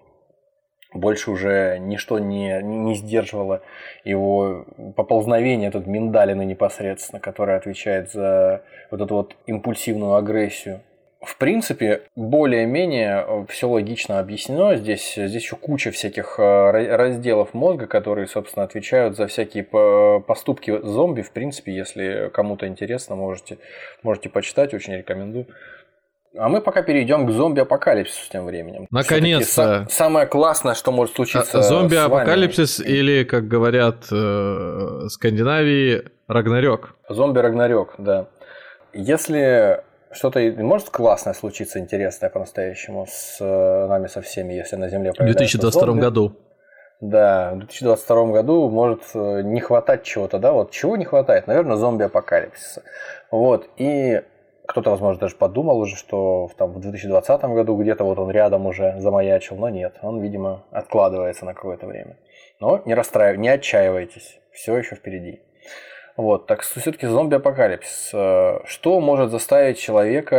больше 0.93 1.31
уже 1.31 1.79
ничто 1.79 2.19
не, 2.19 2.63
не 2.63 2.95
сдерживало 2.95 3.63
его 4.05 4.67
поползновение, 4.97 5.71
тут 5.71 5.87
миндалины 5.87 6.45
непосредственно, 6.45 7.21
которая 7.21 7.59
отвечает 7.59 8.11
за 8.11 8.63
вот 8.91 9.01
эту 9.01 9.15
вот 9.15 9.37
импульсивную 9.47 10.15
агрессию. 10.15 10.81
В 11.27 11.39
принципе, 11.39 12.03
более-менее 12.15 13.25
э, 13.27 13.47
все 13.49 13.69
логично 13.69 14.21
объяснено. 14.21 14.77
Здесь, 14.77 15.15
здесь 15.17 15.43
еще 15.43 15.57
куча 15.57 15.91
всяких 15.91 16.39
э, 16.39 16.95
разделов 16.95 17.53
мозга, 17.53 17.87
которые, 17.87 18.29
собственно, 18.29 18.65
отвечают 18.65 19.17
за 19.17 19.27
всякие 19.27 19.65
поступки 20.21 20.79
зомби. 20.83 21.23
В 21.23 21.33
принципе, 21.33 21.75
если 21.75 22.31
кому-то 22.33 22.69
интересно, 22.69 23.17
можете, 23.17 23.59
можете 24.05 24.29
почитать, 24.29 24.73
очень 24.73 24.95
рекомендую. 24.95 25.47
А 26.39 26.49
мы 26.49 26.61
пока 26.61 26.83
перейдем 26.83 27.27
к 27.27 27.31
зомби-апокалипсису 27.31 28.31
тем 28.31 28.47
временем. 28.47 28.87
Наконец-то. 28.91 29.87
Самое 29.91 30.27
классное, 30.27 30.75
что 30.75 30.93
может 30.93 31.15
случиться. 31.15 31.59
А, 31.59 31.63
зомби-апокалипсис 31.63 32.81
или, 32.81 33.25
как 33.25 33.49
говорят 33.49 34.07
э, 34.13 35.09
Скандинавии, 35.09 36.05
Рагнарёк. 36.29 36.95
Зомби-Рагнарёк, 37.09 37.95
да. 37.99 38.27
Если 38.93 39.83
что-то 40.13 40.41
может 40.59 40.91
классное 40.91 41.35
случиться, 41.35 41.79
интересное 41.79 42.31
по-настоящему 42.31 43.07
с 43.09 43.39
э, 43.41 43.87
нами 43.89 44.07
со 44.07 44.23
всеми, 44.23 44.55
если 44.55 44.77
на 44.77 44.89
Земле 44.89 45.13
В 45.13 45.17
2022 45.17 45.81
зомби. 45.87 46.01
году. 46.01 46.37
Да, 47.01 47.53
в 47.55 47.59
2022 47.59 48.27
году 48.33 48.71
может 48.71 49.03
э, 49.15 49.43
не 49.43 49.61
хватать 49.61 50.03
чего-то, 50.03 50.39
да, 50.39 50.53
вот 50.53 50.71
чего 50.71 50.97
не 50.97 51.05
хватает? 51.05 51.47
Наверное, 51.47 51.77
зомби-апокалипсиса. 51.77 52.83
Вот, 53.31 53.69
и 53.77 54.23
кто-то, 54.67 54.91
возможно, 54.91 55.21
даже 55.21 55.37
подумал 55.37 55.79
уже, 55.79 55.97
что 55.97 56.51
там, 56.57 56.73
в 56.73 56.81
2020 56.81 57.43
году 57.45 57.77
где-то 57.77 58.05
вот 58.05 58.19
он 58.19 58.31
рядом 58.31 58.67
уже 58.67 58.97
замаячил, 58.99 59.57
но 59.57 59.69
нет, 59.69 59.97
он, 60.03 60.21
видимо, 60.21 60.65
откладывается 60.71 61.45
на 61.45 61.55
какое-то 61.55 61.87
время. 61.87 62.17
Но 62.61 62.83
не 62.85 62.95
расстраивайтесь, 62.95 63.43
не 63.43 63.49
отчаивайтесь, 63.49 64.41
все 64.53 64.77
еще 64.77 64.97
впереди. 64.97 65.41
Вот, 66.17 66.47
так 66.47 66.63
все-таки 66.63 67.07
зомби-апокалипсис. 67.07 68.11
Э, 68.15 68.61
что 68.65 69.01
может 69.01 69.31
заставить 69.31 69.79
человека 69.79 70.37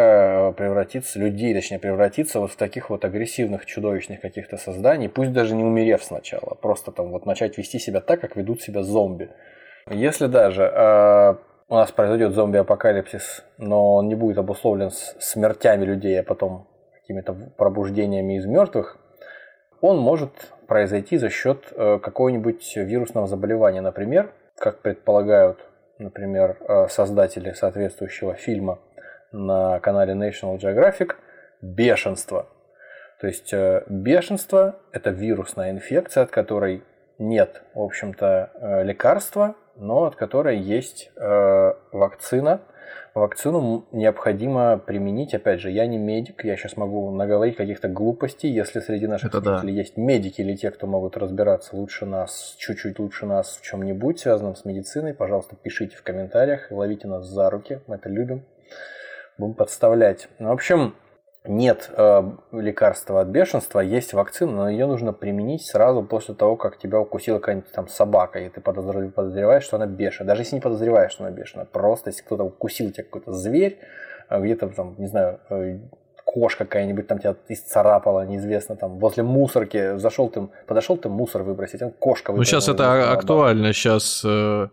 э, 0.50 0.54
превратиться, 0.54 1.20
людей, 1.20 1.54
точнее, 1.54 1.78
превратиться 1.78 2.40
вот 2.40 2.52
в 2.52 2.56
таких 2.56 2.90
вот 2.90 3.06
агрессивных, 3.06 3.68
чудовищных 3.68 4.20
каких-то 4.20 4.58
созданий, 4.58 5.08
пусть 5.08 5.34
даже 5.34 5.54
не 5.56 5.64
умерев 5.64 6.04
сначала, 6.04 6.56
просто 6.56 6.92
там 6.92 7.12
вот 7.12 7.28
начать 7.28 7.60
вести 7.60 7.78
себя 7.78 8.02
так, 8.02 8.20
как 8.20 8.36
ведут 8.36 8.64
себя 8.64 8.82
зомби. 8.82 9.30
Если 9.88 10.26
даже 10.26 10.64
э, 10.64 11.36
у 11.70 11.76
нас 11.76 11.92
произойдет 11.92 12.34
зомби-апокалипсис, 12.34 13.44
но 13.58 13.96
он 13.96 14.08
не 14.08 14.16
будет 14.16 14.38
обусловлен 14.38 14.90
смертями 14.92 15.84
людей, 15.84 16.20
а 16.20 16.24
потом 16.24 16.68
какими-то 16.94 17.34
пробуждениями 17.58 18.38
из 18.38 18.46
мертвых, 18.46 18.98
он 19.82 20.00
может 20.00 20.32
произойти 20.68 21.18
за 21.18 21.30
счет 21.30 21.72
э, 21.72 22.00
какого-нибудь 22.00 22.76
вирусного 22.76 23.28
заболевания. 23.28 23.82
Например, 23.82 24.32
как 24.58 24.82
предполагают, 24.82 25.60
например, 26.00 26.58
э, 26.60 26.88
создатели 26.90 27.52
соответствующего 27.52 28.34
фильма 28.34 28.80
на 29.32 29.80
канале 29.80 30.14
National 30.14 30.58
Geographic, 30.58 31.16
бешенство. 31.62 32.48
То 33.20 33.28
есть 33.28 33.54
э, 33.54 33.84
бешенство– 33.88 34.80
это 34.94 35.12
вирусная 35.12 35.72
инфекция, 35.72 36.24
от 36.24 36.32
которой 36.32 36.84
нет, 37.20 37.62
в 37.74 37.82
общем-то, 37.82 38.84
лекарства, 38.84 39.56
но 39.80 40.06
от 40.06 40.16
которой 40.16 40.60
есть 40.60 41.12
вакцина– 41.92 42.62
Вакцину 43.18 43.88
необходимо 43.92 44.78
применить, 44.78 45.34
опять 45.34 45.60
же, 45.60 45.72
я 45.72 45.88
не 45.88 45.98
медик, 45.98 46.46
я 46.46 46.56
сейчас 46.56 46.78
могу 46.78 47.10
наговорить 47.12 47.56
каких-то 47.56 47.88
глупостей, 47.88 48.50
если 48.50 48.80
среди 48.80 49.08
наших 49.08 49.30
Это 49.30 49.42
слушателей 49.42 49.74
да. 49.74 49.80
есть 49.80 49.98
медики 49.98 50.42
или 50.42 50.56
те, 50.56 50.70
кто 50.72 50.88
могут 50.88 51.18
разбираться 51.18 51.76
лучше 51.76 52.06
нас, 52.06 52.56
чуть-чуть 52.60 53.00
лучше 53.00 53.26
нас 53.26 53.58
в 53.58 53.64
чем-нибудь 53.64 54.20
связанном 54.20 54.56
с 54.56 54.66
медициной, 54.66 55.14
пожалуйста, 55.14 55.56
пишите 55.56 55.98
в 55.98 56.04
комментариях, 56.04 56.70
ловите 56.70 57.08
нас 57.08 57.26
за 57.26 57.50
руки, 57.50 57.82
мы 57.88 57.96
это 57.96 58.08
любим, 58.08 58.46
будем 59.38 59.56
подставлять. 59.56 60.30
Ну, 60.38 60.50
в 60.50 60.54
общем, 60.54 60.96
нет 61.48 61.90
э, 61.96 62.32
лекарства 62.52 63.22
от 63.22 63.28
бешенства, 63.28 63.80
есть 63.80 64.14
вакцина, 64.14 64.52
но 64.52 64.70
ее 64.70 64.86
нужно 64.86 65.14
применить 65.14 65.66
сразу 65.66 66.04
после 66.04 66.36
того, 66.36 66.56
как 66.56 66.78
тебя 66.78 67.00
укусила 67.00 67.40
какая-нибудь 67.40 67.72
там 67.72 67.88
собака, 67.88 68.40
и 68.40 68.50
ты 68.50 68.62
подозреваешь, 68.62 69.64
что 69.64 69.78
она 69.78 69.86
бешеная. 69.86 70.28
Даже 70.28 70.42
если 70.42 70.56
не 70.56 70.62
подозреваешь, 70.62 71.12
что 71.12 71.26
она 71.26 71.32
бешеная, 71.32 71.66
просто 71.66 72.10
если 72.10 72.24
кто-то 72.24 72.44
укусил 72.44 72.92
тебя 72.92 73.04
какой-то 73.04 73.32
зверь, 73.32 73.80
э, 74.30 74.42
где-то 74.42 74.70
там, 74.70 74.96
не 74.98 75.08
знаю, 75.08 75.40
э, 75.50 75.80
кошка 76.26 76.66
какая-нибудь 76.66 77.08
там 77.08 77.20
тебя 77.20 77.36
исцарапала, 77.48 78.26
неизвестно, 78.26 78.76
там, 78.76 79.00
возле 79.00 79.24
мусорки, 79.24 79.98
зашел 79.98 80.30
ты, 80.30 80.48
подошел 80.68 80.98
ты 80.98 81.10
мусор 81.10 81.44
выбросить, 81.44 81.80
там 81.80 81.92
кошка 81.92 82.34
Ну, 82.34 82.44
сейчас 82.44 82.68
это 82.68 83.12
актуально, 83.12 83.74
сейчас 83.74 84.24
э, 84.26 84.68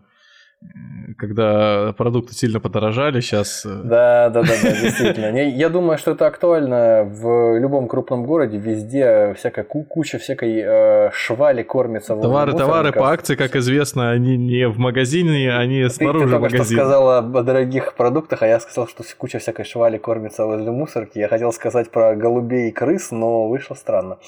когда 1.19 1.93
продукты 1.97 2.35
сильно 2.35 2.61
подорожали, 2.61 3.21
сейчас... 3.21 3.65
Э, 3.65 3.83
да, 3.85 4.31
да, 4.31 4.43
да, 4.43 4.53
да, 4.63 4.71
действительно. 4.71 5.37
Я 5.37 5.69
думаю, 5.69 5.99
что 5.99 6.13
это 6.13 6.27
актуально 6.27 7.05
в 7.05 7.59
любом 7.59 7.89
крупном 7.89 8.27
городе, 8.27 8.59
везде 8.59 9.35
всякая 9.35 9.65
куча 9.65 10.19
всякой 10.19 10.61
э, 10.65 11.11
швали 11.13 11.63
кормится. 11.63 12.17
Товары, 12.17 12.53
товары 12.53 12.93
по 12.93 13.11
акции, 13.11 13.37
как 13.37 13.57
известно, 13.57 14.11
они 14.11 14.37
не 14.37 14.69
в 14.69 14.79
магазине, 14.79 15.55
они 15.55 15.89
снаружи 15.89 16.27
ты, 16.27 16.33
ты 16.33 16.39
магазина. 16.39 16.65
Ты 16.65 16.75
сказала 16.75 17.19
о 17.19 17.43
дорогих 17.43 17.95
продуктах, 17.95 18.43
а 18.43 18.47
я 18.47 18.61
сказал, 18.61 18.89
что 18.89 19.05
куча 19.17 19.39
всякой 19.39 19.65
швали 19.65 19.99
кормится 19.99 20.45
возле 20.45 20.71
мусорки. 20.71 21.19
Я 21.19 21.29
хотел 21.29 21.53
сказать 21.53 21.91
про 21.91 22.15
голубей 22.15 22.69
и 22.69 22.73
крыс, 22.73 23.11
но 23.11 23.49
вышло 23.49 23.75
странно. 23.75 24.19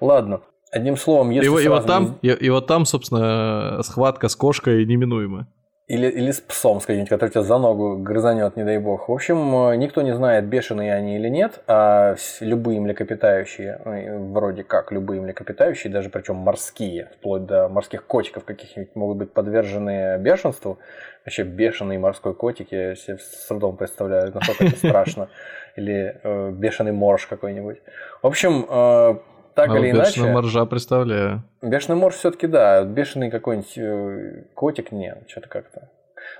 Ладно. 0.00 0.40
Одним 0.72 0.96
словом, 0.96 1.30
если 1.30 1.50
и, 1.50 1.64
и, 1.64 1.68
вот 1.68 1.86
там, 1.86 2.18
и, 2.22 2.28
и 2.28 2.48
вот 2.48 2.68
там, 2.68 2.84
собственно, 2.84 3.82
схватка 3.82 4.28
с 4.28 4.36
кошкой 4.36 4.86
неминуема. 4.86 5.48
Или, 5.90 6.06
или 6.06 6.30
с 6.30 6.40
псом 6.40 6.80
с 6.80 6.86
каким-нибудь, 6.86 7.08
который 7.08 7.30
тебя 7.30 7.42
за 7.42 7.58
ногу 7.58 7.96
грызанет, 7.96 8.56
не 8.56 8.62
дай 8.62 8.78
бог. 8.78 9.08
В 9.08 9.12
общем, 9.12 9.70
э, 9.70 9.76
никто 9.76 10.02
не 10.02 10.14
знает, 10.14 10.44
бешеные 10.44 10.94
они 10.94 11.16
или 11.16 11.28
нет, 11.28 11.62
а 11.66 12.14
любые 12.38 12.78
млекопитающие, 12.78 13.80
ну, 13.84 14.32
вроде 14.32 14.62
как 14.62 14.92
любые 14.92 15.20
млекопитающие, 15.20 15.92
даже 15.92 16.08
причем 16.08 16.36
морские, 16.36 17.10
вплоть 17.18 17.44
до 17.44 17.68
морских 17.68 18.06
котиков 18.06 18.44
каких-нибудь 18.44 18.94
могут 18.94 19.16
быть 19.16 19.32
подвержены 19.32 20.16
бешенству. 20.18 20.78
Вообще 21.24 21.42
бешеный 21.42 21.98
морской 21.98 22.34
котик, 22.34 22.68
я 22.70 22.94
себе 22.94 23.18
с 23.18 23.48
трудом 23.48 23.76
представляю, 23.76 24.32
насколько 24.32 24.66
это 24.66 24.76
страшно. 24.76 25.28
Или 25.74 26.20
э, 26.22 26.50
бешеный 26.52 26.92
морж 26.92 27.26
какой-нибудь. 27.26 27.78
В 28.22 28.28
общем, 28.28 28.64
э, 28.68 29.14
так 29.54 29.70
а 29.70 29.78
или 29.78 29.90
иначе. 29.90 30.10
Бешеный 30.10 30.32
моржа 30.32 30.64
представляю. 30.66 31.42
Бешеный 31.62 31.96
морж 31.96 32.16
все-таки 32.16 32.46
да, 32.46 32.84
бешеный 32.84 33.30
какой-нибудь 33.30 33.78
э, 33.78 34.44
котик 34.54 34.92
нет, 34.92 35.24
что-то 35.28 35.48
как-то. 35.48 35.90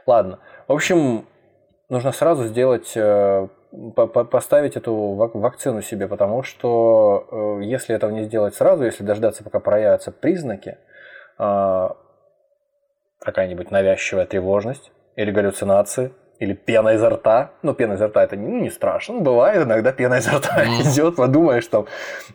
Ладно. 0.07 0.39
В 0.69 0.73
общем, 0.73 1.27
нужно 1.89 2.13
сразу 2.13 2.47
сделать, 2.47 2.93
э, 2.95 3.49
поставить 4.31 4.77
эту 4.77 4.95
вакцину 4.95 5.83
себе, 5.83 6.09
потому 6.09 6.43
что 6.43 7.59
э, 7.61 7.65
если 7.65 7.95
этого 7.95 8.11
не 8.11 8.23
сделать 8.25 8.55
сразу, 8.55 8.85
если 8.85 9.05
дождаться, 9.05 9.45
пока 9.45 9.61
проявятся 9.61 10.13
признаки, 10.13 10.79
какая-нибудь 13.19 13.71
навязчивая 13.71 14.27
тревожность 14.27 14.93
или 15.17 15.31
галлюцинации, 15.31 16.13
или 16.41 16.55
пена 16.55 16.95
изо 16.95 17.11
рта. 17.11 17.51
Ну, 17.63 17.75
пена 17.75 17.95
изо 17.95 18.09
рта 18.09 18.25
это 18.25 18.37
ну, 18.37 18.61
не 18.61 18.71
страшно. 18.71 19.15
Ну, 19.15 19.21
бывает 19.21 19.63
иногда 19.63 19.93
пена 19.93 20.19
изо 20.19 20.39
рта 20.39 20.65
идет, 20.65 21.17
подумаешь 21.17 21.67
там. 21.67 21.87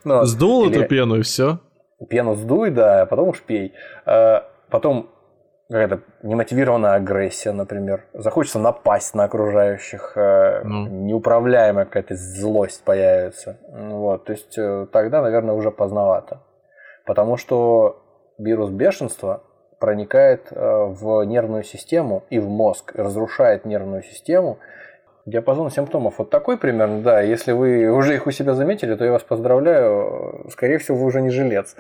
Ну, 0.04 0.24
Сдул 0.24 0.66
или... 0.66 0.80
эту 0.80 0.88
пену 0.88 1.16
и 1.18 1.22
все. 1.22 1.60
Пену 2.10 2.36
сдуй, 2.36 2.70
да, 2.72 3.02
а 3.02 3.06
потом 3.06 3.30
уж 3.30 3.42
пей. 3.42 3.74
А, 4.06 4.46
потом 4.70 5.10
какая-то 5.70 6.02
немотивированная 6.22 6.94
агрессия, 6.94 7.52
например. 7.52 8.06
Захочется 8.14 8.60
напасть 8.60 9.16
на 9.16 9.24
окружающих, 9.24 10.14
mm. 10.16 10.90
неуправляемая 10.90 11.86
какая-то 11.86 12.16
злость 12.16 12.84
появится. 12.84 13.58
Вот, 13.72 14.26
то 14.26 14.34
есть 14.34 14.58
э, 14.58 14.88
тогда, 14.92 15.22
наверное, 15.22 15.56
уже 15.56 15.72
поздновато. 15.72 16.42
Потому 17.06 17.38
что 17.38 18.04
вирус 18.38 18.70
бешенства 18.70 19.42
проникает 19.80 20.48
э, 20.52 20.86
в 20.88 21.24
нервную 21.24 21.64
систему 21.64 22.24
и 22.30 22.40
в 22.40 22.50
мозг, 22.50 22.92
разрушает 22.96 23.66
нервную 23.66 24.04
систему. 24.04 24.60
Диапазон 25.26 25.72
симптомов 25.72 26.20
вот 26.20 26.30
такой 26.30 26.58
примерно, 26.58 27.02
да. 27.02 27.22
Если 27.22 27.52
вы 27.52 27.90
уже 27.90 28.16
их 28.16 28.28
у 28.28 28.32
себя 28.32 28.54
заметили, 28.54 28.96
то 28.96 29.06
я 29.06 29.12
вас 29.12 29.24
поздравляю. 29.24 30.48
Скорее 30.52 30.78
всего, 30.78 30.98
вы 30.98 31.06
уже 31.06 31.22
не 31.22 31.30
жилец. 31.30 31.76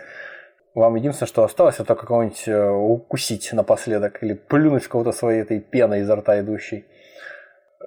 Вам 0.74 0.96
единственное, 0.96 1.28
что 1.28 1.44
осталось, 1.44 1.80
это 1.80 1.96
кого-нибудь 1.96 2.48
э, 2.48 2.70
укусить 2.70 3.54
напоследок 3.54 4.22
или 4.24 4.34
плюнуть 4.34 4.88
кого-то 4.88 5.12
своей 5.12 5.42
этой 5.42 5.60
пеной 5.60 6.02
изо 6.02 6.16
рта 6.16 6.40
идущей 6.42 6.86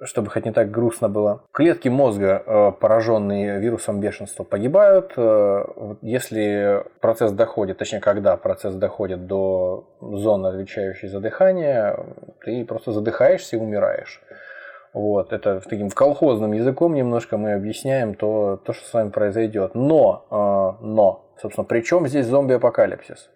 чтобы 0.03 0.29
хоть 0.29 0.45
не 0.45 0.51
так 0.51 0.71
грустно 0.71 1.09
было. 1.09 1.43
Клетки 1.51 1.89
мозга, 1.89 2.43
э, 2.45 2.71
пораженные 2.79 3.59
вирусом 3.59 3.99
бешенства, 3.99 4.43
погибают. 4.43 5.13
Э, 5.17 5.63
если 6.01 6.83
процесс 7.01 7.31
доходит, 7.31 7.77
точнее, 7.77 7.99
когда 7.99 8.37
процесс 8.37 8.75
доходит 8.75 9.27
до 9.27 9.87
зоны, 9.99 10.47
отвечающей 10.47 11.07
за 11.07 11.19
дыхание, 11.19 11.97
ты 12.43 12.65
просто 12.65 12.91
задыхаешься 12.91 13.57
и 13.57 13.59
умираешь. 13.59 14.21
Вот, 14.93 15.33
это 15.33 15.61
таким 15.61 15.89
колхозным 15.89 16.53
языком 16.53 16.95
немножко 16.95 17.37
мы 17.37 17.53
объясняем 17.53 18.15
то, 18.15 18.57
то 18.57 18.73
что 18.73 18.87
с 18.87 18.93
вами 18.93 19.09
произойдет. 19.09 19.75
Но, 19.75 20.25
э, 20.31 20.83
но, 20.85 21.33
собственно, 21.41 21.65
при 21.65 21.81
чем 21.81 22.07
здесь 22.07 22.25
зомби-апокалипсис? 22.27 23.29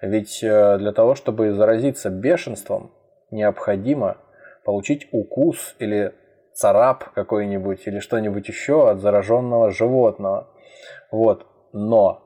Ведь 0.00 0.40
для 0.40 0.92
того, 0.92 1.14
чтобы 1.14 1.52
заразиться 1.52 2.10
бешенством, 2.10 2.90
необходимо 3.30 4.18
получить 4.64 5.08
укус 5.12 5.76
или 5.78 6.12
царап 6.54 7.12
какой-нибудь 7.12 7.86
или 7.86 7.98
что-нибудь 7.98 8.48
еще 8.48 8.88
от 8.90 9.00
зараженного 9.00 9.70
животного. 9.70 10.48
Вот. 11.10 11.46
Но, 11.72 12.22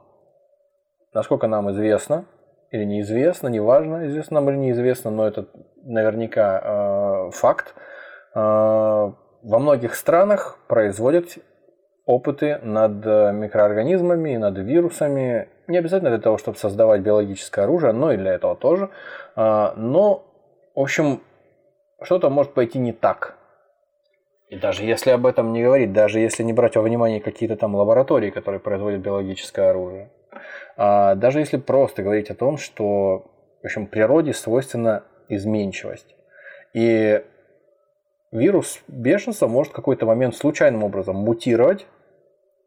насколько 1.15 1.47
нам 1.47 1.71
известно, 1.71 2.27
или 2.71 2.85
неизвестно, 2.85 3.49
неважно, 3.49 4.07
известно 4.09 4.41
нам 4.41 4.51
или 4.51 4.57
неизвестно, 4.57 5.11
но 5.11 5.27
это 5.27 5.47
наверняка 5.83 6.61
э, 6.63 7.31
факт, 7.33 7.75
э, 8.35 8.39
во 8.39 9.59
многих 9.59 9.95
странах 9.95 10.59
производят 10.69 11.39
опыты 12.05 12.59
над 12.63 13.05
микроорганизмами 13.35 14.31
и 14.31 14.39
над 14.39 14.59
вирусами. 14.59 15.49
Не 15.67 15.79
обязательно 15.79 16.11
для 16.11 16.19
того, 16.19 16.39
чтобы 16.39 16.59
создавать 16.59 17.03
биологическое 17.03 17.65
оружие, 17.65 17.93
но 17.93 18.13
и 18.13 18.17
для 18.17 18.33
этого 18.35 18.57
тоже. 18.57 18.91
Э, 19.37 19.73
но, 19.77 20.25
в 20.75 20.81
общем, 20.81 21.23
что-то 22.03 22.31
может 22.31 22.55
пойти 22.55 22.79
не 22.79 22.93
так. 22.93 23.37
И 24.49 24.57
даже 24.57 24.85
если 24.85 25.11
об 25.11 25.27
этом 25.27 25.53
не 25.53 25.63
говорить, 25.63 25.93
даже 25.93 26.21
если 26.21 26.43
не 26.43 26.53
брать 26.53 26.77
во 26.77 26.83
внимание 26.83 27.21
какие-то 27.21 27.57
там 27.57 27.75
лаборатории, 27.75 28.31
которые 28.31 28.61
производят 28.61 29.01
биологическое 29.01 29.71
оружие, 29.71 30.11
а 30.77 31.15
даже 31.17 31.41
если 31.41 31.59
просто 31.59 32.03
говорить 32.03 32.31
о 32.31 32.35
том, 32.35 32.57
что 32.57 33.27
в 33.63 33.67
общем, 33.67 33.87
природе 33.87 34.33
свойственна 34.33 35.05
изменчивость. 35.29 36.15
И 36.73 37.23
вирус 38.31 38.81
бешенства 38.87 39.49
может 39.49 39.73
в 39.73 39.77
какой-то 39.77 40.07
момент 40.07 40.37
случайным 40.37 40.85
образом 40.85 41.17
мутировать 41.17 41.87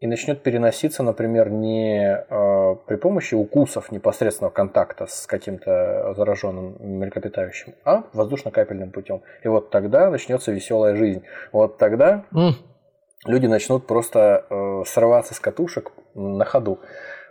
и 0.02 0.07
начнет 0.07 0.41
переноситься, 0.41 1.03
например, 1.03 1.52
не 1.52 2.26
э, 2.28 2.76
при 2.88 2.95
помощи 2.95 3.36
укусов 3.36 3.91
непосредственного 3.91 4.52
контакта 4.52 5.06
с 5.06 5.28
каким-то 5.28 6.15
зараженным 6.18 6.76
млекопитающим, 6.80 7.76
а 7.86 8.06
воздушно-капельным 8.11 8.90
путем. 8.90 9.22
И 9.44 9.48
вот 9.48 9.69
тогда 9.69 10.10
начнется 10.10 10.52
веселая 10.52 10.95
жизнь. 10.95 11.22
Вот 11.52 11.78
тогда 11.78 12.26
mm. 12.34 12.53
люди 13.28 13.45
начнут 13.45 13.86
просто 13.86 14.44
э, 14.49 14.84
срываться 14.88 15.36
с 15.36 15.40
катушек 15.40 15.91
на 16.15 16.45
ходу. 16.45 16.80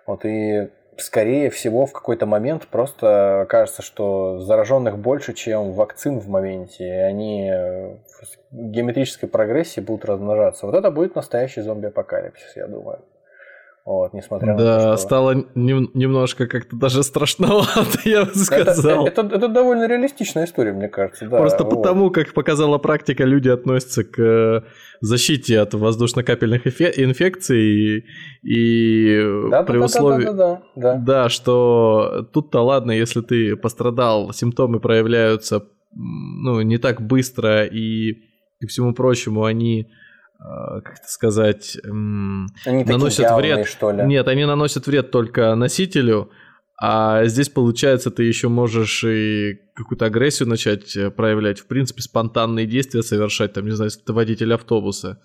Вот 0.06 0.24
и 0.24 0.70
скорее 1.00 1.50
всего, 1.50 1.86
в 1.86 1.92
какой-то 1.92 2.26
момент 2.26 2.66
просто 2.66 3.46
кажется, 3.48 3.82
что 3.82 4.38
зараженных 4.40 4.98
больше, 4.98 5.32
чем 5.32 5.72
вакцин 5.72 6.18
в 6.18 6.28
моменте, 6.28 6.86
и 6.86 6.90
они 6.90 7.50
в 7.50 8.70
геометрической 8.70 9.28
прогрессии 9.28 9.80
будут 9.80 10.04
размножаться. 10.04 10.66
Вот 10.66 10.74
это 10.74 10.90
будет 10.90 11.14
настоящий 11.14 11.62
зомби-апокалипсис, 11.62 12.56
я 12.56 12.66
думаю. 12.66 13.00
Вот, 13.86 14.12
несмотря 14.12 14.56
да, 14.56 14.62
на 14.62 14.78
то, 14.78 14.96
что... 14.96 15.06
стало 15.06 15.44
нем- 15.54 15.90
немножко 15.94 16.46
как-то 16.46 16.76
даже 16.76 17.02
страшновато, 17.02 17.98
я 18.04 18.24
бы 18.24 18.34
сказал. 18.34 19.06
Это, 19.06 19.22
это, 19.22 19.36
это 19.36 19.48
довольно 19.48 19.88
реалистичная 19.88 20.44
история, 20.44 20.72
мне 20.72 20.88
кажется. 20.88 21.26
Да, 21.26 21.38
Просто 21.38 21.64
вот. 21.64 21.76
потому, 21.76 22.10
как 22.10 22.32
показала 22.34 22.78
практика, 22.78 23.24
люди 23.24 23.48
относятся 23.48 24.04
к 24.04 24.18
э, 24.18 24.62
защите 25.00 25.58
от 25.60 25.74
воздушно-капельных 25.74 26.66
инфекций 26.66 28.04
и 28.42 29.22
да, 29.50 29.62
при 29.62 29.78
да, 29.78 29.84
условии, 29.84 30.24
да, 30.24 30.32
да, 30.32 30.54
да, 30.54 30.62
да. 30.76 30.96
да, 30.96 31.28
что 31.28 32.28
тут-то 32.32 32.60
ладно, 32.60 32.92
если 32.92 33.22
ты 33.22 33.56
пострадал, 33.56 34.32
симптомы 34.32 34.78
проявляются 34.78 35.64
ну, 35.92 36.60
не 36.62 36.78
так 36.78 37.02
быстро 37.02 37.64
и, 37.64 38.12
и 38.60 38.66
всему 38.66 38.94
прочему 38.94 39.44
они 39.44 39.88
как 40.42 40.98
это 40.98 41.08
сказать, 41.08 41.76
они 41.84 42.84
наносят 42.84 43.26
явные, 43.26 43.56
вред. 43.56 43.68
Что 43.68 43.90
ли? 43.90 44.04
Нет, 44.04 44.26
они 44.28 44.44
наносят 44.44 44.86
вред 44.86 45.10
только 45.10 45.54
носителю, 45.54 46.30
а 46.82 47.26
здесь, 47.26 47.50
получается, 47.50 48.10
ты 48.10 48.22
еще 48.22 48.48
можешь 48.48 49.04
и 49.04 49.58
какую-то 49.74 50.06
агрессию 50.06 50.48
начать 50.48 50.96
э, 50.96 51.10
проявлять, 51.10 51.60
в 51.60 51.66
принципе, 51.66 52.00
спонтанные 52.00 52.66
действия 52.66 53.02
совершать, 53.02 53.52
там, 53.52 53.66
не 53.66 53.72
знаю, 53.72 53.90
если 53.90 54.00
ты 54.00 54.14
водитель 54.14 54.54
автобуса. 54.54 55.20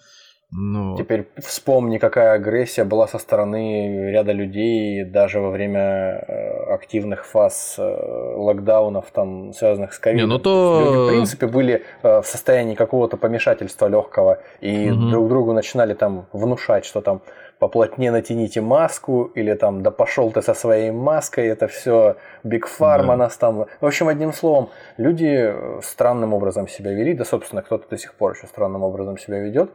Ну... 0.57 0.95
Теперь 0.95 1.27
вспомни, 1.37 1.97
какая 1.97 2.33
агрессия 2.33 2.85
была 2.85 3.07
со 3.07 3.17
стороны 3.17 4.09
ряда 4.11 4.31
людей 4.31 5.03
даже 5.03 5.39
во 5.41 5.49
время 5.49 5.79
э, 5.81 6.73
активных 6.73 7.25
фаз 7.25 7.75
э, 7.77 7.81
локдаунов, 7.81 9.11
там, 9.11 9.51
связанных 9.53 9.93
с 9.93 9.99
ковидом. 9.99 10.29
Не, 10.29 10.33
ну 10.33 10.39
то... 10.39 10.81
Люди, 10.81 10.97
в 10.97 11.07
принципе, 11.09 11.47
были 11.47 11.83
э, 12.03 12.21
в 12.21 12.25
состоянии 12.25 12.75
какого-то 12.75 13.17
помешательства 13.17 13.87
легкого 13.87 14.39
и 14.61 14.91
угу. 14.91 15.09
друг 15.09 15.27
другу 15.29 15.53
начинали 15.53 15.93
там 15.93 16.27
внушать, 16.31 16.85
что 16.85 17.01
там 17.01 17.21
поплотнее 17.59 18.11
натяните 18.11 18.61
маску, 18.61 19.23
или 19.35 19.53
там, 19.55 19.83
да 19.83 19.91
пошел 19.91 20.31
ты 20.31 20.41
со 20.41 20.53
своей 20.53 20.91
маской, 20.91 21.47
это 21.47 21.67
все 21.67 22.15
Биг 22.43 22.67
Фарма 22.67 23.13
да. 23.13 23.17
нас 23.17 23.37
там. 23.37 23.65
В 23.81 23.85
общем, 23.85 24.07
одним 24.07 24.31
словом, 24.31 24.69
люди 24.97 25.53
странным 25.81 26.33
образом 26.33 26.67
себя 26.67 26.93
вели, 26.93 27.13
да, 27.13 27.25
собственно, 27.25 27.61
кто-то 27.61 27.89
до 27.89 27.97
сих 27.97 28.13
пор 28.13 28.35
еще 28.35 28.47
странным 28.47 28.83
образом 28.83 29.17
себя 29.17 29.39
ведет 29.39 29.69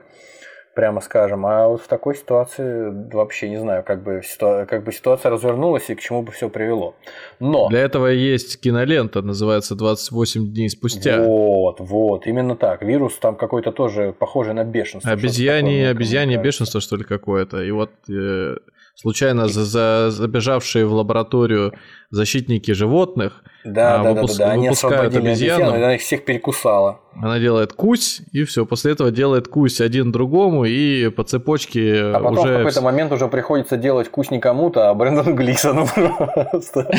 прямо 0.74 1.00
скажем. 1.00 1.46
А 1.46 1.68
вот 1.68 1.82
в 1.82 1.86
такой 1.88 2.14
ситуации 2.14 2.90
вообще 3.12 3.48
не 3.48 3.58
знаю, 3.58 3.82
как 3.82 4.02
бы, 4.02 4.22
ситуа- 4.24 4.66
как 4.66 4.84
бы 4.84 4.92
ситуация 4.92 5.30
развернулась 5.30 5.90
и 5.90 5.94
к 5.94 6.00
чему 6.00 6.22
бы 6.22 6.32
все 6.32 6.48
привело. 6.48 6.94
Но... 7.40 7.68
Для 7.68 7.80
этого 7.80 8.06
есть 8.06 8.60
кинолента, 8.60 9.22
называется 9.22 9.74
«28 9.74 10.46
дней 10.46 10.68
спустя». 10.68 11.22
Вот, 11.22 11.80
вот, 11.80 12.26
именно 12.26 12.56
так. 12.56 12.82
Вирус 12.82 13.18
там 13.18 13.36
какой-то 13.36 13.72
тоже 13.72 14.14
похожий 14.18 14.54
на 14.54 14.64
бешенство. 14.64 15.12
Обезьяне, 15.12 15.88
обезьяне 15.88 16.36
бешенство, 16.36 16.80
что 16.80 16.96
ли, 16.96 17.04
какое-то. 17.04 17.62
И 17.62 17.70
вот 17.70 17.90
э, 18.08 18.56
случайно 18.94 19.48
за, 19.48 19.64
за, 19.64 20.10
забежавшие 20.10 20.84
в 20.84 20.92
лабораторию 20.92 21.72
защитники 22.10 22.72
животных 22.72 23.42
да, 23.64 24.00
а, 24.00 24.02
да, 24.02 24.12
выпуск, 24.12 24.38
да, 24.38 24.46
да, 24.46 24.54
да. 24.54 24.60
выпускают 24.60 25.14
Они 25.14 25.28
обезьяну. 25.28 25.54
обезьяну, 25.62 25.76
она 25.76 25.94
их 25.94 26.00
всех 26.00 26.24
перекусала. 26.24 27.00
Она 27.14 27.38
делает 27.38 27.72
кусь, 27.72 28.22
и 28.32 28.44
все. 28.44 28.66
После 28.66 28.92
этого 28.92 29.10
делает 29.10 29.48
кусь 29.48 29.80
один 29.80 30.12
другому, 30.12 30.64
и 30.64 31.10
по 31.10 31.24
цепочке 31.24 32.12
А 32.14 32.20
потом 32.20 32.38
уже... 32.38 32.54
в 32.54 32.56
какой-то 32.58 32.80
момент 32.82 33.12
уже 33.12 33.28
приходится 33.28 33.76
делать 33.76 34.08
кусь 34.08 34.30
не 34.30 34.40
кому-то, 34.40 34.90
а 34.90 34.94
Брэндону 34.94 35.34
Глисону 35.34 35.86
просто. 35.94 36.90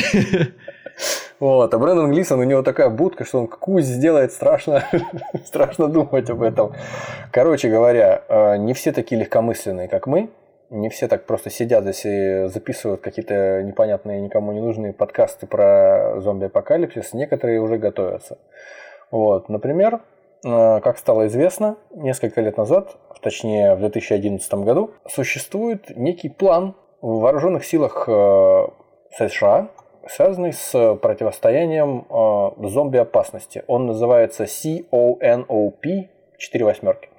Вот, 1.39 1.73
а 1.73 1.79
Брэндон 1.79 2.11
Глисон, 2.11 2.39
у 2.39 2.43
него 2.43 2.61
такая 2.61 2.89
будка, 2.89 3.25
что 3.25 3.39
он 3.39 3.47
кусь 3.47 3.85
сделает, 3.85 4.31
страшно, 4.31 4.83
страшно 5.45 5.87
думать 5.87 6.29
об 6.29 6.43
этом. 6.43 6.73
Короче 7.31 7.69
говоря, 7.69 8.23
э, 8.27 8.57
не 8.57 8.73
все 8.73 8.91
такие 8.91 9.19
легкомысленные, 9.21 9.87
как 9.87 10.05
мы, 10.05 10.29
не 10.71 10.89
все 10.89 11.07
так 11.07 11.25
просто 11.25 11.49
сидят 11.49 11.83
здесь 11.83 12.05
и 12.05 12.47
записывают 12.47 13.01
какие-то 13.01 13.61
непонятные, 13.61 14.21
никому 14.21 14.53
не 14.53 14.61
нужные 14.61 14.93
подкасты 14.93 15.45
про 15.45 16.19
зомби-апокалипсис. 16.21 17.13
Некоторые 17.13 17.59
уже 17.59 17.77
готовятся. 17.77 18.37
Вот, 19.11 19.49
например, 19.49 19.99
э, 20.45 20.79
как 20.79 20.97
стало 20.97 21.27
известно, 21.27 21.75
несколько 21.93 22.39
лет 22.39 22.57
назад, 22.57 22.95
точнее 23.21 23.75
в 23.75 23.79
2011 23.79 24.53
году, 24.63 24.91
существует 25.07 25.95
некий 25.97 26.29
план 26.29 26.75
в 27.01 27.19
вооруженных 27.19 27.65
силах 27.65 28.05
э, 28.07 28.67
США, 29.17 29.67
связанный 30.07 30.53
с 30.53 30.95
противостоянием 30.95 32.05
э, 32.09 32.67
зомби-опасности. 32.69 33.65
Он 33.67 33.87
называется 33.87 34.45
CONOP 34.45 36.07
4 36.37 36.65
восьмерки. 36.65 37.09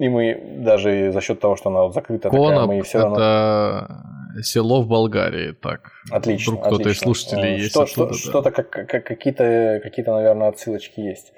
И 0.00 0.08
мы 0.08 0.34
даже 0.64 1.12
за 1.12 1.20
счет 1.20 1.40
того, 1.40 1.56
что 1.56 1.68
она 1.68 1.82
вот 1.82 1.92
закрыта, 1.92 2.30
Конop 2.30 2.48
такая, 2.48 2.66
мы 2.66 2.82
все 2.82 2.98
равно... 3.00 3.16
это 3.16 4.42
село 4.42 4.80
в 4.80 4.88
Болгарии, 4.88 5.52
так. 5.52 5.92
Отлично. 6.10 6.52
Вдруг 6.52 6.66
кто-то 6.66 6.88
из 6.88 6.98
слушателей 6.98 7.58
есть 7.58 7.72
что, 7.72 7.82
оттуда, 7.82 8.14
что, 8.14 8.24
да. 8.24 8.30
Что-то, 8.30 8.50
как, 8.50 8.70
как, 8.70 9.04
какие-то, 9.04 9.78
какие-то, 9.82 10.12
наверное, 10.14 10.48
отсылочки 10.48 11.00
есть 11.00 11.34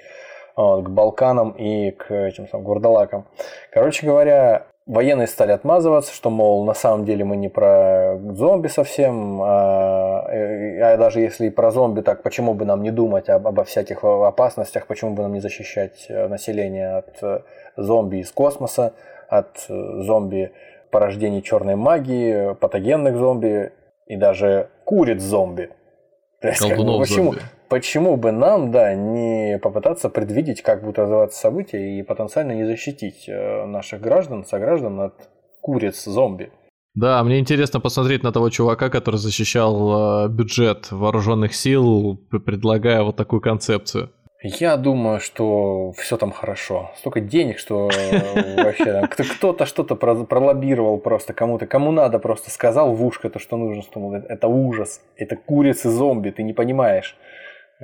к 0.55 0.89
Балканам 0.89 1.51
и 1.51 1.91
к 1.91 2.09
этим 2.13 2.47
самым 2.47 2.65
гурдалакам. 2.65 3.27
Короче 3.69 4.05
говоря, 4.05 4.67
военные 4.85 5.27
стали 5.27 5.51
отмазываться, 5.51 6.13
что, 6.13 6.29
мол, 6.29 6.65
на 6.65 6.73
самом 6.73 7.05
деле 7.05 7.23
мы 7.23 7.35
не 7.37 7.49
про 7.49 8.17
зомби 8.33 8.67
совсем, 8.67 9.41
а, 9.41 10.25
а 10.27 10.97
даже 10.97 11.21
если 11.21 11.47
и 11.47 11.49
про 11.49 11.71
зомби, 11.71 12.01
так 12.01 12.23
почему 12.23 12.53
бы 12.53 12.65
нам 12.65 12.83
не 12.83 12.91
думать 12.91 13.29
об, 13.29 13.47
обо 13.47 13.63
всяких 13.63 14.03
опасностях, 14.03 14.87
почему 14.87 15.13
бы 15.15 15.23
нам 15.23 15.33
не 15.33 15.39
защищать 15.39 16.05
э, 16.09 16.27
население 16.27 16.97
от 16.97 17.21
э, 17.21 17.41
зомби 17.77 18.17
из 18.17 18.31
космоса, 18.31 18.93
от 19.29 19.65
э, 19.69 20.01
зомби 20.01 20.51
порождений 20.91 21.41
черной 21.41 21.75
магии, 21.75 22.53
патогенных 22.55 23.17
зомби 23.17 23.71
и 24.05 24.15
даже 24.15 24.69
куриц 24.83 25.21
зомби. 25.21 25.69
То 26.41 26.49
есть, 26.49 26.59
как 26.59 26.77
бы, 26.77 26.99
почему, 26.99 27.31
зомби. 27.31 27.41
Почему 27.73 28.17
бы 28.17 28.31
нам, 28.31 28.69
да, 28.69 28.93
не 28.93 29.57
попытаться 29.57 30.07
предвидеть, 30.07 30.61
как 30.61 30.81
будут 30.81 30.99
развиваться 30.99 31.39
события 31.39 31.97
и 31.97 32.03
потенциально 32.03 32.51
не 32.51 32.65
защитить 32.65 33.27
э, 33.27 33.65
наших 33.65 33.99
граждан, 33.99 34.45
сограждан 34.45 34.99
от 34.99 35.13
куриц 35.59 36.03
зомби? 36.05 36.51
Да, 36.93 37.23
мне 37.23 37.39
интересно 37.39 37.79
посмотреть 37.79 38.21
на 38.21 38.31
того 38.31 38.51
чувака, 38.51 38.91
который 38.91 39.15
защищал 39.15 40.25
э, 40.25 40.29
бюджет 40.29 40.91
вооруженных 40.91 41.55
сил, 41.55 42.15
предлагая 42.45 43.01
вот 43.01 43.15
такую 43.15 43.41
концепцию. 43.41 44.11
Я 44.43 44.77
думаю, 44.77 45.19
что 45.19 45.93
все 45.93 46.17
там 46.17 46.31
хорошо. 46.31 46.91
Столько 46.97 47.21
денег, 47.21 47.57
что 47.57 47.89
э, 47.89 48.63
вообще 48.63 49.07
кто-то 49.09 49.65
что-то 49.65 49.95
пролоббировал 49.95 50.99
просто 50.99 51.33
кому-то. 51.33 51.65
Кому 51.65 51.91
надо 51.91 52.19
просто 52.19 52.51
сказал 52.51 52.93
в 52.93 53.03
ушко 53.03 53.31
то, 53.31 53.39
что 53.39 53.57
нужно, 53.57 53.81
что 53.81 54.15
это 54.15 54.47
ужас. 54.47 55.01
Это 55.15 55.37
курицы-зомби, 55.37 56.29
ты 56.29 56.43
не 56.43 56.53
понимаешь. 56.53 57.17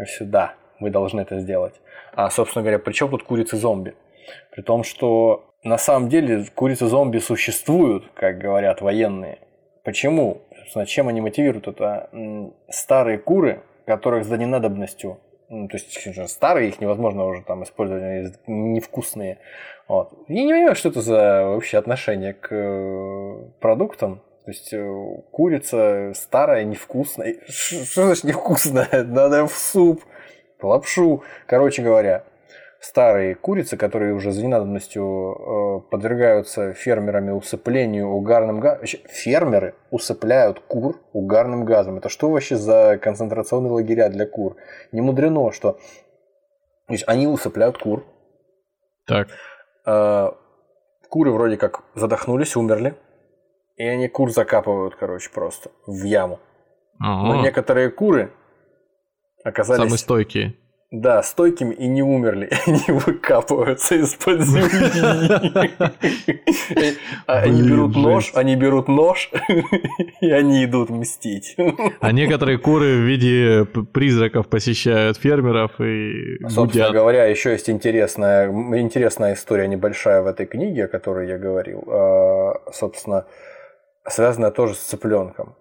Все, 0.06 0.26
да, 0.26 0.54
мы 0.80 0.90
должны 0.90 1.22
это 1.22 1.40
сделать. 1.40 1.74
А, 2.14 2.30
собственно 2.30 2.64
говоря, 2.64 2.80
при 2.80 2.94
чем 2.94 3.10
тут 3.10 3.24
курицы-зомби? 3.24 3.96
При 4.52 4.62
том, 4.62 4.84
что 4.84 5.54
на 5.64 5.78
самом 5.78 6.10
деле 6.10 6.46
курицы-зомби 6.56 7.20
существуют, 7.20 8.10
как 8.14 8.38
говорят 8.38 8.82
военные. 8.82 9.40
Почему? 9.84 10.42
Собственно, 10.56 10.86
чем 10.86 11.08
они 11.08 11.22
мотивируют? 11.22 11.68
Это 11.68 12.10
старые 12.70 13.18
куры, 13.18 13.62
которых 13.86 14.26
за 14.26 14.38
ненадобностью 14.38 15.20
ну, 15.50 15.68
то 15.68 15.78
есть 15.78 16.30
старые, 16.30 16.70
их 16.70 16.80
невозможно 16.80 17.26
уже 17.26 17.42
там 17.42 17.64
использовать, 17.64 18.04
они 18.04 18.32
невкусные. 18.46 19.40
Вот. 19.88 20.14
Я 20.28 20.44
не 20.44 20.54
понимаю, 20.54 20.76
что 20.76 20.90
это 20.90 21.02
за 21.02 21.46
вообще 21.46 21.80
отношение 21.80 22.34
к 22.34 22.50
э, 22.52 23.46
продуктам. 23.60 24.22
То 24.50 24.52
есть 24.52 24.74
э, 24.74 25.22
курица 25.30 26.12
старая, 26.16 26.64
невкусная. 26.64 27.36
Что 27.48 28.06
значит 28.06 28.24
невкусная? 28.24 29.04
Надо 29.04 29.46
в 29.46 29.54
суп, 29.54 30.02
в 30.60 30.66
лапшу. 30.66 31.22
Короче 31.46 31.84
говоря, 31.84 32.24
старые 32.80 33.36
курицы, 33.36 33.78
которые 33.78 34.16
уже 34.16 34.32
за 34.32 34.42
ненадобностью 34.42 35.04
э, 35.06 35.92
подвергаются 35.92 36.74
фермерами 36.74 37.30
усыплению 37.30 38.08
угарным 38.08 38.60
газом. 38.60 38.88
Фермеры 38.88 39.76
усыпляют 39.92 40.62
кур 40.62 41.00
угарным 41.14 41.64
газом. 41.64 42.00
Это 42.00 42.10
что 42.10 42.32
вообще 42.32 42.56
за 42.56 42.98
концентрационные 43.00 43.72
лагеря 43.72 44.10
для 44.10 44.26
кур? 44.26 44.56
Не 44.92 45.02
мудрено, 45.02 45.52
что 45.52 45.74
то 46.88 46.94
есть 46.94 47.04
они 47.06 47.28
усыпляют 47.28 47.78
кур. 47.78 48.04
Так. 49.06 49.28
Э, 49.86 50.32
куры 51.08 51.32
вроде 51.34 51.58
как 51.58 51.84
задохнулись, 51.94 52.56
умерли. 52.56 52.96
И 53.80 53.84
они 53.86 54.10
кур 54.10 54.30
закапывают, 54.30 54.96
короче, 54.96 55.30
просто 55.34 55.72
в 55.88 56.04
яму. 56.04 56.40
Ага. 57.00 57.28
Но 57.28 57.42
некоторые 57.42 57.90
куры 57.90 58.34
оказались... 59.46 59.84
Самые 59.84 59.98
стойкие. 59.98 60.56
Да, 60.92 61.24
стойкими 61.24 61.74
и 61.76 61.88
не 61.88 62.02
умерли. 62.02 62.50
Они 62.66 62.84
выкапываются 62.88 63.96
из-под 63.96 64.42
земли. 64.42 65.70
Они 67.28 67.62
берут 67.62 67.96
нож, 67.96 68.32
они 68.34 68.56
берут 68.56 68.88
нож, 68.88 69.30
и 70.20 70.32
они 70.32 70.66
идут 70.66 70.90
мстить. 70.90 71.56
А 72.02 72.12
некоторые 72.12 72.58
куры 72.58 72.98
в 72.98 73.02
виде 73.06 73.66
призраков 73.66 74.48
посещают 74.48 75.18
фермеров 75.18 75.80
и 75.80 76.44
Собственно 76.50 76.92
говоря, 76.92 77.26
еще 77.26 77.52
есть 77.52 77.70
интересная, 77.70 78.50
интересная 78.50 79.36
история 79.36 79.68
небольшая 79.68 80.24
в 80.24 80.28
этой 80.28 80.48
книге, 80.48 80.86
о 80.86 80.88
которой 80.88 81.28
я 81.30 81.38
говорил. 81.38 81.84
А, 81.88 82.54
собственно, 82.74 83.26
связанная 84.08 84.52
тоже 84.52 84.76
с 84.76 84.80
цыпленком. 84.80 85.56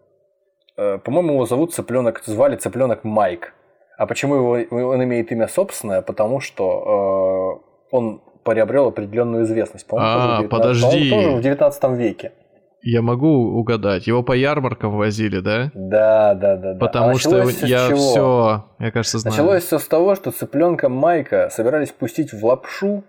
Э, 0.76 0.98
по-моему, 0.98 1.34
его 1.34 1.46
зовут 1.46 1.74
цыпленок, 1.74 2.22
звали 2.24 2.56
цыпленок 2.56 3.04
Майк. 3.04 3.54
А 3.96 4.06
почему 4.06 4.36
его, 4.36 4.90
он 4.90 5.02
имеет 5.04 5.32
имя 5.32 5.48
собственное? 5.48 6.02
Потому 6.02 6.40
что 6.40 7.62
э, 7.90 7.96
он 7.96 8.22
приобрел 8.44 8.86
определенную 8.88 9.44
известность. 9.44 9.86
А, 9.90 10.42
подожди. 10.44 11.10
Тоже 11.10 11.30
в 11.32 11.42
19 11.42 11.84
веке. 11.98 12.32
Я 12.80 13.02
могу 13.02 13.58
угадать. 13.58 14.06
Его 14.06 14.22
по 14.22 14.32
ярмаркам 14.32 14.96
возили, 14.96 15.40
да? 15.40 15.70
Да, 15.74 16.34
да, 16.34 16.56
да. 16.56 16.74
да. 16.74 16.78
Потому 16.78 17.10
а 17.10 17.18
что 17.18 17.38
я 17.38 17.94
все, 17.94 18.64
я 18.78 18.90
кажется, 18.92 19.18
знаю. 19.18 19.36
Началось 19.36 19.64
все 19.64 19.78
с 19.80 19.88
того, 19.88 20.14
что 20.14 20.30
цыпленка 20.30 20.88
Майка 20.88 21.48
собирались 21.50 21.90
пустить 21.90 22.32
в 22.32 22.44
лапшу, 22.46 23.02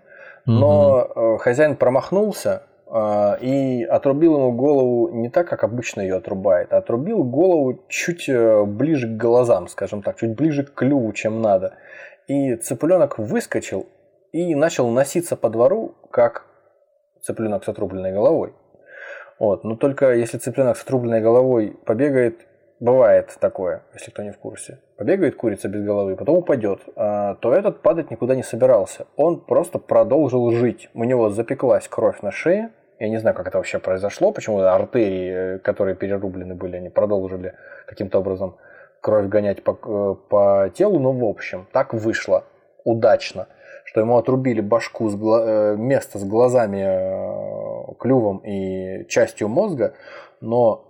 но 0.44 1.02
угу. 1.14 1.38
хозяин 1.38 1.76
промахнулся, 1.76 2.64
и 3.40 3.84
отрубил 3.84 4.34
ему 4.36 4.52
голову 4.52 5.10
не 5.10 5.28
так, 5.28 5.48
как 5.48 5.62
обычно 5.62 6.00
ее 6.00 6.16
отрубает, 6.16 6.72
а 6.72 6.78
отрубил 6.78 7.22
голову 7.22 7.84
чуть 7.88 8.28
э, 8.28 8.64
ближе 8.64 9.06
к 9.06 9.16
глазам, 9.16 9.68
скажем 9.68 10.02
так, 10.02 10.16
чуть 10.16 10.34
ближе 10.34 10.64
к 10.64 10.74
клюву, 10.74 11.12
чем 11.12 11.40
надо. 11.40 11.74
И 12.26 12.56
цыпленок 12.56 13.18
выскочил 13.18 13.86
и 14.32 14.54
начал 14.56 14.88
носиться 14.88 15.36
по 15.36 15.48
двору, 15.50 15.94
как 16.10 16.46
цыпленок 17.22 17.64
с 17.64 17.68
отрубленной 17.68 18.12
головой. 18.12 18.54
Вот. 19.38 19.64
Но 19.64 19.76
только 19.76 20.12
если 20.14 20.38
цыпленок 20.38 20.76
с 20.76 20.82
отрубленной 20.82 21.20
головой 21.20 21.76
побегает, 21.86 22.46
бывает 22.80 23.36
такое, 23.40 23.82
если 23.94 24.10
кто 24.10 24.22
не 24.22 24.32
в 24.32 24.38
курсе, 24.38 24.80
побегает 24.96 25.36
курица 25.36 25.68
без 25.68 25.84
головы, 25.84 26.16
потом 26.16 26.38
упадет, 26.38 26.80
а, 26.96 27.36
то 27.36 27.54
этот 27.54 27.82
падать 27.82 28.10
никуда 28.10 28.34
не 28.34 28.42
собирался. 28.42 29.06
Он 29.16 29.40
просто 29.40 29.78
продолжил 29.78 30.50
жить. 30.50 30.90
У 30.94 31.04
него 31.04 31.30
запеклась 31.30 31.88
кровь 31.88 32.20
на 32.22 32.32
шее, 32.32 32.70
я 33.00 33.08
не 33.08 33.18
знаю, 33.18 33.34
как 33.34 33.48
это 33.48 33.56
вообще 33.56 33.78
произошло, 33.78 34.30
почему 34.30 34.60
артерии, 34.60 35.58
которые 35.58 35.96
перерублены 35.96 36.54
были, 36.54 36.76
они 36.76 36.90
продолжили 36.90 37.54
каким-то 37.86 38.18
образом 38.18 38.56
кровь 39.00 39.26
гонять 39.26 39.64
по, 39.64 39.72
э, 39.72 40.28
по 40.28 40.70
телу, 40.74 41.00
но 41.00 41.12
в 41.12 41.24
общем, 41.24 41.66
так 41.72 41.94
вышло 41.94 42.44
удачно, 42.84 43.48
что 43.84 44.00
ему 44.00 44.18
отрубили 44.18 44.60
башку, 44.60 45.08
с 45.08 45.16
гла... 45.16 45.42
Э, 45.44 45.76
место 45.76 46.18
с 46.18 46.24
глазами, 46.24 46.84
э, 46.84 47.94
клювом 47.98 48.38
и 48.44 49.06
частью 49.08 49.48
мозга, 49.48 49.94
но 50.42 50.84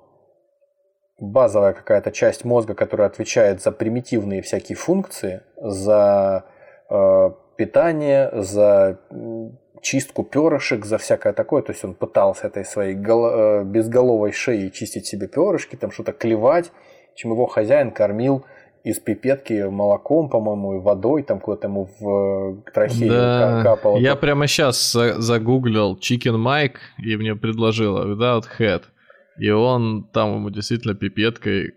базовая 1.21 1.73
какая-то 1.73 2.11
часть 2.11 2.45
мозга, 2.45 2.75
которая 2.75 3.07
отвечает 3.07 3.63
за 3.63 3.71
примитивные 3.71 4.43
всякие 4.43 4.75
функции, 4.75 5.43
за 5.57 6.45
э, 6.89 7.31
питание, 7.57 8.31
за 8.33 8.99
чистку 9.83 10.25
перышек, 10.25 10.85
за 10.85 10.99
всякое 10.99 11.33
такое. 11.33 11.63
То 11.63 11.73
есть 11.73 11.85
он 11.85 11.95
пытался 11.95 12.47
этой 12.47 12.65
своей 12.65 12.95
голо- 12.95 13.61
э, 13.61 13.65
безголовой 13.65 14.33
шеей 14.33 14.71
чистить 14.71 15.07
себе 15.07 15.29
перышки, 15.29 15.77
там 15.77 15.91
что-то 15.91 16.13
клевать, 16.13 16.73
чем 17.15 17.33
его 17.33 17.47
хозяин 17.47 17.91
кормил 17.91 18.45
из 18.83 18.99
пипетки 18.99 19.69
молоком, 19.69 20.31
по-моему, 20.31 20.77
и 20.77 20.81
водой, 20.81 21.23
там 21.23 21.41
куда-то 21.41 21.69
ему 21.69 21.89
в 22.01 22.63
трахею 22.73 23.11
да. 23.11 23.63
капало. 23.63 23.99
Я 23.99 24.17
прямо 24.17 24.47
сейчас 24.47 24.93
загуглил 24.93 25.99
Chicken 25.99 26.37
Mike, 26.37 26.77
и 26.99 27.17
мне 27.17 27.35
предложила 27.37 28.07
Without 28.07 28.45
Head. 28.59 28.83
И 29.39 29.51
он 29.51 30.09
там 30.13 30.37
ему 30.37 30.51
действительно 30.51 30.95
пипеткой 30.95 31.75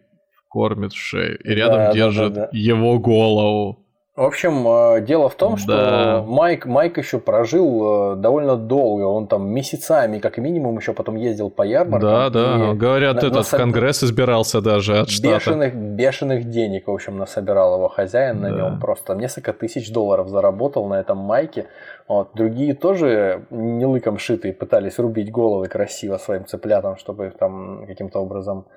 кормит 0.50 0.94
шею. 0.94 1.40
И 1.44 1.50
рядом 1.50 1.78
да, 1.78 1.94
держит 1.94 2.34
да, 2.34 2.42
да, 2.42 2.50
да. 2.52 2.58
его 2.58 3.00
голову. 3.00 3.83
В 4.16 4.22
общем, 4.22 4.68
э, 4.68 5.02
дело 5.02 5.28
в 5.28 5.34
том, 5.34 5.58
что 5.58 5.76
да. 5.76 6.24
Майк, 6.24 6.68
Майк 6.68 7.00
еще 7.00 7.18
прожил 7.18 8.14
э, 8.14 8.16
довольно 8.18 8.58
долго. 8.58 9.06
Он 9.06 9.26
там 9.26 9.50
месяцами, 9.50 10.20
как 10.20 10.38
минимум, 10.38 10.78
еще 10.78 10.94
потом 10.94 11.16
ездил 11.16 11.50
по 11.50 11.64
ярмаркам. 11.64 12.10
Да, 12.12 12.30
да. 12.30 12.74
Говорят, 12.76 13.16
на, 13.16 13.20
этот 13.20 13.34
насоб... 13.34 13.60
Конгресс 13.60 14.04
избирался 14.04 14.62
даже 14.62 15.00
от 15.00 15.08
бешеных, 15.08 15.70
штата. 15.70 15.76
Бешеных 15.76 16.48
денег, 16.48 16.86
в 16.86 16.92
общем, 16.92 17.18
насобирал 17.18 17.78
его 17.78 17.90
хозяин 17.90 18.40
на 18.42 18.52
да. 18.52 18.56
нем. 18.56 18.80
Просто 18.80 19.16
несколько 19.16 19.52
тысяч 19.52 19.92
долларов 19.92 20.30
заработал 20.30 20.88
на 20.88 21.00
этом 21.00 21.18
Майке. 21.18 21.66
Вот. 22.08 22.36
Другие 22.36 22.76
тоже 22.76 23.48
не 23.50 23.88
лыком 23.88 24.20
шитые 24.20 24.54
пытались 24.54 25.00
рубить 25.00 25.32
головы 25.32 25.68
красиво 25.70 26.20
своим 26.20 26.46
цыплятам, 26.46 26.98
чтобы 26.98 27.26
их 27.26 27.38
там 27.40 27.88
каким-то 27.88 28.20
образом 28.20 28.68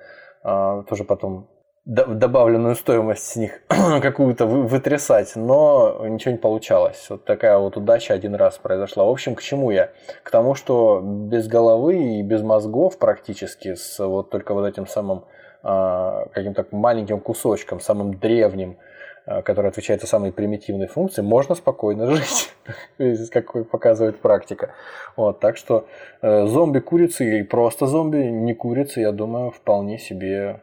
э, 0.43 0.83
тоже 0.89 1.03
потом 1.03 1.47
добавленную 1.87 2.75
стоимость 2.75 3.23
с 3.23 3.35
них 3.37 3.61
какую-то 3.69 4.45
вытрясать, 4.45 5.37
но 5.37 6.05
ничего 6.05 6.33
не 6.33 6.37
получалось. 6.37 7.07
Вот 7.09 7.23
такая 7.23 7.57
вот 7.57 7.77
удача 7.77 8.13
один 8.13 8.35
раз 8.35 8.57
произошла. 8.57 9.05
В 9.05 9.09
общем, 9.09 9.35
к 9.35 9.41
чему 9.41 9.71
я? 9.71 9.91
К 10.23 10.29
тому, 10.29 10.53
что 10.53 10.99
без 11.01 11.47
головы 11.47 12.19
и 12.19 12.23
без 12.23 12.41
мозгов 12.41 12.97
практически, 12.97 13.75
с 13.75 14.05
вот 14.05 14.29
только 14.29 14.53
вот 14.53 14.65
этим 14.65 14.85
самым 14.85 15.23
а, 15.63 16.25
каким-то 16.33 16.65
маленьким 16.71 17.21
кусочком, 17.21 17.79
самым 17.79 18.15
древним, 18.15 18.77
а, 19.25 19.41
который 19.41 19.69
отвечает 19.69 20.01
за 20.01 20.07
самые 20.07 20.33
примитивные 20.33 20.89
функции, 20.89 21.21
можно 21.21 21.55
спокойно 21.55 22.11
жить, 22.97 23.29
как 23.31 23.69
показывает 23.69 24.19
практика. 24.19 24.71
Вот, 25.15 25.39
так 25.39 25.55
что 25.55 25.87
э, 26.21 26.47
зомби-курицы 26.47 27.39
и 27.39 27.43
просто 27.43 27.87
зомби, 27.87 28.17
не 28.17 28.53
курицы, 28.53 28.99
я 28.99 29.13
думаю, 29.13 29.51
вполне 29.51 29.97
себе 29.97 30.59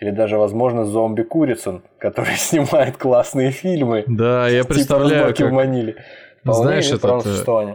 или 0.00 0.10
даже, 0.10 0.36
возможно, 0.36 0.84
зомби 0.84 1.22
Курицын, 1.22 1.82
который 1.98 2.34
снимает 2.36 2.96
классные 2.96 3.50
фильмы. 3.50 4.04
Да, 4.06 4.48
я 4.48 4.62
типа 4.62 4.74
представляю. 4.74 5.34
Как... 5.34 5.50
в 5.50 5.52
Маниле. 5.52 5.96
Знаешь, 6.44 6.90
это... 6.90 7.20
Э, 7.24 7.74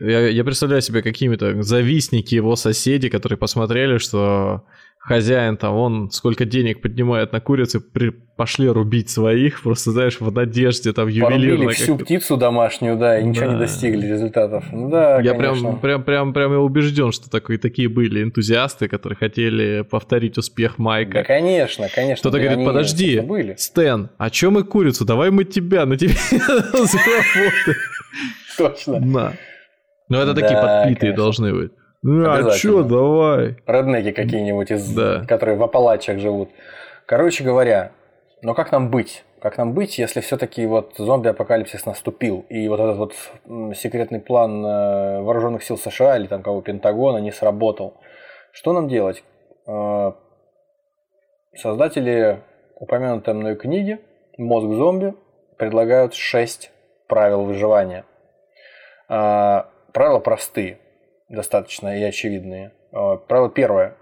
я, 0.00 0.28
я 0.28 0.44
представляю 0.44 0.82
себе 0.82 1.02
какими-то 1.02 1.62
завистники 1.62 2.34
его 2.34 2.56
соседи, 2.56 3.08
которые 3.08 3.38
посмотрели, 3.38 3.98
что 3.98 4.62
хозяин 5.06 5.56
там, 5.56 5.74
он 5.76 6.10
сколько 6.10 6.44
денег 6.44 6.82
поднимает 6.82 7.32
на 7.32 7.40
курицы, 7.40 7.78
при, 7.78 8.10
пошли 8.10 8.68
рубить 8.68 9.08
своих, 9.08 9.62
просто, 9.62 9.92
знаешь, 9.92 10.20
в 10.20 10.32
надежде 10.32 10.92
там 10.92 11.06
ювелирно. 11.06 11.36
Порубили 11.36 11.72
всю 11.74 11.96
птицу 11.96 12.36
домашнюю, 12.36 12.98
да, 12.98 13.20
и 13.20 13.24
ничего 13.24 13.46
да. 13.46 13.52
не 13.52 13.58
достигли 13.60 14.04
результатов. 14.04 14.64
Ну, 14.72 14.90
да, 14.90 15.20
Я 15.20 15.34
конечно. 15.34 15.70
прям, 15.74 15.80
прям, 15.80 16.04
прям, 16.04 16.32
прям 16.32 16.52
я 16.52 16.58
убежден, 16.58 17.12
что 17.12 17.30
такие, 17.30 17.58
такие 17.58 17.88
были 17.88 18.24
энтузиасты, 18.24 18.88
которые 18.88 19.16
хотели 19.16 19.82
повторить 19.82 20.38
успех 20.38 20.78
Майка. 20.78 21.18
Да, 21.18 21.22
конечно, 21.22 21.88
конечно. 21.94 22.28
Кто-то 22.28 22.42
говорит, 22.42 22.66
подожди, 22.66 23.22
Стэн, 23.56 24.10
а 24.18 24.30
чё 24.30 24.50
мы 24.50 24.64
курицу? 24.64 25.04
Давай 25.04 25.30
мы 25.30 25.44
тебя, 25.44 25.86
на 25.86 25.96
тебе 25.96 26.14
заработаем. 26.32 27.76
Точно. 28.58 28.98
На. 28.98 29.32
Ну, 30.08 30.18
это 30.18 30.34
такие 30.34 30.60
подпитые 30.60 31.12
должны 31.12 31.54
быть. 31.54 31.70
Ну, 32.08 32.30
а 32.30 32.52
чё, 32.52 32.84
давай. 32.84 33.56
Роднеки 33.66 34.12
какие-нибудь, 34.12 34.70
из, 34.70 34.94
да. 34.94 35.24
которые 35.26 35.58
в 35.58 35.62
Апалачах 35.64 36.20
живут. 36.20 36.50
Короче 37.04 37.42
говоря, 37.42 37.90
но 38.42 38.54
как 38.54 38.70
нам 38.70 38.92
быть? 38.92 39.24
Как 39.40 39.58
нам 39.58 39.74
быть, 39.74 39.98
если 39.98 40.20
все-таки 40.20 40.66
вот 40.66 40.94
зомби-апокалипсис 40.96 41.84
наступил, 41.84 42.46
и 42.48 42.68
вот 42.68 42.78
этот 42.78 42.96
вот 42.96 43.14
секретный 43.76 44.20
план 44.20 44.64
э, 44.64 45.22
вооруженных 45.22 45.64
сил 45.64 45.76
США 45.76 46.16
или 46.16 46.28
там 46.28 46.44
кого 46.44 46.60
Пентагона 46.60 47.18
не 47.18 47.32
сработал? 47.32 47.94
Что 48.52 48.72
нам 48.72 48.86
делать? 48.86 49.24
Э, 49.66 50.12
создатели 51.56 52.38
упомянутой 52.76 53.34
мной 53.34 53.56
книги 53.56 53.98
«Мозг 54.38 54.72
зомби» 54.76 55.12
предлагают 55.58 56.14
шесть 56.14 56.70
правил 57.08 57.42
выживания. 57.42 58.04
Э, 59.08 59.64
правила 59.92 60.20
простые 60.20 60.78
достаточно 61.28 61.98
и 61.98 62.02
очевидные. 62.02 62.72
А, 62.92 63.16
правило 63.16 63.50
первое. 63.50 63.96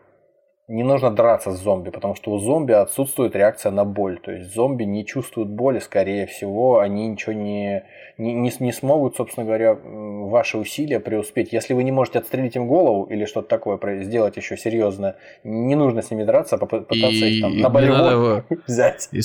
не 0.67 0.83
нужно 0.83 1.11
драться 1.11 1.53
с 1.53 1.61
зомби, 1.61 1.91
потому 1.91 2.15
что 2.15 2.31
у 2.31 2.39
зомби 2.39 2.73
отсутствует 2.73 3.37
реакция 3.37 3.71
на 3.71 3.85
боль. 3.85 4.19
То 4.19 4.33
есть 4.33 4.55
зомби 4.55 4.85
не 4.85 5.05
чувствуют 5.05 5.51
боли, 5.51 5.79
скорее 5.79 6.27
всего, 6.27 6.79
они 6.79 7.09
ничего 7.09 7.35
не, 7.35 7.85
не, 8.17 8.33
не, 8.33 8.53
не 8.59 8.73
смогут, 8.73 9.17
собственно 9.17 9.45
говоря, 9.45 9.75
ваши 9.75 10.57
усилия 10.57 11.01
преуспеть. 11.01 11.53
Если 11.53 11.75
вы 11.75 11.85
не 11.85 11.93
можете 11.93 12.19
отстрелить 12.19 12.57
им 12.57 12.67
голову 12.67 13.05
или 13.05 13.27
что-то 13.27 13.49
такое 13.49 14.03
сделать 14.05 14.37
еще 14.37 14.57
серьезное, 14.57 15.17
не 15.45 15.75
нужно 15.75 16.01
с 16.01 16.11
ними 16.11 16.25
драться, 16.25 16.57
попытаться 16.57 17.27
и 17.27 17.37
их 17.37 17.43
там 17.43 17.59
на 17.59 17.69
болевой 17.69 18.43
взять. 18.67 19.09
И, 19.13 19.21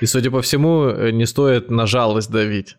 и, 0.00 0.06
судя 0.06 0.30
по 0.30 0.42
всему, 0.42 0.88
э, 0.88 1.10
не 1.12 1.26
стоит 1.26 1.70
на 1.70 1.86
жалость 1.86 2.30
давить. 2.30 2.76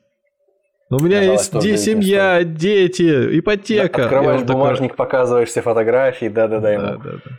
У 0.91 0.99
меня 0.99 1.21
есть 1.21 1.57
де- 1.59 1.77
семья, 1.77 2.43
дети, 2.43 3.39
ипотека. 3.39 4.03
Открываешь 4.03 4.43
бумажник, 4.43 4.91
такой... 4.91 5.05
показываешь 5.05 5.49
все 5.49 5.61
фотографии, 5.61 6.27
да-да-да. 6.27 6.77
Да, 6.77 6.97
да, 6.97 7.11
да. 7.25 7.31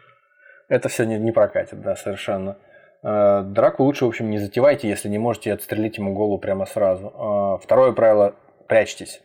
Это 0.69 0.89
все 0.89 1.05
не, 1.05 1.19
не 1.19 1.33
прокатит, 1.33 1.83
да, 1.83 1.97
совершенно. 1.97 2.57
Э, 3.03 3.43
драку 3.45 3.83
лучше, 3.85 4.05
в 4.07 4.09
общем, 4.09 4.31
не 4.31 4.39
затевайте, 4.39 4.89
если 4.89 5.09
не 5.09 5.19
можете 5.19 5.53
отстрелить 5.53 5.99
ему 5.99 6.15
голову 6.15 6.39
прямо 6.39 6.67
сразу. 6.67 7.09
Э, 7.09 7.63
второе 7.63 7.93
правило– 7.93 8.35
прячьтесь. 8.69 9.21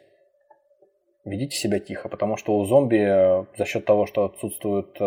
Ведите 1.24 1.56
себя 1.56 1.80
тихо, 1.80 2.10
потому 2.10 2.38
что 2.38 2.58
у 2.58 2.66
зомби 2.66 3.00
э, 3.00 3.46
за 3.58 3.66
счет 3.66 3.86
того, 3.86 4.06
что 4.08 4.26
отсутствует 4.26 4.98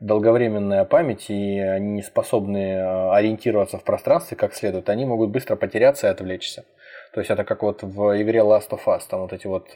долговременная 0.00 0.84
память 0.84 1.28
и 1.28 1.58
они 1.58 1.94
не 1.94 2.02
способны 2.02 3.10
ориентироваться 3.10 3.78
в 3.78 3.82
пространстве 3.82 4.36
как 4.36 4.54
следует, 4.54 4.88
они 4.88 5.04
могут 5.04 5.30
быстро 5.30 5.56
потеряться 5.56 6.06
и 6.06 6.10
отвлечься. 6.10 6.64
То 7.18 7.20
есть 7.20 7.32
это 7.32 7.42
как 7.42 7.64
вот 7.64 7.82
в 7.82 8.22
игре 8.22 8.38
Last 8.42 8.70
of 8.70 8.78
Us, 8.86 9.00
там 9.10 9.22
вот 9.22 9.32
эти 9.32 9.48
вот 9.48 9.74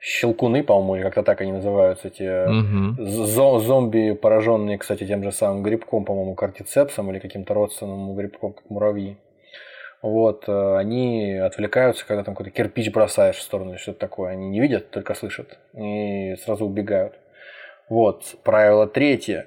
щелкуны, 0.00 0.62
по-моему, 0.62 0.96
или 0.96 1.02
как-то 1.02 1.22
так 1.22 1.40
они 1.40 1.50
называются, 1.50 2.08
эти 2.08 2.28
угу. 2.46 3.58
зомби, 3.58 4.12
пораженные, 4.12 4.76
кстати, 4.76 5.06
тем 5.06 5.24
же 5.24 5.32
самым 5.32 5.62
грибком, 5.62 6.04
по-моему, 6.04 6.34
кортицепсом 6.34 7.10
или 7.10 7.20
каким-то 7.20 7.54
родственным 7.54 8.14
грибком, 8.14 8.52
как 8.52 8.68
муравьи. 8.68 9.16
Вот, 10.02 10.44
э, 10.46 10.76
они 10.76 11.36
отвлекаются, 11.36 12.06
когда 12.06 12.22
там 12.22 12.34
какой-то 12.34 12.54
кирпич 12.54 12.92
бросаешь 12.92 13.36
в 13.36 13.40
сторону 13.40 13.70
или 13.70 13.78
что-то 13.78 14.00
такое. 14.00 14.32
Они 14.32 14.50
не 14.50 14.60
видят, 14.60 14.90
только 14.90 15.14
слышат 15.14 15.56
и 15.72 16.36
сразу 16.44 16.66
убегают. 16.66 17.14
Вот, 17.88 18.34
правило 18.44 18.86
третье 18.86 19.46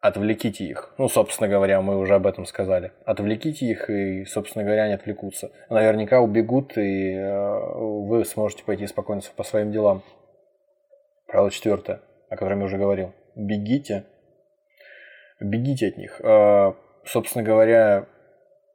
отвлеките 0.00 0.64
их. 0.64 0.94
Ну, 0.98 1.08
собственно 1.08 1.48
говоря, 1.48 1.80
мы 1.80 1.98
уже 1.98 2.14
об 2.14 2.26
этом 2.26 2.46
сказали. 2.46 2.92
Отвлеките 3.04 3.66
их, 3.66 3.90
и, 3.90 4.24
собственно 4.24 4.64
говоря, 4.64 4.84
они 4.84 4.94
отвлекутся. 4.94 5.50
Наверняка 5.70 6.20
убегут, 6.20 6.76
и 6.76 7.14
э, 7.14 7.70
вы 7.74 8.24
сможете 8.24 8.64
пойти 8.64 8.86
спокойно 8.86 9.22
по 9.36 9.42
своим 9.42 9.72
делам. 9.72 10.02
Правило 11.26 11.50
четвертое, 11.50 12.00
о 12.30 12.36
котором 12.36 12.60
я 12.60 12.64
уже 12.66 12.78
говорил. 12.78 13.12
Бегите. 13.34 14.04
Бегите 15.40 15.88
от 15.88 15.96
них. 15.98 16.20
Э, 16.20 16.74
собственно 17.04 17.44
говоря, 17.44 18.06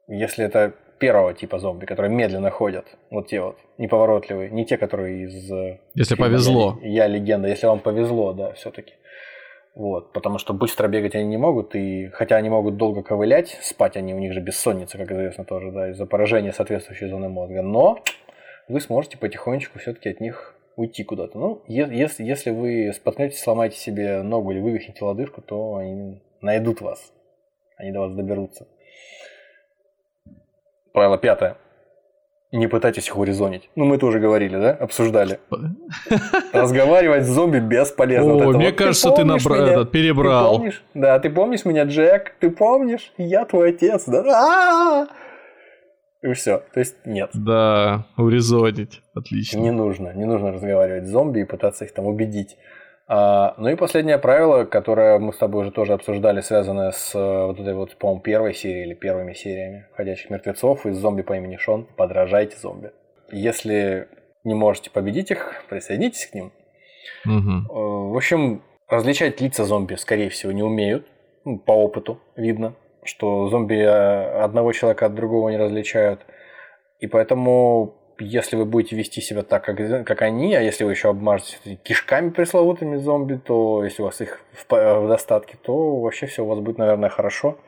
если 0.08 0.44
это 0.44 0.74
первого 0.98 1.34
типа 1.34 1.58
зомби, 1.58 1.86
которые 1.86 2.12
медленно 2.12 2.50
ходят, 2.50 2.86
вот 3.10 3.28
те 3.28 3.40
вот, 3.40 3.58
неповоротливые, 3.78 4.50
не 4.50 4.64
те, 4.64 4.76
которые 4.76 5.24
из... 5.24 5.50
Э, 5.50 5.80
если 5.94 6.14
повезло. 6.14 6.78
Я, 6.82 7.04
я 7.04 7.06
легенда, 7.06 7.48
если 7.48 7.66
вам 7.66 7.80
повезло, 7.80 8.32
да, 8.32 8.52
все-таки. 8.52 8.94
Вот, 9.74 10.12
потому 10.12 10.38
что 10.38 10.54
быстро 10.54 10.86
бегать 10.86 11.16
они 11.16 11.24
не 11.24 11.36
могут, 11.36 11.74
и 11.74 12.08
хотя 12.08 12.36
они 12.36 12.48
могут 12.48 12.76
долго 12.76 13.02
ковылять, 13.02 13.58
спать 13.60 13.96
они, 13.96 14.14
у 14.14 14.18
них 14.20 14.32
же 14.32 14.40
бессонница, 14.40 14.98
как 14.98 15.10
известно 15.10 15.44
тоже, 15.44 15.72
да, 15.72 15.90
из-за 15.90 16.06
поражения 16.06 16.52
соответствующей 16.52 17.08
зоны 17.08 17.28
мозга, 17.28 17.60
но 17.62 17.98
вы 18.68 18.80
сможете 18.80 19.18
потихонечку 19.18 19.80
все-таки 19.80 20.08
от 20.10 20.20
них 20.20 20.54
уйти 20.76 21.02
куда-то. 21.02 21.38
Ну, 21.38 21.62
если, 21.66 22.22
если 22.22 22.50
вы 22.50 22.92
споткнетесь, 22.94 23.42
сломаете 23.42 23.76
себе 23.76 24.22
ногу 24.22 24.52
или 24.52 24.60
вывихнете 24.60 25.04
лодыжку, 25.04 25.42
то 25.42 25.76
они 25.76 26.22
найдут 26.40 26.80
вас, 26.80 27.12
они 27.76 27.90
до 27.90 28.00
вас 28.00 28.14
доберутся. 28.14 28.68
Правило 30.92 31.18
пятое 31.18 31.56
не 32.54 32.68
пытайтесь 32.68 33.08
их 33.08 33.16
урезонить. 33.16 33.68
Ну, 33.74 33.84
мы 33.84 33.98
тоже 33.98 34.20
говорили, 34.20 34.56
да? 34.56 34.70
Обсуждали. 34.70 35.38
Разговаривать 36.52 37.24
с 37.24 37.28
зомби 37.28 37.58
бесполезно. 37.58 38.34
О, 38.34 38.52
мне 38.52 38.72
кажется, 38.72 39.10
ты, 39.10 39.24
набрал, 39.24 39.84
перебрал. 39.86 40.64
Да, 40.94 41.18
ты 41.18 41.30
помнишь 41.30 41.64
меня, 41.64 41.84
Джек? 41.84 42.36
Ты 42.40 42.50
помнишь? 42.50 43.12
Я 43.18 43.44
твой 43.44 43.70
отец, 43.70 44.04
да? 44.06 44.24
А! 44.28 45.06
И 46.22 46.32
все. 46.32 46.62
То 46.72 46.80
есть 46.80 46.96
нет. 47.04 47.30
Да, 47.34 48.06
урезонить. 48.16 49.02
Отлично. 49.14 49.58
Не 49.58 49.70
нужно. 49.70 50.12
Не 50.14 50.24
нужно 50.24 50.52
разговаривать 50.52 51.06
с 51.06 51.10
зомби 51.10 51.40
и 51.40 51.44
пытаться 51.44 51.84
их 51.84 51.92
там 51.92 52.06
убедить. 52.06 52.56
А, 53.06 53.54
ну 53.58 53.68
и 53.68 53.76
последнее 53.76 54.18
правило, 54.18 54.64
которое 54.64 55.18
мы 55.18 55.32
с 55.32 55.36
тобой 55.36 55.62
уже 55.62 55.70
тоже 55.70 55.92
обсуждали, 55.92 56.40
связанное 56.40 56.90
с 56.90 57.14
э, 57.14 57.46
вот 57.46 57.60
этой 57.60 57.74
вот, 57.74 57.96
по-моему, 57.96 58.22
первой 58.22 58.54
серией 58.54 58.86
или 58.86 58.94
первыми 58.94 59.34
сериями 59.34 59.86
«Ходячих 59.94 60.30
мертвецов» 60.30 60.86
из 60.86 60.96
«Зомби 60.96 61.22
по 61.22 61.34
имени 61.36 61.56
Шон». 61.56 61.86
Подражайте 61.96 62.56
зомби. 62.56 62.92
Если 63.30 64.08
не 64.42 64.54
можете 64.54 64.90
победить 64.90 65.30
их, 65.30 65.64
присоединитесь 65.68 66.26
к 66.26 66.34
ним. 66.34 66.52
Угу. 67.26 68.12
В 68.12 68.16
общем, 68.16 68.62
различать 68.88 69.40
лица 69.40 69.64
зомби, 69.64 69.96
скорее 69.96 70.30
всего, 70.30 70.52
не 70.52 70.62
умеют. 70.62 71.06
Ну, 71.44 71.58
по 71.58 71.72
опыту 71.72 72.20
видно, 72.36 72.74
что 73.02 73.48
зомби 73.48 73.76
э, 73.76 74.40
одного 74.42 74.72
человека 74.72 75.06
от 75.06 75.14
другого 75.14 75.50
не 75.50 75.58
различают. 75.58 76.20
И 77.00 77.06
поэтому 77.06 77.94
если 78.18 78.56
вы 78.56 78.64
будете 78.64 78.96
вести 78.96 79.20
себя 79.20 79.42
так, 79.42 79.64
как, 79.64 80.06
как 80.06 80.22
они, 80.22 80.54
а 80.54 80.60
если 80.60 80.84
вы 80.84 80.92
еще 80.92 81.10
обмажете 81.10 81.78
кишками 81.82 82.30
пресловутыми 82.30 82.96
зомби, 82.96 83.34
то 83.34 83.84
если 83.84 84.02
у 84.02 84.06
вас 84.06 84.20
их 84.20 84.40
в, 84.52 84.66
в 84.70 85.08
достатке, 85.08 85.56
то 85.62 85.96
вообще 86.00 86.26
все 86.26 86.44
у 86.44 86.46
вас 86.46 86.60
будет, 86.60 86.78
наверное, 86.78 87.08
хорошо. 87.08 87.58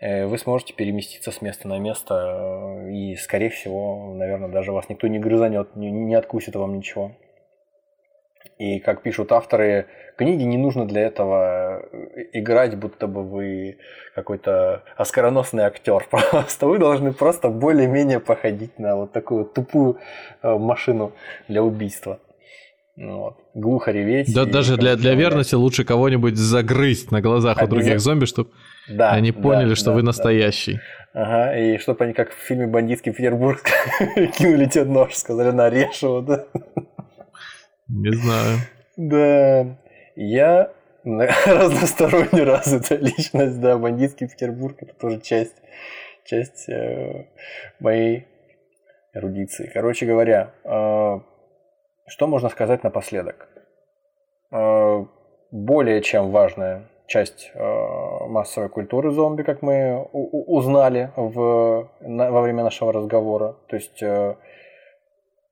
Э, 0.00 0.26
вы 0.26 0.38
сможете 0.38 0.74
переместиться 0.74 1.32
с 1.32 1.42
места 1.42 1.68
на 1.68 1.78
место, 1.78 2.14
э, 2.14 2.90
и, 2.90 3.16
скорее 3.16 3.50
всего, 3.50 4.14
наверное, 4.14 4.48
даже 4.48 4.72
вас 4.72 4.88
никто 4.88 5.06
не 5.08 5.18
грызанет, 5.18 5.74
не, 5.76 5.90
не 5.90 6.14
откусит 6.14 6.54
вам 6.54 6.76
ничего. 6.76 7.12
И, 8.58 8.80
как 8.80 9.02
пишут 9.02 9.30
авторы 9.30 9.86
книги, 10.16 10.42
не 10.42 10.56
нужно 10.56 10.84
для 10.84 11.02
этого 11.02 11.80
э, 11.92 12.24
играть, 12.32 12.76
будто 12.76 13.06
бы 13.06 13.22
вы 13.22 13.78
какой-то 14.16 14.82
оскароносный 14.96 15.62
актер. 15.62 16.04
Просто 16.10 16.66
вы 16.66 16.78
должны 16.78 17.12
просто 17.12 17.50
более-менее 17.50 18.18
походить 18.18 18.78
на 18.78 18.96
вот 18.96 19.12
такую 19.12 19.44
тупую 19.44 19.98
э, 20.42 20.58
машину 20.58 21.12
для 21.46 21.62
убийства. 21.62 22.18
Ну 22.96 23.18
вот. 23.18 23.36
Глухо 23.54 23.92
реветь. 23.92 24.34
Да, 24.34 24.44
даже 24.44 24.76
для, 24.76 24.96
для 24.96 25.14
верности 25.14 25.54
лучше 25.54 25.84
кого-нибудь 25.84 26.36
загрызть 26.36 27.12
на 27.12 27.20
глазах 27.20 27.62
у 27.62 27.66
других 27.68 28.00
зомби, 28.00 28.24
чтобы 28.24 28.50
да, 28.88 29.12
они 29.12 29.30
поняли, 29.30 29.68
да, 29.68 29.76
что 29.76 29.90
да, 29.90 29.92
вы 29.92 30.02
настоящий. 30.02 30.80
Да. 31.14 31.22
Ага, 31.22 31.56
и 31.56 31.78
чтобы 31.78 32.04
они 32.04 32.12
как 32.12 32.32
в 32.32 32.38
фильме 32.38 32.66
«Бандитский 32.66 33.12
Петербург» 33.12 33.62
кинули 34.36 34.66
тебе 34.66 34.84
нож, 34.84 35.14
сказали, 35.14 35.52
нарежь 35.52 36.02
его, 36.02 36.20
да? 36.20 36.44
Не 37.88 38.12
знаю. 38.12 38.58
Да, 38.96 39.76
я 40.16 40.72
разносторонне 41.04 42.42
развитая 42.42 42.98
личность, 43.00 43.60
да, 43.60 43.78
бандитский 43.78 44.28
Петербург 44.28 44.76
это 44.80 44.94
тоже 44.94 45.20
часть, 45.20 45.56
часть 46.24 46.68
э, 46.68 47.26
моей 47.80 48.26
эрудиции. 49.14 49.70
Короче 49.72 50.06
говоря, 50.06 50.52
э, 50.64 51.20
что 52.06 52.26
можно 52.26 52.48
сказать 52.50 52.82
напоследок? 52.84 53.48
Э, 54.50 55.04
более 55.50 56.02
чем 56.02 56.30
важная 56.30 56.88
часть 57.06 57.50
э, 57.54 58.26
массовой 58.26 58.68
культуры 58.68 59.10
зомби, 59.12 59.42
как 59.42 59.62
мы 59.62 60.02
узнали 60.12 61.10
в, 61.16 61.88
на, 62.00 62.30
во 62.30 62.42
время 62.42 62.64
нашего 62.64 62.92
разговора. 62.92 63.56
То 63.68 63.76
есть 63.76 64.02
э, 64.02 64.34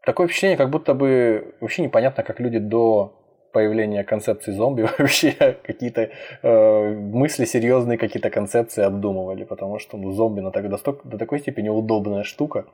такое 0.07 0.29
впечатление, 0.29 0.57
как 0.57 0.71
будто 0.71 0.95
бы 0.95 1.55
вообще 1.61 1.83
непонятно, 1.83 2.23
как 2.23 2.41
люди 2.41 2.59
до 2.59 3.13
появления 3.53 4.05
концепции 4.05 4.53
зомби 4.53 4.83
вообще 4.99 5.57
какие-то 5.63 6.11
э, 6.43 6.91
мысли 6.95 7.45
серьезные, 7.45 7.99
какие-то 7.99 8.31
концепции 8.31 8.85
обдумывали, 8.85 9.45
потому 9.45 9.79
что 9.79 9.97
ну, 9.97 10.13
зомби 10.13 10.41
на 10.41 10.51
так, 10.53 10.69
до, 10.69 10.79
до 11.05 11.19
такой 11.19 11.41
степени 11.41 11.69
удобная 11.69 12.23
штука, 12.23 12.67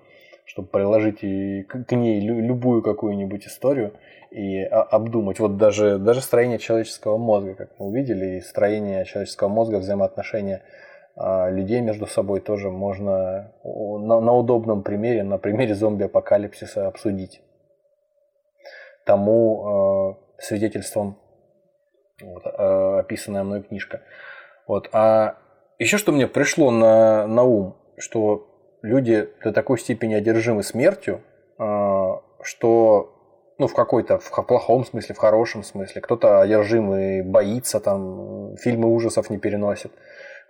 чтобы 0.45 0.69
приложить 0.69 1.23
и 1.23 1.63
к, 1.63 1.85
к 1.85 1.93
ней 1.93 2.21
лю, 2.21 2.41
любую 2.41 2.83
какую-нибудь 2.83 3.47
историю 3.47 3.93
и 4.31 4.61
а, 4.63 4.83
обдумать. 4.83 5.39
Вот 5.41 5.57
даже, 5.57 5.99
даже 5.99 6.21
строение 6.21 6.59
человеческого 6.59 7.17
мозга, 7.17 7.55
как 7.55 7.71
мы 7.79 7.87
увидели, 7.87 8.37
и 8.37 8.41
строение 8.41 9.05
человеческого 9.05 9.49
мозга, 9.49 9.77
взаимоотношения 9.77 10.63
людей 11.17 11.81
между 11.81 12.07
собой 12.07 12.41
тоже 12.41 12.71
можно 12.71 13.53
на, 13.65 14.21
на 14.21 14.33
удобном 14.33 14.83
примере, 14.83 15.23
на 15.23 15.39
примере 15.39 15.75
зомби-апокалипсиса 15.75 16.87
обсудить. 16.87 17.43
Тому 19.05 20.17
э, 20.39 20.43
свидетельством 20.43 21.19
вот, 22.23 22.45
э, 22.47 22.99
описанная 23.01 23.45
мной 23.45 23.63
книжка. 23.63 24.03
Вот. 24.67 24.89
А 24.93 25.37
еще 25.79 25.99
что 25.99 26.13
мне 26.13 26.27
пришло 26.27 26.71
на, 26.71 27.27
на 27.27 27.43
ум, 27.43 27.77
что 27.99 28.49
люди 28.83 29.29
до 29.43 29.53
такой 29.53 29.79
степени 29.79 30.15
одержимы 30.15 30.63
смертью, 30.63 31.21
э, 31.59 31.63
что 32.43 33.13
ну, 33.59 33.67
в 33.67 33.75
какой-то, 33.75 34.19
в 34.19 34.31
плохом 34.47 34.85
смысле, 34.85 35.15
в 35.15 35.19
хорошем 35.19 35.63
смысле. 35.63 36.01
Кто-то 36.01 36.41
одержимый 36.41 37.23
боится, 37.23 37.81
там, 37.81 38.57
фильмы 38.57 38.89
ужасов 38.93 39.31
не 39.31 39.39
переносит. 39.39 39.93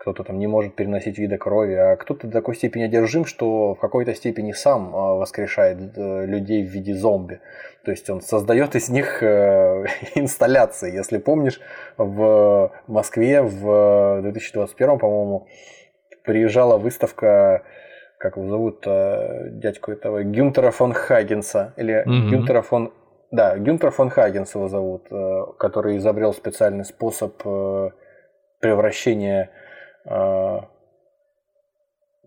Кто-то 0.03 0.24
там 0.24 0.41
не 0.41 0.49
может 0.49 0.74
переносить 0.74 1.16
вида 1.16 1.39
крови, 1.39 1.74
а 1.74 1.95
кто-то 1.95 2.27
до 2.27 2.33
такой 2.33 2.57
степени 2.57 2.83
одержим, 2.83 3.24
что 3.24 3.74
в 3.74 3.79
какой-то 3.79 4.16
степени 4.16 4.51
сам 4.51 4.93
а, 4.97 5.15
воскрешает 5.15 5.97
э, 5.97 6.27
людей 6.27 6.66
в 6.66 6.70
виде 6.70 6.93
зомби. 6.93 7.39
То 7.85 7.93
есть 7.93 8.11
он 8.11 8.20
создает 8.20 8.74
из 8.74 8.89
них 8.89 9.23
э, 9.23 9.85
инсталляции. 10.16 10.93
Если 10.93 11.19
помнишь, 11.19 11.61
в 11.99 12.73
Москве 12.89 13.43
в 13.43 14.23
2021, 14.23 14.99
по-моему, 14.99 15.47
приезжала 16.24 16.79
выставка 16.79 17.62
как 18.19 18.37
его 18.37 18.49
зовут, 18.49 18.83
э, 18.85 19.51
дядьку 19.51 19.93
этого, 19.93 20.24
Гюнтера 20.24 20.73
фон 20.73 20.95
Хагенса, 20.95 21.74
или 21.77 22.05
mm-hmm. 22.05 22.29
Гюнтера 22.29 22.62
фон... 22.62 22.93
Да, 23.31 23.57
Гюнтер 23.57 23.93
фон 23.93 24.11
Хагенс 24.11 24.53
его 24.57 24.66
зовут, 24.66 25.07
который 25.59 25.97
изобрел 25.99 26.35
специальный 26.35 26.85
способ 26.85 27.41
превращения 28.61 29.51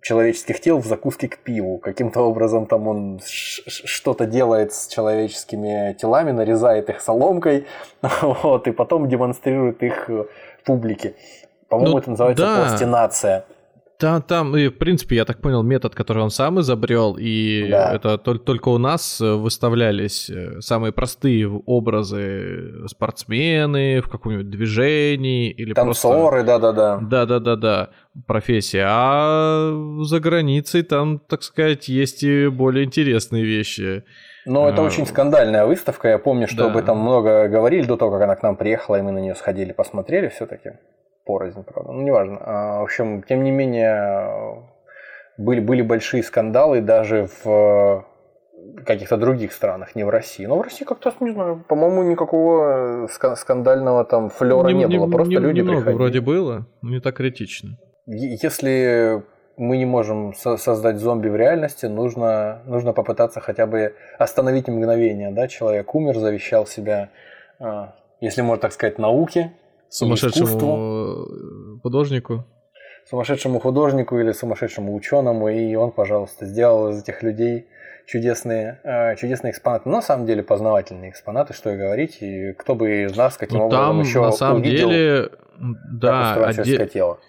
человеческих 0.01 0.59
тел 0.59 0.77
в 0.77 0.85
закуски 0.85 1.27
к 1.27 1.39
пиву. 1.39 1.79
Каким-то 1.79 2.21
образом 2.21 2.67
там 2.67 2.87
он 2.87 3.19
что-то 3.23 4.27
делает 4.27 4.71
с 4.71 4.87
человеческими 4.87 5.93
телами, 5.99 6.31
нарезает 6.31 6.89
их 6.89 7.01
соломкой, 7.01 7.65
вот, 8.21 8.67
и 8.67 8.71
потом 8.71 9.09
демонстрирует 9.09 9.81
их 9.81 10.09
публике. 10.63 11.15
По-моему, 11.69 11.93
ну, 11.93 11.97
это 11.97 12.09
называется 12.11 12.45
да. 12.45 12.67
пластинация. 12.67 13.45
Да, 13.99 14.19
там, 14.19 14.55
и, 14.57 14.67
в 14.67 14.77
принципе, 14.77 15.15
я 15.15 15.25
так 15.25 15.41
понял, 15.41 15.63
метод, 15.63 15.95
который 15.95 16.21
он 16.21 16.29
сам 16.29 16.59
изобрел, 16.59 17.15
и 17.17 17.69
да. 17.69 17.93
это 17.93 18.17
только, 18.17 18.43
только 18.43 18.69
у 18.69 18.77
нас 18.77 19.21
э, 19.21 19.33
выставлялись 19.33 20.29
э, 20.29 20.59
самые 20.59 20.91
простые 20.91 21.49
образы 21.49 22.87
спортсмены 22.87 24.01
в 24.01 24.09
каком-нибудь 24.09 24.49
движении 24.49 25.49
или 25.49 25.73
Танцоры, 25.73 26.43
просто... 26.43 26.59
да-да-да. 26.59 26.99
Да-да-да-да, 27.01 27.89
профессия. 28.27 28.85
А 28.85 29.71
за 30.01 30.19
границей 30.19 30.83
там, 30.83 31.19
так 31.19 31.43
сказать, 31.43 31.87
есть 31.87 32.23
и 32.23 32.49
более 32.49 32.83
интересные 32.83 33.45
вещи. 33.45 34.03
Но 34.45 34.67
это 34.69 34.81
а, 34.81 34.85
очень 34.85 35.07
скандальная 35.07 35.65
выставка. 35.65 36.09
Я 36.09 36.19
помню, 36.19 36.47
что 36.47 36.57
да. 36.57 36.65
об 36.67 36.77
этом 36.77 36.99
много 36.99 37.47
говорили 37.47 37.85
до 37.85 37.95
того, 37.95 38.11
как 38.11 38.21
она 38.21 38.35
к 38.35 38.43
нам 38.43 38.57
приехала, 38.57 38.97
и 38.97 39.01
мы 39.01 39.11
на 39.11 39.19
нее 39.19 39.35
сходили, 39.35 39.71
посмотрели 39.71 40.27
все-таки 40.27 40.73
порознь, 41.25 41.63
правда, 41.63 41.91
ну 41.91 42.01
неважно. 42.01 42.37
А, 42.41 42.79
в 42.79 42.83
общем, 42.83 43.23
тем 43.23 43.43
не 43.43 43.51
менее, 43.51 44.63
были, 45.37 45.59
были 45.59 45.81
большие 45.81 46.23
скандалы 46.23 46.81
даже 46.81 47.27
в 47.43 48.05
каких-то 48.85 49.17
других 49.17 49.53
странах, 49.53 49.95
не 49.95 50.03
в 50.03 50.09
России. 50.09 50.45
Но 50.45 50.57
в 50.57 50.61
России 50.61 50.85
как-то, 50.85 51.13
не 51.19 51.31
знаю, 51.31 51.63
по-моему, 51.67 52.03
никакого 52.03 53.07
скандального 53.35 54.05
там 54.05 54.29
флера 54.29 54.69
не, 54.69 54.85
не 54.85 54.97
было. 54.97 55.09
Просто 55.09 55.29
не, 55.29 55.37
люди 55.37 55.59
немного 55.59 55.77
приходили. 55.77 55.97
вроде 55.97 56.21
было, 56.21 56.65
не 56.81 56.99
так 56.99 57.15
критично. 57.15 57.77
Если 58.05 59.23
мы 59.57 59.77
не 59.77 59.85
можем 59.85 60.33
со- 60.33 60.57
создать 60.57 60.97
зомби 60.97 61.29
в 61.29 61.35
реальности, 61.35 61.85
нужно, 61.85 62.61
нужно 62.65 62.93
попытаться 62.93 63.39
хотя 63.39 63.65
бы 63.65 63.95
остановить 64.19 64.67
мгновение. 64.67 65.31
Да? 65.31 65.47
Человек 65.47 65.93
умер, 65.95 66.17
завещал 66.17 66.65
себя, 66.65 67.09
а, 67.59 67.95
если 68.19 68.41
можно 68.41 68.61
так 68.61 68.73
сказать, 68.73 68.99
науке, 68.99 69.53
Сумасшедшему 69.89 70.45
искусству, 70.45 71.79
художнику. 71.81 72.45
Сумасшедшему 73.09 73.59
художнику 73.59 74.19
или 74.19 74.31
сумасшедшему 74.31 74.95
ученому, 74.95 75.49
и 75.49 75.75
он, 75.75 75.91
пожалуйста, 75.91 76.45
сделал 76.45 76.89
из 76.89 77.03
этих 77.03 77.21
людей 77.21 77.67
чудесные, 78.07 78.79
э, 78.83 79.15
чудесные 79.15 79.51
экспонаты. 79.51 79.89
Но 79.89 79.97
на 79.97 80.01
самом 80.01 80.25
деле 80.25 80.43
познавательные 80.43 81.11
экспонаты, 81.11 81.53
что 81.53 81.71
и 81.71 81.77
говорить. 81.77 82.17
И 82.21 82.53
кто 82.53 82.75
бы 82.75 83.03
из 83.03 83.15
нас 83.15 83.37
каким 83.37 83.59
ну, 83.59 83.65
образом 83.65 83.85
там, 83.85 83.99
еще 84.01 84.21
на 84.21 84.31
самом 84.31 84.61
увидел, 84.61 84.89
деле, 84.89 85.29
да, 85.91 86.35
как 86.35 86.59
отдель... 86.59 86.89
тело. 86.89 87.19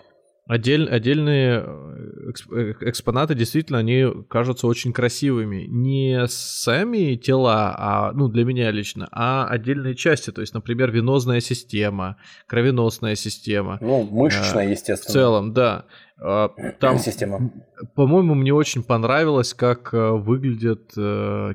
Отдель, 0.47 0.89
отдельные 0.89 1.65
э, 1.67 2.33
э, 2.53 2.75
экспонаты 2.83 3.35
действительно, 3.35 3.79
они 3.79 4.07
кажутся 4.29 4.69
очень 4.69 4.93
красивыми. 4.93 5.67
Не 5.69 6.29
сами 6.29 7.17
тела, 7.17 7.75
а, 7.77 8.13
ну, 8.13 8.29
для 8.29 8.45
меня 8.45 8.71
лично, 8.71 9.09
а 9.11 9.49
отдельные 9.49 9.97
части. 9.97 10.31
То 10.31 10.43
есть, 10.43 10.55
например, 10.55 10.93
венозная 10.93 11.41
система, 11.41 12.17
кровеносная 12.47 13.17
система. 13.17 13.79
Ну, 13.81 14.05
мышечная, 14.05 14.71
естественно. 14.71 15.11
В 15.11 15.13
целом, 15.13 15.53
да. 15.53 15.87
А, 16.21 16.51
там, 16.79 16.99
система. 17.01 17.51
По-моему, 17.97 18.35
мне 18.35 18.55
очень 18.55 18.85
понравилось, 18.85 19.53
как 19.53 19.93
э, 19.93 20.11
выглядит 20.13 20.93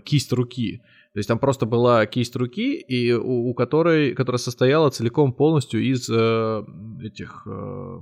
кисть 0.04 0.34
руки. 0.34 0.82
То 1.14 1.18
есть 1.18 1.28
там 1.28 1.40
просто 1.40 1.66
была 1.66 2.06
кисть 2.06 2.36
руки, 2.38 2.76
и 2.78 3.12
у, 3.12 3.50
у 3.50 3.54
которой, 3.54 4.14
которая 4.14 4.38
состояла 4.40 4.90
целиком 4.92 5.34
полностью 5.34 5.84
из 5.84 6.10
э, 6.10 6.64
этих 7.04 7.44
э, 7.46 8.00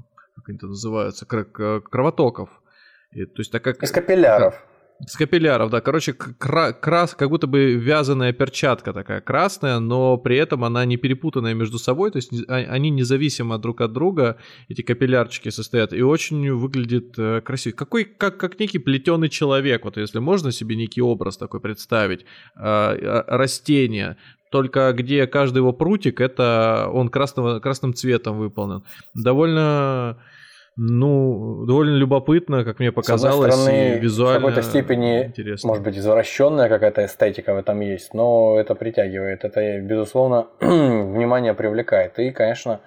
как 0.49 0.55
они 0.55 0.57
это 0.57 0.67
называются, 0.67 1.25
кровотоков. 1.25 2.49
И, 3.11 3.25
то 3.25 3.39
есть 3.39 3.51
такая... 3.51 3.73
Из 3.75 3.91
капилляров. 3.91 4.65
С 5.07 5.15
капилляров, 5.15 5.69
да. 5.69 5.79
Короче, 5.79 6.11
кра- 6.13 6.73
крас, 6.73 7.15
как 7.15 7.29
будто 7.29 7.47
бы 7.47 7.75
вязаная 7.75 8.33
перчатка 8.33 8.91
такая 8.91 9.21
красная, 9.21 9.79
но 9.79 10.17
при 10.17 10.35
этом 10.35 10.65
она 10.65 10.83
не 10.85 10.97
перепутанная 10.97 11.53
между 11.53 11.79
собой, 11.79 12.11
то 12.11 12.17
есть 12.17 12.31
а, 12.49 12.55
они 12.55 12.89
независимо 12.89 13.57
друг 13.57 13.79
от 13.79 13.93
друга, 13.93 14.35
эти 14.67 14.81
капиллярчики 14.81 15.49
состоят, 15.49 15.93
и 15.93 16.01
очень 16.01 16.51
выглядит 16.51 17.17
э, 17.17 17.39
красиво. 17.39 17.75
Какой, 17.75 18.03
как, 18.03 18.37
как 18.37 18.59
некий 18.59 18.79
плетеный 18.79 19.29
человек, 19.29 19.85
вот 19.85 19.95
если 19.95 20.19
можно 20.19 20.51
себе 20.51 20.75
некий 20.75 21.01
образ 21.01 21.37
такой 21.37 21.61
представить, 21.61 22.25
э, 22.57 23.23
растение, 23.27 24.17
только 24.51 24.91
где 24.93 25.27
каждый 25.27 25.59
его 25.59 25.73
прутик, 25.73 26.19
это 26.19 26.89
он 26.91 27.09
красного, 27.09 27.59
красным 27.59 27.93
цветом 27.93 28.37
выполнен. 28.37 28.83
Довольно 29.13 30.17
ну, 30.81 31.65
довольно 31.65 31.97
любопытно, 31.97 32.63
как 32.63 32.79
мне 32.79 32.93
показалось, 32.93 33.53
С 33.53 33.57
стороны, 33.57 33.97
и 33.97 33.99
визуально 33.99 34.39
в 34.39 34.49
какой-то 34.49 34.61
степени, 34.61 35.25
интересно. 35.25 35.67
может 35.67 35.83
быть, 35.83 35.97
извращенная 35.97 36.69
какая-то 36.69 37.05
эстетика 37.05 37.53
в 37.53 37.57
этом 37.57 37.81
есть, 37.81 38.13
но 38.13 38.57
это 38.57 38.75
притягивает, 38.75 39.43
это, 39.43 39.81
безусловно, 39.81 40.47
внимание 40.61 41.53
привлекает. 41.53 42.17
И, 42.19 42.31
конечно, 42.31 42.79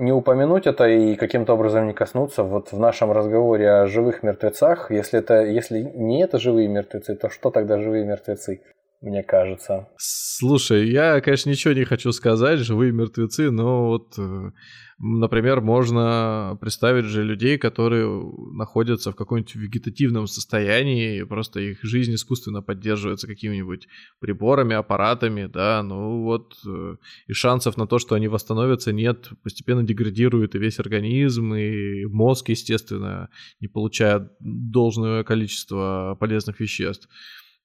не 0.00 0.10
упомянуть 0.10 0.66
это 0.66 0.88
и 0.88 1.14
каким-то 1.14 1.54
образом 1.54 1.86
не 1.86 1.92
коснуться 1.92 2.42
вот 2.42 2.72
в 2.72 2.80
нашем 2.80 3.12
разговоре 3.12 3.70
о 3.70 3.86
живых 3.86 4.24
мертвецах, 4.24 4.90
если 4.90 5.20
это, 5.20 5.44
если 5.44 5.80
не 5.80 6.24
это 6.24 6.40
живые 6.40 6.66
мертвецы, 6.66 7.14
то 7.14 7.30
что 7.30 7.50
тогда 7.50 7.78
живые 7.78 8.04
мертвецы? 8.04 8.62
Мне 9.00 9.22
кажется. 9.22 9.88
Слушай, 9.98 10.88
я, 10.90 11.20
конечно, 11.20 11.50
ничего 11.50 11.74
не 11.74 11.84
хочу 11.84 12.12
сказать, 12.12 12.60
живые 12.60 12.92
мертвецы, 12.92 13.50
но 13.50 13.88
вот, 13.88 14.14
э, 14.18 14.50
например, 14.98 15.60
можно 15.60 16.56
представить 16.60 17.04
же 17.04 17.22
людей, 17.22 17.58
которые 17.58 18.06
находятся 18.54 19.12
в 19.12 19.16
каком-нибудь 19.16 19.54
вегетативном 19.54 20.26
состоянии, 20.26 21.18
и 21.18 21.24
просто 21.24 21.60
их 21.60 21.82
жизнь 21.82 22.14
искусственно 22.14 22.62
поддерживается 22.62 23.26
какими-нибудь 23.26 23.86
приборами, 24.18 24.74
аппаратами, 24.74 25.46
да, 25.46 25.82
ну 25.82 26.22
вот, 26.22 26.54
э, 26.66 26.96
и 27.26 27.32
шансов 27.32 27.76
на 27.76 27.86
то, 27.86 27.98
что 27.98 28.14
они 28.14 28.28
восстановятся, 28.28 28.92
нет, 28.92 29.28
постепенно 29.42 29.82
деградирует 29.82 30.54
и 30.54 30.58
весь 30.58 30.78
организм, 30.78 31.54
и 31.54 32.06
мозг, 32.06 32.48
естественно, 32.48 33.28
не 33.60 33.68
получает 33.68 34.32
должное 34.40 35.22
количество 35.22 36.16
полезных 36.18 36.60
веществ. 36.60 37.08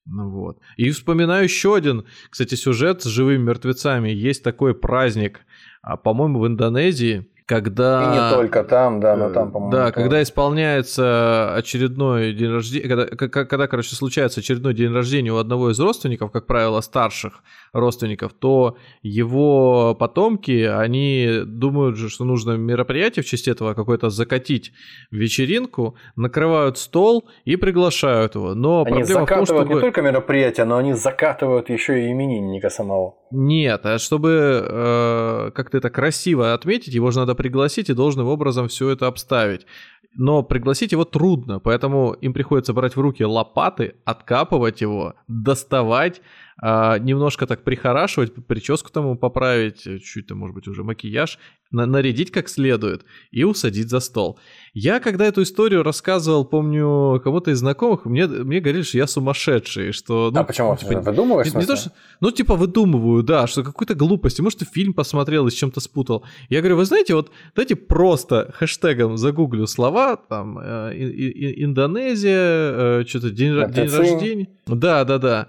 Ну 0.04 0.30
вот. 0.30 0.58
И 0.76 0.90
вспоминаю 0.90 1.44
еще 1.44 1.76
один, 1.76 2.06
кстати, 2.28 2.54
сюжет 2.54 3.02
с 3.02 3.06
живыми 3.06 3.42
мертвецами. 3.42 4.10
Есть 4.10 4.42
такой 4.42 4.74
праздник, 4.74 5.40
а, 5.80 5.96
по-моему, 5.96 6.40
в 6.40 6.46
Индонезии, 6.46 7.31
когда... 7.46 8.02
И 8.02 8.06
не 8.16 8.36
только 8.36 8.64
там, 8.64 9.00
да, 9.00 9.16
но 9.16 9.30
там, 9.30 9.50
по-моему. 9.52 9.72
Да, 9.72 9.92
когда 9.92 10.22
исполняется 10.22 11.54
очередной 11.54 12.32
день 12.32 12.50
рождения, 12.50 12.88
когда, 12.88 13.06
когда, 13.06 13.44
когда, 13.44 13.66
короче, 13.66 13.94
случается 13.94 14.40
очередной 14.40 14.74
день 14.74 14.92
рождения 14.92 15.32
у 15.32 15.36
одного 15.36 15.70
из 15.70 15.80
родственников, 15.80 16.30
как 16.30 16.46
правило, 16.46 16.80
старших 16.80 17.42
родственников, 17.72 18.32
то 18.32 18.76
его 19.02 19.94
потомки, 19.94 20.64
они 20.64 21.40
думают 21.44 21.96
же, 21.96 22.08
что 22.08 22.24
нужно 22.24 22.52
мероприятие 22.52 23.22
в 23.22 23.26
честь 23.26 23.48
этого 23.48 23.74
какое-то 23.74 24.10
закатить 24.10 24.72
вечеринку, 25.10 25.96
накрывают 26.16 26.78
стол 26.78 27.28
и 27.44 27.56
приглашают 27.56 28.34
его. 28.34 28.54
Но 28.54 28.82
они 28.82 29.02
проблема 29.02 29.06
закатывают 29.06 29.48
в 29.48 29.52
том, 29.52 29.56
чтобы... 29.56 29.74
не 29.74 29.80
только 29.80 30.02
мероприятие, 30.02 30.66
но 30.66 30.76
они 30.76 30.92
закатывают 30.92 31.70
еще 31.70 32.04
и 32.04 32.10
именинника 32.12 32.68
самого. 32.68 33.16
Нет, 33.30 33.86
а 33.86 33.98
чтобы 33.98 34.64
э, 34.68 35.50
как-то 35.54 35.78
это 35.78 35.88
красиво 35.88 36.52
отметить, 36.52 36.94
его 36.94 37.10
же 37.10 37.20
надо 37.20 37.31
пригласить 37.34 37.90
и 37.90 37.94
должным 37.94 38.26
образом 38.26 38.68
все 38.68 38.90
это 38.90 39.06
обставить. 39.06 39.66
Но 40.14 40.42
пригласить 40.42 40.92
его 40.92 41.04
трудно, 41.04 41.58
поэтому 41.58 42.12
им 42.12 42.34
приходится 42.34 42.74
брать 42.74 42.96
в 42.96 43.00
руки 43.00 43.24
лопаты, 43.24 43.94
откапывать 44.04 44.82
его, 44.82 45.14
доставать, 45.26 46.20
э, 46.62 46.98
немножко 46.98 47.46
так 47.46 47.64
прихорашивать, 47.64 48.46
прическу 48.46 48.90
тому 48.90 49.16
поправить, 49.16 49.82
чуть-то, 50.04 50.34
может 50.34 50.54
быть, 50.54 50.68
уже 50.68 50.84
макияж, 50.84 51.38
нарядить 51.72 52.30
как 52.30 52.48
следует 52.48 53.04
и 53.30 53.44
усадить 53.44 53.88
за 53.88 54.00
стол. 54.00 54.38
Я, 54.74 55.00
когда 55.00 55.26
эту 55.26 55.42
историю 55.42 55.82
рассказывал, 55.82 56.44
помню, 56.44 57.20
кому-то 57.22 57.50
из 57.50 57.58
знакомых, 57.58 58.04
мне, 58.04 58.26
мне 58.26 58.60
говорили, 58.60 58.82
что 58.82 58.98
я 58.98 59.06
сумасшедший, 59.06 59.92
что... 59.92 60.30
Ну, 60.32 60.40
а 60.40 60.44
почему? 60.44 60.76
Типа, 60.76 60.94
Ты 60.94 61.00
выдумываешь? 61.00 61.52
Не, 61.52 61.60
не 61.60 61.66
то, 61.66 61.76
что, 61.76 61.90
ну, 62.20 62.30
типа, 62.30 62.56
выдумываю, 62.56 63.22
да, 63.22 63.46
что 63.46 63.62
какую-то 63.62 63.94
глупость, 63.94 64.40
может, 64.40 64.60
ты 64.60 64.64
фильм 64.64 64.94
посмотрел 64.94 65.46
и 65.46 65.50
с 65.50 65.54
чем-то 65.54 65.80
спутал. 65.80 66.24
Я 66.48 66.60
говорю, 66.60 66.76
вы 66.76 66.84
знаете, 66.84 67.14
вот 67.14 67.30
давайте 67.54 67.76
просто 67.76 68.52
хэштегом 68.54 69.16
загуглю 69.16 69.66
слова, 69.66 70.16
там, 70.16 70.58
э, 70.58 70.94
и, 70.94 71.04
и, 71.04 71.64
Индонезия, 71.64 73.00
э, 73.00 73.04
что-то 73.06 73.30
день, 73.30 73.54
день 73.72 73.88
рождения. 73.88 74.48
Да, 74.66 75.04
да, 75.04 75.18
да. 75.18 75.48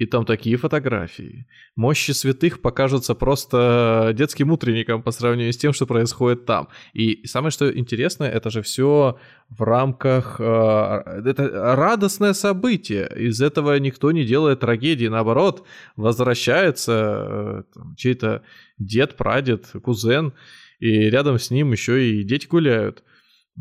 И 0.00 0.06
там 0.06 0.24
такие 0.24 0.56
фотографии. 0.56 1.46
Мощи 1.76 2.12
святых 2.12 2.62
покажутся 2.62 3.14
просто 3.14 4.14
детским 4.14 4.50
утренником 4.50 5.02
по 5.02 5.10
сравнению 5.10 5.52
с 5.52 5.58
тем, 5.58 5.74
что 5.74 5.86
происходит 5.86 6.46
там. 6.46 6.68
И 6.94 7.26
самое 7.26 7.50
что 7.50 7.70
интересное, 7.70 8.30
это 8.30 8.48
же 8.48 8.62
все 8.62 9.18
в 9.50 9.62
рамках... 9.62 10.40
Э, 10.40 11.02
это 11.26 11.76
радостное 11.76 12.32
событие. 12.32 13.10
Из 13.14 13.42
этого 13.42 13.78
никто 13.78 14.10
не 14.10 14.24
делает 14.24 14.60
трагедии. 14.60 15.06
Наоборот, 15.06 15.66
возвращается 15.96 17.64
э, 17.76 17.80
чей-то 17.98 18.42
дед, 18.78 19.18
прадед, 19.18 19.66
кузен, 19.82 20.32
и 20.78 21.10
рядом 21.10 21.38
с 21.38 21.50
ним 21.50 21.72
еще 21.72 22.02
и 22.02 22.24
дети 22.24 22.46
гуляют. 22.46 23.04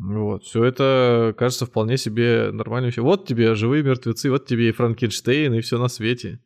Вот, 0.01 0.43
все 0.43 0.63
это 0.63 1.33
кажется 1.37 1.65
вполне 1.65 1.97
себе 1.97 2.51
нормально. 2.51 2.89
Вот 2.97 3.27
тебе 3.27 3.55
живые 3.55 3.83
мертвецы, 3.83 4.31
вот 4.31 4.45
тебе 4.45 4.69
и 4.69 4.71
Франкенштейн, 4.71 5.53
и 5.53 5.61
все 5.61 5.77
на 5.77 5.89
свете. 5.89 6.39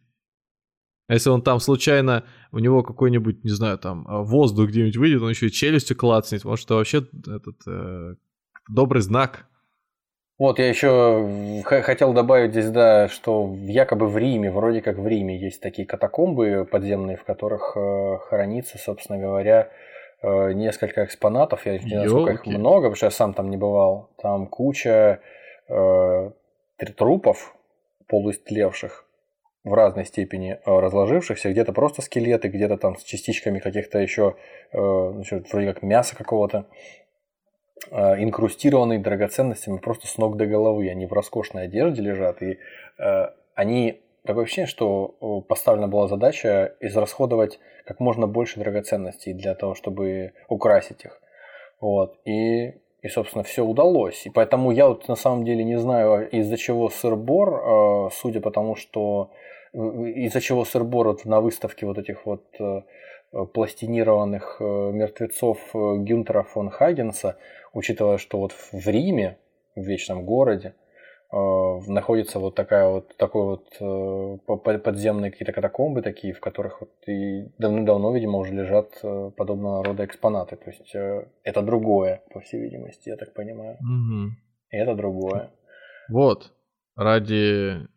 А 1.08 1.14
если 1.14 1.30
он 1.30 1.42
там 1.42 1.60
случайно, 1.60 2.24
у 2.52 2.60
него 2.60 2.82
какой-нибудь, 2.82 3.44
не 3.44 3.52
знаю, 3.52 3.78
там, 3.78 4.06
а, 4.08 4.24
воздух 4.24 4.70
где-нибудь 4.70 4.98
выйдет, 4.98 5.22
он 5.22 5.30
еще 5.30 5.48
и 5.48 5.52
челюстью 5.52 5.98
клацнет, 5.98 6.46
может, 6.46 6.66
это 6.66 6.76
вообще 6.76 7.00
этот 7.00 7.58
э, 7.68 8.16
добрый 8.70 9.02
знак. 9.02 9.46
Вот, 10.40 10.58
я 10.60 10.70
еще 10.70 11.62
хотел 11.64 12.14
добавить 12.14 12.52
здесь, 12.52 12.72
да, 12.72 13.10
что 13.10 13.54
якобы 13.56 14.08
в 14.08 14.18
Риме, 14.18 14.50
вроде 14.50 14.82
как 14.82 14.98
в 14.98 15.06
Риме 15.06 15.40
есть 15.40 15.62
такие 15.62 15.86
катакомбы 15.86 16.66
подземные, 16.72 17.18
в 17.18 17.24
которых 17.24 17.74
э, 17.76 18.18
хранится, 18.30 18.78
собственно 18.78 19.20
говоря, 19.20 19.70
Э, 19.70 19.93
несколько 20.24 21.04
экспонатов, 21.04 21.66
я 21.66 21.78
не 21.78 21.90
знаю, 21.90 22.10
сколько 22.10 22.32
их 22.32 22.46
много, 22.46 22.84
потому 22.84 22.96
что 22.96 23.06
я 23.08 23.12
сам 23.12 23.34
там 23.34 23.50
не 23.50 23.58
бывал. 23.58 24.10
Там 24.22 24.48
куча 24.48 25.20
э, 25.68 26.32
трупов 26.98 27.56
полуистлевших 28.08 29.06
в 29.64 29.74
разной 29.74 30.06
степени 30.06 30.54
э, 30.54 30.60
разложившихся, 30.66 31.50
где-то 31.50 31.74
просто 31.74 32.02
скелеты, 32.02 32.50
где-то 32.50 32.78
там 32.78 32.98
с 32.98 33.04
частичками 33.04 33.60
каких-то 33.60 34.00
еще, 34.00 34.36
э, 34.72 34.78
вроде 34.78 35.74
как 35.74 35.84
мяса 35.84 36.16
какого-то, 36.16 36.68
э, 37.92 38.24
инкрустированные 38.24 39.00
драгоценностями 39.00 39.78
просто 39.78 40.08
с 40.08 40.18
ног 40.18 40.38
до 40.38 40.46
головы. 40.46 40.90
Они 40.90 41.06
в 41.06 41.14
роскошной 41.14 41.64
одежде 41.64 42.02
лежат, 42.02 42.42
и 42.42 42.60
э, 43.00 43.28
они 43.56 44.03
такое 44.26 44.44
ощущение, 44.44 44.68
что 44.68 45.16
э, 45.22 45.48
поставлена 45.48 45.88
была 45.88 46.08
задача 46.08 46.76
израсходовать 46.80 47.60
как 47.86 48.00
можно 48.00 48.28
больше 48.28 48.60
драгоценностей 48.60 49.34
для 49.34 49.56
того, 49.56 49.76
чтобы 49.76 50.34
украсить 50.48 51.06
их. 51.06 51.20
Вот. 51.80 52.18
И, 52.26 52.70
и 53.02 53.08
собственно, 53.10 53.44
все 53.44 53.64
удалось. 53.64 54.26
И 54.26 54.30
поэтому 54.30 54.72
я 54.72 54.88
вот 54.88 55.08
на 55.08 55.16
самом 55.16 55.44
деле 55.44 55.64
не 55.64 55.78
знаю, 55.78 56.30
из-за 56.30 56.58
чего 56.58 56.90
сыр-бор, 56.90 58.08
э, 58.08 58.10
судя 58.14 58.40
по 58.40 58.52
тому, 58.52 58.76
что 58.76 59.32
э, 59.74 59.78
из-за 59.78 60.40
чего 60.42 60.64
сыр-бор 60.66 61.08
вот 61.08 61.26
на 61.26 61.42
выставке 61.42 61.86
вот 61.86 61.98
этих 61.98 62.26
вот 62.26 62.44
пластинированных 63.52 64.58
мертвецов 64.60 65.58
Гюнтера 65.74 66.44
фон 66.44 66.70
Хагенса, 66.70 67.38
учитывая, 67.74 68.20
что 68.20 68.38
вот 68.38 68.52
в 68.52 68.88
Риме, 68.88 69.40
в 69.76 69.82
Вечном 69.82 70.24
городе, 70.24 70.76
Э, 70.76 70.83
находится 71.88 72.40
вот 72.40 72.56
такая 72.56 72.88
вот 72.88 73.18
такой 73.18 73.44
вот 73.46 73.68
э, 73.80 74.78
подземные 74.78 75.32
какие-то 75.32 75.52
катакомбы 75.52 76.02
такие, 76.02 76.34
в 76.34 76.40
которых 76.40 76.82
вот 76.82 76.92
и 77.08 77.48
давно-давно, 77.58 78.14
видимо, 78.14 78.38
уже 78.38 78.54
лежат 78.54 79.00
э, 79.02 79.32
подобного 79.36 79.84
рода 79.84 80.06
экспонаты. 80.06 80.58
То 80.58 80.70
есть 80.70 80.96
это 81.44 81.62
другое, 81.62 82.22
по 82.34 82.40
всей 82.42 82.62
видимости, 82.62 83.10
я 83.10 83.18
так 83.18 83.34
понимаю. 83.34 83.78
Угу. 83.80 84.32
Это 84.70 84.96
другое. 84.96 85.52
Вот. 86.10 86.54
Ради 86.96 87.88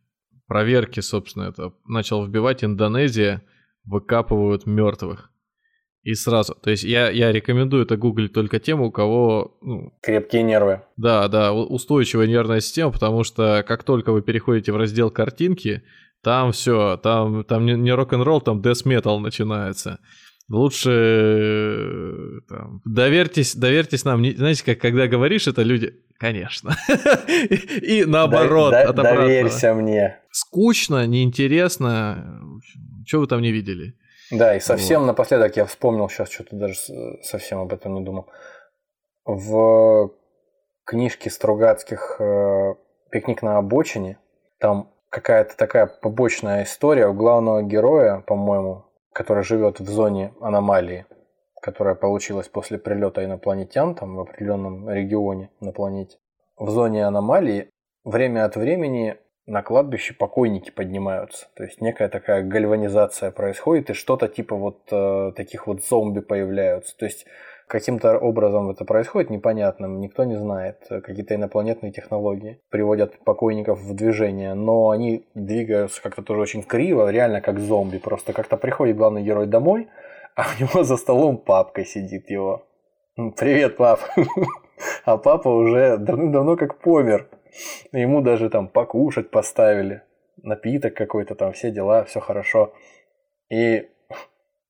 проверки, 0.47 1.01
собственно, 1.01 1.45
это 1.45 1.73
начал 1.87 2.25
вбивать 2.25 2.65
Индонезия, 2.65 3.43
выкапывают 3.85 4.67
мертвых. 4.67 5.31
И 6.07 6.15
сразу. 6.15 6.55
То 6.55 6.71
есть 6.71 6.85
я, 6.85 7.11
я 7.11 7.33
рекомендую 7.33 7.83
это 7.83 7.97
гуглить 7.97 8.33
только 8.33 8.61
тем, 8.61 8.81
у 8.81 8.93
кого... 8.93 9.59
Ну, 9.61 9.93
Крепкие 10.03 10.45
нервы. 10.45 10.83
Да, 10.97 11.27
да, 11.27 11.53
устойчивая 11.53 12.29
нервная 12.29 12.61
система, 12.61 12.93
потому 12.93 13.25
что 13.25 13.65
как 13.67 13.83
только 13.83 14.13
вы 14.13 14.23
переходите 14.23 14.71
в 14.71 14.77
раздел 14.77 15.11
картинки, 15.11 15.83
там 16.23 16.53
все, 16.53 16.97
там, 17.03 17.43
там 17.43 17.67
не, 17.67 17.73
не 17.73 17.93
рок-н-ролл, 17.93 18.41
там 18.41 18.61
metal 18.61 19.19
начинается. 19.19 19.99
Лучше 20.49 22.13
там, 22.49 22.83
доверьтесь, 22.85 23.57
доверьтесь 23.57 24.05
нам. 24.05 24.23
Не, 24.23 24.31
знаете, 24.31 24.65
как 24.65 24.81
когда 24.81 25.09
говоришь 25.09 25.49
это, 25.49 25.63
люди, 25.63 25.93
конечно. 26.19 26.77
И 27.83 28.05
наоборот, 28.05 28.75
от 28.75 28.95
Доверься 28.95 29.75
мне. 29.75 30.21
Скучно, 30.31 31.05
неинтересно. 31.09 32.41
Что 33.05 33.19
вы 33.19 33.27
там 33.27 33.43
не 33.43 33.51
видели? 33.51 33.97
Да, 34.31 34.57
и 34.57 34.61
совсем 34.61 35.03
вот. 35.03 35.07
напоследок 35.09 35.57
я 35.57 35.65
вспомнил, 35.65 36.09
сейчас 36.09 36.31
что-то 36.31 36.57
даже 36.57 36.77
совсем 37.23 37.61
об 37.61 37.73
этом 37.73 37.95
не 37.95 38.01
думал. 38.03 38.27
В 39.25 40.11
книжке 40.85 41.31
Стругацких 41.31 42.17
э, 42.21 42.75
«Пикник 43.11 43.43
на 43.43 43.59
обочине» 43.59 44.19
там 44.59 44.93
какая-то 45.11 45.57
такая 45.57 45.87
побочная 45.87 46.65
история 46.65 47.07
у 47.09 47.15
главного 47.15 47.63
героя, 47.63 48.21
по-моему, 48.27 48.85
который 49.13 49.45
живет 49.45 49.81
в 49.81 49.89
зоне 49.89 50.33
аномалии, 50.41 51.07
которая 51.61 51.95
получилась 51.95 52.49
после 52.49 52.79
прилета 52.79 53.25
инопланетян 53.25 53.95
там 53.95 54.17
в 54.17 54.21
определенном 54.21 54.91
регионе 54.91 55.51
на 55.61 55.73
планете. 55.73 56.19
В 56.57 56.71
зоне 56.71 57.07
аномалии 57.07 57.71
время 58.05 58.45
от 58.45 58.57
времени 58.57 59.17
на 59.47 59.63
кладбище 59.63 60.15
покойники 60.15 60.71
поднимаются. 60.71 61.47
То 61.55 61.65
есть 61.65 61.81
некая 61.81 62.09
такая 62.09 62.43
гальванизация 62.43 63.31
происходит, 63.31 63.91
и 63.91 63.95
что-то 63.95 64.29
типа 64.29 64.57
вот 64.57 64.81
э, 64.91 65.33
таких 65.37 65.67
вот 65.67 65.85
зомби 65.85 66.21
появляются. 66.21 66.97
То 66.97 67.05
есть 67.05 67.27
каким-то 67.69 68.19
образом 68.19 68.71
это 68.71 68.85
происходит 68.85 69.31
непонятным, 69.31 70.01
никто 70.01 70.25
не 70.25 70.37
знает. 70.37 70.87
Какие-то 70.89 71.37
инопланетные 71.37 71.93
технологии 71.93 72.61
приводят 72.71 73.19
покойников 73.25 73.81
в 73.81 73.95
движение, 73.95 74.55
но 74.55 74.91
они 74.91 75.27
двигаются 75.35 76.03
как-то 76.03 76.23
тоже 76.23 76.41
очень 76.41 76.63
криво, 76.65 77.11
реально 77.11 77.41
как 77.41 77.61
зомби. 77.61 77.99
Просто 77.99 78.33
как-то 78.33 78.57
приходит 78.57 78.97
главный 78.97 79.23
герой 79.23 79.47
домой, 79.47 79.89
а 80.35 80.47
у 80.57 80.63
него 80.63 80.83
за 80.83 80.97
столом 80.97 81.39
папка 81.39 81.85
сидит 81.85 82.31
его. 82.31 82.67
Привет, 83.37 83.77
пап. 83.77 84.01
А 85.07 85.17
папа 85.17 85.49
уже 85.49 85.97
давно 85.97 86.55
как 86.57 86.79
помер. 86.79 87.31
Ему 87.93 88.21
даже 88.21 88.51
там 88.51 88.69
покушать 88.69 89.31
поставили, 89.31 90.03
напиток 90.43 90.95
какой-то 90.95 91.35
там, 91.35 91.53
все 91.53 91.71
дела, 91.71 92.05
все 92.05 92.21
хорошо. 92.21 92.73
И 93.51 93.89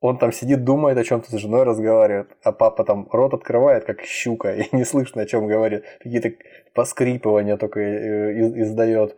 он 0.01 0.19
там 0.19 0.33
сидит, 0.33 0.65
думает 0.65 0.99
о 0.99 1.05
чем-то 1.05 1.31
с 1.31 1.41
женой 1.41 1.65
разговаривает, 1.65 2.37
а 2.43 2.53
папа 2.53 2.85
там 2.85 3.09
рот 3.11 3.35
открывает, 3.35 3.85
как 3.85 4.03
щука, 4.03 4.55
и 4.55 4.65
не 4.77 4.85
слышно, 4.85 5.23
о 5.23 5.27
чем 5.27 5.47
говорит. 5.47 5.85
Какие-то 6.03 6.33
поскрипывания 6.75 7.57
только 7.57 7.81
э, 7.81 8.63
издает. 8.63 9.17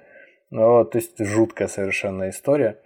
Ну, 0.50 0.78
вот, 0.78 0.92
то 0.92 0.98
есть 0.98 1.18
жуткая 1.18 1.68
совершенно 1.68 2.30
история. 2.30 2.78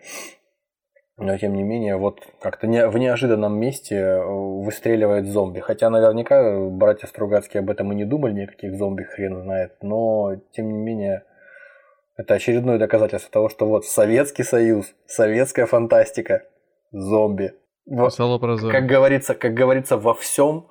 Но 1.23 1.39
тем 1.39 1.55
не 1.55 1.63
менее, 1.63 1.97
вот 1.97 2.21
как-то 2.41 2.67
не, 2.67 2.85
в 2.89 2.99
неожиданном 2.99 3.57
месте 3.57 3.95
э, 3.95 4.25
выстреливает 4.25 5.27
зомби. 5.27 5.61
Хотя 5.61 5.89
наверняка 5.89 6.69
братья 6.69 7.07
Стругацкие 7.07 7.61
об 7.61 7.71
этом 7.71 7.93
и 7.93 7.95
не 7.95 8.05
думали, 8.05 8.33
никаких 8.33 8.75
зомби 8.77 9.05
хрен 9.05 9.41
знает. 9.41 9.77
Но 9.83 10.33
тем 10.51 10.73
не 10.73 10.79
менее, 10.79 11.23
это 12.17 12.35
очередное 12.35 12.77
доказательство 12.79 13.31
того, 13.31 13.49
что 13.49 13.67
вот 13.67 13.85
Советский 13.85 14.43
Союз, 14.43 14.95
советская 15.07 15.67
фантастика, 15.67 16.43
зомби. 16.91 17.53
Вот, 17.87 18.17
как 18.17 18.87
говорится, 18.87 19.35
как 19.37 19.55
говорится, 19.55 19.97
во 19.97 20.15
всем, 20.15 20.67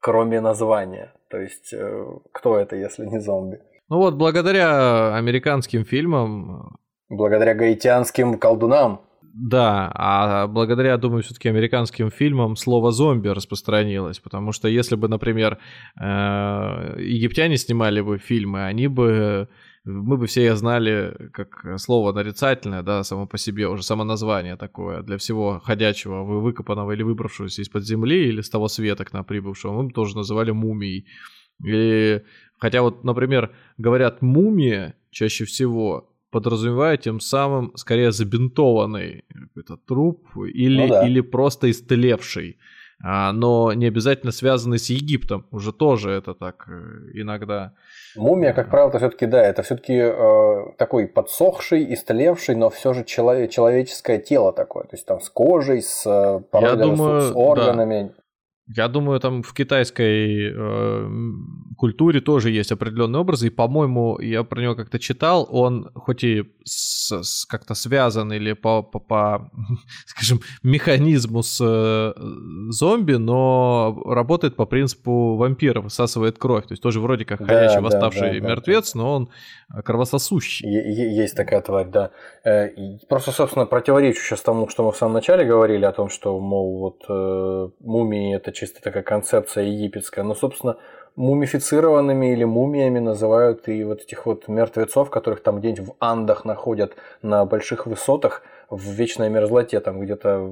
кроме 0.00 0.42
названия. 0.42 1.14
То 1.30 1.38
есть, 1.38 1.72
э, 1.72 2.04
кто 2.32 2.58
это, 2.58 2.76
если 2.76 3.06
не 3.06 3.20
зомби? 3.20 3.62
Ну 3.88 3.96
вот, 3.96 4.16
благодаря 4.16 5.14
американским 5.14 5.86
фильмам... 5.86 6.76
Благодаря 7.08 7.54
гаитянским 7.54 8.38
колдунам. 8.38 9.00
Да, 9.36 9.90
а 9.94 10.46
благодаря, 10.46 10.96
думаю, 10.96 11.24
все-таки 11.24 11.48
американским 11.48 12.08
фильмам 12.12 12.54
слово 12.54 12.92
зомби 12.92 13.26
распространилось, 13.28 14.20
потому 14.20 14.52
что 14.52 14.68
если 14.68 14.94
бы, 14.94 15.08
например, 15.08 15.58
э, 16.00 16.96
египтяне 17.00 17.56
снимали 17.56 18.00
бы 18.00 18.18
фильмы, 18.18 18.64
они 18.64 18.86
бы 18.86 19.48
мы 19.84 20.16
бы 20.16 20.26
все 20.28 20.54
знали 20.54 21.30
как 21.32 21.78
слово 21.78 22.12
нарицательное, 22.12 22.82
да, 22.82 23.02
само 23.02 23.26
по 23.26 23.36
себе, 23.36 23.68
уже 23.68 23.82
само 23.82 24.04
название 24.04 24.56
такое 24.56 25.02
для 25.02 25.18
всего 25.18 25.60
ходячего, 25.60 26.22
выкопанного 26.22 26.92
или 26.92 27.02
выбравшегося 27.02 27.62
из-под 27.62 27.84
земли 27.84 28.28
или 28.28 28.40
с 28.40 28.48
того 28.48 28.68
света 28.68 29.04
к 29.04 29.12
нам 29.12 29.24
прибывшего, 29.24 29.72
мы 29.72 29.88
бы 29.88 29.92
тоже 29.92 30.16
называли 30.16 30.52
мумией. 30.52 31.06
И, 31.66 32.22
хотя 32.58 32.82
вот, 32.82 33.02
например, 33.02 33.52
говорят 33.78 34.22
мумия 34.22 34.94
чаще 35.10 35.44
всего, 35.44 36.13
подразумевая 36.34 36.96
тем 36.96 37.20
самым 37.20 37.72
скорее 37.76 38.10
забинтованный 38.10 39.24
какой-то 39.28 39.76
труп 39.76 40.36
или, 40.36 40.82
ну 40.82 40.88
да. 40.88 41.06
или 41.06 41.20
просто 41.20 41.70
истлевший. 41.70 42.58
А, 43.00 43.32
но 43.32 43.72
не 43.72 43.86
обязательно 43.86 44.32
связанный 44.32 44.78
с 44.78 44.90
Египтом. 44.90 45.46
Уже 45.52 45.72
тоже 45.72 46.10
это 46.10 46.34
так 46.34 46.64
э, 46.68 47.20
иногда. 47.20 47.72
Мумия, 48.16 48.52
как 48.52 48.68
правило, 48.70 48.88
это 48.88 48.98
все-таки, 48.98 49.26
да, 49.26 49.42
это 49.44 49.62
все-таки 49.62 49.94
э, 49.94 50.62
такой 50.76 51.06
подсохший, 51.06 51.94
истлевший, 51.94 52.56
но 52.56 52.68
все 52.68 52.94
же 52.94 53.04
чело- 53.04 53.46
человеческое 53.46 54.18
тело 54.18 54.52
такое. 54.52 54.84
То 54.84 54.96
есть 54.96 55.06
там 55.06 55.20
с 55.20 55.28
кожей, 55.28 55.82
с, 55.82 56.04
э, 56.04 56.40
Я 56.60 56.74
думаю, 56.74 57.20
с 57.20 57.32
органами. 57.36 58.12
Да. 58.16 58.23
Я 58.66 58.88
думаю, 58.88 59.20
там 59.20 59.42
в 59.42 59.52
китайской 59.52 60.50
э, 60.50 61.10
культуре 61.76 62.22
тоже 62.22 62.50
есть 62.50 62.72
определенные 62.72 63.20
образы, 63.20 63.48
и, 63.48 63.50
по-моему, 63.50 64.18
я 64.20 64.42
про 64.42 64.62
него 64.62 64.74
как-то 64.74 64.98
читал, 64.98 65.46
он 65.50 65.90
хоть 65.94 66.24
и 66.24 66.44
с, 66.64 67.12
с, 67.22 67.44
как-то 67.44 67.74
связан 67.74 68.32
или 68.32 68.54
по, 68.54 68.82
по, 68.82 69.00
по, 69.00 69.50
скажем, 70.06 70.40
механизму 70.62 71.42
с 71.42 71.60
э, 71.62 72.14
зомби, 72.70 73.14
но 73.14 74.02
работает 74.06 74.56
по 74.56 74.64
принципу 74.64 75.36
вампира, 75.36 75.82
высасывает 75.82 76.38
кровь, 76.38 76.64
то 76.64 76.72
есть 76.72 76.82
тоже 76.82 77.00
вроде 77.00 77.26
как 77.26 77.40
ходячий 77.40 77.76
да, 77.76 77.82
восставший 77.82 78.40
да, 78.40 78.40
да, 78.40 78.48
мертвец, 78.48 78.94
да. 78.94 79.00
но 79.00 79.14
он 79.14 79.28
кровососущий. 79.84 80.66
Есть 80.66 81.36
такая 81.36 81.60
тварь, 81.60 81.88
да. 81.88 82.12
Э, 82.44 82.70
просто, 83.10 83.30
собственно, 83.30 83.66
противоречу 83.66 84.22
сейчас 84.22 84.40
тому, 84.40 84.68
что 84.70 84.84
мы 84.84 84.92
в 84.92 84.96
самом 84.96 85.12
начале 85.12 85.44
говорили 85.44 85.84
о 85.84 85.92
том, 85.92 86.08
что, 86.08 86.40
мол, 86.40 86.78
вот 86.78 87.04
э, 87.10 87.68
мумии 87.80 88.34
это 88.34 88.53
чисто 88.54 88.80
такая 88.82 89.02
концепция 89.02 89.64
египетская. 89.64 90.24
Но, 90.24 90.34
собственно, 90.34 90.78
мумифицированными 91.16 92.32
или 92.32 92.44
мумиями 92.44 92.98
называют 92.98 93.68
и 93.68 93.84
вот 93.84 94.02
этих 94.02 94.26
вот 94.26 94.48
мертвецов, 94.48 95.10
которых 95.10 95.42
там 95.42 95.60
где-нибудь 95.60 95.88
в 95.88 95.94
Андах 96.00 96.44
находят 96.44 96.96
на 97.22 97.44
больших 97.44 97.86
высотах 97.86 98.42
в 98.70 98.90
вечной 98.90 99.28
мерзлоте, 99.28 99.78
там 99.80 100.00
где-то 100.00 100.50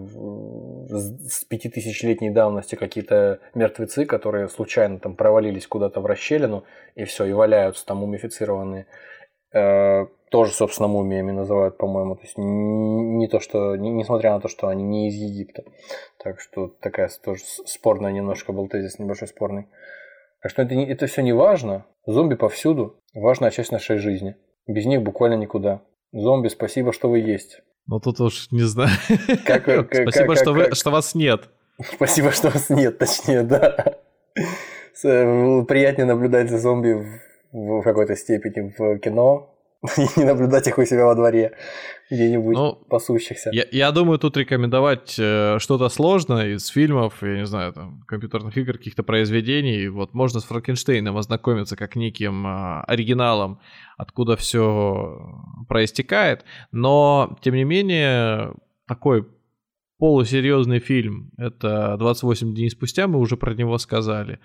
с 0.88 1.44
пятитысячелетней 1.44 2.30
давности 2.30 2.74
какие-то 2.74 3.40
мертвецы, 3.54 4.04
которые 4.04 4.48
случайно 4.48 4.98
там 5.00 5.16
провалились 5.16 5.66
куда-то 5.66 6.00
в 6.00 6.06
расщелину, 6.06 6.64
и 6.94 7.04
все, 7.04 7.24
и 7.24 7.32
валяются 7.32 7.84
там 7.86 7.98
мумифицированные. 7.98 8.86
Э, 10.32 10.32
тоже, 10.32 10.52
собственно, 10.52 10.88
мумиями 10.88 11.30
называют, 11.30 11.76
по-моему. 11.76 12.16
То 12.16 12.22
есть 12.22 12.34
не 12.36 13.28
то, 13.28 13.40
что, 13.40 13.76
несмотря 13.76 14.32
на 14.32 14.40
то, 14.40 14.48
что 14.48 14.68
они 14.68 14.82
не 14.82 15.08
из 15.08 15.14
Египта. 15.14 15.64
Так 16.22 16.40
что 16.40 16.68
такая 16.68 17.10
тоже 17.22 17.42
спорная 17.66 18.12
немножко 18.12 18.52
был 18.52 18.68
тезис, 18.68 18.98
небольшой 18.98 19.28
спорный. 19.28 19.66
Так 20.42 20.50
что 20.50 20.62
это, 20.62 20.74
это 20.74 21.06
все 21.06 21.22
не 21.22 21.32
важно. 21.32 21.84
Зомби 22.06 22.34
повсюду. 22.34 22.96
Важная 23.14 23.50
часть 23.50 23.72
нашей 23.72 23.98
жизни. 23.98 24.36
Без 24.66 24.86
них 24.86 25.02
буквально 25.02 25.34
никуда. 25.34 25.82
Зомби, 26.12 26.48
спасибо, 26.48 26.92
что 26.92 27.08
вы 27.08 27.20
есть. 27.20 27.60
Ну 27.86 28.00
тут 28.00 28.20
уж 28.20 28.50
не 28.50 28.62
знаю. 28.62 28.90
Как, 29.44 29.64
как, 29.64 29.94
спасибо, 29.94 30.34
как, 30.34 30.38
что, 30.38 30.52
вы, 30.52 30.70
что 30.72 30.90
вас 30.90 31.14
нет. 31.14 31.48
Спасибо, 31.94 32.30
что 32.30 32.50
вас 32.50 32.70
нет, 32.70 32.98
точнее, 32.98 33.42
да. 33.42 33.96
Приятнее 35.02 36.06
наблюдать 36.06 36.50
за 36.50 36.58
зомби 36.58 37.20
в 37.50 37.82
какой-то 37.82 38.14
степени 38.16 38.72
в 38.76 38.98
кино, 38.98 39.51
и 39.96 40.06
не 40.20 40.24
наблюдать 40.24 40.66
их 40.68 40.78
у 40.78 40.84
себя 40.84 41.06
во 41.06 41.14
дворе 41.14 41.56
где-нибудь 42.10 42.54
ну, 42.54 42.74
пасущихся. 42.88 43.50
Я, 43.52 43.64
я 43.70 43.90
думаю, 43.90 44.18
тут 44.18 44.36
рекомендовать 44.36 45.16
э, 45.18 45.58
что-то 45.58 45.88
сложное 45.88 46.54
из 46.54 46.66
фильмов, 46.66 47.14
я 47.22 47.38
не 47.38 47.46
знаю, 47.46 47.72
там, 47.72 48.02
компьютерных 48.06 48.56
игр, 48.56 48.76
каких-то 48.76 49.02
произведений. 49.02 49.88
Вот 49.88 50.14
можно 50.14 50.40
с 50.40 50.44
Франкенштейном 50.44 51.16
ознакомиться 51.16 51.76
как 51.76 51.96
неким 51.96 52.46
э, 52.46 52.82
оригиналом, 52.86 53.60
откуда 53.96 54.36
все 54.36 55.42
проистекает. 55.68 56.44
Но, 56.70 57.38
тем 57.40 57.54
не 57.54 57.64
менее, 57.64 58.52
такой 58.86 59.26
полусерьезный 59.98 60.80
фильм. 60.80 61.30
Это 61.38 61.96
28 61.96 62.54
дней 62.54 62.70
спустя, 62.70 63.06
мы 63.06 63.18
уже 63.18 63.36
про 63.36 63.54
него 63.54 63.78
сказали 63.78 64.38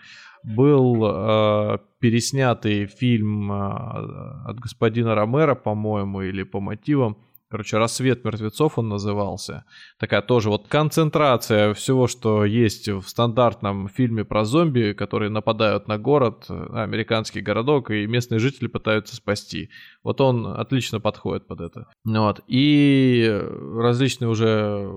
был 0.44 1.04
э, 1.06 1.78
переснятый 2.00 2.86
фильм 2.86 3.52
э, 3.52 4.50
от 4.50 4.60
господина 4.60 5.16
Ромера, 5.16 5.56
по-моему, 5.56 6.22
или 6.22 6.44
по 6.44 6.60
мотивам. 6.60 7.18
Короче, 7.50 7.78
«Рассвет 7.78 8.26
мертвецов» 8.26 8.78
он 8.78 8.90
назывался. 8.90 9.64
Такая 10.00 10.22
тоже 10.22 10.50
вот 10.50 10.68
концентрация 10.68 11.74
всего, 11.74 12.08
что 12.08 12.44
есть 12.44 12.90
в 12.90 13.04
стандартном 13.04 13.88
фильме 13.88 14.26
про 14.26 14.44
зомби, 14.44 14.92
которые 14.92 15.30
нападают 15.30 15.88
на 15.88 15.98
город, 15.98 16.46
на 16.50 16.84
американский 16.84 17.40
городок, 17.40 17.90
и 17.90 18.06
местные 18.06 18.40
жители 18.40 18.68
пытаются 18.68 19.16
спасти. 19.16 19.70
Вот 20.04 20.20
он 20.20 20.46
отлично 20.46 21.00
подходит 21.00 21.48
под 21.48 21.62
это. 21.62 21.88
Вот. 22.04 22.42
И 22.48 23.42
различные 23.78 24.28
уже 24.28 24.92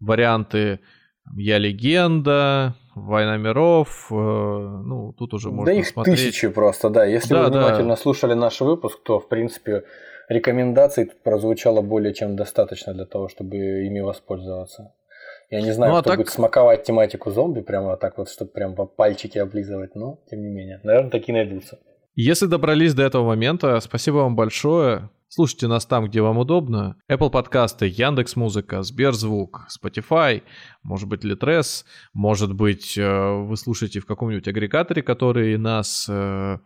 варианты 0.00 0.80
«Я 1.36 1.58
легенда», 1.58 2.74
Война 3.06 3.36
миров, 3.36 4.06
э, 4.10 4.14
ну, 4.14 5.12
тут 5.12 5.34
уже 5.34 5.50
можно 5.50 5.72
Да 5.72 5.78
их 5.78 5.86
смотреть. 5.86 6.16
тысячи 6.16 6.48
просто, 6.48 6.90
да. 6.90 7.04
Если 7.04 7.34
да, 7.34 7.44
вы 7.44 7.50
внимательно 7.50 7.94
да. 7.94 7.96
слушали 7.96 8.34
наш 8.34 8.60
выпуск, 8.60 9.00
то, 9.02 9.18
в 9.18 9.28
принципе, 9.28 9.84
рекомендаций 10.28 11.06
тут 11.06 11.22
прозвучало 11.22 11.82
более 11.82 12.14
чем 12.14 12.36
достаточно 12.36 12.94
для 12.94 13.06
того, 13.06 13.28
чтобы 13.28 13.56
ими 13.56 14.00
воспользоваться. 14.00 14.92
Я 15.50 15.62
не 15.62 15.72
знаю, 15.72 15.92
ну, 15.92 15.98
а 15.98 16.00
кто 16.02 16.10
так... 16.10 16.18
будет 16.18 16.30
смаковать 16.30 16.84
тематику 16.84 17.30
зомби, 17.30 17.60
прямо 17.60 17.96
так 17.96 18.18
вот, 18.18 18.30
чтобы 18.30 18.52
прям 18.52 18.74
по 18.74 18.86
пальчики 18.86 19.38
облизывать, 19.38 19.96
но 19.96 20.20
тем 20.30 20.40
не 20.42 20.48
менее. 20.48 20.80
Наверное, 20.84 21.10
такие 21.10 21.34
найдутся. 21.34 21.78
Если 22.14 22.46
добрались 22.46 22.94
до 22.94 23.02
этого 23.02 23.26
момента, 23.26 23.80
спасибо 23.80 24.16
вам 24.16 24.36
большое. 24.36 25.10
Слушайте 25.32 25.68
нас 25.68 25.86
там, 25.86 26.06
где 26.06 26.22
вам 26.22 26.38
удобно. 26.38 26.96
Apple 27.08 27.30
подкасты, 27.30 27.86
Яндекс 27.86 28.34
Музыка, 28.34 28.82
Сберзвук, 28.82 29.68
Spotify, 29.70 30.42
может 30.82 31.08
быть 31.08 31.24
Litres, 31.24 31.84
может 32.12 32.52
быть 32.52 32.98
э, 32.98 33.44
вы 33.44 33.56
слушаете 33.56 34.00
в 34.00 34.06
каком-нибудь 34.06 34.48
агрегаторе, 34.48 35.02
который 35.02 35.56
нас 35.56 36.06
э, 36.08 36.58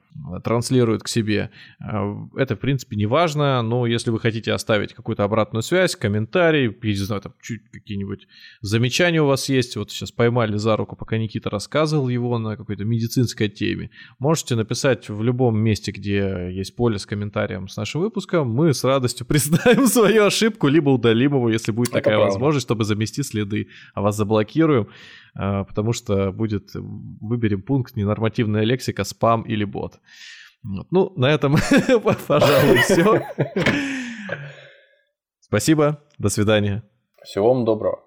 транслирует 0.43 1.03
к 1.03 1.09
себе. 1.09 1.51
Э, 1.79 2.15
это, 2.37 2.57
в 2.57 2.59
принципе, 2.61 2.97
не 2.97 3.05
важно, 3.05 3.61
но 3.61 3.87
если 3.87 4.11
вы 4.11 4.19
хотите 4.19 4.51
оставить 4.55 4.95
какую-то 4.95 5.25
обратную 5.25 5.63
связь, 5.63 5.95
комментарий, 5.95 6.75
я 6.83 6.89
не 6.89 6.95
знаю, 6.95 7.21
там 7.21 7.35
чуть 7.43 7.69
какие-нибудь 7.71 8.29
замечания 8.63 9.21
у 9.21 9.27
вас 9.27 9.51
есть, 9.51 9.77
вот 9.77 9.91
сейчас 9.91 10.11
поймали 10.11 10.57
за 10.57 10.75
руку, 10.79 10.97
пока 10.97 11.19
Никита 11.19 11.51
рассказывал 11.51 12.09
его 12.09 12.39
на 12.39 12.57
какой-то 12.57 12.87
медицинской 12.87 13.51
теме, 13.51 13.91
можете 14.19 14.55
написать 14.55 15.11
в 15.11 15.23
любом 15.23 15.59
месте, 15.59 15.93
где 15.93 16.49
есть 16.51 16.75
поле 16.77 16.99
с 16.99 17.05
комментарием 17.05 17.69
с 17.69 17.77
нашим 17.77 18.01
выпуском, 18.01 18.54
мы 18.55 18.73
с 18.73 18.85
радостью 18.85 19.27
признаем 19.29 19.87
свою 19.87 20.25
ошибку, 20.25 20.69
либо 20.69 20.91
удалим 20.91 21.35
его, 21.35 21.51
если 21.51 21.73
будет 21.73 21.89
Это 21.89 21.99
такая 21.99 22.17
правда. 22.17 22.33
возможность, 22.33 22.67
чтобы 22.67 22.85
замести 22.85 23.23
следы, 23.23 23.69
а 23.95 24.01
вас 24.01 24.17
заблокируем, 24.17 24.89
а, 25.35 25.65
потому 25.65 25.93
что 25.93 26.33
будет, 26.33 26.71
выберем 26.75 27.63
пункт 27.63 27.97
ненормативная 27.97 28.65
лексика, 28.65 29.05
спам 29.05 29.43
или 29.43 29.65
бот. 29.65 30.01
Ну, 30.63 31.13
на 31.17 31.31
этом, 31.31 31.57
пожалуй, 32.27 32.79
все. 32.79 33.23
Спасибо, 35.41 36.01
до 36.19 36.31
свидания. 36.31 36.83
Всего 37.23 37.53
вам 37.53 37.65
доброго. 37.65 38.01